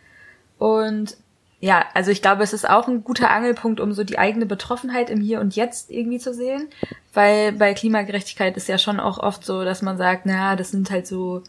und 0.60 1.18
ja, 1.62 1.86
also 1.94 2.12
ich 2.12 2.22
glaube, 2.22 2.44
es 2.44 2.54
ist 2.54 2.70
auch 2.70 2.88
ein 2.88 3.04
guter 3.04 3.32
Angelpunkt, 3.32 3.82
um 3.82 3.92
so 3.92 4.04
die 4.04 4.18
eigene 4.18 4.46
Betroffenheit 4.46 5.10
im 5.10 5.20
Hier 5.20 5.42
und 5.42 5.56
Jetzt 5.56 5.92
irgendwie 5.92 6.20
zu 6.20 6.34
sehen. 6.34 6.70
Weil 7.14 7.52
bei 7.54 7.74
Klimagerechtigkeit 7.74 8.56
ist 8.56 8.70
ja 8.70 8.78
schon 8.78 9.00
auch 9.00 9.18
oft 9.18 9.44
so, 9.44 9.66
dass 9.66 9.82
man 9.82 9.98
sagt, 9.98 10.26
na, 10.26 10.56
das 10.56 10.72
sind 10.72 10.90
halt 10.90 11.06
so, 11.06 11.44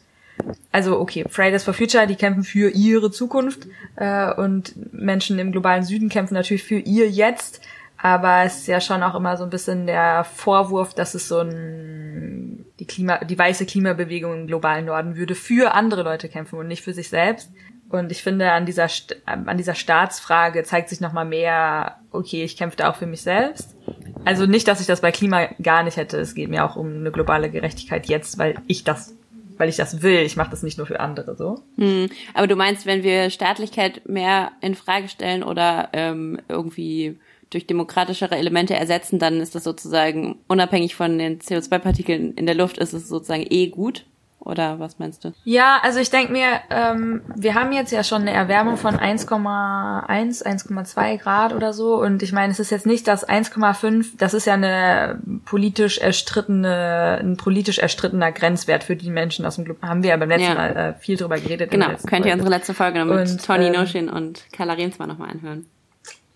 also 0.73 0.99
okay, 0.99 1.25
Fridays 1.29 1.63
for 1.63 1.75
Future, 1.75 2.09
die 2.09 2.17
kämpfen 2.17 2.43
für 2.43 2.71
ihre 2.71 3.13
Zukunft 3.13 3.69
äh, 3.97 4.33
und 4.33 4.75
Menschen 4.93 5.39
im 5.39 5.53
globalen 5.53 5.85
Süden 5.85 6.09
kämpfen 6.09 6.35
natürlich 6.35 6.65
für 6.65 6.79
ihr 6.79 7.09
Jetzt. 7.09 7.61
Aber 8.03 8.45
es 8.45 8.61
ist 8.61 8.67
ja 8.67 8.81
schon 8.81 9.03
auch 9.05 9.15
immer 9.15 9.37
so 9.37 9.45
ein 9.45 9.51
bisschen 9.51 9.87
der 9.87 10.25
Vorwurf, 10.25 10.95
dass 10.95 11.15
es 11.15 11.29
so 11.29 11.41
ein 11.41 12.65
die 12.81 12.87
Klima, 12.87 13.23
die 13.25 13.39
weiße 13.39 13.67
Klimabewegung 13.67 14.33
im 14.33 14.47
globalen 14.47 14.87
Norden 14.87 15.17
würde 15.17 15.35
für 15.35 15.75
andere 15.75 16.03
Leute 16.03 16.29
kämpfen 16.29 16.59
und 16.59 16.67
nicht 16.67 16.83
für 16.83 16.95
sich 16.95 17.11
selbst. 17.11 17.51
Und 17.91 18.13
ich 18.13 18.23
finde, 18.23 18.53
an 18.53 18.67
dieser, 18.67 18.89
an 19.27 19.57
dieser 19.57 19.75
Staatsfrage 19.75 20.63
zeigt 20.63 20.89
sich 20.89 21.01
nochmal 21.01 21.25
mehr, 21.25 21.97
okay, 22.13 22.45
ich 22.45 22.57
kämpfe 22.57 22.77
da 22.77 22.91
auch 22.91 22.97
für 22.97 23.07
mich 23.07 23.23
selbst. 23.23 23.77
Also 24.25 24.47
nicht, 24.47 24.69
dass 24.69 24.81
ich 24.81 24.87
das 24.87 25.01
bei 25.01 25.11
Klima 25.11 25.49
gar 25.61 25.83
nicht 25.83 25.97
hätte. 25.97 26.19
Es 26.19 26.35
geht 26.35 26.51
mir 26.51 26.65
auch 26.65 26.77
um 26.77 26.95
eine 26.95 27.11
globale 27.11 27.51
Gerechtigkeit 27.51 28.09
jetzt, 28.09 28.39
weil 28.39 28.55
ich 28.69 28.85
das, 28.85 29.17
weil 29.57 29.69
ich 29.69 29.77
das 29.77 30.03
will. 30.03 30.21
Ich 30.21 30.37
mache 30.37 30.51
das 30.51 30.63
nicht 30.63 30.79
nur 30.79 30.87
für 30.87 31.01
andere 31.01 31.37
so. 31.37 31.63
Hm. 31.79 32.09
Aber 32.35 32.47
du 32.47 32.55
meinst, 32.55 32.87
wenn 32.87 33.03
wir 33.03 33.29
Staatlichkeit 33.29 34.09
mehr 34.09 34.53
in 34.61 34.77
Frage 34.77 35.09
stellen 35.09 35.43
oder 35.43 35.89
ähm, 35.93 36.39
irgendwie 36.49 37.19
durch 37.51 37.67
demokratischere 37.67 38.37
Elemente 38.37 38.75
ersetzen, 38.75 39.19
dann 39.19 39.41
ist 39.41 39.57
das 39.57 39.65
sozusagen 39.65 40.39
unabhängig 40.47 40.95
von 40.95 41.19
den 41.19 41.41
CO2-Partikeln 41.41 42.35
in 42.35 42.47
der 42.47 42.55
Luft, 42.55 42.79
ist 42.79 42.93
es 42.93 43.09
sozusagen 43.09 43.47
eh 43.49 43.67
gut? 43.67 44.05
Oder 44.43 44.81
was 44.81 44.99
meinst 44.99 45.25
du? 45.25 45.33
Ja, 45.45 45.79
also 45.83 46.01
ich 46.01 46.09
denke 46.09 46.33
mir, 46.33 46.47
ähm, 46.71 47.21
wir 47.37 47.55
haben 47.55 47.73
jetzt 47.73 47.93
ja 47.93 48.03
schon 48.03 48.23
eine 48.23 48.33
Erwärmung 48.33 48.79
von 48.79 48.97
1,1, 48.97 50.43
1,2 50.43 51.19
Grad 51.19 51.53
oder 51.53 51.75
so. 51.75 52.01
Und 52.01 52.23
ich 52.23 52.33
meine, 52.33 52.51
es 52.51 52.59
ist 52.59 52.71
jetzt 52.71 52.87
nicht 52.87 53.07
das 53.07 53.29
1,5, 53.29 54.13
das 54.17 54.33
ist 54.33 54.47
ja 54.47 54.55
eine 54.55 55.21
politisch 55.45 55.99
erstrittene, 55.99 57.19
ein 57.21 57.37
politisch 57.37 57.79
erstrittener 57.79 58.33
Grenzwert 58.33 58.83
für 58.83 58.97
die 58.97 59.11
Menschen 59.11 59.45
aus 59.45 59.57
dem 59.57 59.67
Club. 59.67 59.83
Haben 59.83 60.03
wir 60.03 60.11
ja 60.11 60.17
beim 60.17 60.31
letzten 60.31 60.49
ja. 60.49 60.55
Mal 60.55 60.77
äh, 60.77 60.95
viel 60.95 61.19
drüber 61.19 61.39
geredet. 61.39 61.71
Genau, 61.71 61.89
könnt 61.89 62.09
Folge. 62.09 62.29
ihr 62.29 62.35
unsere 62.35 62.51
letzte 62.51 62.73
Folge 62.73 63.05
mit 63.05 63.31
und, 63.31 63.45
Tony 63.45 63.67
ähm, 63.67 63.75
Noshin 63.75 64.09
und 64.09 64.47
Carla 64.53 64.73
Rehnsma 64.73 65.07
nochmal 65.07 65.31
anhören. 65.31 65.67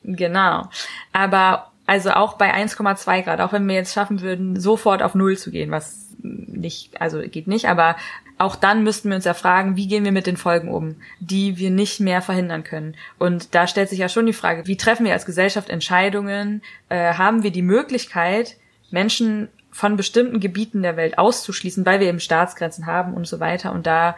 Genau. 0.03 0.69
Aber 1.15 1.71
also 1.87 2.11
auch 2.11 2.35
bei 2.35 2.55
1,2 2.55 3.23
Grad, 3.23 3.41
auch 3.41 3.53
wenn 3.53 3.67
wir 3.67 3.75
jetzt 3.75 3.95
schaffen 3.95 4.21
würden, 4.21 4.59
sofort 4.59 5.03
auf 5.03 5.15
Null 5.15 5.37
zu 5.37 5.51
gehen, 5.51 5.71
was 5.71 6.04
nicht, 6.25 7.01
also 7.01 7.21
geht 7.21 7.47
nicht, 7.47 7.69
aber 7.69 7.97
auch 8.39 8.57
dann 8.57 8.83
müssten 8.83 9.11
wir 9.11 9.17
uns 9.17 9.27
ja 9.27 9.35
fragen, 9.35 9.77
wie 9.77 9.87
gehen 9.87 10.05
wir 10.05 10.13
mit 10.13 10.27
den 10.27 10.37
Folgen 10.37 10.69
um, 10.69 10.97
die 11.21 11.59
wir 11.59 11.71
nicht 11.71 12.01
mehr 12.01 12.23
verhindern 12.23 12.65
können. 12.65 12.97
Und 13.19 13.55
da 13.55 13.67
stellt 13.67 13.91
sich 13.91 13.99
ja 13.99 14.09
schon 14.09 14.27
die 14.27 14.33
Frage, 14.33 14.67
wie 14.67 14.77
treffen 14.77 15.07
wir 15.07 15.13
als 15.13 15.27
Gesellschaft 15.27 15.69
Entscheidungen? 15.69 16.63
Äh, 16.89 17.15
haben 17.15 17.43
wir 17.43 17.53
die 17.53 17.63
Möglichkeit, 17.63 18.57
Menschen 18.91 19.49
von 19.71 19.97
bestimmten 19.97 20.41
Gebieten 20.41 20.83
der 20.83 20.97
Welt 20.97 21.19
auszuschließen, 21.19 21.85
weil 21.85 22.01
wir 22.01 22.09
eben 22.09 22.21
Staatsgrenzen 22.21 22.87
haben 22.87 23.15
und 23.15 23.27
so 23.27 23.41
weiter. 23.41 23.73
Und 23.73 23.87
da 23.87 24.17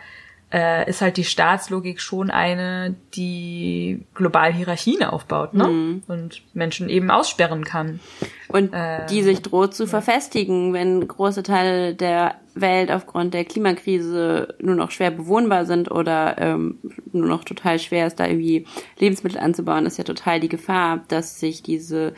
äh, 0.57 0.89
ist 0.89 1.03
halt 1.03 1.19
die 1.19 1.25
Staatslogik 1.25 2.01
schon 2.01 2.31
eine, 2.31 2.95
die 3.15 4.07
global 4.15 4.55
Hierarchien 4.55 5.03
aufbaut 5.03 5.53
ne? 5.53 5.69
Mhm. 5.69 6.03
und 6.09 6.41
Menschen 6.55 6.89
eben 6.89 7.11
aussperren 7.11 7.63
kann. 7.63 8.01
Und 8.49 8.73
äh, 8.73 9.05
die 9.07 9.23
sich 9.23 9.43
droht 9.43 9.75
zu 9.75 9.83
ja. 9.83 9.91
verfestigen, 9.91 10.73
wenn 10.73 11.07
große 11.07 11.43
Teile 11.43 11.95
der 11.95 12.37
Welt 12.55 12.91
aufgrund 12.91 13.35
der 13.35 13.45
Klimakrise 13.45 14.55
nur 14.59 14.77
noch 14.77 14.93
schwer 14.93 15.11
bewohnbar 15.11 15.67
sind 15.67 15.91
oder 15.91 16.39
ähm, 16.39 16.79
nur 17.13 17.29
noch 17.29 17.45
total 17.45 17.79
schwer 17.79 18.07
ist, 18.07 18.19
da 18.19 18.27
irgendwie 18.27 18.67
Lebensmittel 18.99 19.39
anzubauen, 19.39 19.85
ist 19.85 19.99
ja 19.99 20.05
total 20.05 20.41
die 20.41 20.49
Gefahr, 20.49 21.05
dass 21.09 21.39
sich 21.39 21.63
diese 21.63 22.15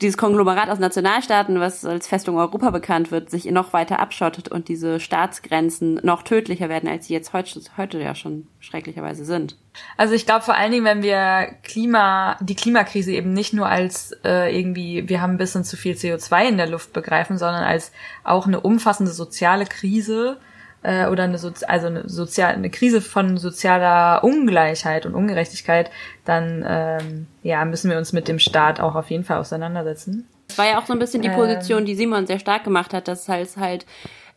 dieses 0.00 0.16
Konglomerat 0.16 0.68
aus 0.68 0.78
Nationalstaaten, 0.78 1.60
was 1.60 1.84
als 1.84 2.06
Festung 2.06 2.36
Europa 2.36 2.70
bekannt 2.70 3.10
wird, 3.10 3.30
sich 3.30 3.44
noch 3.46 3.72
weiter 3.72 3.98
abschottet 3.98 4.48
und 4.48 4.68
diese 4.68 5.00
Staatsgrenzen 5.00 6.00
noch 6.02 6.22
tödlicher 6.22 6.68
werden, 6.68 6.88
als 6.88 7.06
sie 7.06 7.14
jetzt 7.14 7.32
heute, 7.32 7.60
heute 7.76 8.00
ja 8.00 8.14
schon 8.14 8.46
schrecklicherweise 8.60 9.24
sind. 9.24 9.56
Also 9.96 10.14
ich 10.14 10.26
glaube 10.26 10.44
vor 10.44 10.54
allen 10.54 10.72
Dingen, 10.72 10.84
wenn 10.84 11.02
wir 11.02 11.48
Klima, 11.62 12.36
die 12.40 12.54
Klimakrise 12.54 13.12
eben 13.12 13.32
nicht 13.32 13.52
nur 13.52 13.66
als 13.66 14.12
äh, 14.24 14.56
irgendwie, 14.56 15.08
wir 15.08 15.20
haben 15.20 15.34
ein 15.34 15.38
bisschen 15.38 15.64
zu 15.64 15.76
viel 15.76 15.94
CO2 15.94 16.48
in 16.48 16.56
der 16.56 16.68
Luft 16.68 16.92
begreifen, 16.92 17.38
sondern 17.38 17.64
als 17.64 17.92
auch 18.24 18.46
eine 18.46 18.60
umfassende 18.60 19.12
soziale 19.12 19.66
Krise, 19.66 20.38
äh, 20.86 21.06
oder 21.08 21.24
eine, 21.24 21.36
Sozi 21.36 21.64
also 21.66 21.88
eine, 21.88 22.08
sozial 22.08 22.54
eine 22.54 22.70
Krise 22.70 23.00
von 23.00 23.38
sozialer 23.38 24.22
Ungleichheit 24.22 25.04
und 25.04 25.14
Ungerechtigkeit, 25.14 25.90
dann 26.24 26.64
ähm, 26.66 27.26
ja, 27.42 27.64
müssen 27.64 27.90
wir 27.90 27.98
uns 27.98 28.12
mit 28.12 28.28
dem 28.28 28.38
Staat 28.38 28.80
auch 28.80 28.94
auf 28.94 29.10
jeden 29.10 29.24
Fall 29.24 29.38
auseinandersetzen. 29.38 30.28
Das 30.46 30.58
war 30.58 30.66
ja 30.66 30.78
auch 30.78 30.86
so 30.86 30.92
ein 30.92 31.00
bisschen 31.00 31.22
die 31.22 31.28
Position, 31.28 31.80
ähm, 31.80 31.86
die 31.86 31.96
Simon 31.96 32.26
sehr 32.28 32.38
stark 32.38 32.62
gemacht 32.62 32.94
hat, 32.94 33.08
dass 33.08 33.28
halt 33.28 33.56
halt 33.56 33.84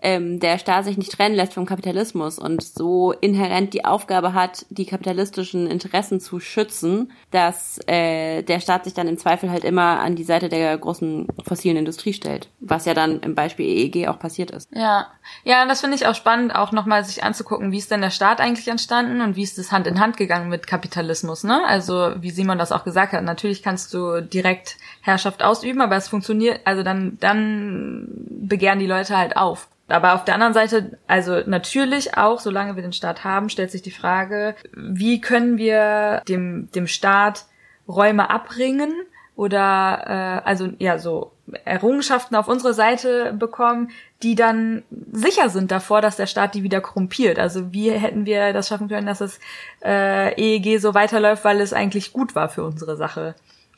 ähm, 0.01 0.39
der 0.39 0.57
Staat 0.59 0.85
sich 0.85 0.97
nicht 0.97 1.11
trennen 1.11 1.35
lässt 1.35 1.53
vom 1.53 1.65
Kapitalismus 1.65 2.39
und 2.39 2.63
so 2.63 3.11
inhärent 3.11 3.73
die 3.73 3.85
Aufgabe 3.85 4.33
hat, 4.33 4.65
die 4.69 4.85
kapitalistischen 4.85 5.67
Interessen 5.67 6.19
zu 6.19 6.39
schützen, 6.39 7.11
dass 7.31 7.79
äh, 7.87 8.43
der 8.43 8.59
Staat 8.59 8.85
sich 8.85 8.93
dann 8.93 9.07
im 9.07 9.17
Zweifel 9.17 9.51
halt 9.51 9.63
immer 9.63 9.99
an 9.99 10.15
die 10.15 10.23
Seite 10.23 10.49
der 10.49 10.77
großen 10.77 11.27
fossilen 11.45 11.77
Industrie 11.77 12.13
stellt, 12.13 12.49
was 12.59 12.85
ja 12.85 12.93
dann 12.93 13.19
im 13.19 13.35
Beispiel 13.35 13.65
EEG 13.65 14.07
auch 14.07 14.19
passiert 14.19 14.51
ist. 14.51 14.69
Ja, 14.73 15.07
ja, 15.43 15.65
das 15.65 15.81
finde 15.81 15.95
ich 15.95 16.07
auch 16.07 16.15
spannend, 16.15 16.55
auch 16.55 16.71
nochmal 16.71 17.03
sich 17.03 17.23
anzugucken, 17.23 17.71
wie 17.71 17.77
ist 17.77 17.91
denn 17.91 18.01
der 18.01 18.09
Staat 18.09 18.39
eigentlich 18.39 18.67
entstanden 18.67 19.21
und 19.21 19.35
wie 19.35 19.43
ist 19.43 19.57
das 19.57 19.71
Hand 19.71 19.87
in 19.87 19.99
Hand 19.99 20.17
gegangen 20.17 20.49
mit 20.49 20.67
Kapitalismus, 20.67 21.43
ne? 21.43 21.61
Also 21.65 22.13
wie 22.19 22.31
Simon 22.31 22.57
das 22.57 22.71
auch 22.71 22.83
gesagt 22.83 23.13
hat, 23.13 23.23
natürlich 23.23 23.63
kannst 23.63 23.93
du 23.93 24.21
direkt 24.21 24.77
Herrschaft 25.01 25.43
ausüben, 25.43 25.81
aber 25.81 25.95
es 25.97 26.07
funktioniert, 26.07 26.61
also 26.65 26.83
dann, 26.83 27.17
dann 27.19 28.07
begehren 28.29 28.79
die 28.79 28.87
Leute 28.87 29.17
halt 29.17 29.35
auf. 29.35 29.67
Aber 29.89 30.13
auf 30.13 30.25
der 30.25 30.35
anderen 30.35 30.53
Seite, 30.53 30.97
also 31.07 31.41
natürlich 31.45 32.17
auch, 32.17 32.39
solange 32.39 32.75
wir 32.75 32.83
den 32.83 32.93
Staat 32.93 33.23
haben, 33.23 33.49
stellt 33.49 33.71
sich 33.71 33.81
die 33.81 33.91
Frage, 33.91 34.55
wie 34.73 35.21
können 35.21 35.57
wir 35.57 36.21
dem, 36.27 36.69
dem 36.71 36.87
Staat 36.87 37.45
Räume 37.87 38.29
abbringen 38.29 38.93
oder 39.35 40.41
äh, 40.43 40.47
also 40.47 40.69
ja 40.79 40.99
so 40.99 41.31
Errungenschaften 41.65 42.35
auf 42.35 42.47
unsere 42.47 42.73
Seite 42.73 43.33
bekommen, 43.33 43.89
die 44.21 44.35
dann 44.35 44.83
sicher 45.11 45.49
sind 45.49 45.71
davor, 45.71 46.01
dass 46.01 46.17
der 46.17 46.27
Staat 46.27 46.55
die 46.55 46.63
wieder 46.63 46.81
korrumpiert. 46.81 47.39
Also 47.39 47.71
wie 47.71 47.89
hätten 47.89 48.25
wir 48.25 48.53
das 48.53 48.67
schaffen 48.67 48.89
können, 48.89 49.07
dass 49.07 49.19
das 49.19 49.39
äh, 49.83 50.33
EEG 50.35 50.79
so 50.79 50.93
weiterläuft, 50.93 51.45
weil 51.45 51.61
es 51.61 51.73
eigentlich 51.73 52.13
gut 52.13 52.35
war 52.35 52.49
für 52.49 52.63
unsere 52.63 52.97
Sache 52.97 53.33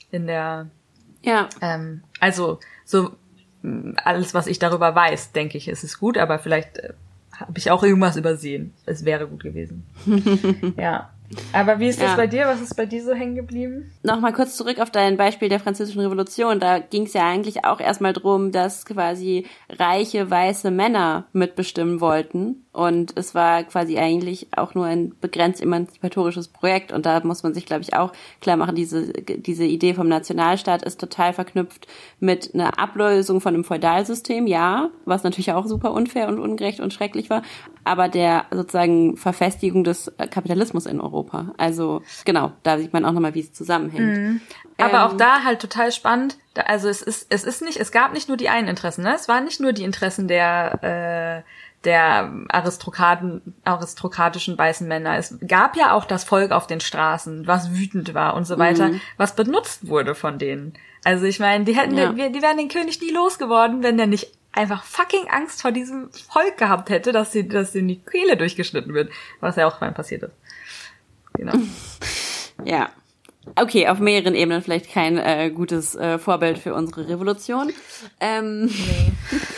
in 0.10 0.28
der 0.28 0.68
Ja. 1.22 1.48
ähm, 1.62 2.04
also 2.20 2.60
so 2.84 3.12
alles, 4.04 4.34
was 4.34 4.48
ich 4.48 4.60
darüber 4.60 4.96
weiß, 4.96 5.32
denke 5.34 5.58
ich, 5.58 5.68
ist 5.68 5.84
es 5.84 6.00
gut, 6.00 6.18
aber 6.18 6.40
vielleicht 6.40 6.78
äh, 6.80 6.94
habe 7.36 7.58
ich 7.58 7.72
auch 7.72 7.84
irgendwas 7.84 8.18
übersehen. 8.18 8.74
Es 8.86 9.06
wäre 9.06 9.28
gut 9.28 9.44
gewesen. 9.44 9.86
ja. 10.78 11.10
Aber 11.54 11.80
wie 11.80 11.88
ist 11.88 12.02
das 12.02 12.10
Ja. 12.12 12.16
bei 12.18 12.28
dir? 12.28 12.46
Was 12.46 12.60
ist 12.60 12.76
bei 12.76 12.86
dir 12.86 13.02
so 13.02 13.14
hängen 13.14 13.36
geblieben? 13.36 13.90
Nochmal 14.04 14.34
kurz 14.34 14.58
zurück 14.58 14.80
auf 14.80 14.92
dein 14.92 15.16
Beispiel 15.16 15.48
der 15.48 15.62
französischen 15.62 16.02
Revolution. 16.02 16.60
Da 16.60 16.80
ging 16.80 17.04
es 17.04 17.14
ja 17.14 17.26
eigentlich 17.26 17.64
auch 17.64 17.80
erstmal 17.80 18.12
drum, 18.12 18.52
dass 18.52 18.86
quasi 18.86 19.46
reiche 19.70 20.30
weiße 20.30 20.72
Männer 20.72 21.26
mitbestimmen 21.32 22.02
wollten. 22.02 22.66
Und 22.74 23.18
es 23.18 23.36
war 23.36 23.64
quasi 23.64 23.98
eigentlich 23.98 24.48
auch 24.56 24.76
nur 24.76 24.86
ein 24.86 25.14
begrenzt 25.20 25.62
emanzipatorisches 25.62 26.48
Projekt. 26.48 26.94
Und 26.94 27.06
da 27.06 27.20
muss 27.22 27.44
man 27.44 27.54
sich, 27.54 27.66
glaube 27.66 27.82
ich, 27.82 27.94
auch 27.94 28.14
klar 28.40 28.56
machen, 28.56 28.76
diese, 28.76 29.12
diese 29.12 29.66
Idee 29.66 29.94
vom 29.94 30.08
Nationalstaat 30.08 30.82
ist 30.82 30.98
total 30.98 31.34
verknüpft 31.34 31.88
mit 32.22 32.54
einer 32.54 32.80
Ablösung 32.80 33.42
von 33.42 33.56
einem 33.56 33.66
Feudalsystem, 33.66 34.48
ja, 34.48 34.90
was 35.04 35.24
natürlich 35.24 35.52
auch 35.52 35.66
super 35.68 35.92
unfair 35.92 36.30
und 36.30 36.40
ungerecht 36.40 36.80
und 36.80 36.94
schrecklich 36.94 37.30
war, 37.30 37.42
aber 37.84 38.08
der 38.08 38.46
sozusagen 38.52 39.18
Verfestigung 39.18 39.84
des 39.84 40.10
Kapitalismus 40.30 40.86
in 40.86 41.02
Europa. 41.02 41.54
Also 41.58 42.02
genau, 42.24 42.54
da 42.64 42.78
sieht 42.78 42.94
man 42.94 43.04
auch 43.04 43.12
nochmal, 43.12 43.34
wie 43.34 43.42
es 43.42 43.52
zusammenhängt. 43.52 44.42
Aber 44.78 44.94
Ähm, 44.94 45.00
auch 45.00 45.18
da 45.18 45.44
halt 45.44 45.60
total 45.60 45.92
spannend. 45.92 46.38
Also 46.66 46.88
es 46.88 47.02
ist, 47.02 47.28
es 47.30 47.44
ist 47.44 47.62
nicht, 47.62 47.78
es 47.78 47.92
gab 47.92 48.14
nicht 48.14 48.28
nur 48.28 48.38
die 48.38 48.50
einen 48.50 48.68
Interessen, 48.68 49.04
ne? 49.04 49.14
Es 49.16 49.28
waren 49.28 49.44
nicht 49.44 49.60
nur 49.60 49.74
die 49.74 49.84
Interessen 49.84 50.28
der, 50.28 51.44
äh, 51.44 51.50
der 51.84 52.32
Aristokraten, 52.50 53.56
aristokratischen 53.64 54.58
weißen 54.58 54.88
Männer. 54.88 55.18
Es 55.18 55.36
gab 55.48 55.76
ja 55.76 55.94
auch 55.94 56.06
das 56.06 56.24
Volk 56.24 56.52
auf 56.52 56.68
den 56.68 56.80
Straßen, 56.80 57.48
was 57.48 57.72
wütend 57.74 58.14
war 58.14 58.36
und 58.36 58.46
so 58.46 58.58
weiter, 58.60 58.90
Mhm. 58.90 59.02
was 59.18 59.36
benutzt 59.36 59.88
wurde 59.88 60.14
von 60.16 60.38
denen. 60.38 60.74
Also 61.04 61.26
ich 61.26 61.40
meine, 61.40 61.66
die 61.66 61.76
hätten, 61.76 61.98
Ja. 61.98 62.14
die, 62.14 62.32
die 62.32 62.42
wären 62.42 62.58
den 62.58 62.70
König 62.70 63.02
nie 63.02 63.10
losgeworden, 63.12 63.82
wenn 63.82 63.98
der 63.98 64.06
nicht 64.08 64.32
einfach 64.52 64.84
fucking 64.84 65.28
Angst 65.30 65.62
vor 65.62 65.72
diesem 65.72 66.10
Volk 66.32 66.58
gehabt 66.58 66.90
hätte, 66.90 67.12
dass 67.12 67.32
sie, 67.32 67.48
dass 67.48 67.74
ihm 67.74 67.88
die 67.88 68.00
Kehle 68.02 68.38
durchgeschnitten 68.38 68.94
wird, 68.94 69.10
was 69.40 69.56
ja 69.56 69.66
auch 69.68 69.82
mal 69.82 69.92
passiert 69.92 70.24
ist. 70.24 70.34
Genau. 71.34 71.54
Ja. 72.64 72.90
Okay, 73.56 73.88
auf 73.88 73.98
mehreren 73.98 74.36
Ebenen 74.36 74.62
vielleicht 74.62 74.92
kein 74.92 75.18
äh, 75.18 75.50
gutes 75.50 75.96
äh, 75.96 76.20
Vorbild 76.20 76.60
für 76.60 76.76
unsere 76.76 77.10
Revolution. 77.10 77.74
Ähm, 78.20 78.70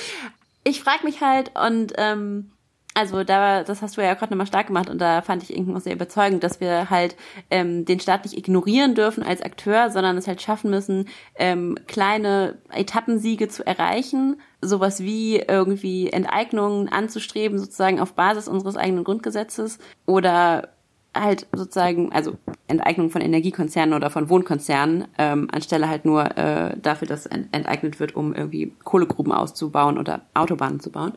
ich 0.64 0.82
frage 0.82 1.05
mich 1.05 1.22
halt 1.22 1.51
und 1.59 1.93
ähm, 1.97 2.51
also 2.95 3.24
da, 3.24 3.64
das 3.64 3.82
hast 3.82 3.97
du 3.97 4.01
ja 4.01 4.14
gerade 4.14 4.32
nochmal 4.32 4.47
stark 4.47 4.68
gemacht 4.68 4.89
und 4.89 4.99
da 4.99 5.22
fand 5.22 5.41
ich 5.41 5.55
irgendwie 5.55 5.76
auch 5.76 5.82
sehr 5.82 5.95
überzeugend, 5.95 6.43
dass 6.43 6.59
wir 6.59 6.89
halt 6.91 7.16
ähm, 7.49 7.86
den 7.86 7.99
Staat 7.99 8.24
nicht 8.24 8.38
ignorieren 8.38 8.93
dürfen 8.93 9.24
als 9.24 9.41
Akteur, 9.41 9.89
sondern 9.89 10.16
es 10.18 10.28
halt 10.28 10.41
schaffen 10.41 10.70
müssen, 10.70 11.09
ähm, 11.36 11.78
kleine 11.88 12.59
Etappensiege 12.72 13.47
zu 13.47 13.66
erreichen, 13.66 14.39
sowas 14.61 14.99
wie 15.01 15.38
irgendwie 15.38 16.11
Enteignungen 16.11 16.88
anzustreben, 16.88 17.57
sozusagen 17.57 17.99
auf 17.99 18.14
Basis 18.14 18.47
unseres 18.47 18.78
eigenen 18.78 19.03
Grundgesetzes 19.03 19.80
oder 20.05 20.70
halt 21.16 21.47
sozusagen, 21.53 22.11
also 22.11 22.38
Enteignung 22.68 23.09
von 23.09 23.22
Energiekonzernen 23.22 23.93
oder 23.93 24.09
von 24.09 24.30
Wohnkonzernen, 24.30 25.05
ähm, 25.18 25.47
anstelle 25.51 25.88
halt 25.88 26.05
nur 26.05 26.38
äh, 26.38 26.76
dafür, 26.82 27.07
dass 27.07 27.26
ent 27.26 27.47
enteignet 27.51 27.99
wird, 27.99 28.16
um 28.16 28.34
irgendwie 28.34 28.74
Kohlegruben 28.84 29.32
auszubauen 29.32 29.97
oder 29.97 30.22
Autobahnen 30.34 30.80
zu 30.80 30.91
bauen. 30.91 31.14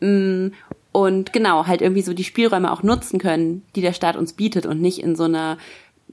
Mm, 0.00 0.48
Und 0.92 1.32
genau, 1.32 1.66
halt 1.66 1.82
irgendwie 1.82 2.02
so 2.02 2.14
die 2.14 2.24
Spielräume 2.24 2.72
auch 2.72 2.82
nutzen 2.82 3.18
können, 3.20 3.62
die 3.76 3.82
der 3.82 3.92
Staat 3.92 4.16
uns 4.16 4.32
bietet 4.32 4.66
und 4.66 4.80
nicht 4.80 5.02
in 5.02 5.14
so 5.14 5.24
einer 5.24 5.58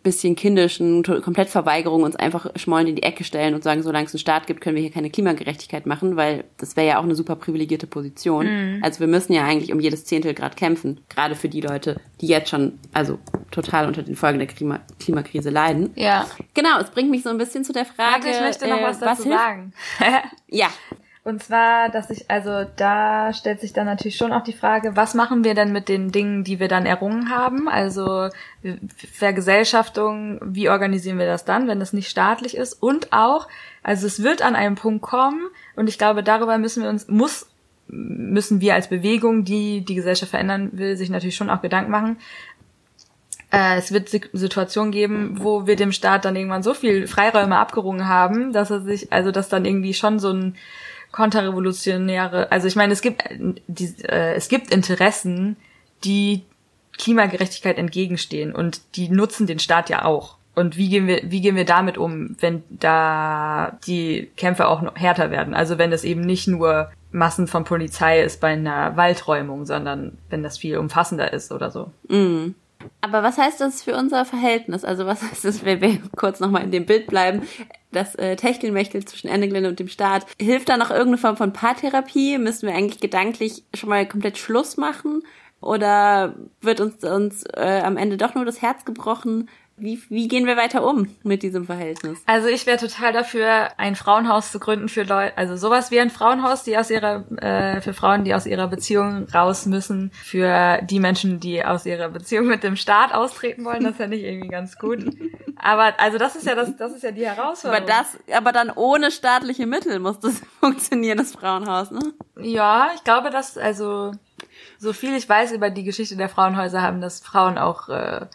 bisschen 0.06 0.36
kindischen 0.36 1.04
Komplettverweigerung 1.04 2.04
uns 2.04 2.16
einfach 2.16 2.50
schmollend 2.56 2.90
in 2.90 2.96
die 2.96 3.04
Ecke 3.04 3.26
stellen 3.26 3.56
und 3.56 3.64
sagen, 3.64 3.84
solange 3.84 4.06
es 4.06 4.14
einen 4.14 4.20
Staat 4.20 4.48
gibt, 4.48 4.62
können 4.62 4.76
wir 4.76 4.82
hier 4.84 4.92
keine 4.92 5.10
Klimagerechtigkeit 5.10 5.86
machen, 5.86 6.16
weil 6.16 6.46
das 6.58 6.78
wäre 6.78 6.88
ja 6.88 7.00
auch 7.00 7.04
eine 7.04 7.16
super 7.16 7.36
privilegierte 7.36 7.88
Position. 7.88 8.80
Also 8.82 9.02
wir 9.02 9.08
müssen 9.08 9.34
ja 9.34 9.44
eigentlich 9.44 9.74
um 9.74 9.80
jedes 9.82 10.06
Zehntel 10.06 10.34
Grad 10.34 10.56
kämpfen, 10.56 11.02
gerade 11.10 11.36
für 11.36 11.50
die 11.50 11.60
Leute, 11.60 12.00
die 12.22 12.28
jetzt 12.28 12.50
schon 12.50 12.80
also 12.94 13.20
total 13.52 13.88
unter 13.88 14.04
den 14.04 14.16
Folgen 14.16 14.40
der 14.40 14.48
Klima 14.48 14.80
Klimakrise 15.00 15.50
leiden. 15.50 15.92
Ja. 15.96 16.28
Genau, 16.54 16.80
es 16.80 16.90
bringt 16.92 17.10
mich 17.10 17.24
so 17.24 17.30
ein 17.30 17.38
bisschen 17.38 17.64
zu 17.64 17.74
der 17.74 17.86
Frage, 17.86 18.26
Warte, 18.26 18.30
ich 18.30 18.40
möchte 18.40 18.68
noch 18.68 18.80
äh, 18.80 18.84
was 18.84 19.00
dazu 19.00 19.24
hilft? 19.24 19.40
sagen. 19.40 19.74
Ja, 20.48 20.70
Und 21.26 21.42
zwar, 21.42 21.90
dass 21.90 22.12
ich, 22.12 22.30
also 22.30 22.66
da 22.76 23.34
stellt 23.34 23.60
sich 23.60 23.74
dann 23.74 23.88
natürlich 23.88 24.16
schon 24.16 24.32
auch 24.32 24.44
die 24.44 24.54
Frage, 24.54 24.96
was 24.96 25.16
machen 25.16 25.44
wir 25.44 25.56
denn 25.56 25.72
mit 25.72 25.90
den 25.90 26.12
Dingen, 26.12 26.44
die 26.44 26.60
wir 26.60 26.68
dann 26.68 26.86
errungen 26.86 27.32
haben? 27.32 27.68
Also 27.68 28.30
Vergesellschaftung, 29.12 30.40
wie 30.44 30.70
organisieren 30.70 31.18
wir 31.18 31.26
das 31.26 31.44
dann, 31.44 31.68
wenn 31.68 31.80
das 31.80 31.94
nicht 31.94 32.10
staatlich 32.10 32.56
ist? 32.56 32.74
Und 32.74 33.12
auch, 33.12 33.48
also 33.82 34.06
es 34.06 34.22
wird 34.22 34.44
an 34.44 34.56
einem 34.56 34.76
Punkt 34.76 35.02
kommen, 35.02 35.42
und 35.76 35.90
ich 35.90 35.98
glaube, 35.98 36.22
darüber 36.22 36.60
müssen 36.60 36.84
wir 36.84 36.92
uns, 36.92 37.08
muss, 37.08 37.48
müssen 37.88 38.62
wir 38.62 38.76
als 38.76 38.90
Bewegung, 38.90 39.46
die 39.46 39.84
die 39.84 39.96
Gesellschaft 39.96 40.30
verändern 40.30 40.70
will, 40.74 40.96
sich 40.96 41.10
natürlich 41.10 41.36
schon 41.36 41.50
auch 41.50 41.64
Gedanken 41.64 41.90
machen, 41.90 42.18
äh, 43.52 43.78
es 43.78 43.92
wird 43.92 44.10
Situationen 44.10 44.92
geben, 44.92 45.38
wo 45.40 45.66
wir 45.66 45.76
dem 45.76 45.92
Staat 45.92 46.26
dann 46.26 46.36
irgendwann 46.36 46.62
so 46.62 46.76
viel 46.76 47.08
Freiräume 47.08 47.58
abgerungen 47.58 48.08
haben, 48.08 48.54
dass 48.54 48.70
er 48.70 48.82
sich, 48.82 49.12
also 49.12 49.32
dass 49.32 49.50
dann 49.50 49.66
irgendwie 49.66 49.96
schon 49.96 50.20
so 50.20 50.30
ein 50.32 50.56
konterrevolutionäre, 51.16 52.52
also 52.52 52.68
ich 52.68 52.76
meine, 52.76 52.92
es 52.92 53.02
gibt 53.02 53.24
die, 53.68 53.96
äh, 54.04 54.34
es 54.34 54.50
gibt 54.50 54.70
Interessen, 54.70 55.56
die 56.04 56.44
Klimagerechtigkeit 56.98 57.78
entgegenstehen 57.78 58.54
und 58.54 58.82
die 58.98 59.08
nutzen 59.08 59.48
den 59.48 59.60
Staat 59.60 59.90
ja 59.90 60.04
auch. 60.04 60.36
Und 60.56 60.76
wie 60.76 60.90
gehen 60.90 61.08
wir, 61.08 61.22
wie 61.24 61.40
gehen 61.40 61.56
wir 61.56 61.64
damit 61.64 61.98
um, 61.98 62.36
wenn 62.42 62.64
da 62.70 63.78
die 63.88 64.30
Kämpfe 64.36 64.68
auch 64.68 64.82
noch 64.82 64.98
härter 64.98 65.32
werden? 65.32 65.54
Also 65.54 65.78
wenn 65.78 65.94
es 65.94 66.04
eben 66.04 66.22
nicht 66.22 66.48
nur 66.48 66.92
Massen 67.12 67.48
von 67.48 67.64
Polizei 67.64 68.22
ist 68.22 68.42
bei 68.42 68.50
einer 68.50 68.98
Waldräumung, 68.98 69.66
sondern 69.66 70.18
wenn 70.30 70.44
das 70.44 70.58
viel 70.58 70.78
umfassender 70.78 71.32
ist 71.32 71.54
oder 71.54 71.72
so. 71.72 71.92
Aber 73.02 73.24
was 73.24 73.38
heißt 73.38 73.62
das 73.62 73.84
für 73.84 73.96
unser 73.96 74.26
Verhältnis? 74.26 74.84
Also 74.84 75.06
was 75.06 75.22
heißt 75.22 75.46
das, 75.46 75.64
wenn 75.64 75.80
wir 75.80 75.98
kurz 76.16 76.40
nochmal 76.40 76.64
in 76.64 76.72
dem 76.72 76.86
Bild 76.86 77.08
bleiben, 77.08 77.44
das 77.96 78.16
äh, 78.16 78.36
Techtelmechtel 78.36 79.06
zwischen 79.06 79.28
Ende 79.28 79.48
Gelände 79.48 79.70
und 79.70 79.80
dem 79.80 79.88
Staat? 79.88 80.26
Hilft 80.40 80.70
da 80.70 80.78
noch 80.78 80.92
irgendeine 80.92 81.18
Form 81.18 81.38
von 81.38 81.54
Paartherapie? 81.54 82.38
Müssen 82.38 82.68
wir 82.68 82.76
eigentlich 82.76 83.02
gedanklich 83.02 83.64
schon 83.74 83.90
mal 83.90 84.08
komplett 84.08 84.38
Schluss 84.38 84.78
machen? 84.78 85.24
Oder 85.62 86.36
wird 86.62 86.80
uns, 86.80 87.04
uns 87.04 87.44
äh, 87.56 87.82
am 87.84 87.98
Ende 87.98 88.18
doch 88.18 88.36
nur 88.36 88.46
das 88.46 88.62
Herz 88.62 88.86
gebrochen? 88.86 89.50
Wie, 89.78 90.02
wie 90.08 90.30
gehen 90.30 90.46
wir 90.46 90.56
weiter 90.56 90.86
um 90.88 91.14
mit 91.24 91.44
diesem 91.44 91.66
Verhältnis? 91.66 92.20
Also 92.26 92.48
ich 92.48 92.66
wäre 92.66 92.78
total 92.78 93.12
dafür, 93.12 93.78
ein 93.78 93.98
Frauenhaus 93.98 94.52
zu 94.52 94.60
gründen 94.60 94.88
für 94.88 95.04
Leute, 95.04 95.38
also 95.38 95.58
sowas 95.58 95.92
wie 95.92 96.00
ein 96.00 96.10
Frauenhaus, 96.10 96.64
die 96.64 96.78
aus 96.78 96.90
ihrer, 96.90 97.26
äh, 97.42 97.82
für 97.82 97.94
Frauen, 97.94 98.24
die 98.24 98.34
aus 98.34 98.46
ihrer 98.46 98.68
Beziehung 98.68 99.28
raus 99.34 99.66
müssen, 99.66 100.12
für 100.14 100.80
die 100.84 101.02
Menschen, 101.02 101.42
die 101.42 101.66
aus 101.66 101.86
ihrer 101.86 102.08
Beziehung 102.08 102.48
mit 102.48 102.64
dem 102.64 102.78
Staat 102.78 103.14
austreten 103.14 103.66
wollen, 103.66 103.84
das 103.84 103.98
fände 103.98 104.16
ich 104.16 104.24
irgendwie 104.24 104.48
ganz 104.48 104.78
gut. 104.80 105.04
Aber 105.58 106.00
also 106.00 106.18
das 106.18 106.38
ist 106.38 106.48
ja 106.48 106.56
das, 106.56 106.78
das 106.78 106.94
ist 106.94 107.04
ja 107.04 107.12
die 107.12 107.28
Aber 107.28 107.36
Herausforderung. 107.36 107.88
das, 107.88 108.18
aber 108.34 108.54
dann 108.54 108.70
ohne 108.72 109.12
staatliche 109.12 109.66
Mittel 109.66 110.00
muss 110.00 110.20
das 110.22 110.42
funktionieren, 110.62 111.18
das 111.18 111.34
Frauenhaus, 111.34 111.92
ne? 111.92 112.14
Ja, 112.40 112.92
ich 112.96 113.04
glaube, 113.04 113.30
dass, 113.30 113.58
also, 113.58 114.12
so 114.78 114.94
viel 114.94 115.16
ich 115.18 115.28
weiß 115.28 115.52
über 115.52 115.70
die 115.70 115.84
Geschichte 115.84 116.16
der 116.16 116.30
Frauenhäuser, 116.30 116.82
haben 116.82 117.02
das 117.02 117.20
Frauen 117.20 117.58
auch 117.58 117.90
äh, 117.90 118.26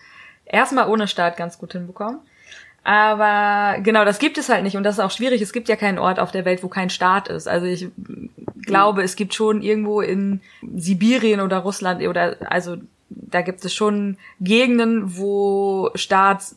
erstmal 0.50 0.88
ohne 0.88 1.08
Staat 1.08 1.36
ganz 1.36 1.58
gut 1.58 1.72
hinbekommen. 1.72 2.20
Aber 2.82 3.80
genau, 3.82 4.04
das 4.04 4.18
gibt 4.18 4.38
es 4.38 4.48
halt 4.48 4.62
nicht 4.62 4.76
und 4.76 4.84
das 4.84 4.96
ist 4.96 5.00
auch 5.00 5.10
schwierig. 5.10 5.42
Es 5.42 5.52
gibt 5.52 5.68
ja 5.68 5.76
keinen 5.76 5.98
Ort 5.98 6.18
auf 6.18 6.30
der 6.30 6.44
Welt, 6.44 6.62
wo 6.62 6.68
kein 6.68 6.88
Staat 6.88 7.28
ist. 7.28 7.46
Also 7.46 7.66
ich 7.66 7.88
glaube, 8.64 9.02
es 9.02 9.16
gibt 9.16 9.34
schon 9.34 9.62
irgendwo 9.62 10.00
in 10.00 10.40
Sibirien 10.76 11.40
oder 11.40 11.58
Russland 11.58 12.02
oder 12.06 12.36
also 12.50 12.76
da 13.10 13.42
gibt 13.42 13.64
es 13.64 13.74
schon 13.74 14.16
Gegenden, 14.40 15.18
wo 15.18 15.90
Staats 15.94 16.56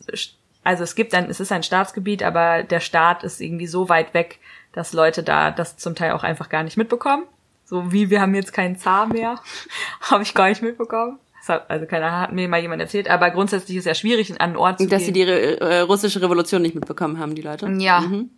also 0.64 0.82
es 0.82 0.94
gibt 0.94 1.14
ein, 1.14 1.28
es 1.28 1.40
ist 1.40 1.52
ein 1.52 1.62
Staatsgebiet, 1.62 2.22
aber 2.22 2.62
der 2.62 2.80
Staat 2.80 3.22
ist 3.22 3.40
irgendwie 3.40 3.66
so 3.66 3.90
weit 3.90 4.14
weg, 4.14 4.40
dass 4.72 4.94
Leute 4.94 5.22
da 5.22 5.50
das 5.50 5.76
zum 5.76 5.94
Teil 5.94 6.12
auch 6.12 6.24
einfach 6.24 6.48
gar 6.48 6.62
nicht 6.62 6.78
mitbekommen. 6.78 7.24
So 7.66 7.92
wie 7.92 8.10
wir 8.10 8.20
haben 8.20 8.34
jetzt 8.34 8.52
keinen 8.52 8.76
Zar 8.76 9.06
mehr, 9.06 9.38
habe 10.00 10.22
ich 10.22 10.34
gar 10.34 10.48
nicht 10.48 10.62
mitbekommen. 10.62 11.18
Also 11.50 11.86
keine 11.86 12.06
Ahnung, 12.06 12.20
hat 12.20 12.32
mir 12.32 12.48
mal 12.48 12.60
jemand 12.60 12.80
erzählt, 12.80 13.08
aber 13.08 13.30
grundsätzlich 13.30 13.76
ist 13.76 13.82
es 13.82 13.86
ja 13.86 13.94
schwierig, 13.94 14.30
an 14.32 14.38
einen 14.38 14.56
Ort 14.56 14.78
zu 14.78 14.86
Dass 14.86 15.04
gehen. 15.04 15.06
sie 15.06 15.12
die 15.12 15.22
äh, 15.22 15.80
russische 15.80 16.22
Revolution 16.22 16.62
nicht 16.62 16.74
mitbekommen 16.74 17.18
haben, 17.18 17.34
die 17.34 17.42
Leute. 17.42 17.68
Ja. 17.78 18.00
Mhm. 18.00 18.30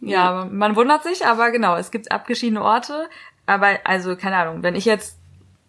Ja, 0.00 0.46
man 0.50 0.76
wundert 0.76 1.02
sich, 1.04 1.24
aber 1.26 1.50
genau, 1.50 1.76
es 1.76 1.90
gibt 1.90 2.12
abgeschiedene 2.12 2.62
Orte. 2.62 3.08
Aber 3.46 3.78
also 3.84 4.16
keine 4.16 4.36
Ahnung, 4.36 4.62
wenn 4.62 4.74
ich 4.74 4.84
jetzt 4.84 5.18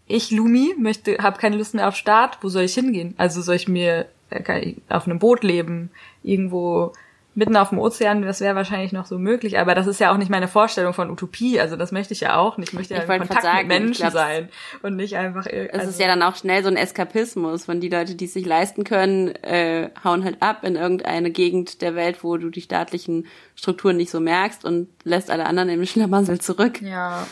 ich 0.07 0.31
Lumi 0.31 0.73
möchte, 0.77 1.17
habe 1.19 1.37
keine 1.37 1.57
Lust 1.57 1.73
mehr 1.73 1.87
auf 1.87 1.95
Staat, 1.95 2.39
wo 2.41 2.49
soll 2.49 2.63
ich 2.63 2.73
hingehen? 2.73 3.13
Also 3.17 3.41
soll 3.41 3.55
ich 3.55 3.67
mir 3.67 4.07
äh, 4.29 4.73
auf 4.89 5.05
einem 5.05 5.19
Boot 5.19 5.43
leben, 5.43 5.91
irgendwo 6.23 6.93
mitten 7.37 7.55
auf 7.55 7.69
dem 7.69 7.77
Ozean, 7.77 8.23
das 8.23 8.41
wäre 8.41 8.55
wahrscheinlich 8.55 8.91
noch 8.93 9.05
so 9.05 9.19
möglich, 9.19 9.59
aber 9.59 9.75
das 9.75 9.85
ist 9.85 9.99
ja 9.99 10.11
auch 10.11 10.17
nicht 10.17 10.31
meine 10.31 10.47
Vorstellung 10.47 10.93
von 10.93 11.11
Utopie, 11.11 11.59
also 11.59 11.75
das 11.75 11.91
möchte 11.91 12.13
ich 12.13 12.21
ja 12.21 12.35
auch 12.35 12.57
nicht. 12.57 12.69
Ich 12.69 12.73
möchte 12.73 12.95
ja 12.95 13.03
Ich 13.03 13.09
in 13.09 13.19
Kontakt 13.19 13.43
sagen, 13.43 13.67
mit 13.67 13.79
Menschen 13.79 14.09
sein 14.09 14.49
und 14.81 14.95
nicht 14.95 15.15
einfach 15.17 15.45
ir- 15.45 15.69
Es 15.71 15.79
also, 15.81 15.91
ist 15.91 15.99
ja 15.99 16.07
dann 16.07 16.23
auch 16.23 16.35
schnell 16.35 16.63
so 16.63 16.69
ein 16.69 16.75
Eskapismus, 16.75 17.67
wenn 17.67 17.79
die 17.79 17.89
Leute, 17.89 18.15
die 18.15 18.25
es 18.25 18.33
sich 18.33 18.45
leisten 18.45 18.83
können, 18.83 19.35
äh, 19.43 19.91
hauen 20.03 20.23
halt 20.23 20.41
ab 20.41 20.63
in 20.63 20.75
irgendeine 20.75 21.29
Gegend 21.29 21.83
der 21.83 21.93
Welt, 21.93 22.23
wo 22.23 22.37
du 22.37 22.49
die 22.49 22.61
staatlichen 22.61 23.27
Strukturen 23.55 23.97
nicht 23.97 24.09
so 24.09 24.19
merkst 24.19 24.65
und 24.65 24.89
lässt 25.03 25.29
alle 25.29 25.45
anderen 25.45 25.69
im 25.69 25.85
Schlamassel 25.85 26.41
zurück. 26.41 26.81
Ja. 26.81 27.27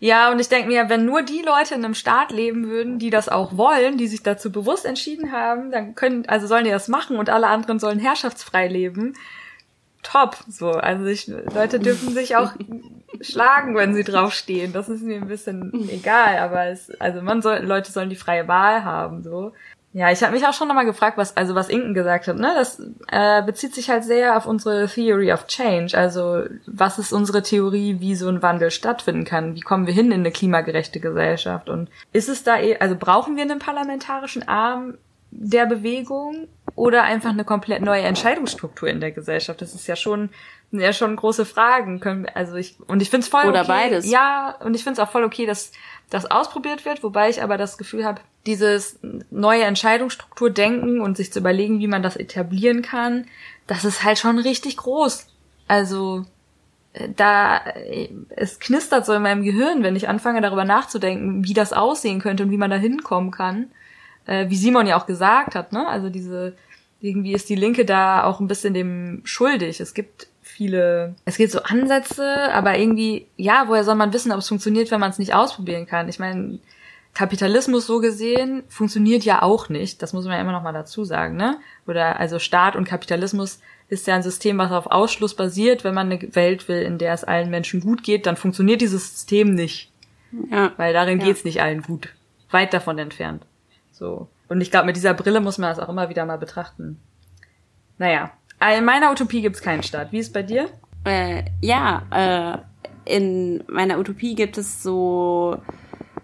Ja, 0.00 0.30
und 0.30 0.38
ich 0.38 0.48
denke 0.48 0.68
mir, 0.68 0.88
wenn 0.88 1.04
nur 1.04 1.22
die 1.22 1.42
Leute 1.42 1.74
in 1.74 1.84
einem 1.84 1.94
Staat 1.94 2.30
leben 2.30 2.68
würden, 2.68 2.98
die 2.98 3.10
das 3.10 3.28
auch 3.28 3.56
wollen, 3.56 3.98
die 3.98 4.06
sich 4.06 4.22
dazu 4.22 4.52
bewusst 4.52 4.84
entschieden 4.84 5.32
haben, 5.32 5.72
dann 5.72 5.94
können, 5.94 6.24
also 6.28 6.46
sollen 6.46 6.64
die 6.64 6.70
das 6.70 6.88
machen 6.88 7.16
und 7.16 7.30
alle 7.30 7.48
anderen 7.48 7.80
sollen 7.80 7.98
herrschaftsfrei 7.98 8.68
leben. 8.68 9.14
Top, 10.04 10.36
so. 10.48 10.70
Also 10.70 11.06
ich, 11.06 11.26
Leute 11.26 11.80
dürfen 11.80 12.14
sich 12.14 12.36
auch 12.36 12.52
schlagen, 13.20 13.74
wenn 13.74 13.94
sie 13.94 14.04
draufstehen. 14.04 14.72
Das 14.72 14.88
ist 14.88 15.02
mir 15.02 15.16
ein 15.16 15.28
bisschen 15.28 15.72
egal, 15.90 16.38
aber 16.38 16.66
es, 16.66 16.90
also 17.00 17.20
man 17.20 17.42
soll, 17.42 17.58
Leute 17.58 17.90
sollen 17.90 18.10
die 18.10 18.16
freie 18.16 18.46
Wahl 18.46 18.84
haben, 18.84 19.24
so. 19.24 19.52
Ja, 19.94 20.12
ich 20.12 20.22
habe 20.22 20.34
mich 20.34 20.46
auch 20.46 20.52
schon 20.52 20.68
nochmal 20.68 20.84
gefragt, 20.84 21.16
was 21.16 21.36
also 21.36 21.54
was 21.54 21.70
Inken 21.70 21.94
gesagt 21.94 22.28
hat. 22.28 22.36
Ne, 22.36 22.52
das 22.54 22.80
äh, 23.10 23.42
bezieht 23.42 23.74
sich 23.74 23.88
halt 23.88 24.04
sehr 24.04 24.36
auf 24.36 24.44
unsere 24.44 24.86
Theory 24.86 25.32
of 25.32 25.46
Change. 25.46 25.96
Also 25.96 26.44
was 26.66 26.98
ist 26.98 27.12
unsere 27.12 27.42
Theorie, 27.42 27.96
wie 27.98 28.14
so 28.14 28.28
ein 28.28 28.42
Wandel 28.42 28.70
stattfinden 28.70 29.24
kann? 29.24 29.54
Wie 29.54 29.60
kommen 29.60 29.86
wir 29.86 29.94
hin 29.94 30.12
in 30.12 30.20
eine 30.20 30.30
klimagerechte 30.30 31.00
Gesellschaft? 31.00 31.70
Und 31.70 31.88
ist 32.12 32.28
es 32.28 32.44
da, 32.44 32.58
eh, 32.58 32.76
also 32.78 32.96
brauchen 32.96 33.36
wir 33.36 33.42
einen 33.42 33.60
parlamentarischen 33.60 34.46
Arm 34.46 34.98
der 35.30 35.66
Bewegung 35.66 36.48
oder 36.74 37.02
einfach 37.02 37.30
eine 37.30 37.44
komplett 37.44 37.82
neue 37.82 38.02
Entscheidungsstruktur 38.02 38.88
in 38.88 39.00
der 39.00 39.12
Gesellschaft? 39.12 39.60
Das 39.60 39.74
ist 39.74 39.86
ja 39.86 39.96
schon 39.96 40.30
ja 40.70 40.92
schon 40.92 41.16
große 41.16 41.44
Fragen. 41.44 42.00
Können 42.00 42.26
also 42.34 42.56
ich 42.56 42.76
und 42.86 43.00
ich 43.00 43.10
finde 43.10 43.24
es 43.24 43.28
voll 43.28 43.46
Oder 43.46 43.60
okay. 43.60 43.68
beides. 43.68 44.10
Ja, 44.10 44.56
und 44.60 44.74
ich 44.74 44.84
finde 44.84 45.00
es 45.00 45.06
auch 45.06 45.10
voll 45.10 45.24
okay, 45.24 45.46
dass 45.46 45.72
das 46.10 46.30
ausprobiert 46.30 46.84
wird, 46.84 47.02
wobei 47.02 47.28
ich 47.28 47.42
aber 47.42 47.58
das 47.58 47.78
Gefühl 47.78 48.04
habe, 48.04 48.20
dieses 48.46 48.98
neue 49.30 49.64
Entscheidungsstruktur 49.64 50.50
denken 50.50 51.00
und 51.00 51.16
sich 51.16 51.32
zu 51.32 51.40
überlegen, 51.40 51.80
wie 51.80 51.86
man 51.86 52.02
das 52.02 52.16
etablieren 52.16 52.82
kann, 52.82 53.26
das 53.66 53.84
ist 53.84 54.04
halt 54.04 54.18
schon 54.18 54.38
richtig 54.38 54.78
groß. 54.78 55.26
Also 55.66 56.24
äh, 56.94 57.08
da 57.14 57.58
äh, 57.58 58.08
es 58.30 58.58
knistert 58.58 59.04
so 59.04 59.12
in 59.12 59.22
meinem 59.22 59.42
Gehirn, 59.42 59.82
wenn 59.82 59.96
ich 59.96 60.08
anfange 60.08 60.40
darüber 60.40 60.64
nachzudenken, 60.64 61.44
wie 61.44 61.54
das 61.54 61.72
aussehen 61.72 62.20
könnte 62.20 62.44
und 62.44 62.50
wie 62.50 62.56
man 62.56 62.70
da 62.70 62.76
hinkommen 62.76 63.30
kann. 63.30 63.70
Äh, 64.28 64.48
wie 64.50 64.56
Simon 64.56 64.86
ja 64.86 64.96
auch 64.96 65.06
gesagt 65.06 65.54
hat, 65.56 65.72
ne? 65.72 65.88
Also 65.88 66.08
diese 66.10 66.54
irgendwie 67.00 67.32
ist 67.32 67.48
die 67.48 67.54
Linke 67.54 67.84
da 67.84 68.24
auch 68.24 68.40
ein 68.40 68.48
bisschen 68.48 68.74
dem 68.74 69.22
schuldig. 69.24 69.80
Es 69.80 69.94
gibt 69.94 70.26
viele, 70.42 71.14
es 71.24 71.36
gibt 71.36 71.52
so 71.52 71.62
Ansätze, 71.62 72.52
aber 72.52 72.76
irgendwie, 72.78 73.26
ja, 73.36 73.64
woher 73.68 73.84
soll 73.84 73.94
man 73.94 74.12
wissen, 74.12 74.32
ob 74.32 74.38
es 74.38 74.48
funktioniert, 74.48 74.90
wenn 74.90 75.00
man 75.00 75.10
es 75.10 75.18
nicht 75.18 75.34
ausprobieren 75.34 75.86
kann? 75.86 76.08
Ich 76.08 76.18
meine, 76.18 76.58
Kapitalismus 77.14 77.86
so 77.86 78.00
gesehen 78.00 78.64
funktioniert 78.68 79.24
ja 79.24 79.42
auch 79.42 79.68
nicht. 79.68 80.02
Das 80.02 80.12
muss 80.12 80.24
man 80.24 80.34
ja 80.34 80.40
immer 80.40 80.52
noch 80.52 80.62
mal 80.62 80.72
dazu 80.72 81.04
sagen, 81.04 81.36
ne? 81.36 81.58
Oder 81.86 82.18
also 82.20 82.38
Staat 82.38 82.76
und 82.76 82.84
Kapitalismus 82.84 83.60
ist 83.88 84.06
ja 84.06 84.14
ein 84.16 84.22
System, 84.22 84.58
was 84.58 84.70
auf 84.72 84.86
Ausschluss 84.88 85.34
basiert. 85.34 85.84
Wenn 85.84 85.94
man 85.94 86.10
eine 86.12 86.34
Welt 86.34 86.68
will, 86.68 86.82
in 86.82 86.98
der 86.98 87.14
es 87.14 87.24
allen 87.24 87.48
Menschen 87.50 87.80
gut 87.80 88.02
geht, 88.02 88.26
dann 88.26 88.36
funktioniert 88.36 88.80
dieses 88.82 89.08
System 89.14 89.54
nicht, 89.54 89.90
Ja. 90.50 90.72
weil 90.76 90.92
darin 90.92 91.20
Ja. 91.20 91.26
geht's 91.26 91.44
nicht 91.44 91.62
allen 91.62 91.82
gut. 91.82 92.08
Weit 92.50 92.74
davon 92.74 92.98
entfernt. 92.98 93.44
So. 93.98 94.28
Und 94.48 94.60
ich 94.60 94.70
glaube, 94.70 94.86
mit 94.86 94.96
dieser 94.96 95.14
Brille 95.14 95.40
muss 95.40 95.58
man 95.58 95.70
das 95.70 95.78
auch 95.78 95.88
immer 95.88 96.08
wieder 96.08 96.24
mal 96.24 96.38
betrachten. 96.38 97.00
Naja. 97.98 98.30
In 98.76 98.84
meiner 98.84 99.10
Utopie 99.10 99.42
gibt's 99.42 99.60
keinen 99.60 99.82
Staat. 99.82 100.12
Wie 100.12 100.18
ist 100.18 100.32
bei 100.32 100.42
dir? 100.42 100.68
Äh, 101.04 101.44
ja, 101.60 102.02
äh, 102.10 102.58
in 103.16 103.62
meiner 103.68 103.98
Utopie 103.98 104.34
gibt 104.34 104.58
es 104.58 104.82
so 104.82 105.58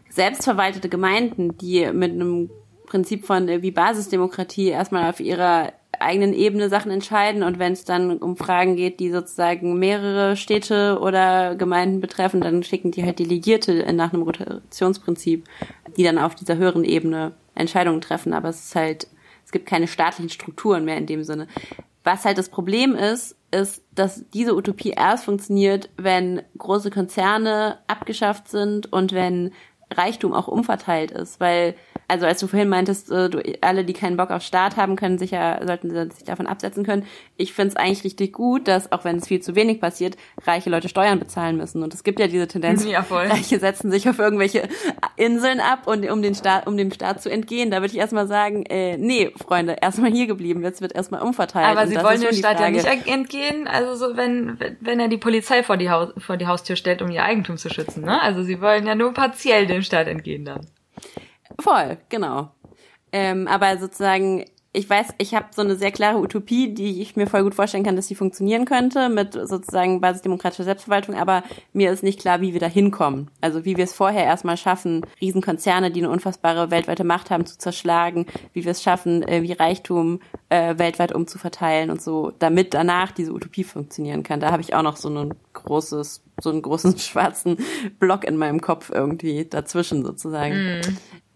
selbstverwaltete 0.08 0.88
Gemeinden, 0.88 1.56
die 1.58 1.90
mit 1.92 2.12
einem 2.12 2.50
Prinzip 2.86 3.24
von 3.24 3.48
äh, 3.48 3.62
wie 3.62 3.70
Basisdemokratie 3.70 4.68
erstmal 4.68 5.10
auf 5.10 5.20
ihrer 5.20 5.72
eigenen 6.00 6.34
Ebene 6.34 6.68
Sachen 6.68 6.90
entscheiden 6.90 7.44
und 7.44 7.60
wenn 7.60 7.72
es 7.72 7.84
dann 7.84 8.18
um 8.18 8.36
Fragen 8.36 8.74
geht, 8.74 8.98
die 8.98 9.10
sozusagen 9.10 9.78
mehrere 9.78 10.36
Städte 10.36 10.98
oder 11.00 11.54
Gemeinden 11.54 12.00
betreffen, 12.00 12.40
dann 12.40 12.64
schicken 12.64 12.90
die 12.90 13.04
halt 13.04 13.20
Delegierte 13.20 13.92
nach 13.92 14.12
einem 14.12 14.22
Rotationsprinzip, 14.22 15.44
die 15.96 16.02
dann 16.02 16.18
auf 16.18 16.34
dieser 16.34 16.56
höheren 16.56 16.84
Ebene 16.84 17.32
Entscheidungen 17.54 18.00
treffen. 18.00 18.32
Aber 18.32 18.48
es 18.48 18.66
ist 18.66 18.74
halt, 18.74 19.08
es 19.44 19.52
gibt 19.52 19.66
keine 19.66 19.86
staatlichen 19.86 20.30
Strukturen 20.30 20.84
mehr 20.84 20.98
in 20.98 21.06
dem 21.06 21.24
Sinne. 21.24 21.46
Was 22.02 22.24
halt 22.24 22.38
das 22.38 22.48
Problem 22.50 22.94
ist, 22.94 23.36
ist, 23.50 23.82
dass 23.92 24.24
diese 24.30 24.54
Utopie 24.54 24.90
erst 24.90 25.24
funktioniert, 25.24 25.88
wenn 25.96 26.42
große 26.58 26.90
Konzerne 26.90 27.78
abgeschafft 27.86 28.48
sind 28.48 28.92
und 28.92 29.12
wenn 29.12 29.52
Reichtum 29.90 30.32
auch 30.32 30.48
umverteilt 30.48 31.12
ist, 31.12 31.40
weil 31.40 31.74
also 32.08 32.26
als 32.26 32.40
du 32.40 32.46
vorhin 32.46 32.68
meintest, 32.68 33.10
äh, 33.10 33.30
du, 33.30 33.42
alle, 33.60 33.84
die 33.84 33.92
keinen 33.92 34.16
Bock 34.16 34.30
auf 34.30 34.42
Staat 34.42 34.76
haben, 34.76 34.96
können 34.96 35.18
sich 35.18 35.30
ja, 35.30 35.60
sollten 35.66 35.90
sich 36.10 36.24
davon 36.24 36.46
absetzen 36.46 36.84
können. 36.84 37.04
Ich 37.36 37.52
finde 37.52 37.70
es 37.70 37.76
eigentlich 37.76 38.04
richtig 38.04 38.32
gut, 38.32 38.68
dass, 38.68 38.92
auch 38.92 39.04
wenn 39.04 39.16
es 39.16 39.28
viel 39.28 39.40
zu 39.40 39.54
wenig 39.54 39.80
passiert, 39.80 40.16
reiche 40.46 40.70
Leute 40.70 40.88
Steuern 40.88 41.18
bezahlen 41.18 41.56
müssen. 41.56 41.82
Und 41.82 41.94
es 41.94 42.04
gibt 42.04 42.20
ja 42.20 42.26
diese 42.26 42.48
Tendenz, 42.48 42.84
Ja. 42.84 43.04
Reiche 43.08 43.58
setzen 43.58 43.90
sich 43.90 44.08
auf 44.08 44.18
irgendwelche 44.18 44.68
Inseln 45.16 45.60
ab, 45.60 45.86
und 45.86 46.08
um 46.10 46.22
den 46.22 46.34
Staat, 46.34 46.66
um 46.66 46.76
dem 46.76 46.90
Staat 46.92 47.22
zu 47.22 47.30
entgehen. 47.30 47.70
Da 47.70 47.78
würde 47.78 47.92
ich 47.92 47.98
erstmal 47.98 48.26
sagen, 48.26 48.64
äh, 48.66 48.96
nee, 48.96 49.30
Freunde, 49.36 49.76
erstmal 49.80 50.10
hier 50.10 50.26
geblieben, 50.26 50.62
jetzt 50.62 50.80
wird 50.80 50.94
erstmal 50.94 51.22
umverteilt. 51.22 51.66
Aber 51.66 51.82
Und 51.82 51.88
sie 51.88 51.96
wollen 51.96 52.20
dem 52.20 52.32
Staat 52.32 52.60
ja 52.60 52.70
nicht 52.70 52.86
entgehen, 52.86 53.66
also 53.66 53.94
so 53.94 54.16
wenn, 54.16 54.58
wenn 54.80 55.00
er 55.00 55.08
die 55.08 55.18
Polizei 55.18 55.62
vor 55.62 55.76
die, 55.76 55.90
Haus, 55.90 56.12
vor 56.18 56.36
die 56.36 56.46
Haustür 56.46 56.76
stellt, 56.76 57.02
um 57.02 57.10
ihr 57.10 57.24
Eigentum 57.24 57.56
zu 57.56 57.68
schützen, 57.70 58.04
ne? 58.04 58.20
Also 58.20 58.42
sie 58.42 58.60
wollen 58.60 58.86
ja 58.86 58.94
nur 58.94 59.12
partiell 59.12 59.66
dem 59.66 59.82
Staat 59.82 60.08
entgehen 60.08 60.44
dann. 60.44 60.66
Voll, 61.60 61.98
genau. 62.08 62.50
Ähm, 63.12 63.46
aber 63.46 63.78
sozusagen, 63.78 64.44
ich 64.72 64.90
weiß, 64.90 65.14
ich 65.18 65.36
habe 65.36 65.46
so 65.52 65.62
eine 65.62 65.76
sehr 65.76 65.92
klare 65.92 66.18
Utopie, 66.18 66.74
die 66.74 67.00
ich 67.00 67.14
mir 67.14 67.28
voll 67.28 67.44
gut 67.44 67.54
vorstellen 67.54 67.84
kann, 67.84 67.94
dass 67.94 68.08
die 68.08 68.16
funktionieren 68.16 68.64
könnte 68.64 69.08
mit 69.08 69.34
sozusagen 69.34 70.00
basisdemokratischer 70.00 70.64
Selbstverwaltung, 70.64 71.14
aber 71.14 71.44
mir 71.72 71.92
ist 71.92 72.02
nicht 72.02 72.18
klar, 72.18 72.40
wie 72.40 72.54
wir 72.54 72.60
da 72.60 72.66
hinkommen. 72.66 73.30
Also 73.40 73.64
wie 73.64 73.76
wir 73.76 73.84
es 73.84 73.94
vorher 73.94 74.24
erstmal 74.24 74.56
schaffen, 74.56 75.06
Riesenkonzerne, 75.20 75.92
die 75.92 76.00
eine 76.00 76.10
unfassbare 76.10 76.72
weltweite 76.72 77.04
Macht 77.04 77.30
haben, 77.30 77.46
zu 77.46 77.56
zerschlagen, 77.56 78.26
wie 78.52 78.64
wir 78.64 78.72
es 78.72 78.82
schaffen, 78.82 79.22
äh, 79.22 79.42
wie 79.42 79.52
Reichtum 79.52 80.18
äh, 80.48 80.76
weltweit 80.76 81.14
umzuverteilen 81.14 81.90
und 81.90 82.02
so, 82.02 82.32
damit 82.40 82.74
danach 82.74 83.12
diese 83.12 83.32
Utopie 83.32 83.62
funktionieren 83.62 84.24
kann. 84.24 84.40
Da 84.40 84.50
habe 84.50 84.62
ich 84.62 84.74
auch 84.74 84.82
noch 84.82 84.96
so 84.96 85.08
ein 85.08 85.34
großes, 85.52 86.24
so 86.40 86.50
einen 86.50 86.62
großen 86.62 86.98
schwarzen 86.98 87.58
Block 88.00 88.24
in 88.24 88.36
meinem 88.36 88.60
Kopf 88.60 88.90
irgendwie 88.92 89.44
dazwischen 89.44 90.04
sozusagen. 90.04 90.80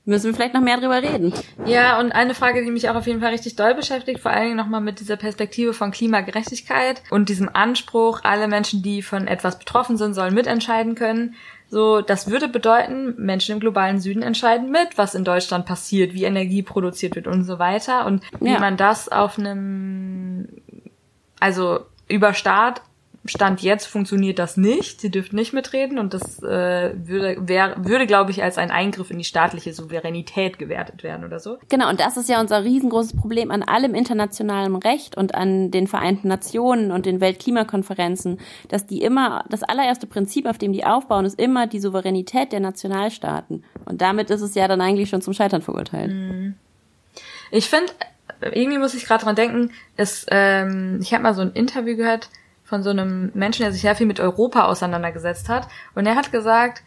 Müssen 0.08 0.28
wir 0.28 0.34
vielleicht 0.34 0.54
noch 0.54 0.62
mehr 0.62 0.78
drüber 0.78 1.02
reden. 1.02 1.34
Ja, 1.66 2.00
und 2.00 2.12
eine 2.12 2.32
Frage, 2.32 2.64
die 2.64 2.70
mich 2.70 2.88
auch 2.88 2.94
auf 2.94 3.06
jeden 3.06 3.20
Fall 3.20 3.32
richtig 3.32 3.56
doll 3.56 3.74
beschäftigt, 3.74 4.20
vor 4.20 4.30
allen 4.30 4.44
Dingen 4.44 4.56
nochmal 4.56 4.80
mit 4.80 5.00
dieser 5.00 5.16
Perspektive 5.16 5.74
von 5.74 5.90
Klimagerechtigkeit 5.90 7.02
und 7.10 7.28
diesem 7.28 7.50
Anspruch, 7.52 8.20
alle 8.22 8.48
Menschen, 8.48 8.82
die 8.82 9.02
von 9.02 9.26
etwas 9.26 9.58
betroffen 9.58 9.98
sind, 9.98 10.14
sollen 10.14 10.32
mitentscheiden 10.32 10.94
können. 10.94 11.34
So, 11.68 12.00
das 12.00 12.30
würde 12.30 12.48
bedeuten, 12.48 13.16
Menschen 13.18 13.52
im 13.52 13.60
globalen 13.60 14.00
Süden 14.00 14.22
entscheiden 14.22 14.70
mit, 14.70 14.96
was 14.96 15.14
in 15.14 15.24
Deutschland 15.24 15.66
passiert, 15.66 16.14
wie 16.14 16.24
Energie 16.24 16.62
produziert 16.62 17.14
wird 17.14 17.26
und 17.26 17.44
so 17.44 17.58
weiter. 17.58 18.06
Und 18.06 18.22
wie 18.40 18.52
Ja. 18.52 18.60
man 18.60 18.78
das 18.78 19.10
auf 19.10 19.38
einem, 19.38 20.48
also 21.38 21.80
über 22.08 22.32
Staat 22.32 22.80
Stand 23.28 23.62
jetzt 23.62 23.86
funktioniert 23.86 24.38
das 24.38 24.56
nicht. 24.56 25.00
Sie 25.00 25.10
dürfen 25.10 25.36
nicht 25.36 25.52
mitreden 25.52 25.98
und 25.98 26.14
das 26.14 26.42
äh, 26.42 26.92
würde, 26.94 27.36
wär, 27.40 27.74
würde 27.78 28.06
glaube 28.06 28.30
ich, 28.30 28.42
als 28.42 28.58
ein 28.58 28.70
Eingriff 28.70 29.10
in 29.10 29.18
die 29.18 29.24
staatliche 29.24 29.72
Souveränität 29.72 30.58
gewertet 30.58 31.02
werden 31.02 31.24
oder 31.24 31.38
so. 31.38 31.58
Genau, 31.68 31.88
und 31.88 32.00
das 32.00 32.16
ist 32.16 32.28
ja 32.28 32.40
unser 32.40 32.64
riesengroßes 32.64 33.16
Problem 33.16 33.50
an 33.50 33.62
allem 33.62 33.94
internationalen 33.94 34.76
Recht 34.76 35.16
und 35.16 35.34
an 35.34 35.70
den 35.70 35.86
Vereinten 35.86 36.28
Nationen 36.28 36.90
und 36.90 37.06
den 37.06 37.20
Weltklimakonferenzen, 37.20 38.38
dass 38.68 38.86
die 38.86 39.02
immer, 39.02 39.44
das 39.48 39.62
allererste 39.62 40.06
Prinzip, 40.06 40.46
auf 40.46 40.58
dem 40.58 40.72
die 40.72 40.84
aufbauen, 40.84 41.24
ist 41.24 41.38
immer 41.38 41.66
die 41.66 41.80
Souveränität 41.80 42.52
der 42.52 42.60
Nationalstaaten. 42.60 43.64
Und 43.84 44.00
damit 44.00 44.30
ist 44.30 44.42
es 44.42 44.54
ja 44.54 44.68
dann 44.68 44.80
eigentlich 44.80 45.08
schon 45.08 45.22
zum 45.22 45.34
Scheitern 45.34 45.62
verurteilt. 45.62 46.12
Ich 47.50 47.68
finde, 47.68 47.92
irgendwie 48.40 48.78
muss 48.78 48.94
ich 48.94 49.04
gerade 49.04 49.24
dran 49.24 49.36
denken, 49.36 49.70
dass, 49.96 50.26
ähm, 50.30 51.00
ich 51.02 51.12
habe 51.12 51.22
mal 51.22 51.34
so 51.34 51.42
ein 51.42 51.52
Interview 51.52 51.96
gehört 51.96 52.28
von 52.68 52.82
so 52.82 52.90
einem 52.90 53.30
Menschen, 53.34 53.62
der 53.62 53.72
sich 53.72 53.80
sehr 53.80 53.96
viel 53.96 54.06
mit 54.06 54.20
Europa 54.20 54.66
auseinandergesetzt 54.66 55.48
hat. 55.48 55.68
Und 55.94 56.06
er 56.06 56.16
hat 56.16 56.32
gesagt, 56.32 56.82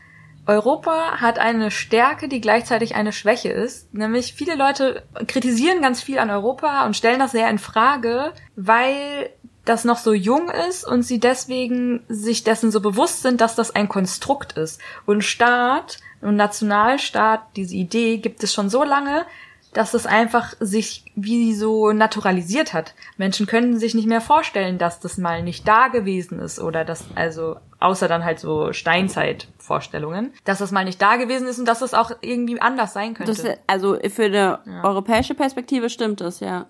Europa 0.45 1.19
hat 1.19 1.39
eine 1.39 1.71
Stärke, 1.71 2.27
die 2.27 2.41
gleichzeitig 2.41 2.95
eine 2.95 3.11
Schwäche 3.11 3.49
ist. 3.49 3.93
Nämlich 3.93 4.33
viele 4.33 4.55
Leute 4.55 5.03
kritisieren 5.27 5.81
ganz 5.81 6.01
viel 6.01 6.19
an 6.19 6.29
Europa 6.29 6.85
und 6.85 6.95
stellen 6.95 7.19
das 7.19 7.31
sehr 7.31 7.49
in 7.49 7.59
Frage, 7.59 8.33
weil 8.55 9.29
das 9.65 9.83
noch 9.83 9.97
so 9.97 10.13
jung 10.13 10.49
ist 10.49 10.85
und 10.85 11.03
sie 11.03 11.19
deswegen 11.19 12.03
sich 12.07 12.43
dessen 12.43 12.71
so 12.71 12.81
bewusst 12.81 13.21
sind, 13.21 13.41
dass 13.41 13.55
das 13.55 13.75
ein 13.75 13.89
Konstrukt 13.89 14.53
ist. 14.53 14.81
Und 15.05 15.23
Staat 15.23 15.97
und 16.21 16.35
Nationalstaat, 16.35 17.41
diese 17.55 17.75
Idee 17.75 18.17
gibt 18.17 18.43
es 18.43 18.53
schon 18.53 18.69
so 18.69 18.83
lange, 18.83 19.25
dass 19.73 19.93
es 19.93 20.05
einfach 20.05 20.53
sich 20.59 21.05
wie 21.15 21.53
so 21.53 21.91
naturalisiert 21.91 22.73
hat. 22.73 22.93
Menschen 23.17 23.45
können 23.45 23.79
sich 23.79 23.95
nicht 23.95 24.07
mehr 24.07 24.21
vorstellen, 24.21 24.77
dass 24.77 24.99
das 24.99 25.17
mal 25.17 25.43
nicht 25.43 25.67
da 25.67 25.87
gewesen 25.87 26.39
ist 26.39 26.59
oder 26.59 26.83
dass, 26.83 27.05
also, 27.15 27.55
außer 27.79 28.07
dann 28.07 28.25
halt 28.25 28.39
so 28.39 28.73
Steinzeit-Vorstellungen, 28.73 30.33
dass 30.43 30.59
das 30.59 30.71
mal 30.71 30.85
nicht 30.85 31.01
da 31.01 31.15
gewesen 31.15 31.47
ist 31.47 31.59
und 31.59 31.67
dass 31.67 31.81
es 31.81 31.93
auch 31.93 32.11
irgendwie 32.21 32.59
anders 32.59 32.93
sein 32.93 33.13
könnte. 33.13 33.31
Das, 33.31 33.57
also 33.67 33.97
für 34.09 34.25
eine 34.25 34.59
europäische 34.83 35.35
Perspektive 35.35 35.89
stimmt 35.89 36.21
das, 36.21 36.39
ja. 36.41 36.65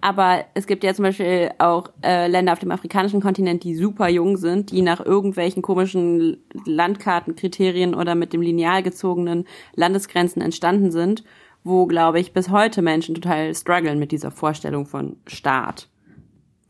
Aber 0.00 0.44
es 0.52 0.66
gibt 0.66 0.84
ja 0.84 0.92
zum 0.92 1.04
Beispiel 1.04 1.52
auch 1.58 1.88
äh, 2.02 2.26
Länder 2.26 2.52
auf 2.52 2.58
dem 2.58 2.72
afrikanischen 2.72 3.22
Kontinent, 3.22 3.64
die 3.64 3.74
super 3.74 4.08
jung 4.08 4.36
sind, 4.36 4.70
die 4.70 4.82
nach 4.82 5.00
irgendwelchen 5.00 5.62
komischen 5.62 6.44
Landkartenkriterien 6.66 7.94
oder 7.94 8.14
mit 8.14 8.34
dem 8.34 8.42
Lineal 8.42 8.82
gezogenen 8.82 9.46
Landesgrenzen 9.74 10.42
entstanden 10.42 10.90
sind, 10.90 11.24
wo, 11.64 11.86
glaube 11.86 12.20
ich, 12.20 12.32
bis 12.32 12.50
heute 12.50 12.82
Menschen 12.82 13.14
total 13.14 13.54
strugglen 13.54 13.98
mit 13.98 14.12
dieser 14.12 14.30
Vorstellung 14.30 14.86
von 14.86 15.16
Staat. 15.26 15.88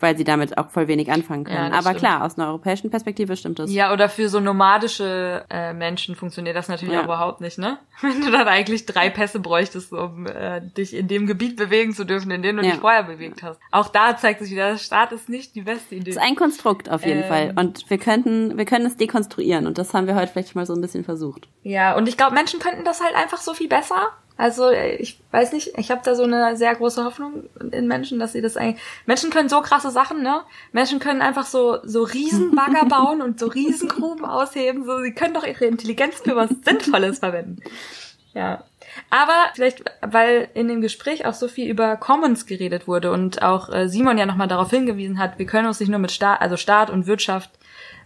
Weil 0.00 0.16
sie 0.18 0.24
damit 0.24 0.58
auch 0.58 0.70
voll 0.70 0.88
wenig 0.88 1.10
anfangen 1.10 1.44
können. 1.44 1.56
Ja, 1.72 1.78
Aber 1.78 1.90
stimmt. 1.90 1.98
klar, 1.98 2.24
aus 2.24 2.36
einer 2.36 2.48
europäischen 2.48 2.90
Perspektive 2.90 3.36
stimmt 3.36 3.58
das. 3.60 3.72
Ja, 3.72 3.92
oder 3.92 4.08
für 4.08 4.28
so 4.28 4.38
nomadische 4.40 5.44
äh, 5.48 5.72
Menschen 5.72 6.14
funktioniert 6.16 6.56
das 6.56 6.68
natürlich 6.68 6.92
Ja. 6.94 7.00
auch 7.00 7.04
überhaupt 7.04 7.40
nicht, 7.40 7.58
ne? 7.58 7.78
Wenn 8.02 8.20
du 8.20 8.30
dann 8.30 8.46
eigentlich 8.48 8.86
drei 8.86 9.08
Pässe 9.08 9.38
bräuchtest, 9.40 9.92
um 9.92 10.26
äh, 10.26 10.60
dich 10.76 10.94
in 10.94 11.06
dem 11.08 11.26
Gebiet 11.26 11.56
bewegen 11.56 11.94
zu 11.94 12.04
dürfen, 12.04 12.30
in 12.32 12.42
dem 12.42 12.56
du 12.56 12.64
Ja. 12.64 12.72
dich 12.72 12.80
vorher 12.80 13.04
bewegt 13.04 13.42
hast. 13.44 13.58
Auch 13.70 13.88
da 13.88 14.16
zeigt 14.16 14.40
sich 14.40 14.50
wieder, 14.50 14.70
der 14.72 14.78
Staat 14.78 15.12
ist 15.12 15.28
nicht 15.28 15.54
die 15.54 15.62
beste 15.62 15.94
Idee. 15.94 16.10
Das 16.10 16.16
ist 16.22 16.28
ein 16.28 16.36
Konstrukt 16.36 16.90
auf 16.90 17.06
jeden 17.06 17.22
Ähm. 17.22 17.28
Fall. 17.28 17.52
Und 17.56 17.88
wir 17.88 17.98
könnten, 17.98 18.58
wir 18.58 18.64
können 18.64 18.86
es 18.86 18.96
dekonstruieren. 18.96 19.66
Und 19.66 19.78
das 19.78 19.94
haben 19.94 20.06
wir 20.08 20.16
heute 20.16 20.32
vielleicht 20.32 20.54
mal 20.56 20.66
so 20.66 20.74
ein 20.74 20.80
bisschen 20.80 21.04
versucht. 21.04 21.48
Ja, 21.62 21.96
und 21.96 22.08
ich 22.08 22.16
glaube, 22.16 22.34
Menschen 22.34 22.58
könnten 22.60 22.84
das 22.84 23.00
halt 23.02 23.14
einfach 23.14 23.38
so 23.38 23.54
viel 23.54 23.68
besser. 23.68 24.08
Also 24.36 24.69
äh, 24.69 24.97
ich 24.97 25.20
weiß 25.31 25.52
nicht, 25.52 25.78
ich 25.78 25.90
habe 25.90 26.01
da 26.05 26.15
so 26.15 26.24
eine 26.24 26.56
sehr 26.56 26.74
große 26.74 27.05
Hoffnung 27.05 27.44
in 27.70 27.86
Menschen, 27.86 28.19
dass 28.19 28.32
sie 28.32 28.40
das 28.40 28.56
eigentlich. 28.56 28.82
Menschen 29.06 29.31
können 29.31 29.48
so 29.48 29.61
krasse 29.61 29.90
Sachen, 29.90 30.23
ne? 30.23 30.43
Menschen 30.73 30.98
können 30.98 31.23
einfach 31.23 31.47
so 31.47 31.78
so 31.85 32.02
Riesenbagger 32.02 32.85
bauen 32.89 33.23
und 33.23 33.39
so 33.39 33.47
Riesengruben 33.47 34.24
ausheben. 34.24 34.85
So, 34.85 35.01
sie 35.01 35.12
können 35.12 35.35
doch 35.35 35.47
ihre 35.47 35.66
Intelligenz 35.66 36.20
für 36.20 36.35
was 36.35 36.51
Sinnvolles 36.65 37.20
verwenden. 37.20 37.62
Ja. 38.35 38.65
Aber 39.11 39.51
vielleicht, 39.55 39.85
weil 40.02 40.48
in 40.55 40.69
dem 40.69 40.81
Gespräch 40.81 41.27
auch 41.27 41.35
so 41.35 41.48
viel 41.48 41.69
über 41.69 41.97
Commons 41.97 42.47
geredet 42.47 42.86
wurde 42.86 43.12
und 43.12 43.43
auch 43.43 43.69
äh, 43.73 43.89
Simon 43.89 44.19
ja 44.19 44.27
nochmal 44.27 44.48
darauf 44.48 44.70
hingewiesen 44.70 45.19
hat, 45.19 45.39
wir 45.39 45.47
können 45.47 45.66
uns 45.69 45.81
nicht 45.81 45.89
nur 45.89 45.98
mit 45.98 46.12
Staat, 46.12 46.40
also 46.40 46.56
Staat 46.56 46.90
und 46.90 47.06
Wirtschaft 47.06 47.51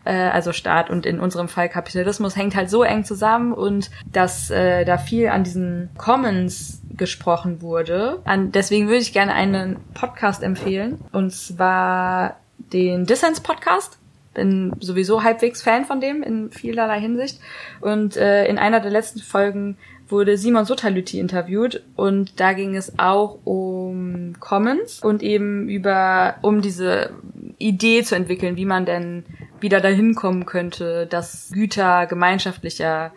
äh, 0.05 0.13
also 0.13 0.53
Staat 0.53 0.91
und 0.91 1.07
in 1.07 1.21
unserem 1.21 1.49
Fall 1.49 1.69
Kapitalismus 1.69 2.37
hängt 2.37 2.57
halt 2.57 2.71
so 2.71 2.83
eng 2.83 3.05
zusammen 3.05 3.53
und 3.53 3.91
dass 4.13 4.51
äh, 4.51 4.85
da 4.85 4.99
viel 4.99 5.29
an 5.29 5.45
diesen 5.45 5.91
Commons 5.97 6.83
gesprochen 6.97 7.63
wurde. 7.63 8.21
An, 8.25 8.53
deswegen 8.53 8.87
würde 8.87 9.01
ich 9.01 9.13
gerne 9.13 9.33
einen 9.35 9.77
Podcast 9.95 10.43
empfehlen 10.43 10.99
und 11.13 11.33
zwar 11.33 12.37
den 12.59 13.07
Dissens 13.07 13.41
Podcast. 13.41 13.99
Bin 14.35 14.75
sowieso 14.79 15.23
halbwegs 15.23 15.63
Fan 15.63 15.85
von 15.85 16.01
dem 16.01 16.23
in 16.23 16.51
vielerlei 16.51 17.01
Hinsicht 17.01 17.41
und 17.81 18.17
äh, 18.17 18.47
in 18.47 18.59
einer 18.59 18.81
der 18.81 18.91
letzten 18.91 19.21
Folgen 19.21 19.79
wurde 20.09 20.37
Simon 20.37 20.65
Sotalüti 20.65 21.19
interviewt 21.19 21.83
und 21.97 22.41
da 22.41 22.53
ging 22.53 22.77
es 22.77 22.99
auch 22.99 23.39
um 23.45 24.35
Commons 24.41 25.01
und 25.01 25.23
eben 25.23 25.69
über 25.69 26.37
um 26.43 26.63
diese 26.63 27.11
Idee 27.59 28.03
zu 28.03 28.15
entwickeln, 28.15 28.57
wie 28.57 28.65
man 28.65 28.87
denn 28.87 29.25
wieder 29.61 29.81
dahin 29.81 30.15
kommen 30.15 30.47
könnte, 30.47 31.07
dass 31.07 31.51
Güter 31.53 32.07
gemeinschaftlicher 32.07 33.13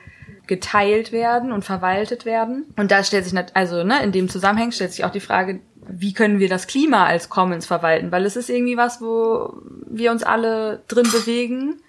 geteilt 0.48 1.12
werden 1.12 1.52
und 1.52 1.64
verwaltet 1.64 2.26
werden. 2.26 2.66
Und 2.76 2.92
da 2.92 3.04
stellt 3.04 3.26
sich, 3.26 3.40
also 3.54 3.84
ne, 3.84 4.04
in 4.04 4.12
dem 4.12 4.28
Zusammenhang 4.28 4.72
stellt 4.72 4.92
sich 4.92 5.06
auch 5.06 5.12
die 5.12 5.20
Frage, 5.20 5.62
wie 5.88 6.14
können 6.14 6.40
wir 6.40 6.50
das 6.50 6.68
Klima 6.68 7.06
als 7.06 7.30
Commons 7.30 7.66
verwalten? 7.66 8.12
Weil 8.12 8.26
es 8.26 8.36
ist 8.36 8.50
irgendwie 8.50 8.78
was, 8.78 9.02
wo 9.02 9.54
wir 9.88 10.12
uns 10.12 10.24
alle 10.24 10.82
drin 10.88 11.08
bewegen. 11.12 11.82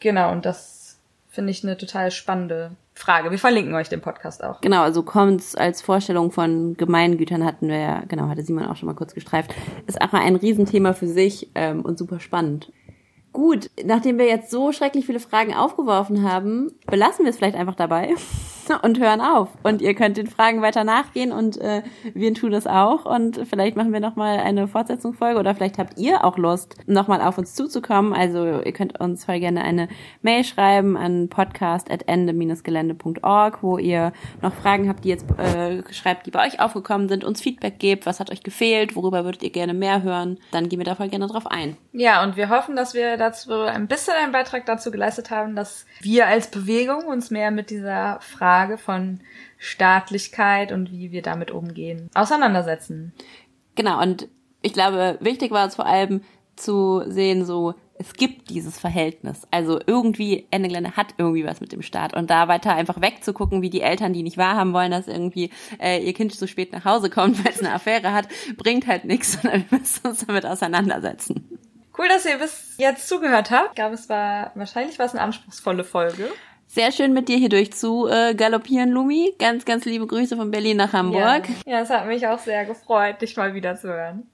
Genau, 0.00 0.32
und 0.32 0.44
das 0.44 0.98
finde 1.30 1.50
ich 1.50 1.62
eine 1.62 1.76
total 1.76 2.10
spannende 2.10 2.72
Frage. 2.96 3.30
Wir 3.30 3.38
verlinken 3.38 3.74
euch 3.74 3.88
den 3.88 4.00
Podcast 4.00 4.42
auch. 4.42 4.60
Genau, 4.62 4.82
also 4.82 5.02
Commons 5.02 5.54
als 5.54 5.82
Vorstellung 5.82 6.30
von 6.30 6.76
Gemeingütern 6.76 7.44
hatten 7.44 7.68
wir 7.68 7.78
ja, 7.78 8.02
genau, 8.08 8.28
hatte 8.28 8.42
Simon 8.42 8.64
auch 8.64 8.76
schon 8.76 8.86
mal 8.86 8.94
kurz 8.94 9.14
gestreift. 9.14 9.54
Ist 9.86 10.00
auch 10.00 10.12
ein 10.14 10.36
Riesenthema 10.36 10.94
für 10.94 11.06
sich 11.06 11.50
ähm, 11.54 11.82
und 11.82 11.98
super 11.98 12.20
spannend. 12.20 12.72
Gut, 13.32 13.70
nachdem 13.84 14.18
wir 14.18 14.26
jetzt 14.26 14.50
so 14.50 14.72
schrecklich 14.72 15.04
viele 15.04 15.20
Fragen 15.20 15.54
aufgeworfen 15.54 16.22
haben, 16.22 16.72
belassen 16.86 17.26
wir 17.26 17.30
es 17.30 17.36
vielleicht 17.36 17.56
einfach 17.56 17.74
dabei 17.74 18.14
und 18.74 18.98
hören 18.98 19.20
auf. 19.20 19.50
Und 19.62 19.82
ihr 19.82 19.94
könnt 19.94 20.16
den 20.16 20.26
Fragen 20.26 20.62
weiter 20.62 20.82
nachgehen 20.84 21.32
und 21.32 21.58
äh, 21.58 21.82
wir 22.14 22.32
tun 22.34 22.52
das 22.52 22.66
auch. 22.66 23.04
Und 23.04 23.40
vielleicht 23.48 23.76
machen 23.76 23.92
wir 23.92 24.00
nochmal 24.00 24.38
eine 24.38 24.66
Fortsetzungsfolge 24.68 25.38
oder 25.38 25.54
vielleicht 25.54 25.76
habt 25.78 25.98
ihr 25.98 26.24
auch 26.24 26.38
Lust, 26.38 26.76
nochmal 26.86 27.20
auf 27.20 27.36
uns 27.38 27.54
zuzukommen. 27.54 28.12
Also 28.12 28.60
ihr 28.62 28.72
könnt 28.72 28.98
uns 29.00 29.24
voll 29.24 29.40
gerne 29.40 29.62
eine 29.62 29.88
Mail 30.22 30.44
schreiben 30.44 30.96
an 30.96 31.28
podcast.ende-gelände.org, 31.28 33.62
wo 33.62 33.78
ihr 33.78 34.12
noch 34.42 34.54
Fragen 34.54 34.88
habt, 34.88 35.04
die 35.04 35.10
jetzt 35.10 35.26
äh, 35.38 35.82
schreibt, 35.92 36.26
die 36.26 36.30
bei 36.30 36.46
euch 36.46 36.60
aufgekommen 36.60 37.08
sind, 37.08 37.24
uns 37.24 37.40
Feedback 37.40 37.78
gebt, 37.78 38.06
was 38.06 38.20
hat 38.20 38.30
euch 38.30 38.42
gefehlt, 38.42 38.96
worüber 38.96 39.24
würdet 39.24 39.42
ihr 39.42 39.50
gerne 39.50 39.74
mehr 39.74 40.02
hören. 40.02 40.38
Dann 40.50 40.68
gehen 40.68 40.80
wir 40.80 40.84
da 40.84 40.94
voll 40.94 41.08
gerne 41.08 41.26
drauf 41.26 41.46
ein. 41.46 41.76
Ja, 41.92 42.22
und 42.22 42.36
wir 42.36 42.48
hoffen, 42.48 42.76
dass 42.76 42.94
wir 42.94 43.16
dazu 43.16 43.52
ein 43.52 43.86
bisschen 43.86 44.14
einen 44.14 44.32
Beitrag 44.32 44.66
dazu 44.66 44.90
geleistet 44.90 45.30
haben, 45.30 45.56
dass 45.56 45.86
wir 46.00 46.26
als 46.26 46.50
Bewegung 46.50 47.04
uns 47.04 47.30
mehr 47.30 47.50
mit 47.50 47.70
dieser 47.70 48.18
Frage 48.20 48.55
von 48.78 49.20
Staatlichkeit 49.58 50.72
und 50.72 50.90
wie 50.90 51.12
wir 51.12 51.22
damit 51.22 51.50
umgehen 51.50 52.10
auseinandersetzen. 52.14 53.12
Genau, 53.74 54.00
und 54.02 54.28
ich 54.62 54.72
glaube, 54.72 55.18
wichtig 55.20 55.50
war 55.50 55.66
es 55.66 55.76
vor 55.76 55.86
allem 55.86 56.22
zu 56.56 57.04
sehen, 57.06 57.44
so, 57.44 57.74
es 57.98 58.14
gibt 58.14 58.50
dieses 58.50 58.78
Verhältnis. 58.78 59.46
Also 59.50 59.80
irgendwie, 59.86 60.46
Ende 60.50 60.68
Gelände 60.68 60.96
hat 60.96 61.14
irgendwie 61.18 61.44
was 61.44 61.60
mit 61.60 61.72
dem 61.72 61.82
Staat. 61.82 62.14
Und 62.14 62.30
da 62.30 62.48
weiter 62.48 62.74
einfach 62.74 63.00
wegzugucken, 63.00 63.62
wie 63.62 63.70
die 63.70 63.80
Eltern, 63.80 64.12
die 64.12 64.22
nicht 64.22 64.38
wahrhaben 64.38 64.72
wollen, 64.72 64.90
dass 64.90 65.08
irgendwie 65.08 65.50
äh, 65.80 66.02
ihr 66.02 66.12
Kind 66.14 66.34
zu 66.34 66.48
spät 66.48 66.72
nach 66.72 66.84
Hause 66.84 67.10
kommt, 67.10 67.38
weil 67.44 67.52
es 67.52 67.60
eine 67.60 67.72
Affäre 67.72 68.12
hat, 68.12 68.28
bringt 68.56 68.86
halt 68.86 69.04
nichts, 69.04 69.32
sondern 69.42 69.64
wir 69.70 69.78
müssen 69.78 70.06
uns 70.06 70.26
damit 70.26 70.46
auseinandersetzen. 70.46 71.58
Cool, 71.96 72.08
dass 72.08 72.26
ihr 72.26 72.38
bis 72.38 72.74
jetzt 72.78 73.08
zugehört 73.08 73.50
habt. 73.50 73.70
Ich 73.70 73.76
glaube, 73.76 73.94
es 73.94 74.08
war 74.08 74.52
wahrscheinlich 74.54 74.98
war 74.98 75.06
es 75.06 75.12
eine 75.12 75.22
anspruchsvolle 75.22 75.84
Folge. 75.84 76.28
Sehr 76.68 76.92
schön 76.92 77.12
mit 77.12 77.28
dir 77.28 77.36
hier 77.36 77.48
durch 77.48 77.72
zu 77.72 78.08
äh, 78.08 78.34
galoppieren, 78.34 78.90
Lumi. 78.90 79.34
Ganz, 79.38 79.64
ganz 79.64 79.84
liebe 79.84 80.06
Grüße 80.06 80.36
von 80.36 80.50
Berlin 80.50 80.76
nach 80.76 80.92
Hamburg. 80.92 81.48
Ja. 81.64 81.72
ja, 81.72 81.80
es 81.80 81.90
hat 81.90 82.06
mich 82.06 82.26
auch 82.26 82.38
sehr 82.38 82.64
gefreut, 82.64 83.22
dich 83.22 83.36
mal 83.36 83.54
wieder 83.54 83.76
zu 83.76 83.88
hören. 83.88 84.28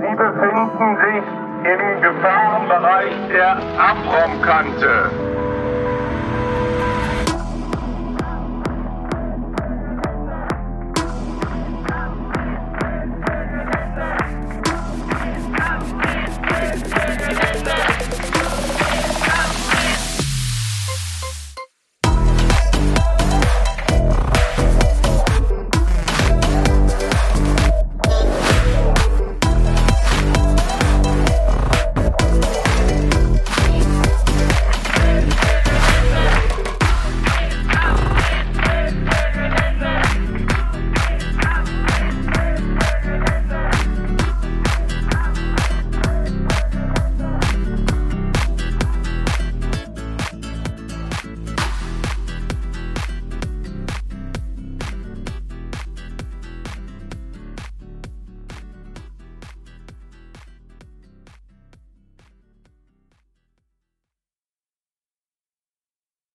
Sie 0.00 0.14
befinden 0.16 0.96
sich 0.96 1.24
im 1.64 2.02
Gefahrenbereich 2.02 3.14
der 3.30 3.56
Abraumkante. 3.78 5.47